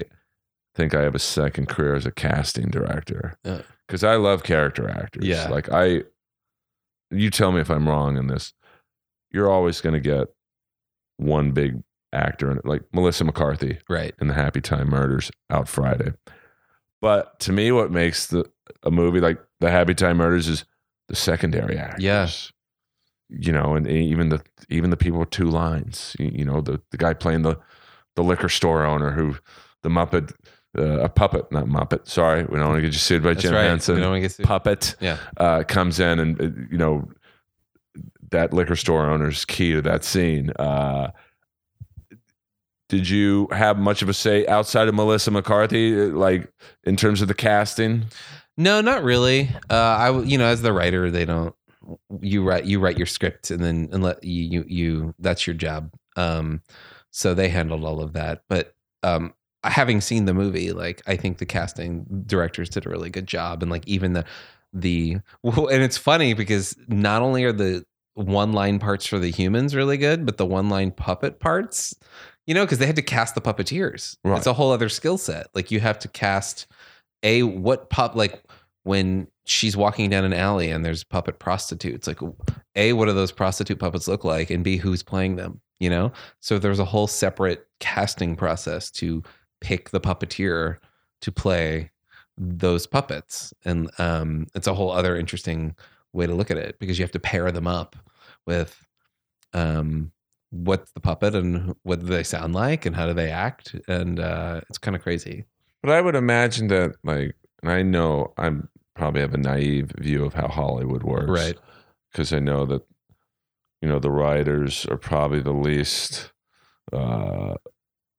think 0.75 0.93
I 0.93 1.01
have 1.01 1.15
a 1.15 1.19
second 1.19 1.67
career 1.67 1.95
as 1.95 2.05
a 2.05 2.11
casting 2.11 2.69
director 2.69 3.35
uh. 3.45 3.49
Yeah. 3.49 3.61
because 3.87 4.03
I 4.03 4.15
love 4.15 4.43
character 4.43 4.89
actors. 4.89 5.25
Yeah. 5.25 5.47
like 5.49 5.69
I, 5.71 6.03
you 7.11 7.29
tell 7.29 7.51
me 7.51 7.61
if 7.61 7.69
I'm 7.69 7.87
wrong 7.87 8.17
in 8.17 8.27
this. 8.27 8.53
You're 9.31 9.49
always 9.49 9.79
going 9.81 9.93
to 9.93 9.99
get 9.99 10.27
one 11.17 11.51
big 11.51 11.81
actor 12.13 12.51
in 12.51 12.57
it, 12.57 12.65
like 12.65 12.83
Melissa 12.93 13.23
McCarthy 13.23 13.79
Right. 13.89 14.13
in 14.19 14.27
the 14.27 14.33
Happy 14.33 14.59
Time 14.61 14.89
Murders 14.89 15.31
out 15.49 15.67
Friday. 15.69 16.13
But 17.01 17.39
to 17.41 17.51
me, 17.53 17.71
what 17.71 17.91
makes 17.91 18.27
the 18.27 18.45
a 18.83 18.91
movie 18.91 19.19
like 19.21 19.39
the 19.59 19.71
Happy 19.71 19.93
Time 19.93 20.17
Murders 20.17 20.47
is 20.47 20.65
the 21.07 21.15
secondary 21.15 21.77
actors. 21.77 22.03
Yes, 22.03 22.51
You 23.29 23.51
know, 23.53 23.75
and 23.75 23.87
even 23.87 24.29
the 24.29 24.41
even 24.69 24.89
the 24.89 24.97
people 24.97 25.19
with 25.19 25.29
two 25.29 25.49
lines. 25.49 26.15
You, 26.19 26.31
you 26.33 26.45
know, 26.45 26.61
the 26.61 26.81
the 26.91 26.97
guy 26.97 27.13
playing 27.13 27.41
the 27.43 27.57
the 28.15 28.23
liquor 28.23 28.49
store 28.49 28.83
owner 28.85 29.11
who 29.11 29.37
the 29.83 29.89
Muppet 29.89 30.33
uh, 30.77 30.99
a 31.01 31.09
puppet, 31.09 31.51
not 31.51 31.65
Muppet. 31.65 32.07
Sorry, 32.07 32.43
we 32.43 32.57
don't 32.57 32.69
want 32.69 32.77
to 32.77 32.81
get 32.81 32.93
you 32.93 32.99
sued 32.99 33.23
by 33.23 33.29
That's 33.33 33.43
Jim 33.43 33.53
right. 33.53 33.63
Henson. 33.65 33.95
We 33.95 34.01
don't 34.01 34.21
get 34.21 34.31
sued. 34.31 34.45
Puppet 34.45 34.95
Yeah. 34.99 35.17
uh, 35.37 35.63
comes 35.63 35.99
in 35.99 36.19
and 36.19 36.41
uh, 36.41 36.45
you 36.71 36.77
know 36.77 37.09
that 38.31 38.53
liquor 38.53 38.75
store 38.77 39.09
owner's 39.09 39.43
key 39.45 39.73
to 39.73 39.81
that 39.81 40.03
scene. 40.05 40.51
Uh, 40.51 41.11
did 42.89 43.07
you 43.07 43.47
have 43.51 43.77
much 43.77 44.01
of 44.01 44.09
a 44.09 44.13
say 44.13 44.45
outside 44.47 44.87
of 44.87 44.95
Melissa 44.95 45.31
McCarthy, 45.31 45.99
uh, 45.99 46.05
like 46.07 46.51
in 46.83 46.95
terms 46.97 47.21
of 47.21 47.27
the 47.27 47.33
casting? 47.33 48.05
No, 48.57 48.81
not 48.81 49.03
really. 49.03 49.49
Uh, 49.69 49.73
I, 49.75 50.19
you 50.21 50.37
know, 50.37 50.45
as 50.45 50.61
the 50.61 50.73
writer, 50.73 51.09
they 51.09 51.25
don't. 51.25 51.55
You 52.21 52.43
write, 52.43 52.65
you 52.65 52.79
write 52.79 52.97
your 52.97 53.07
script, 53.07 53.49
and 53.49 53.63
then 53.63 53.89
and 53.91 54.03
let 54.03 54.23
you, 54.23 54.43
you, 54.43 54.65
you. 54.67 55.15
That's 55.19 55.47
your 55.47 55.53
job. 55.55 55.91
Um, 56.15 56.61
so 57.11 57.33
they 57.33 57.49
handled 57.49 57.83
all 57.85 58.01
of 58.01 58.13
that. 58.13 58.43
But 58.49 58.73
um, 59.03 59.33
having 59.63 60.01
seen 60.01 60.25
the 60.25 60.33
movie, 60.33 60.71
like 60.71 61.01
I 61.07 61.15
think 61.15 61.37
the 61.37 61.45
casting 61.45 62.05
directors 62.25 62.69
did 62.69 62.85
a 62.85 62.89
really 62.89 63.09
good 63.09 63.27
job, 63.27 63.61
and 63.61 63.71
like 63.71 63.87
even 63.87 64.13
the 64.13 64.25
the 64.73 65.17
well, 65.43 65.67
and 65.67 65.83
it's 65.83 65.97
funny 65.97 66.33
because 66.33 66.75
not 66.87 67.21
only 67.21 67.43
are 67.43 67.53
the 67.53 67.85
one 68.15 68.53
line 68.53 68.79
parts 68.79 69.05
for 69.05 69.19
the 69.19 69.31
humans 69.31 69.75
really 69.75 69.97
good, 69.97 70.25
but 70.25 70.37
the 70.37 70.45
one 70.45 70.69
line 70.69 70.91
puppet 70.91 71.39
parts, 71.39 71.95
you 72.45 72.53
know, 72.53 72.65
because 72.65 72.79
they 72.79 72.85
had 72.85 72.95
to 72.95 73.01
cast 73.01 73.35
the 73.35 73.41
puppeteers. 73.41 74.17
Right. 74.23 74.37
It's 74.37 74.47
a 74.47 74.53
whole 74.53 74.71
other 74.71 74.89
skill 74.89 75.17
set. 75.17 75.47
Like 75.53 75.71
you 75.71 75.79
have 75.79 75.99
to 75.99 76.07
cast 76.07 76.67
a 77.23 77.43
what 77.43 77.89
pup 77.89 78.15
like 78.15 78.43
when 78.83 79.27
she's 79.45 79.77
walking 79.77 80.09
down 80.09 80.23
an 80.23 80.33
alley 80.33 80.69
and 80.69 80.83
there's 80.83 81.03
puppet 81.03 81.39
prostitutes 81.39 82.07
like 82.07 82.19
a 82.75 82.93
what 82.93 83.05
do 83.05 83.13
those 83.13 83.31
prostitute 83.31 83.79
puppets 83.79 84.07
look 84.07 84.23
like 84.23 84.49
and 84.49 84.63
b 84.63 84.77
who's 84.77 85.03
playing 85.03 85.35
them 85.35 85.61
you 85.79 85.89
know 85.89 86.11
so 86.39 86.57
there's 86.57 86.79
a 86.79 86.85
whole 86.85 87.07
separate 87.07 87.67
casting 87.79 88.35
process 88.35 88.89
to 88.89 89.21
pick 89.61 89.91
the 89.91 90.01
puppeteer 90.01 90.77
to 91.21 91.31
play 91.31 91.91
those 92.37 92.87
puppets. 92.87 93.53
And 93.65 93.89
um 93.99 94.47
it's 94.55 94.67
a 94.67 94.73
whole 94.73 94.91
other 94.91 95.15
interesting 95.15 95.75
way 96.13 96.27
to 96.27 96.33
look 96.33 96.51
at 96.51 96.57
it 96.57 96.77
because 96.79 96.99
you 96.99 97.03
have 97.03 97.11
to 97.11 97.19
pair 97.19 97.51
them 97.51 97.67
up 97.67 97.95
with 98.45 98.85
um 99.53 100.11
what's 100.49 100.91
the 100.91 100.99
puppet 100.99 101.33
and 101.35 101.75
what 101.83 101.99
do 102.01 102.05
they 102.07 102.23
sound 102.23 102.53
like 102.53 102.85
and 102.85 102.95
how 102.95 103.05
do 103.05 103.13
they 103.13 103.29
act? 103.29 103.75
And 103.87 104.19
uh 104.19 104.61
it's 104.69 104.77
kind 104.77 104.95
of 104.95 105.01
crazy. 105.01 105.45
But 105.81 105.91
I 105.91 106.01
would 106.01 106.15
imagine 106.15 106.67
that, 106.67 106.95
like, 107.03 107.35
and 107.63 107.71
I 107.71 107.81
know 107.81 108.33
I'm 108.37 108.69
probably 108.95 109.21
have 109.21 109.33
a 109.33 109.37
naive 109.37 109.91
view 109.97 110.23
of 110.25 110.33
how 110.33 110.47
Hollywood 110.47 111.03
works, 111.03 111.29
Right. 111.29 111.57
Because 112.11 112.33
I 112.33 112.39
know 112.39 112.65
that, 112.65 112.83
you 113.81 113.87
know, 113.89 113.97
the 113.99 114.11
writers 114.11 114.85
are 114.87 114.97
probably 114.97 115.39
the 115.41 115.53
least 115.53 116.31
uh, 116.93 117.55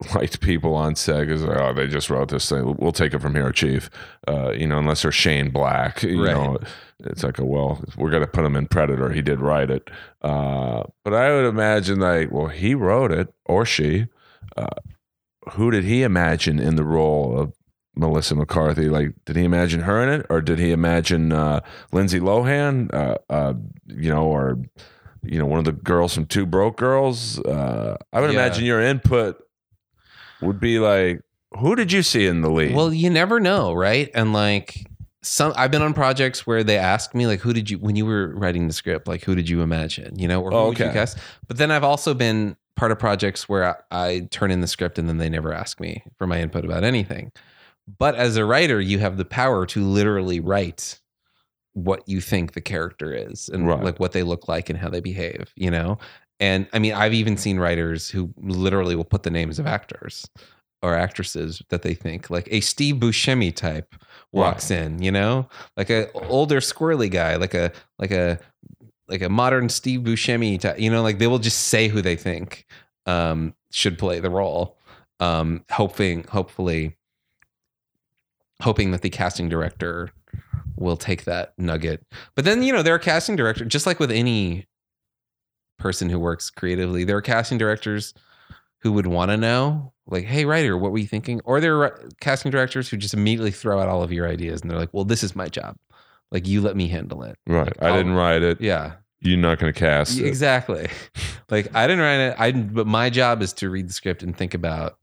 liked 0.15 0.41
people 0.41 0.75
on 0.75 0.95
set 0.97 1.27
because 1.27 1.45
oh, 1.45 1.73
they 1.75 1.87
just 1.87 2.11
wrote 2.11 2.29
this 2.31 2.49
thing. 2.49 2.77
We'll 2.79 2.93
take 2.93 3.15
it 3.15 3.21
from 3.21 3.35
here, 3.35 3.51
Chief. 3.53 3.91
Uh, 4.29 4.53
you 4.53 4.67
know, 4.67 4.79
unless 4.79 5.03
they're 5.03 5.13
Shane 5.13 5.51
Black, 5.51 6.03
you 6.03 6.25
Right. 6.25 6.33
know, 6.35 6.59
it's 7.01 7.23
like 7.25 7.39
a 7.39 7.45
well, 7.45 7.83
we're 7.97 8.11
gonna 8.11 8.27
put 8.27 8.45
him 8.45 8.57
in 8.57 8.67
Predator. 8.67 9.11
He 9.11 9.23
did 9.23 9.41
write 9.41 9.71
it, 9.71 9.91
uh, 10.23 10.85
but 11.05 11.15
I 11.15 11.33
would 11.35 11.47
imagine 11.47 12.01
like, 12.01 12.31
well, 12.31 12.47
he 12.49 12.75
wrote 12.75 13.11
it 13.13 13.33
or 13.45 13.65
she. 13.65 14.07
uh, 14.57 14.67
who 15.55 15.71
did 15.73 15.83
he 15.85 16.03
imagine 16.05 16.61
in 16.61 16.77
the 16.77 16.85
role 16.85 17.37
of 17.37 17.53
Melissa 17.97 18.35
McCarthy? 18.37 18.89
Like, 18.89 19.13
did 19.25 19.35
he 19.35 19.43
imagine 19.45 19.81
her 19.81 20.01
in 20.03 20.09
it, 20.21 20.27
or 20.31 20.41
did 20.41 20.59
he 20.61 20.71
imagine 20.71 21.33
uh, 21.33 21.61
Lindsay 21.91 22.21
Lohan? 22.21 22.93
Uh, 22.95 23.17
uh, 23.29 23.55
you 23.89 24.09
know, 24.09 24.25
or 24.27 24.59
you 25.25 25.39
know, 25.39 25.47
one 25.47 25.59
of 25.59 25.65
the 25.65 25.73
girls 25.73 26.15
from 26.15 26.27
Two 26.27 26.47
Broke 26.47 26.77
Girls. 26.77 27.41
Uh, 27.41 27.97
I 28.13 28.21
would 28.21 28.31
Yeah. 28.31 28.39
imagine 28.39 28.65
your 28.65 28.81
input 28.81 29.37
would 30.43 30.61
be 30.61 30.79
like, 30.79 31.21
who 31.59 31.77
did 31.77 31.93
you 31.93 32.03
see 32.03 32.27
in 32.27 32.41
the 32.43 32.51
lead? 32.51 32.75
Well, 32.75 32.93
you 32.93 33.11
never 33.11 33.39
know, 33.41 33.73
right? 33.73 34.11
And 34.15 34.33
like 34.33 34.87
some 35.23 35.53
I've 35.57 35.71
been 35.71 35.83
on 35.83 35.95
projects 35.95 36.47
where 36.47 36.65
they 36.65 36.79
ask 36.79 37.15
me 37.15 37.27
like 37.27 37.41
who 37.41 37.53
did 37.53 37.71
you 37.71 37.79
when 37.79 37.95
you 37.97 38.05
were 38.07 38.35
writing 38.35 38.67
the 38.67 38.73
script, 38.73 39.07
like 39.07 39.23
who 39.25 39.35
did 39.35 39.49
you 39.49 39.61
imagine, 39.63 40.19
you 40.19 40.27
know, 40.29 40.43
or 40.43 40.51
who 40.51 40.57
Oh, 40.57 40.69
would 40.69 40.79
you 40.79 40.87
okay. 40.87 40.95
cast? 40.95 41.19
But 41.47 41.59
then 41.59 41.71
I've 41.71 41.85
also 41.85 42.15
been 42.15 42.57
part 42.75 42.91
of 42.91 42.99
projects 42.99 43.49
where 43.49 43.77
I, 43.93 44.07
I 44.07 44.21
turn 44.31 44.51
in 44.51 44.61
the 44.63 44.67
script 44.67 44.99
and 44.99 45.09
then 45.09 45.19
they 45.19 45.29
never 45.29 45.53
ask 45.53 45.79
me 45.79 46.03
for 46.19 46.27
my 46.27 46.41
input 46.41 46.65
about 46.65 46.83
anything. 46.85 47.31
But 47.99 48.15
as 48.15 48.37
a 48.37 48.45
writer, 48.45 48.81
you 48.81 48.99
have 49.01 49.17
the 49.17 49.25
power 49.25 49.67
to 49.67 49.81
literally 49.85 50.41
write 50.41 51.01
what 51.75 52.03
you 52.07 52.21
think 52.21 52.53
the 52.53 52.61
character 52.61 53.15
is 53.15 53.49
and 53.49 53.67
Right. 53.67 53.83
like 53.83 53.99
what 54.01 54.13
they 54.13 54.23
look 54.23 54.49
like 54.49 54.69
and 54.71 54.79
how 54.79 54.89
they 54.89 55.01
behave, 55.01 55.53
you 55.57 55.71
know? 55.71 55.99
And 56.43 56.67
I 56.73 56.81
mean, 56.81 56.93
I've 56.93 57.15
even 57.15 57.37
seen 57.37 57.61
writers 57.61 58.11
who 58.11 58.35
literally 58.37 58.97
will 58.97 59.05
put 59.05 59.23
the 59.23 59.31
names 59.31 59.61
of 59.61 59.67
actors 59.69 60.29
or 60.83 60.97
actresses 60.97 61.63
that 61.69 61.83
they 61.83 61.95
think 61.95 62.31
like 62.31 62.49
a 62.51 62.59
Steve 62.59 62.97
Buscemi 62.97 63.55
type 63.55 63.95
walks 64.33 64.69
in, 64.69 65.01
you 65.01 65.13
know, 65.13 65.49
like 65.77 65.89
a 65.89 66.11
older 66.13 66.59
squirrely 66.59 67.09
guy, 67.09 67.37
like 67.37 67.55
a 67.55 67.71
like 68.01 68.11
a 68.11 68.41
like 69.07 69.23
a 69.23 69.29
modern 69.29 69.69
Steve 69.69 70.01
Buscemi 70.01 70.59
type, 70.59 70.81
you 70.81 70.91
know, 70.91 71.01
like 71.01 71.21
they 71.21 71.29
will 71.29 71.39
just 71.39 71.69
say 71.69 71.87
who 71.87 72.03
they 72.03 72.17
think 72.17 72.67
um, 73.07 73.55
should 73.71 73.97
play 73.97 74.19
the 74.19 74.29
role, 74.29 74.77
um, 75.21 75.65
hoping 75.71 76.25
hopefully 76.25 76.97
hoping 78.61 78.91
that 78.91 79.03
the 79.03 79.11
casting 79.11 79.49
director 79.49 80.11
will 80.75 80.97
take 80.97 81.23
that 81.23 81.57
nugget. 81.57 82.05
But 82.35 82.45
then 82.45 82.65
you 82.65 82.73
know 82.73 82.83
there 82.83 82.97
are 82.97 82.99
casting 82.99 83.37
director, 83.37 83.65
just 83.65 83.87
like 83.87 84.01
with 84.01 84.11
any 84.11 84.67
person 85.83 86.09
who 86.09 86.19
works 86.19 86.49
creatively, 86.51 87.05
there 87.05 87.17
are 87.17 87.23
casting 87.23 87.59
directors 87.59 88.15
who 88.81 88.93
would 88.93 89.07
want 89.07 89.31
to 89.31 89.37
know, 89.37 89.93
like, 90.07 90.25
"Hey, 90.25 90.45
writer, 90.45 90.77
what 90.79 90.93
were 90.93 90.99
you 90.99 91.07
thinking?" 91.07 91.41
Or 91.45 91.61
there 91.61 91.77
are 91.83 92.09
casting 92.21 92.51
directors 92.51 92.89
who 92.89 92.97
just 92.97 93.15
immediately 93.15 93.51
throw 93.51 93.81
out 93.81 93.89
all 93.89 94.03
of 94.03 94.13
your 94.13 94.29
ideas, 94.29 94.61
and 94.63 94.71
they're 94.71 94.79
like, 94.79 94.93
"Well, 94.93 95.05
this 95.05 95.23
is 95.23 95.37
my 95.37 95.49
job. 95.49 95.77
Like, 96.31 96.47
you 96.47 96.61
let 96.61 96.77
me 96.77 96.89
handle 96.89 97.23
it." 97.25 97.37
right. 97.47 97.73
I 97.81 97.89
I'll- 97.89 97.97
didn't 97.97 98.15
write 98.15 98.43
it. 98.43 98.61
Yeah, 98.61 98.95
You're 99.21 99.39
not 99.39 99.59
going 99.59 99.73
to 99.73 99.79
cast 99.79 100.19
it. 100.19 100.27
exactly. 100.27 100.89
like, 101.51 101.75
I 101.75 101.87
didn't 101.87 102.03
write 102.03 102.21
it. 102.21 102.37
I 102.39 102.53
but 102.53 102.87
my 102.87 103.11
job 103.11 103.43
is 103.43 103.53
to 103.55 103.69
read 103.71 103.89
the 103.89 103.93
script 103.93 104.23
and 104.23 104.37
think 104.37 104.55
about, 104.55 104.99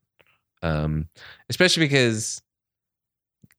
um, 0.64 1.08
especially 1.50 1.86
because 1.86 2.42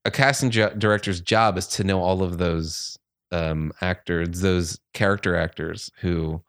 a 0.04 0.10
casting 0.10 0.50
jo- 0.50 0.74
director's 0.76 1.20
job 1.20 1.56
is 1.58 1.66
to 1.66 1.84
know 1.84 2.00
all 2.00 2.22
of 2.22 2.38
those 2.38 2.98
um, 3.32 3.72
actors, 3.80 4.40
those 4.40 4.78
character 4.94 5.36
actors 5.36 5.90
who 6.00 6.42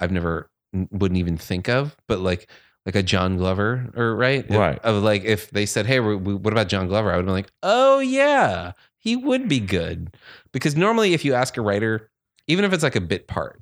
I've 0.00 0.12
never 0.12 0.50
wouldn't 0.90 1.18
even 1.18 1.36
think 1.36 1.68
of, 1.68 1.96
but 2.06 2.20
like 2.20 2.50
like 2.86 2.94
a 2.94 3.02
John 3.02 3.36
Glover 3.36 3.90
or 3.96 4.14
right, 4.16 4.48
Right. 4.48 4.78
Of 4.80 5.02
like 5.02 5.24
if 5.24 5.50
they 5.50 5.66
said, 5.66 5.86
"Hey, 5.86 6.00
we, 6.00 6.16
we- 6.16 6.34
what 6.34 6.52
about 6.52 6.68
John 6.68 6.88
Glover?" 6.88 7.12
I 7.12 7.16
would 7.16 7.26
be 7.26 7.32
like, 7.32 7.50
"Oh 7.62 7.98
yeah, 7.98 8.72
he 8.98 9.16
would 9.16 9.48
be 9.48 9.60
good," 9.60 10.14
because 10.52 10.76
normally 10.76 11.12
if 11.14 11.24
you 11.24 11.34
ask 11.34 11.56
a 11.56 11.60
writer, 11.62 12.10
even 12.46 12.64
if 12.64 12.72
it's 12.72 12.82
like 12.82 12.96
a 12.96 13.00
bit 13.00 13.26
part, 13.28 13.60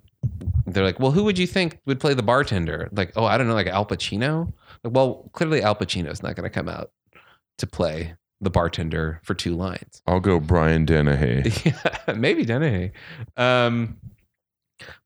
they're 0.66 0.84
like, 0.84 1.00
"Well, 1.00 1.10
who 1.12 1.24
would 1.24 1.38
you 1.38 1.46
think 1.46 1.78
would 1.86 1.98
play 2.00 2.14
the 2.14 2.22
bartender?" 2.22 2.88
Like, 2.92 3.12
"Oh, 3.16 3.24
I 3.24 3.36
don't 3.38 3.48
know, 3.48 3.54
like 3.54 3.66
Al 3.68 3.86
Pacino." 3.86 4.52
Like, 4.84 4.94
well, 4.94 5.28
clearly 5.32 5.62
Al 5.62 5.74
Pacino's 5.74 6.22
not 6.22 6.36
going 6.36 6.44
to 6.48 6.50
come 6.50 6.68
out 6.68 6.90
to 7.58 7.66
play 7.66 8.14
the 8.40 8.50
bartender 8.50 9.18
for 9.24 9.34
two 9.34 9.56
lines. 9.56 10.02
I'll 10.06 10.20
go 10.20 10.38
Brian 10.38 10.84
Dennehy. 10.84 11.50
Yeah, 11.64 12.14
maybe 12.14 12.44
Dennehy. 12.44 12.92
Um, 13.36 13.96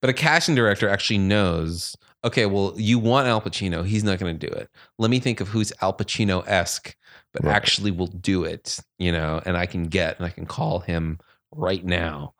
but 0.00 0.10
a 0.10 0.12
casting 0.12 0.54
director 0.54 0.88
actually 0.88 1.18
knows. 1.18 1.96
Okay, 2.24 2.46
well, 2.46 2.74
you 2.76 2.98
want 2.98 3.28
Al 3.28 3.40
Pacino. 3.40 3.84
He's 3.84 4.04
not 4.04 4.18
going 4.18 4.38
to 4.38 4.46
do 4.46 4.52
it. 4.52 4.68
Let 4.98 5.10
me 5.10 5.20
think 5.20 5.40
of 5.40 5.48
who's 5.48 5.72
Al 5.80 5.94
Pacino 5.94 6.46
esque, 6.46 6.94
but 7.32 7.44
Right. 7.44 7.54
actually 7.54 7.90
will 7.90 8.08
do 8.08 8.44
it. 8.44 8.78
You 8.98 9.12
know, 9.12 9.40
and 9.46 9.56
I 9.56 9.66
can 9.66 9.84
get 9.84 10.18
and 10.18 10.26
I 10.26 10.30
can 10.30 10.46
call 10.46 10.80
him 10.80 11.18
right 11.52 11.84
now. 11.84 12.34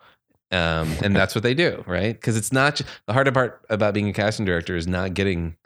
Um, 0.52 0.92
and 1.02 1.14
that's 1.14 1.34
what 1.34 1.42
they 1.44 1.54
do, 1.54 1.84
right? 1.86 2.12
Because 2.14 2.36
it's 2.36 2.52
not 2.52 2.80
the 3.06 3.12
hard 3.12 3.32
part 3.32 3.64
about 3.70 3.94
being 3.94 4.08
a 4.08 4.12
casting 4.12 4.44
director 4.44 4.76
is 4.76 4.86
not 4.88 5.14
getting 5.14 5.56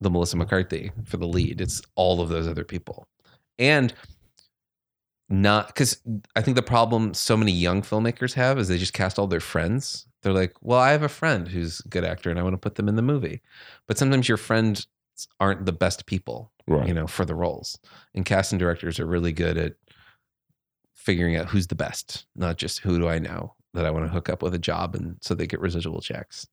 the 0.00 0.10
Melissa 0.10 0.36
McCarthy 0.36 0.90
for 1.04 1.16
the 1.16 1.28
lead. 1.28 1.60
It's 1.60 1.80
all 1.94 2.20
of 2.20 2.28
those 2.28 2.48
other 2.48 2.64
people, 2.64 3.06
and 3.58 3.94
not 5.28 5.68
because 5.68 5.98
I 6.34 6.42
think 6.42 6.56
the 6.56 6.62
problem 6.62 7.14
so 7.14 7.36
many 7.36 7.52
young 7.52 7.82
filmmakers 7.82 8.34
have 8.34 8.58
is 8.58 8.66
they 8.68 8.78
just 8.78 8.92
cast 8.92 9.18
all 9.18 9.28
their 9.28 9.40
friends. 9.40 10.06
They're 10.22 10.32
like, 10.32 10.54
well, 10.60 10.78
I 10.78 10.90
have 10.92 11.02
a 11.02 11.08
friend 11.08 11.48
who's 11.48 11.80
a 11.80 11.88
good 11.88 12.04
actor 12.04 12.30
and 12.30 12.38
I 12.38 12.42
want 12.42 12.52
to 12.54 12.58
put 12.58 12.74
them 12.74 12.88
in 12.88 12.96
the 12.96 13.02
movie. 13.02 13.40
But 13.86 13.96
sometimes 13.98 14.28
your 14.28 14.36
friends 14.36 14.86
aren't 15.38 15.66
the 15.66 15.72
best 15.72 16.06
people, 16.06 16.52
Right. 16.66 16.86
you 16.86 16.94
know, 16.94 17.06
for 17.06 17.24
the 17.24 17.34
roles. 17.34 17.78
And 18.14 18.24
casting 18.24 18.58
directors 18.58 19.00
are 19.00 19.06
really 19.06 19.32
good 19.32 19.56
at 19.56 19.74
figuring 20.94 21.36
out 21.36 21.46
who's 21.48 21.66
the 21.68 21.74
best, 21.74 22.26
not 22.36 22.56
just 22.58 22.80
who 22.80 22.98
do 22.98 23.08
I 23.08 23.18
know 23.18 23.54
that 23.72 23.86
I 23.86 23.90
want 23.90 24.04
to 24.06 24.12
hook 24.12 24.28
up 24.28 24.42
with 24.42 24.54
a 24.54 24.58
job 24.58 24.94
and 24.94 25.16
so 25.20 25.34
they 25.34 25.46
get 25.46 25.60
residual 25.60 26.00
checks. 26.00 26.46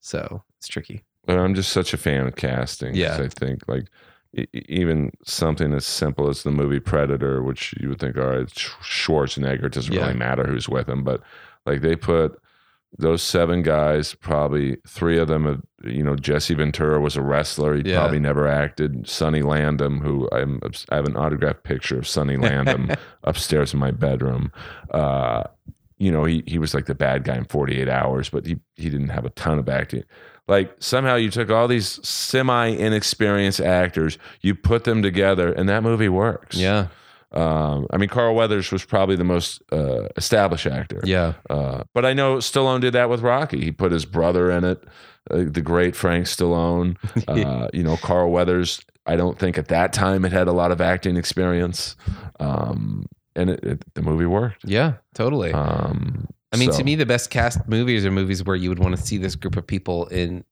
So 0.00 0.44
it's 0.58 0.68
tricky. 0.68 1.02
But 1.26 1.38
I'm 1.38 1.54
just 1.54 1.72
such 1.72 1.92
a 1.92 1.96
fan 1.98 2.26
of 2.26 2.36
casting. 2.36 2.94
Yeah. 2.94 3.16
I 3.18 3.28
think 3.28 3.66
like 3.68 3.88
even 4.52 5.10
something 5.24 5.72
as 5.72 5.84
simple 5.86 6.28
as 6.28 6.42
the 6.42 6.50
movie 6.50 6.80
Predator, 6.80 7.42
which 7.42 7.74
you 7.80 7.88
would 7.88 7.98
think, 7.98 8.16
all 8.16 8.26
right, 8.26 8.50
Sch- 8.50 8.70
Schwarzenegger 8.82 9.64
it 9.64 9.72
doesn't 9.72 9.92
Yeah. 9.92 10.02
really 10.06 10.18
matter 10.18 10.46
who's 10.46 10.68
with 10.68 10.88
him, 10.88 11.02
but 11.02 11.22
like 11.66 11.80
they 11.80 11.96
put 11.96 12.38
those 12.96 13.22
seven 13.22 13.62
guys, 13.62 14.14
probably 14.14 14.78
three 14.86 15.18
of 15.18 15.28
them, 15.28 15.44
have, 15.44 15.62
you 15.84 16.02
know, 16.02 16.16
Jesse 16.16 16.54
Ventura 16.54 17.00
was 17.00 17.16
a 17.16 17.22
wrestler. 17.22 17.74
He 17.76 17.82
Yeah. 17.90 17.98
probably 17.98 18.18
never 18.18 18.48
acted. 18.48 19.06
Sonny 19.08 19.42
Landham, 19.42 20.00
who 20.02 20.28
I'm, 20.32 20.60
I 20.90 20.96
have 20.96 21.06
an 21.06 21.16
autographed 21.16 21.64
picture 21.64 21.98
of 21.98 22.08
Sonny 22.08 22.36
Landham 22.36 22.96
upstairs 23.24 23.74
in 23.74 23.78
my 23.78 23.90
bedroom. 23.90 24.50
Uh, 24.90 25.44
you 25.98 26.10
know, 26.10 26.24
he, 26.24 26.42
he 26.46 26.58
was 26.58 26.74
like 26.74 26.86
the 26.86 26.94
bad 26.94 27.24
guy 27.24 27.36
in 27.36 27.44
48 27.44 27.88
hours, 27.88 28.30
but 28.30 28.46
he, 28.46 28.56
he 28.76 28.88
didn't 28.88 29.08
have 29.10 29.24
a 29.26 29.30
ton 29.30 29.58
of 29.58 29.68
acting. 29.68 30.04
Like 30.46 30.74
somehow 30.78 31.16
you 31.16 31.30
took 31.30 31.50
all 31.50 31.68
these 31.68 32.00
semi 32.08 32.68
inexperienced 32.68 33.60
actors, 33.60 34.16
you 34.40 34.54
put 34.54 34.84
them 34.84 35.02
together, 35.02 35.52
and 35.52 35.68
that 35.68 35.82
movie 35.82 36.08
works. 36.08 36.56
Yeah. 36.56 36.86
Um, 37.32 37.86
I 37.92 37.98
mean, 37.98 38.08
Carl 38.08 38.34
Weathers 38.34 38.72
was 38.72 38.84
probably 38.84 39.16
the 39.16 39.24
most 39.24 39.62
uh, 39.70 40.08
established 40.16 40.66
actor. 40.66 41.00
Yeah. 41.04 41.34
Uh, 41.50 41.82
but 41.94 42.04
I 42.06 42.14
know 42.14 42.36
Stallone 42.38 42.80
did 42.80 42.94
that 42.94 43.10
with 43.10 43.20
Rocky. 43.20 43.62
He 43.62 43.70
put 43.72 43.92
his 43.92 44.06
brother 44.06 44.50
in 44.50 44.64
it, 44.64 44.82
uh, 45.30 45.44
the 45.46 45.60
great 45.60 45.94
Frank 45.94 46.26
Stallone. 46.26 46.96
Uh, 47.28 47.68
you 47.74 47.82
know, 47.82 47.96
Carl 47.98 48.30
Weathers. 48.30 48.80
I 49.06 49.16
don't 49.16 49.38
think 49.38 49.58
at 49.58 49.68
that 49.68 49.92
time 49.92 50.24
it 50.24 50.32
had 50.32 50.48
a 50.48 50.52
lot 50.52 50.70
of 50.72 50.80
acting 50.80 51.16
experience, 51.16 51.96
um, 52.40 53.06
and 53.36 53.50
it, 53.50 53.64
it, 53.64 53.94
the 53.94 54.02
movie 54.02 54.26
worked. 54.26 54.64
Yeah. 54.64 54.94
Totally. 55.14 55.52
Um, 55.52 56.26
I 56.52 56.56
mean, 56.56 56.72
so- 56.72 56.78
to 56.78 56.84
me, 56.84 56.94
the 56.94 57.06
best 57.06 57.30
cast 57.30 57.66
movies 57.68 58.06
are 58.06 58.10
movies 58.10 58.42
where 58.44 58.56
you 58.56 58.68
would 58.70 58.78
want 58.78 58.96
to 58.96 59.02
see 59.02 59.18
this 59.18 59.34
group 59.34 59.56
of 59.56 59.66
people 59.66 60.06
in 60.06 60.44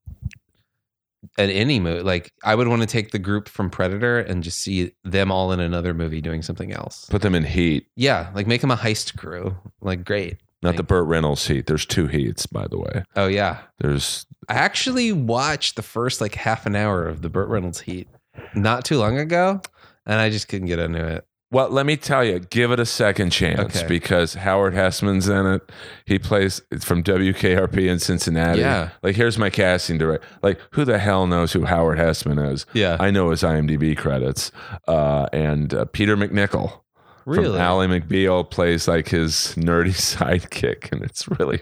at 1.38 1.50
any 1.50 1.80
movie. 1.80 2.02
Like, 2.02 2.32
I 2.44 2.54
would 2.54 2.68
want 2.68 2.82
to 2.82 2.86
take 2.86 3.10
the 3.10 3.18
group 3.18 3.48
from 3.48 3.70
Predator 3.70 4.18
and 4.18 4.42
just 4.42 4.58
see 4.62 4.92
them 5.04 5.30
all 5.32 5.52
in 5.52 5.60
another 5.60 5.94
movie 5.94 6.20
doing 6.20 6.42
something 6.42 6.72
else. 6.72 7.06
put 7.10 7.22
them 7.22 7.34
in 7.34 7.44
Heat, 7.44 7.86
Yeah, 7.96 8.30
like 8.34 8.46
make 8.46 8.60
them 8.60 8.70
a 8.70 8.76
heist 8.76 9.16
crew. 9.16 9.56
Like, 9.80 10.04
great. 10.04 10.38
not 10.62 10.76
the 10.76 10.82
Burt 10.82 11.06
Reynolds 11.06 11.46
Heat. 11.46 11.66
There's 11.66 11.86
two 11.86 12.06
Heats, 12.06 12.46
by 12.46 12.66
the 12.68 12.78
way. 12.78 13.04
Oh 13.16 13.26
yeah, 13.26 13.58
There's 13.78 14.26
I 14.48 14.54
actually 14.54 15.12
watched 15.12 15.76
the 15.76 15.82
first 15.82 16.20
like 16.20 16.34
half 16.34 16.66
an 16.66 16.76
hour 16.76 17.06
of 17.06 17.22
the 17.22 17.28
Burt 17.28 17.48
Reynolds 17.48 17.80
Heat 17.80 18.08
not 18.54 18.84
too 18.84 18.98
long 18.98 19.18
ago, 19.18 19.60
and 20.06 20.20
I 20.20 20.30
just 20.30 20.48
couldn't 20.48 20.68
get 20.68 20.78
into 20.78 21.04
it. 21.04 21.26
Well, 21.52 21.68
let 21.70 21.86
me 21.86 21.96
tell 21.96 22.24
you, 22.24 22.40
give 22.40 22.72
it 22.72 22.80
a 22.80 22.84
second 22.86 23.30
chance 23.30 23.76
Okay. 23.76 23.86
because 23.86 24.34
Howard 24.34 24.74
Hesseman's 24.74 25.28
in 25.28 25.46
it. 25.46 25.70
He 26.04 26.18
plays 26.18 26.60
it's 26.72 26.84
from 26.84 27.04
WKRP 27.04 27.88
in 27.88 28.00
Cincinnati. 28.00 28.60
Yeah. 28.60 28.90
Like, 29.02 29.14
here's 29.14 29.38
my 29.38 29.48
casting 29.48 29.96
director. 29.96 30.26
Like, 30.42 30.60
who 30.72 30.84
the 30.84 30.98
hell 30.98 31.26
knows 31.28 31.52
who 31.52 31.64
Howard 31.64 31.98
Hesseman 31.98 32.52
is? 32.52 32.66
Yeah, 32.72 32.96
I 32.98 33.10
know 33.12 33.30
his 33.30 33.42
IMDb 33.42 33.96
credits. 33.96 34.50
Uh, 34.88 35.26
and 35.32 35.72
uh, 35.72 35.84
Peter 35.86 36.16
MacNicol 36.16 36.80
from 37.24 37.32
really. 37.34 37.60
Ally 37.60 37.86
McBeal 37.86 38.48
plays 38.50 38.88
like 38.88 39.08
his 39.08 39.54
nerdy 39.56 39.90
sidekick. 39.94 40.90
And 40.90 41.02
it's 41.02 41.28
really 41.38 41.60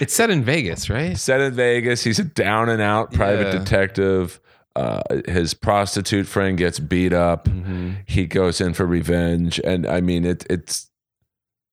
It's 0.00 0.12
set 0.12 0.30
in 0.30 0.42
Vegas, 0.42 0.90
right? 0.90 1.16
set 1.16 1.40
in 1.40 1.54
Vegas. 1.54 2.02
He's 2.02 2.18
a 2.18 2.24
down 2.24 2.68
and 2.68 2.82
out 2.82 3.12
private 3.12 3.52
Yeah. 3.52 3.58
detective. 3.60 4.40
Uh, 4.76 5.02
his 5.28 5.54
prostitute 5.54 6.26
friend 6.26 6.58
gets 6.58 6.80
beat 6.80 7.12
up 7.12 7.46
hmm 7.48 7.92
he 8.06 8.26
goes 8.26 8.60
in 8.60 8.74
for 8.74 8.84
revenge 8.84 9.60
and 9.62 9.86
i 9.86 10.00
mean 10.00 10.24
it, 10.24 10.44
it's 10.50 10.90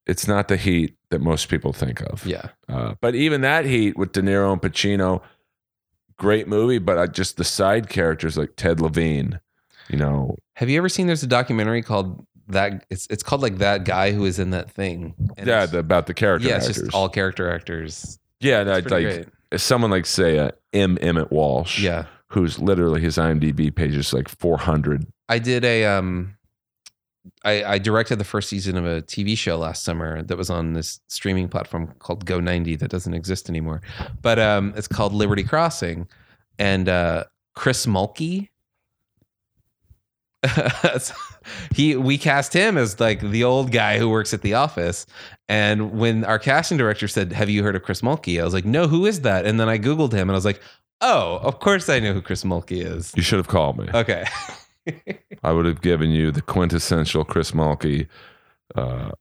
it's 0.05 0.27
not 0.27 0.47
the 0.47 0.55
heat 0.57 0.95
that 1.09 1.19
most 1.19 1.49
people 1.49 1.73
think 1.73 1.99
of 2.01 2.23
Yeah, 2.25 2.49
uh, 2.69 2.93
but 3.01 3.15
even 3.15 3.41
that 3.41 3.65
heat 3.65 3.97
with 3.97 4.11
de 4.11 4.21
niro 4.21 4.51
and 4.53 4.61
pacino 4.61 5.21
great 6.17 6.47
movie 6.47 6.77
but 6.77 6.97
I 6.99 7.07
just 7.07 7.37
the 7.37 7.43
side 7.43 7.89
characters 7.89 8.37
like 8.37 8.55
ted 8.55 8.79
levine 8.79 9.39
you 9.89 9.97
know, 9.97 10.37
Have 10.55 10.69
you 10.69 10.77
ever 10.77 10.87
seen? 10.87 11.07
There's 11.07 11.23
a 11.23 11.27
documentary 11.27 11.81
called 11.81 12.25
that. 12.47 12.85
It's 12.89 13.07
it's 13.09 13.23
called 13.23 13.41
like 13.41 13.57
that 13.57 13.83
guy 13.83 14.13
who 14.13 14.23
is 14.23 14.39
in 14.39 14.51
that 14.51 14.71
thing. 14.71 15.15
And 15.35 15.47
yeah, 15.47 15.65
the, 15.65 15.79
about 15.79 16.07
the 16.07 16.13
character 16.13 16.47
yeah, 16.47 16.57
it's 16.57 16.69
actors. 16.69 16.83
just 16.83 16.95
all 16.95 17.09
character 17.09 17.51
actors. 17.51 18.17
yeah, 18.39 18.61
It's 18.77 18.89
like 18.89 19.03
great. 19.03 19.27
someone 19.57 19.91
like 19.91 20.05
say 20.05 20.39
uh, 20.39 20.51
M. 20.71 20.97
Emmett 21.01 21.29
Walsh, 21.29 21.79
Yeah, 21.81 22.05
who's 22.31 22.59
literally 22.59 23.01
his 23.01 23.17
IMDb 23.17 23.73
page 23.73 23.95
is 23.95 24.13
like 24.13 24.29
400. 24.29 25.05
I 25.27 25.37
did 25.37 25.65
a 25.65 25.85
um, 25.85 26.37
I, 27.43 27.63
I 27.63 27.77
directed 27.77 28.17
the 28.17 28.23
first 28.23 28.49
season 28.49 28.77
of 28.77 28.85
a 28.85 29.01
TV 29.01 29.37
show 29.37 29.57
last 29.57 29.83
summer 29.83 30.23
that 30.23 30.37
was 30.37 30.49
on 30.49 30.73
this 30.73 31.01
streaming 31.07 31.49
platform 31.49 31.93
called 31.99 32.25
go90 32.25 32.79
that 32.79 32.89
doesn't 32.89 33.13
exist 33.13 33.49
anymore, 33.49 33.81
but 34.21 34.39
um, 34.39 34.73
it's 34.75 34.87
called 34.87 35.13
Liberty 35.13 35.43
Crossing, 35.43 36.07
and 36.57 36.87
uh, 36.87 37.25
Chris 37.53 37.85
Mulkey. 37.85 38.47
he 41.75 41.95
we 41.95 42.17
cast 42.17 42.51
him 42.53 42.75
as 42.75 42.99
like 42.99 43.19
the 43.19 43.43
old 43.43 43.71
guy 43.71 43.99
who 43.99 44.09
works 44.09 44.33
at 44.33 44.41
the 44.41 44.55
office 44.55 45.05
and 45.47 45.91
when 45.91 46.23
our 46.25 46.39
casting 46.39 46.79
director 46.79 47.07
said 47.07 47.31
have 47.31 47.47
you 47.47 47.61
heard 47.61 47.75
of 47.75 47.83
chris 47.83 48.01
mulkey 48.01 48.41
i 48.41 48.43
was 48.43 48.51
like 48.51 48.65
no 48.65 48.87
who 48.87 49.05
is 49.05 49.21
that 49.21 49.45
and 49.45 49.59
then 49.59 49.69
i 49.69 49.77
googled 49.77 50.11
him 50.11 50.21
and 50.21 50.31
i 50.31 50.33
was 50.33 50.45
like 50.45 50.59
oh 51.01 51.37
of 51.43 51.59
course 51.59 51.89
i 51.89 51.99
know 51.99 52.13
who 52.13 52.21
chris 52.21 52.43
mulkey 52.43 52.83
is 52.85 53.11
You 53.15 53.21
should 53.23 53.37
have 53.37 53.47
called 53.47 53.77
me. 53.77 53.87
okay 53.93 54.25
I 55.43 55.51
would 55.51 55.65
have 55.65 55.81
given 55.81 56.09
you 56.09 56.31
the 56.31 56.41
quintessential 56.41 57.23
Chris 57.23 57.51
Mulkey 57.51 58.07
uh, 58.75 59.11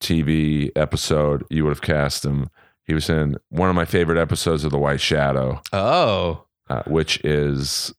TV 0.00 0.70
episode. 0.76 1.44
You 1.50 1.64
would 1.64 1.70
have 1.70 1.82
cast 1.82 2.24
him. 2.24 2.50
He 2.84 2.94
was 2.94 3.08
in 3.08 3.36
one 3.50 3.68
of 3.68 3.76
my 3.76 3.84
favorite 3.84 4.18
episodes 4.18 4.64
of 4.64 4.70
The 4.72 4.78
White 4.78 5.00
Shadow, 5.00 5.60
oh 5.72 6.44
uh, 6.68 6.82
which 6.86 7.20
is 7.24 7.94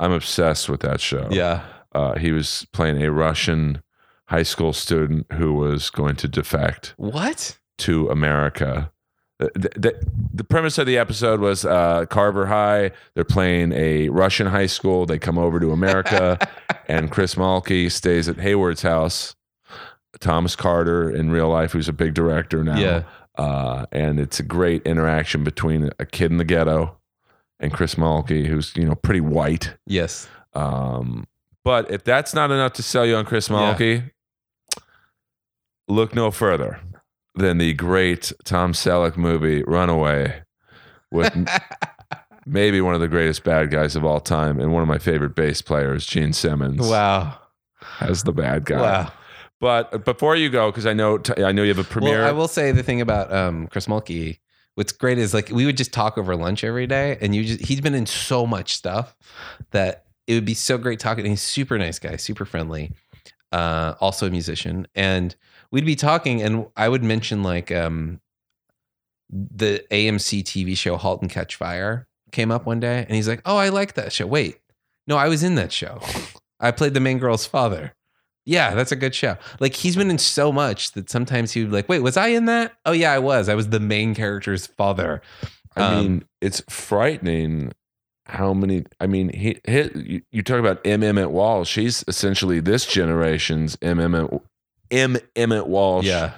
I'm 0.00 0.12
obsessed 0.12 0.68
with 0.68 0.80
that 0.80 1.00
show. 1.00 1.28
yeah 1.30 1.64
Uh, 1.94 2.16
he 2.18 2.32
was 2.32 2.66
playing 2.72 3.02
a 3.02 3.10
Russian 3.10 3.82
high 4.28 4.42
school 4.44 4.72
student 4.72 5.26
who 5.32 5.52
was 5.54 5.90
going 5.90 6.16
to 6.16 6.28
defect 6.28 6.94
what 6.96 7.58
to 7.78 8.08
America. 8.10 8.90
The, 9.38 9.50
the, 9.54 10.06
the 10.34 10.44
premise 10.44 10.78
of 10.78 10.86
the 10.86 10.98
episode 10.98 11.38
was 11.38 11.64
uh, 11.64 12.06
Carver 12.06 12.46
High. 12.46 12.90
They're 13.14 13.24
playing 13.24 13.72
a 13.72 14.08
Russian 14.08 14.48
high 14.48 14.66
school. 14.66 15.06
They 15.06 15.18
come 15.18 15.38
over 15.38 15.60
to 15.60 15.70
America, 15.70 16.38
and 16.88 17.10
Chris 17.10 17.36
Mulkey 17.36 17.90
stays 17.90 18.28
at 18.28 18.38
Hayward's 18.38 18.82
house. 18.82 19.36
Thomas 20.20 20.56
Carter 20.56 21.08
in 21.08 21.30
real 21.30 21.48
life, 21.48 21.72
who's 21.72 21.88
a 21.88 21.92
big 21.92 22.14
director 22.14 22.64
now. 22.64 22.78
Yeah. 22.78 23.02
Uh, 23.36 23.86
and 23.92 24.18
it's 24.18 24.40
a 24.40 24.42
great 24.42 24.82
interaction 24.84 25.44
between 25.44 25.90
a 26.00 26.06
kid 26.06 26.32
in 26.32 26.38
the 26.38 26.44
ghetto 26.44 26.96
and 27.60 27.72
Chris 27.72 27.94
Mulkey, 27.94 28.46
who's 28.46 28.74
you 28.76 28.84
know 28.84 28.96
pretty 28.96 29.20
white. 29.20 29.74
yes 29.86 30.28
Um, 30.54 31.26
but 31.64 31.90
if 31.90 32.02
that's 32.02 32.34
not 32.34 32.50
enough 32.50 32.72
to 32.74 32.82
sell 32.82 33.06
you 33.06 33.14
on 33.14 33.24
Chris 33.24 33.48
Yeah. 33.48 33.74
Look 35.86 36.14
no 36.14 36.30
further 36.30 36.80
than 37.38 37.58
the 37.58 37.72
great 37.74 38.32
Tom 38.44 38.72
Selleck 38.72 39.16
movie 39.16 39.62
Runaway 39.64 40.42
with 41.10 41.32
maybe 42.46 42.80
one 42.80 42.94
of 42.94 43.00
the 43.00 43.08
greatest 43.08 43.44
bad 43.44 43.70
guys 43.70 43.96
of 43.96 44.04
all 44.04 44.20
time 44.20 44.60
and 44.60 44.72
one 44.72 44.82
of 44.82 44.88
my 44.88 44.98
favorite 44.98 45.34
bass 45.34 45.62
players, 45.62 46.06
Gene 46.06 46.32
Simmons, 46.32 46.86
wow 46.88 47.38
as 48.00 48.24
the 48.24 48.32
bad 48.32 48.64
guy. 48.64 48.80
wow 48.80 49.12
But 49.60 50.04
before 50.04 50.36
you 50.36 50.50
go, 50.50 50.70
because 50.70 50.86
I 50.86 50.92
know 50.92 51.20
I 51.38 51.52
know 51.52 51.62
you 51.62 51.68
have 51.68 51.78
a 51.78 51.84
premiere. 51.84 52.18
Well, 52.18 52.28
I 52.28 52.32
will 52.32 52.48
say 52.48 52.72
the 52.72 52.82
thing 52.82 53.00
about 53.00 53.32
um, 53.32 53.66
Chris 53.68 53.86
Mulkey. 53.86 54.38
What's 54.74 54.92
great 54.92 55.18
is 55.18 55.34
like 55.34 55.50
we 55.50 55.66
would 55.66 55.76
just 55.76 55.92
talk 55.92 56.16
over 56.16 56.36
lunch 56.36 56.62
every 56.62 56.86
day, 56.86 57.18
and 57.20 57.34
you 57.34 57.44
just 57.44 57.64
he's 57.64 57.80
been 57.80 57.94
in 57.94 58.06
so 58.06 58.46
much 58.46 58.74
stuff 58.74 59.16
that 59.72 60.04
it 60.28 60.34
would 60.34 60.44
be 60.44 60.54
so 60.54 60.78
great 60.78 61.00
talking. 61.00 61.24
He's 61.26 61.42
a 61.42 61.44
super 61.44 61.76
nice 61.76 61.98
guy, 61.98 62.14
super 62.16 62.44
friendly, 62.44 62.92
uh, 63.50 63.94
also 64.00 64.28
a 64.28 64.30
musician, 64.30 64.86
and 64.94 65.34
we'd 65.70 65.86
be 65.86 65.96
talking, 65.96 66.42
and 66.42 66.66
I 66.76 66.88
would 66.88 67.02
mention 67.02 67.42
like 67.42 67.70
um, 67.70 68.20
the 69.30 69.84
AMC 69.90 70.44
TV 70.44 70.76
show 70.76 70.96
*Halt 70.96 71.22
and 71.22 71.30
Catch 71.30 71.56
Fire* 71.56 72.06
came 72.32 72.50
up 72.50 72.66
one 72.66 72.80
day, 72.80 73.04
and 73.06 73.14
he's 73.14 73.28
like, 73.28 73.42
"Oh, 73.44 73.56
I 73.56 73.68
like 73.68 73.94
that 73.94 74.12
show." 74.12 74.26
Wait, 74.26 74.58
no, 75.06 75.16
I 75.16 75.28
was 75.28 75.42
in 75.42 75.54
that 75.56 75.72
show. 75.72 76.00
I 76.60 76.70
played 76.70 76.94
the 76.94 77.00
main 77.00 77.18
girl's 77.18 77.46
father. 77.46 77.94
Yeah, 78.44 78.74
that's 78.74 78.92
a 78.92 78.96
good 78.96 79.14
show. 79.14 79.36
Like 79.60 79.74
he's 79.74 79.94
been 79.94 80.10
in 80.10 80.18
so 80.18 80.50
much 80.50 80.92
that 80.92 81.10
sometimes 81.10 81.52
he 81.52 81.60
would 81.60 81.70
be 81.70 81.76
like, 81.76 81.88
wait, 81.88 82.00
was 82.00 82.16
I 82.16 82.28
in 82.28 82.46
that? 82.46 82.72
Oh 82.86 82.92
yeah, 82.92 83.12
I 83.12 83.18
was. 83.18 83.48
I 83.48 83.54
was 83.54 83.68
the 83.68 83.80
main 83.80 84.14
character's 84.14 84.66
father. 84.66 85.20
I 85.76 85.82
um, 85.82 86.02
mean, 86.02 86.24
it's 86.40 86.62
frightening 86.68 87.72
how 88.24 88.54
many. 88.54 88.84
I 89.00 89.06
mean, 89.06 89.28
he, 89.34 89.58
he 89.66 90.22
you, 90.30 90.42
talk 90.42 90.58
about 90.58 90.86
M. 90.86 91.02
at 91.18 91.30
Walsh. 91.30 91.68
she's 91.68 92.04
essentially 92.08 92.60
this 92.60 92.86
generation's 92.86 93.76
M. 93.82 94.14
Emmet 94.90 95.22
M. 95.36 95.52
Emmet 95.52 95.66
Walsh. 95.66 96.04
Yeah. 96.06 96.32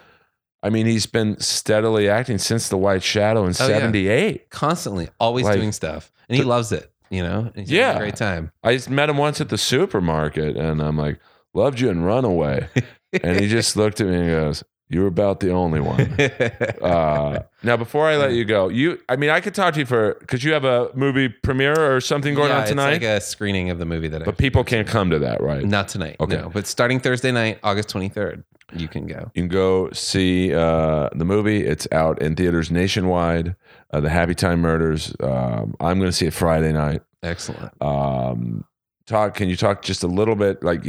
I 0.63 0.69
mean, 0.71 0.87
he's 0.87 1.07
been 1.07 1.41
steadily 1.41 2.09
acting 2.09 2.37
since 2.39 2.69
The 2.69 2.77
White 2.77 3.03
Shadow 3.03 3.41
in 3.47 3.55
Oh, 3.59 3.67
yeah. 3.69 3.79
'78. 3.79 4.51
Constantly, 4.51 5.09
always 5.19 5.45
Like, 5.47 5.57
doing 5.57 5.73
stuff. 5.73 6.13
And 6.29 6.37
he 6.37 6.45
loves 6.45 6.71
it, 6.71 6.93
you 7.09 7.23
know? 7.23 7.51
And 7.55 7.67
he's 7.67 7.71
having 7.71 7.81
Yeah. 7.81 7.95
a 7.97 7.99
great 7.99 8.17
time. 8.17 8.53
I 8.63 8.75
just 8.75 8.91
met 8.91 9.09
him 9.09 9.17
once 9.17 9.41
at 9.41 9.49
the 9.49 9.57
supermarket, 9.59 10.57
and 10.57 10.83
I'm 10.83 10.99
like, 10.99 11.19
"Loved 11.55 11.81
you 11.81 11.89
in 11.89 12.03
Runaway," 12.03 12.69
and 13.23 13.41
he 13.41 13.49
just 13.49 13.75
looked 13.77 14.01
at 14.03 14.07
me 14.07 14.17
and 14.17 14.29
goes, 14.29 14.63
"You 14.91 15.01
were 15.01 15.07
about 15.07 15.41
the 15.41 15.51
only 15.51 15.81
one." 15.81 16.15
Uh, 16.83 17.41
now, 17.63 17.77
before 17.77 18.07
I 18.07 18.17
let 18.17 18.33
you 18.33 18.45
go, 18.45 18.69
you, 18.69 18.99
I 19.09 19.17
mean, 19.17 19.31
I 19.31 19.41
could 19.41 19.55
talk 19.55 19.75
to 19.75 19.81
you 19.81 19.87
for 19.87 20.17
because 20.21 20.43
you 20.45 20.53
have 20.53 20.65
a 20.65 20.91
movie 20.95 21.29
premiere 21.29 21.95
or 21.95 22.01
something 22.01 22.35
going 22.35 22.49
Yeah, 22.51 22.61
on 22.61 22.67
tonight, 22.67 22.93
It's 22.95 23.05
like 23.05 23.17
a 23.17 23.21
screening 23.21 23.71
of 23.71 23.79
the 23.79 23.85
movie 23.85 24.09
that 24.09 24.23
I 24.23 24.25
but 24.25 24.39
people 24.39 24.65
can't 24.65 24.87
come 24.89 25.11
to 25.11 25.19
that, 25.21 25.43
right? 25.43 25.65
not 25.65 25.89
tonight. 25.89 26.17
Okay. 26.21 26.37
No, 26.37 26.49
but 26.49 26.67
starting 26.67 27.01
Thursday 27.01 27.33
night, 27.33 27.59
August 27.63 27.91
23rd, 27.91 28.45
you 28.75 28.89
can 28.89 29.07
go. 29.07 29.31
You 29.35 29.43
can 29.43 29.49
go 29.49 29.91
see 29.93 30.55
uh, 30.55 31.09
the 31.15 31.25
movie. 31.25 31.67
It's 31.67 31.87
out 31.93 32.21
in 32.23 32.35
theaters 32.37 32.71
nationwide. 32.71 33.57
Uh, 33.93 34.01
the 34.01 34.09
Happy 34.11 34.35
Time 34.35 34.61
Murders. 34.61 35.15
Um, 35.21 35.75
I'm 35.81 35.99
going 35.99 36.09
to 36.11 36.17
see 36.17 36.27
it 36.27 36.33
Friday 36.35 36.73
night. 36.73 37.03
Excellent. 37.23 37.73
Um, 37.83 38.65
talk. 39.07 39.35
Can 39.35 39.49
you 39.49 39.57
talk 39.57 39.83
just 39.83 40.03
a 40.03 40.07
little 40.07 40.37
bit? 40.37 40.63
Like 40.63 40.87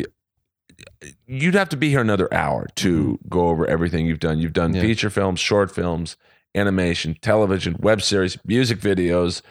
you'd 1.27 1.53
have 1.55 1.69
to 1.69 1.77
be 1.77 1.89
here 1.89 2.01
another 2.01 2.32
hour 2.34 2.67
to 2.77 3.19
go 3.29 3.47
over 3.49 3.65
everything 3.67 4.05
you've 4.05 4.19
done. 4.19 4.39
You've 4.39 4.53
done 4.53 4.73
Yeah. 4.73 4.82
feature 4.82 5.09
films, 5.09 5.39
short 5.39 5.73
films, 5.73 6.17
animation, 6.55 7.15
television, 7.21 7.75
web 7.79 8.01
series, 8.01 8.38
music 8.45 8.79
videos. 8.79 9.41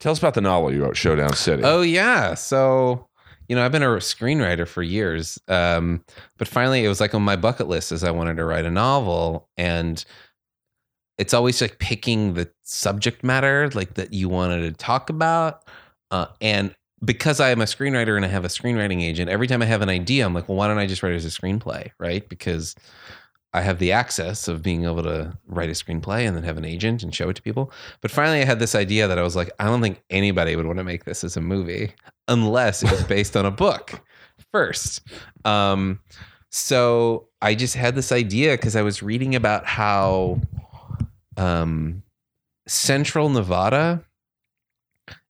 Tell 0.00 0.12
us 0.12 0.18
about 0.18 0.34
the 0.34 0.40
novel 0.40 0.72
you 0.72 0.82
wrote, 0.82 0.96
Showdown 0.96 1.34
City. 1.34 1.62
Oh 1.64 1.82
yeah. 1.82 2.34
So, 2.34 3.08
you 3.48 3.56
know, 3.56 3.64
I've 3.64 3.72
been 3.72 3.82
a 3.82 3.88
screenwriter 3.96 4.66
for 4.66 4.82
years. 4.82 5.38
Um, 5.48 6.04
but 6.38 6.48
finally 6.48 6.84
it 6.84 6.88
was 6.88 7.00
like 7.00 7.14
on 7.14 7.22
my 7.22 7.36
bucket 7.36 7.68
list 7.68 7.92
as 7.92 8.02
I 8.04 8.10
wanted 8.10 8.36
to 8.38 8.44
write 8.44 8.64
a 8.64 8.70
novel. 8.70 9.48
And 9.56 10.04
it's 11.18 11.34
always 11.34 11.60
like 11.60 11.78
picking 11.78 12.34
the 12.34 12.50
subject 12.62 13.22
matter 13.22 13.68
like 13.74 13.94
that 13.94 14.12
you 14.12 14.28
wanted 14.28 14.62
to 14.62 14.72
talk 14.72 15.10
about. 15.10 15.64
Uh, 16.10 16.26
and 16.40 16.74
because 17.04 17.40
I 17.40 17.50
am 17.50 17.60
a 17.60 17.64
screenwriter 17.64 18.16
and 18.16 18.24
I 18.24 18.28
have 18.28 18.44
a 18.44 18.48
screenwriting 18.48 19.02
agent, 19.02 19.30
every 19.30 19.46
time 19.46 19.62
I 19.62 19.66
have 19.66 19.82
an 19.82 19.88
idea, 19.88 20.26
I'm 20.26 20.34
like, 20.34 20.48
well, 20.48 20.58
why 20.58 20.68
don't 20.68 20.78
I 20.78 20.86
just 20.86 21.02
write 21.02 21.12
it 21.12 21.16
as 21.16 21.24
a 21.24 21.28
screenplay? 21.28 21.90
Right. 21.98 22.28
Because 22.28 22.74
I 23.52 23.62
have 23.62 23.78
the 23.78 23.90
access 23.92 24.46
of 24.46 24.62
being 24.62 24.84
able 24.84 25.02
to 25.02 25.36
write 25.46 25.70
a 25.70 25.72
screenplay 25.72 26.26
and 26.26 26.36
then 26.36 26.44
have 26.44 26.56
an 26.56 26.64
agent 26.64 27.02
and 27.02 27.14
show 27.14 27.28
it 27.30 27.36
to 27.36 27.42
people. 27.42 27.72
But 28.00 28.10
finally, 28.10 28.40
I 28.40 28.44
had 28.44 28.60
this 28.60 28.74
idea 28.74 29.08
that 29.08 29.18
I 29.18 29.22
was 29.22 29.34
like, 29.34 29.50
I 29.58 29.64
don't 29.64 29.80
think 29.80 30.02
anybody 30.10 30.54
would 30.54 30.66
want 30.66 30.78
to 30.78 30.84
make 30.84 31.04
this 31.04 31.24
as 31.24 31.36
a 31.36 31.40
movie 31.40 31.94
unless 32.28 32.82
it 32.82 32.90
was 32.90 33.02
based 33.04 33.36
on 33.36 33.46
a 33.46 33.50
book 33.50 34.00
first. 34.52 35.00
Um, 35.44 36.00
so 36.50 37.28
I 37.42 37.54
just 37.54 37.74
had 37.74 37.94
this 37.94 38.12
idea 38.12 38.52
because 38.52 38.76
I 38.76 38.82
was 38.82 39.02
reading 39.02 39.34
about 39.34 39.66
how 39.66 40.40
um, 41.36 42.02
Central 42.68 43.28
Nevada 43.30 44.04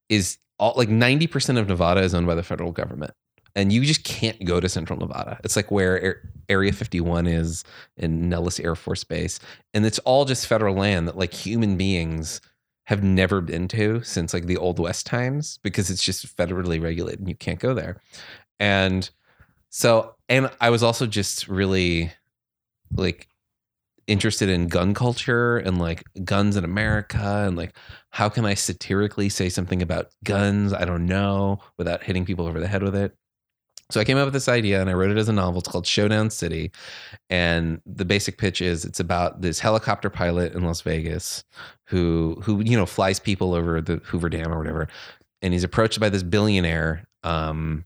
is 0.09 0.37
all 0.61 0.73
like 0.77 0.89
90% 0.89 1.57
of 1.57 1.67
Nevada 1.67 2.01
is 2.01 2.13
owned 2.13 2.27
by 2.27 2.35
the 2.35 2.43
federal 2.43 2.71
government. 2.71 3.11
And 3.53 3.73
you 3.73 3.83
just 3.83 4.05
can't 4.05 4.45
go 4.45 4.61
to 4.61 4.69
Central 4.69 4.97
Nevada. 4.97 5.37
It's 5.43 5.57
like 5.57 5.71
where 5.71 6.01
Ar- 6.01 6.21
Area 6.47 6.71
51 6.71 7.27
is 7.27 7.65
in 7.97 8.29
Nellis 8.29 8.61
Air 8.61 8.75
Force 8.75 9.03
Base. 9.03 9.39
And 9.73 9.85
it's 9.85 9.99
all 9.99 10.23
just 10.23 10.47
federal 10.47 10.75
land 10.75 11.07
that 11.09 11.17
like 11.17 11.33
human 11.33 11.75
beings 11.75 12.39
have 12.85 13.03
never 13.03 13.41
been 13.41 13.67
to 13.69 14.01
since 14.03 14.33
like 14.33 14.45
the 14.45 14.57
old 14.57 14.79
west 14.79 15.05
times 15.05 15.59
because 15.63 15.89
it's 15.89 16.03
just 16.03 16.35
federally 16.37 16.81
regulated 16.81 17.19
and 17.19 17.27
you 17.27 17.35
can't 17.35 17.59
go 17.59 17.73
there. 17.73 18.01
And 18.59 19.09
so 19.69 20.15
and 20.29 20.49
I 20.61 20.69
was 20.69 20.83
also 20.83 21.07
just 21.07 21.47
really 21.47 22.11
like 22.95 23.27
interested 24.07 24.49
in 24.49 24.67
gun 24.67 24.93
culture 24.93 25.57
and 25.57 25.79
like 25.79 26.03
guns 26.23 26.57
in 26.57 26.63
America 26.63 27.43
and 27.47 27.55
like 27.55 27.75
how 28.09 28.29
can 28.29 28.45
I 28.45 28.53
satirically 28.53 29.29
say 29.29 29.49
something 29.49 29.81
about 29.81 30.11
guns? 30.23 30.73
I 30.73 30.85
don't 30.85 31.05
know 31.05 31.59
without 31.77 32.03
hitting 32.03 32.25
people 32.25 32.45
over 32.45 32.59
the 32.59 32.67
head 32.67 32.83
with 32.83 32.95
it. 32.95 33.15
So 33.89 33.99
I 33.99 34.05
came 34.05 34.17
up 34.17 34.25
with 34.25 34.33
this 34.33 34.47
idea 34.47 34.79
and 34.79 34.89
I 34.89 34.93
wrote 34.93 35.11
it 35.11 35.17
as 35.17 35.27
a 35.27 35.33
novel. 35.33 35.59
It's 35.59 35.69
called 35.69 35.85
Showdown 35.85 36.29
City. 36.29 36.71
And 37.29 37.81
the 37.85 38.05
basic 38.05 38.37
pitch 38.37 38.61
is 38.61 38.85
it's 38.85 39.01
about 39.01 39.41
this 39.41 39.59
helicopter 39.59 40.09
pilot 40.09 40.53
in 40.53 40.63
Las 40.63 40.81
Vegas 40.81 41.43
who 41.85 42.41
who 42.43 42.61
you 42.61 42.77
know 42.77 42.85
flies 42.85 43.19
people 43.19 43.53
over 43.53 43.81
the 43.81 43.97
Hoover 43.97 44.29
Dam 44.29 44.51
or 44.51 44.57
whatever. 44.57 44.87
And 45.41 45.53
he's 45.53 45.63
approached 45.63 45.99
by 45.99 46.09
this 46.09 46.23
billionaire 46.23 47.05
um 47.23 47.85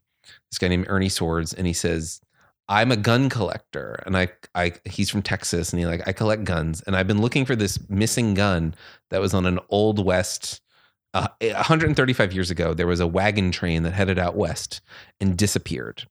this 0.52 0.58
guy 0.58 0.68
named 0.68 0.86
Ernie 0.88 1.10
Swords, 1.10 1.54
and 1.54 1.68
he 1.68 1.74
says, 1.74 2.22
"I'm 2.68 2.92
a 2.92 2.98
gun 2.98 3.30
collector, 3.30 4.02
and 4.06 4.18
I, 4.18 4.30
I, 4.54 4.74
he's 4.86 5.10
from 5.10 5.22
Texas, 5.22 5.72
and 5.72 5.80
he 5.80 5.86
like 5.86 6.08
I 6.08 6.14
collect 6.14 6.44
guns, 6.44 6.82
and 6.82 6.96
I've 6.96 7.08
been 7.08 7.22
looking 7.22 7.46
for 7.46 7.56
this 7.56 7.80
missing 7.90 8.34
gun 8.34 8.76
that 9.10 9.22
was 9.22 9.34
on 9.34 9.46
an 9.46 9.60
old 9.70 10.04
west." 10.04 10.62
Uh, 11.14 11.30
135 11.40 12.34
years 12.34 12.52
ago, 12.52 12.74
there 12.74 12.88
was 12.88 13.00
a 13.00 13.08
wagon 13.08 13.50
train 13.50 13.84
that 13.84 13.94
headed 13.94 14.20
out 14.20 14.36
west 14.36 14.82
and 15.22 15.38
disappeared, 15.38 16.08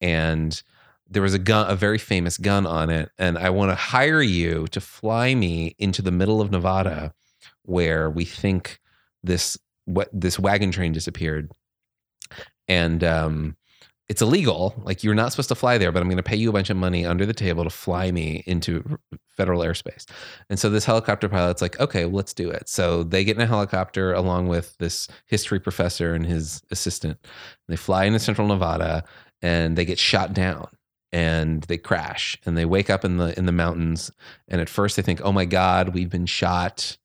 and 0.00 0.62
there 1.10 1.22
was 1.22 1.34
a 1.34 1.38
gun, 1.38 1.70
a 1.70 1.76
very 1.76 1.98
famous 1.98 2.36
gun 2.36 2.66
on 2.66 2.90
it, 2.90 3.10
and 3.18 3.38
I 3.38 3.50
want 3.50 3.70
to 3.70 3.76
hire 3.76 4.22
you 4.22 4.66
to 4.68 4.80
fly 4.80 5.34
me 5.34 5.74
into 5.78 6.02
the 6.02 6.10
middle 6.10 6.40
of 6.40 6.50
Nevada, 6.50 7.14
where 7.62 8.10
we 8.10 8.24
think 8.24 8.80
this 9.22 9.56
what 9.84 10.08
this 10.12 10.38
wagon 10.38 10.70
train 10.70 10.92
disappeared, 10.92 11.50
and 12.66 13.02
um, 13.02 13.56
it's 14.08 14.22
illegal. 14.22 14.74
Like 14.84 15.04
you're 15.04 15.14
not 15.14 15.32
supposed 15.32 15.50
to 15.50 15.54
fly 15.54 15.76
there, 15.76 15.92
but 15.92 16.00
I'm 16.00 16.08
going 16.08 16.16
to 16.16 16.22
pay 16.22 16.36
you 16.36 16.48
a 16.48 16.52
bunch 16.52 16.70
of 16.70 16.76
money 16.76 17.04
under 17.04 17.26
the 17.26 17.34
table 17.34 17.64
to 17.64 17.70
fly 17.70 18.10
me 18.10 18.42
into 18.46 18.98
federal 19.28 19.60
airspace. 19.60 20.06
And 20.48 20.58
so 20.58 20.70
this 20.70 20.86
helicopter 20.86 21.28
pilot's 21.28 21.60
like, 21.60 21.78
okay, 21.78 22.06
well, 22.06 22.16
let's 22.16 22.32
do 22.32 22.50
it. 22.50 22.68
So 22.68 23.02
they 23.02 23.22
get 23.22 23.36
in 23.36 23.42
a 23.42 23.46
helicopter 23.46 24.14
along 24.14 24.48
with 24.48 24.76
this 24.78 25.08
history 25.26 25.60
professor 25.60 26.14
and 26.14 26.24
his 26.24 26.62
assistant. 26.70 27.18
They 27.68 27.76
fly 27.76 28.04
into 28.04 28.18
central 28.18 28.48
Nevada 28.48 29.04
and 29.42 29.76
they 29.76 29.84
get 29.84 29.98
shot 29.98 30.32
down 30.32 30.68
and 31.12 31.62
they 31.64 31.78
crash 31.78 32.38
and 32.46 32.56
they 32.56 32.64
wake 32.64 32.90
up 32.90 33.04
in 33.04 33.16
the 33.16 33.36
in 33.38 33.46
the 33.46 33.52
mountains 33.52 34.10
and 34.48 34.60
at 34.60 34.68
first 34.68 34.96
they 34.96 35.02
think 35.02 35.22
oh 35.24 35.32
my 35.32 35.46
god 35.46 35.94
we've 35.94 36.10
been 36.10 36.26
shot 36.26 36.98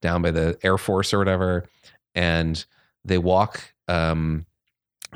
down 0.00 0.22
by 0.22 0.30
the 0.30 0.56
air 0.62 0.78
force 0.78 1.12
or 1.12 1.18
whatever 1.18 1.68
and 2.14 2.64
they 3.04 3.18
walk 3.18 3.74
um, 3.88 4.46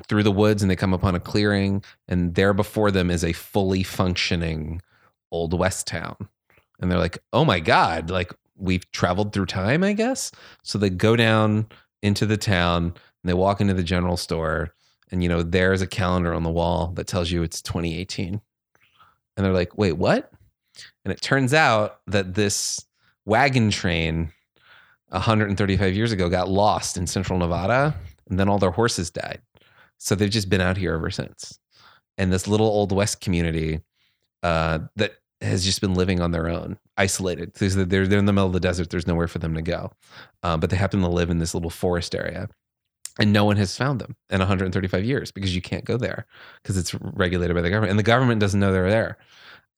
through 0.09 0.23
the 0.23 0.33
woods 0.33 0.63
and 0.63 0.71
they 0.71 0.77
come 0.77 0.93
upon 0.93 1.15
a 1.15 1.21
clearing 1.21 1.83
and 2.09 2.35
there 2.35 2.53
before 2.53 2.91
them 2.91 3.11
is 3.11 3.25
a 3.25 3.33
fully 3.33 3.83
functioning 3.83 4.81
old 5.31 5.59
west 5.59 5.87
town. 5.87 6.17
And 6.81 6.91
they're 6.91 6.99
like 6.99 7.19
oh 7.33 7.45
my 7.45 7.61
god 7.61 8.11
like 8.11 8.33
we've 8.59 8.91
traveled 8.93 9.33
through 9.33 9.47
time 9.47 9.83
i 9.83 9.93
guess? 9.93 10.31
So 10.63 10.79
they 10.79 10.91
go 10.91 11.17
down 11.17 11.67
into 12.03 12.27
the 12.27 12.37
town 12.37 12.85
and 12.85 12.95
they 13.25 13.35
walk 13.35 13.61
into 13.61 13.75
the 13.75 13.83
general 13.83 14.17
store 14.17 14.75
and 15.11 15.23
you 15.23 15.29
know 15.29 15.43
there's 15.43 15.83
a 15.83 15.87
calendar 15.87 16.35
on 16.35 16.43
the 16.43 16.51
wall 16.51 16.93
that 16.97 17.07
tells 17.07 17.31
you 17.31 17.43
it's 17.43 17.63
2018 17.63 18.41
and 19.37 19.47
they're 19.47 19.53
like 19.53 19.77
wait 19.79 19.93
what? 19.93 20.31
And 21.05 21.13
it 21.13 21.23
turns 21.23 21.55
out 21.55 22.01
that 22.07 22.35
this 22.35 22.85
wagon 23.25 23.71
train 23.71 24.33
135 25.09 25.95
years 25.95 26.13
ago 26.13 26.29
got 26.29 26.49
lost 26.49 26.97
in 26.97 27.07
central 27.07 27.39
nevada 27.39 27.95
and 28.29 28.39
then 28.39 28.49
all 28.49 28.59
their 28.59 28.71
horses 28.71 29.11
died 29.11 29.41
so 29.99 30.15
they've 30.15 30.31
just 30.31 30.49
been 30.49 30.61
out 30.61 30.77
here 30.77 30.95
ever 30.95 31.11
since. 31.11 31.59
And 32.19 32.33
this 32.33 32.49
little 32.49 32.67
old 32.67 32.93
west 32.93 33.21
community 33.21 33.81
uh, 34.43 34.81
that 34.97 35.15
has 35.41 35.65
just 35.65 35.81
been 35.81 35.95
living 35.95 36.21
on 36.21 36.31
their 36.31 36.49
own 36.49 36.79
isolated. 36.97 37.53
They're, 37.55 38.07
they're 38.07 38.19
in 38.19 38.27
the 38.27 38.33
middle 38.33 38.47
of 38.47 38.53
the 38.53 38.61
desert. 38.61 38.91
There's 38.91 39.07
nowhere 39.07 39.29
for 39.29 39.39
them 39.39 39.55
to 39.55 39.63
go. 39.63 39.93
Uh, 40.43 40.57
but 40.57 40.71
they 40.71 40.77
happen 40.77 41.01
to 41.01 41.09
live 41.09 41.31
in 41.31 41.39
this 41.39 41.55
little 41.55 41.71
forest 41.71 42.15
area. 42.15 42.49
And 43.19 43.33
no 43.33 43.45
one 43.45 43.57
has 43.57 43.77
found 43.77 44.01
them 44.01 44.15
in 44.31 44.41
135 44.41 45.05
years 45.05 45.31
because 45.31 45.55
you 45.55 45.63
can't 45.63 45.85
go 45.85 45.97
there 45.97 46.27
because 46.63 46.77
it's 46.77 46.95
regulated 46.95 47.57
by 47.57 47.63
the 47.63 47.71
government. 47.71 47.91
And 47.91 47.99
the 47.99 48.05
government 48.05 48.41
doesn't 48.41 48.61
know 48.61 48.73
they're 48.73 48.91
there. 48.91 49.19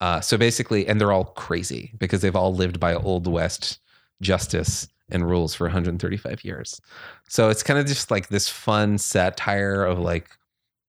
Uh, 0.00 0.20
so 0.20 0.36
basically 0.36 0.86
and 0.86 1.00
they're 1.00 1.12
all 1.12 1.24
crazy 1.24 1.92
because 1.98 2.20
they've 2.20 2.36
all 2.36 2.54
lived 2.54 2.78
by 2.78 2.94
old 2.94 3.26
west 3.26 3.80
justice 4.20 4.88
and 5.10 5.28
rules 5.28 5.54
for 5.54 5.64
135 5.64 6.44
years. 6.44 6.80
So 7.28 7.48
it's 7.48 7.62
kind 7.62 7.78
of 7.78 7.86
just 7.86 8.10
like 8.10 8.28
this 8.28 8.48
fun 8.48 8.98
satire 8.98 9.84
of 9.84 9.98
like 9.98 10.28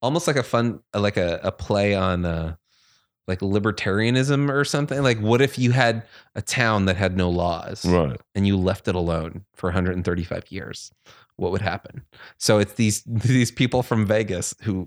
almost 0.02 0.26
like 0.26 0.36
a 0.36 0.42
fun 0.42 0.80
like 0.94 1.16
a, 1.16 1.40
a 1.42 1.52
play 1.52 1.94
on 1.94 2.24
uh, 2.24 2.54
like 3.28 3.40
libertarianism 3.40 4.50
or 4.50 4.64
something. 4.64 5.02
Like 5.02 5.18
what 5.20 5.40
if 5.40 5.58
you 5.58 5.70
had 5.72 6.04
a 6.34 6.42
town 6.42 6.86
that 6.86 6.96
had 6.96 7.16
no 7.16 7.30
laws 7.30 7.84
Right. 7.84 8.20
and 8.34 8.46
you 8.46 8.56
left 8.56 8.88
it 8.88 8.94
alone 8.94 9.44
for 9.54 9.68
135 9.68 10.50
years? 10.50 10.90
What 11.36 11.52
would 11.52 11.62
happen? 11.62 12.02
So 12.36 12.58
it's 12.58 12.74
these 12.74 13.02
these 13.06 13.50
people 13.50 13.82
from 13.82 14.04
vegas 14.04 14.54
who 14.62 14.86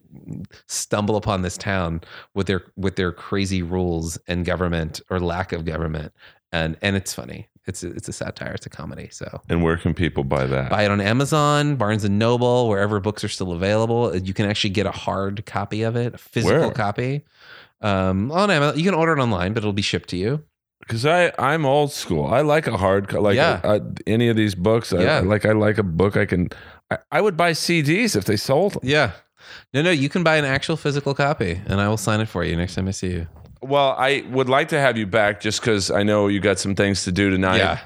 stumble 0.67 1.15
upon 1.15 1.41
this 1.41 1.57
town 1.57 2.01
with 2.36 2.45
their 2.47 2.63
with 2.75 2.95
their 2.95 3.11
crazy 3.11 3.63
rules 3.63 4.19
and 4.27 4.45
government 4.45 5.01
or 5.09 5.19
lack 5.19 5.51
of 5.51 5.65
government 5.65 6.13
and 6.51 6.77
and 6.84 6.95
it's 6.95 7.13
funny 7.13 7.47
it's 7.66 7.84
a, 7.84 7.89
it's 7.91 8.07
a 8.09 8.14
satire 8.14 8.53
it's 8.53 8.66
a 8.66 8.70
comedy 8.70 9.07
so 9.11 9.41
And 9.49 9.64
where 9.64 9.78
can 9.78 9.93
people 9.93 10.24
buy 10.24 10.45
that? 10.47 10.70
buy 10.70 10.84
it 10.84 10.91
on 10.91 10.99
amazon 11.01 11.76
barnes 11.76 12.03
and 12.03 12.20
noble 12.20 12.68
wherever 12.70 12.99
books 12.99 13.24
are 13.24 13.30
still 13.30 13.51
available 13.53 14.16
you 14.16 14.34
can 14.34 14.45
actually 14.49 14.72
get 14.72 14.86
a 14.86 14.91
hard 14.91 15.45
copy 15.45 15.84
of 15.84 15.95
it 15.95 16.16
a 16.16 16.18
physical 16.18 16.59
Where? 16.59 16.72
copy 16.72 17.24
um 17.82 18.32
on 18.32 18.49
amazon 18.51 18.78
you 18.78 18.84
can 18.84 18.93
order 18.93 19.14
it 19.18 19.20
online 19.22 19.53
but 19.53 19.59
it'll 19.59 19.74
be 19.74 19.82
shipped 19.82 20.09
to 20.09 20.18
you 20.18 20.43
Because 20.80 21.05
I 21.05 21.32
I'm 21.39 21.66
old 21.66 21.91
school. 21.93 22.26
I 22.28 22.41
like 22.41 22.68
a 22.68 22.78
hard 22.78 23.11
like 23.14 23.36
Yeah. 23.36 23.61
uh, 23.64 23.80
any 24.05 24.28
of 24.30 24.36
these 24.36 24.53
books. 24.55 24.91
I, 24.91 25.01
Yeah. 25.03 25.20
like 25.22 25.45
I 25.45 25.53
like 25.53 25.78
a 25.80 25.84
book. 25.84 26.18
I 26.18 26.26
can. 26.26 26.49
I, 26.91 26.97
I 27.18 27.22
would 27.22 27.38
buy 27.38 27.53
CDs 27.53 28.16
if 28.18 28.26
they 28.26 28.36
sold 28.38 28.74
them. 28.74 28.82
yeah 28.84 29.11
no 29.74 29.82
no 29.82 29.91
you 29.91 30.09
can 30.09 30.24
buy 30.24 30.36
an 30.38 30.45
actual 30.45 30.76
physical 30.78 31.14
copy 31.14 31.61
and 31.70 31.80
i 31.82 31.88
will 31.88 31.97
sign 32.07 32.20
it 32.22 32.28
for 32.30 32.43
you 32.43 32.55
next 32.55 32.76
time 32.76 32.88
i 32.88 32.91
see 32.91 33.11
you 33.18 33.28
Well, 33.64 33.95
I 33.97 34.24
would 34.30 34.49
like 34.49 34.70
to 34.70 34.80
have 34.80 34.97
you 34.97 35.07
back 35.07 35.41
just 35.41 35.61
because 35.61 35.89
I 35.91 36.03
know 36.03 36.28
you 36.28 36.39
got 36.39 36.59
some 36.59 36.76
things 36.76 37.03
to 37.05 37.11
do 37.11 37.30
tonight. 37.30 37.57
Yeah. 37.57 37.80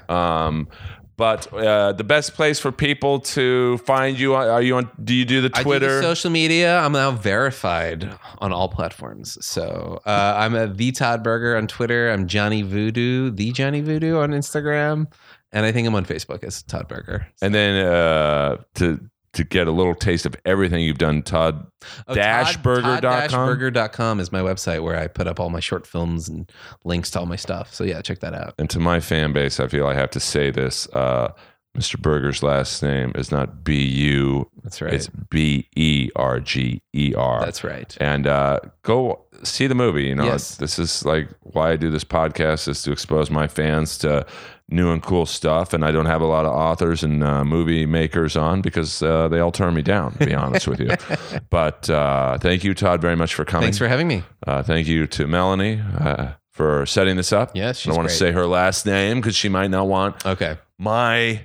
Um, 0.46 0.68
but 1.16 1.52
uh, 1.52 1.92
the 1.92 2.04
best 2.04 2.34
place 2.34 2.60
for 2.60 2.70
people 2.70 3.18
to 3.20 3.78
find 3.78 4.16
you 4.18 4.34
are 4.34 4.62
you 4.62 4.76
on? 4.76 4.88
Do 5.02 5.12
you 5.12 5.24
do 5.24 5.40
the 5.40 5.50
I 5.52 5.58
do 5.58 5.64
Twitter? 5.64 5.96
the 5.96 6.02
social 6.02 6.30
media. 6.30 6.78
I'm 6.78 6.92
now 6.92 7.10
verified 7.10 8.08
on 8.38 8.52
all 8.52 8.68
platforms. 8.68 9.36
So 9.44 10.00
uh, 10.06 10.34
I'm 10.36 10.54
a 10.54 10.68
the 10.68 10.92
Todd 10.92 11.24
Berger 11.24 11.56
on 11.56 11.66
Twitter. 11.66 12.10
I'm 12.10 12.28
Johnny 12.28 12.62
Voodoo, 12.62 13.30
the 13.30 13.50
Johnny 13.50 13.80
Voodoo 13.80 14.18
on 14.18 14.30
Instagram, 14.30 15.12
and 15.50 15.66
I 15.66 15.72
think 15.72 15.88
I'm 15.88 15.94
on 15.96 16.04
Facebook 16.04 16.44
as 16.44 16.62
Todd 16.62 16.86
Berger. 16.86 17.26
and 17.42 17.52
then 17.52 17.84
uh, 17.84 18.58
to 18.76 19.00
to 19.34 19.44
get 19.44 19.66
a 19.68 19.70
little 19.72 19.94
taste 19.94 20.26
of 20.26 20.34
everything 20.44 20.82
you've 20.82 20.98
done, 20.98 21.22
Todd. 21.22 21.66
Oh, 22.06 22.14
Dashburger.com? 22.14 23.00
Todd- 23.02 23.30
Todd-berger.com 23.30 24.20
is 24.20 24.32
my 24.32 24.40
website 24.40 24.82
where 24.82 24.96
I 24.96 25.06
put 25.06 25.26
up 25.26 25.38
all 25.38 25.50
my 25.50 25.60
short 25.60 25.86
films 25.86 26.28
and 26.28 26.50
links 26.84 27.10
to 27.12 27.20
all 27.20 27.26
my 27.26 27.36
stuff. 27.36 27.72
So 27.74 27.84
yeah, 27.84 28.00
check 28.02 28.20
that 28.20 28.34
out. 28.34 28.54
And 28.58 28.68
to 28.70 28.78
my 28.80 29.00
fan 29.00 29.32
base, 29.32 29.60
I 29.60 29.68
feel 29.68 29.86
I 29.86 29.94
have 29.94 30.10
to 30.10 30.20
say 30.20 30.50
this. 30.50 30.88
Uh, 30.88 31.32
Mr. 31.76 32.00
Berger's 32.00 32.42
last 32.42 32.82
name 32.82 33.12
is 33.14 33.30
not 33.30 33.62
B 33.62 33.84
U. 33.84 34.50
That's 34.64 34.80
right. 34.80 34.92
It's 34.94 35.08
B 35.30 35.68
E 35.76 36.08
R 36.16 36.40
G 36.40 36.82
E 36.94 37.14
R. 37.14 37.40
That's 37.40 37.62
right. 37.62 37.96
and 38.00 38.26
uh, 38.26 38.58
go 38.82 39.24
see 39.44 39.66
the 39.68 39.76
movie. 39.76 40.04
You 40.04 40.16
know, 40.16 40.24
Yes. 40.24 40.56
this 40.56 40.78
is 40.78 41.04
like 41.04 41.28
why 41.42 41.70
I 41.72 41.76
do 41.76 41.90
this 41.90 42.02
podcast 42.04 42.66
is 42.66 42.82
to 42.82 42.90
expose 42.92 43.30
my 43.30 43.46
fans 43.46 43.96
to 43.98 44.26
new 44.70 44.90
and 44.92 45.02
cool 45.02 45.24
stuff. 45.26 45.72
And 45.72 45.84
I 45.84 45.90
don't 45.90 46.06
have 46.06 46.20
a 46.20 46.26
lot 46.26 46.44
of 46.44 46.52
authors 46.52 47.02
and 47.02 47.24
uh, 47.24 47.44
movie 47.44 47.86
makers 47.86 48.36
on 48.36 48.60
because 48.60 49.02
uh, 49.02 49.28
they 49.28 49.40
all 49.40 49.52
turn 49.52 49.74
me 49.74 49.82
down. 49.82 50.12
To 50.14 50.26
be 50.26 50.34
honest 50.34 50.68
with 50.68 50.80
you, 50.80 50.90
but 51.50 51.88
uh, 51.90 52.38
thank 52.38 52.64
you, 52.64 52.74
Todd, 52.74 53.00
very 53.00 53.16
much 53.16 53.34
for 53.34 53.44
coming. 53.44 53.64
Thanks 53.66 53.78
for 53.78 53.88
having 53.88 54.08
me. 54.08 54.22
uh, 54.46 54.62
thank 54.62 54.86
you 54.86 55.06
to 55.06 55.26
Melanie 55.26 55.80
uh, 55.98 56.32
for 56.50 56.84
setting 56.86 57.16
this 57.16 57.32
up. 57.32 57.52
Yes, 57.54 57.86
I 57.86 57.90
don't 57.90 57.96
want 57.96 58.08
to 58.08 58.14
say 58.14 58.32
her 58.32 58.46
last 58.46 58.84
name 58.86 59.20
because 59.20 59.36
she 59.36 59.48
might 59.48 59.70
not 59.70 59.86
want 59.88 60.26
Okay. 60.26 60.58
my 60.76 61.42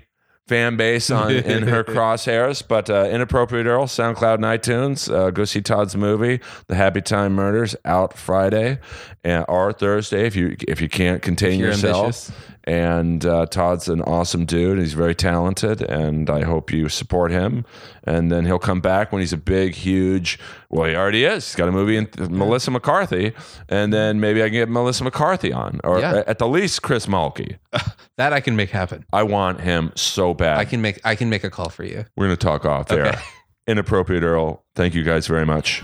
fan 0.48 0.76
base 0.76 1.10
on 1.10 1.32
in 1.32 1.64
her 1.70 1.84
crosshairs. 1.86 2.68
But 2.68 2.90
uh, 2.90 3.08
inappropriate 3.10 3.66
Earl, 3.66 3.86
SoundCloud 3.86 4.36
and 4.36 4.44
iTunes. 4.44 5.10
Uh, 5.12 5.32
go 5.32 5.46
see 5.46 5.62
Todd's 5.62 5.96
movie, 5.96 6.42
The 6.68 6.76
Happy 6.76 7.00
Time 7.02 7.34
Murders, 7.34 7.76
out 7.86 8.18
Friday 8.18 8.80
and, 9.24 9.46
or 9.48 9.72
Thursday 9.72 10.26
if 10.28 10.36
you 10.36 10.58
if 10.68 10.82
you 10.82 10.90
can't 10.90 11.22
contain 11.22 11.60
yourself. 11.60 12.06
ambitious. 12.06 12.32
And 12.66 13.26
uh, 13.26 13.46
Todd's 13.48 13.90
an 13.90 14.02
awesome 14.04 14.46
dude. 14.46 14.80
He's 14.80 14.94
very 14.94 15.14
talented, 15.16 15.82
and 15.82 16.30
I 16.30 16.44
hope 16.44 16.72
you 16.72 16.88
support 16.88 17.30
him. 17.32 17.66
And 18.06 18.32
then 18.32 18.46
he'll 18.46 18.58
come 18.60 18.80
back 18.80 19.12
when 19.12 19.20
he's 19.22 19.34
a 19.34 19.38
big, 19.38 19.76
huge. 19.76 20.40
Well, 20.70 20.88
he 20.90 20.96
already 20.96 21.26
is. 21.26 21.46
He's 21.46 21.56
got 21.56 21.68
a 21.68 21.74
movie 21.74 21.98
in 21.98 22.08
Melissa 22.18 22.72
McCarthy, 22.72 23.34
and 23.68 23.92
then 23.92 24.22
maybe 24.22 24.42
I 24.42 24.46
can 24.46 24.54
get 24.54 24.70
Melissa 24.70 25.04
McCarthy 25.04 25.52
on, 25.52 25.82
or 25.84 26.00
Yeah. 26.00 26.24
at 26.26 26.40
the 26.40 26.48
least 26.48 26.82
Chris 26.82 27.06
Mulkey. 27.06 27.58
That 28.18 28.32
I 28.32 28.42
can 28.42 28.56
make 28.56 28.70
happen. 28.70 29.06
I 29.12 29.24
want 29.24 29.60
him 29.62 29.92
so 29.96 30.36
bad. 30.36 30.60
I 30.60 30.66
can 30.66 30.82
make 30.84 31.00
I 31.04 31.16
can 31.16 31.32
make 31.32 31.44
a 31.44 31.50
call 31.50 31.70
for 31.70 31.84
you. 31.84 32.06
We're 32.16 32.28
going 32.28 32.38
to 32.38 32.46
talk 32.46 32.64
off 32.64 32.88
there. 32.88 33.08
Okay. 33.08 33.20
Inappropriate 33.68 34.22
Earl. 34.22 34.64
Thank 34.76 34.94
you 34.94 35.04
guys 35.04 35.26
very 35.26 35.48
much. 35.48 35.82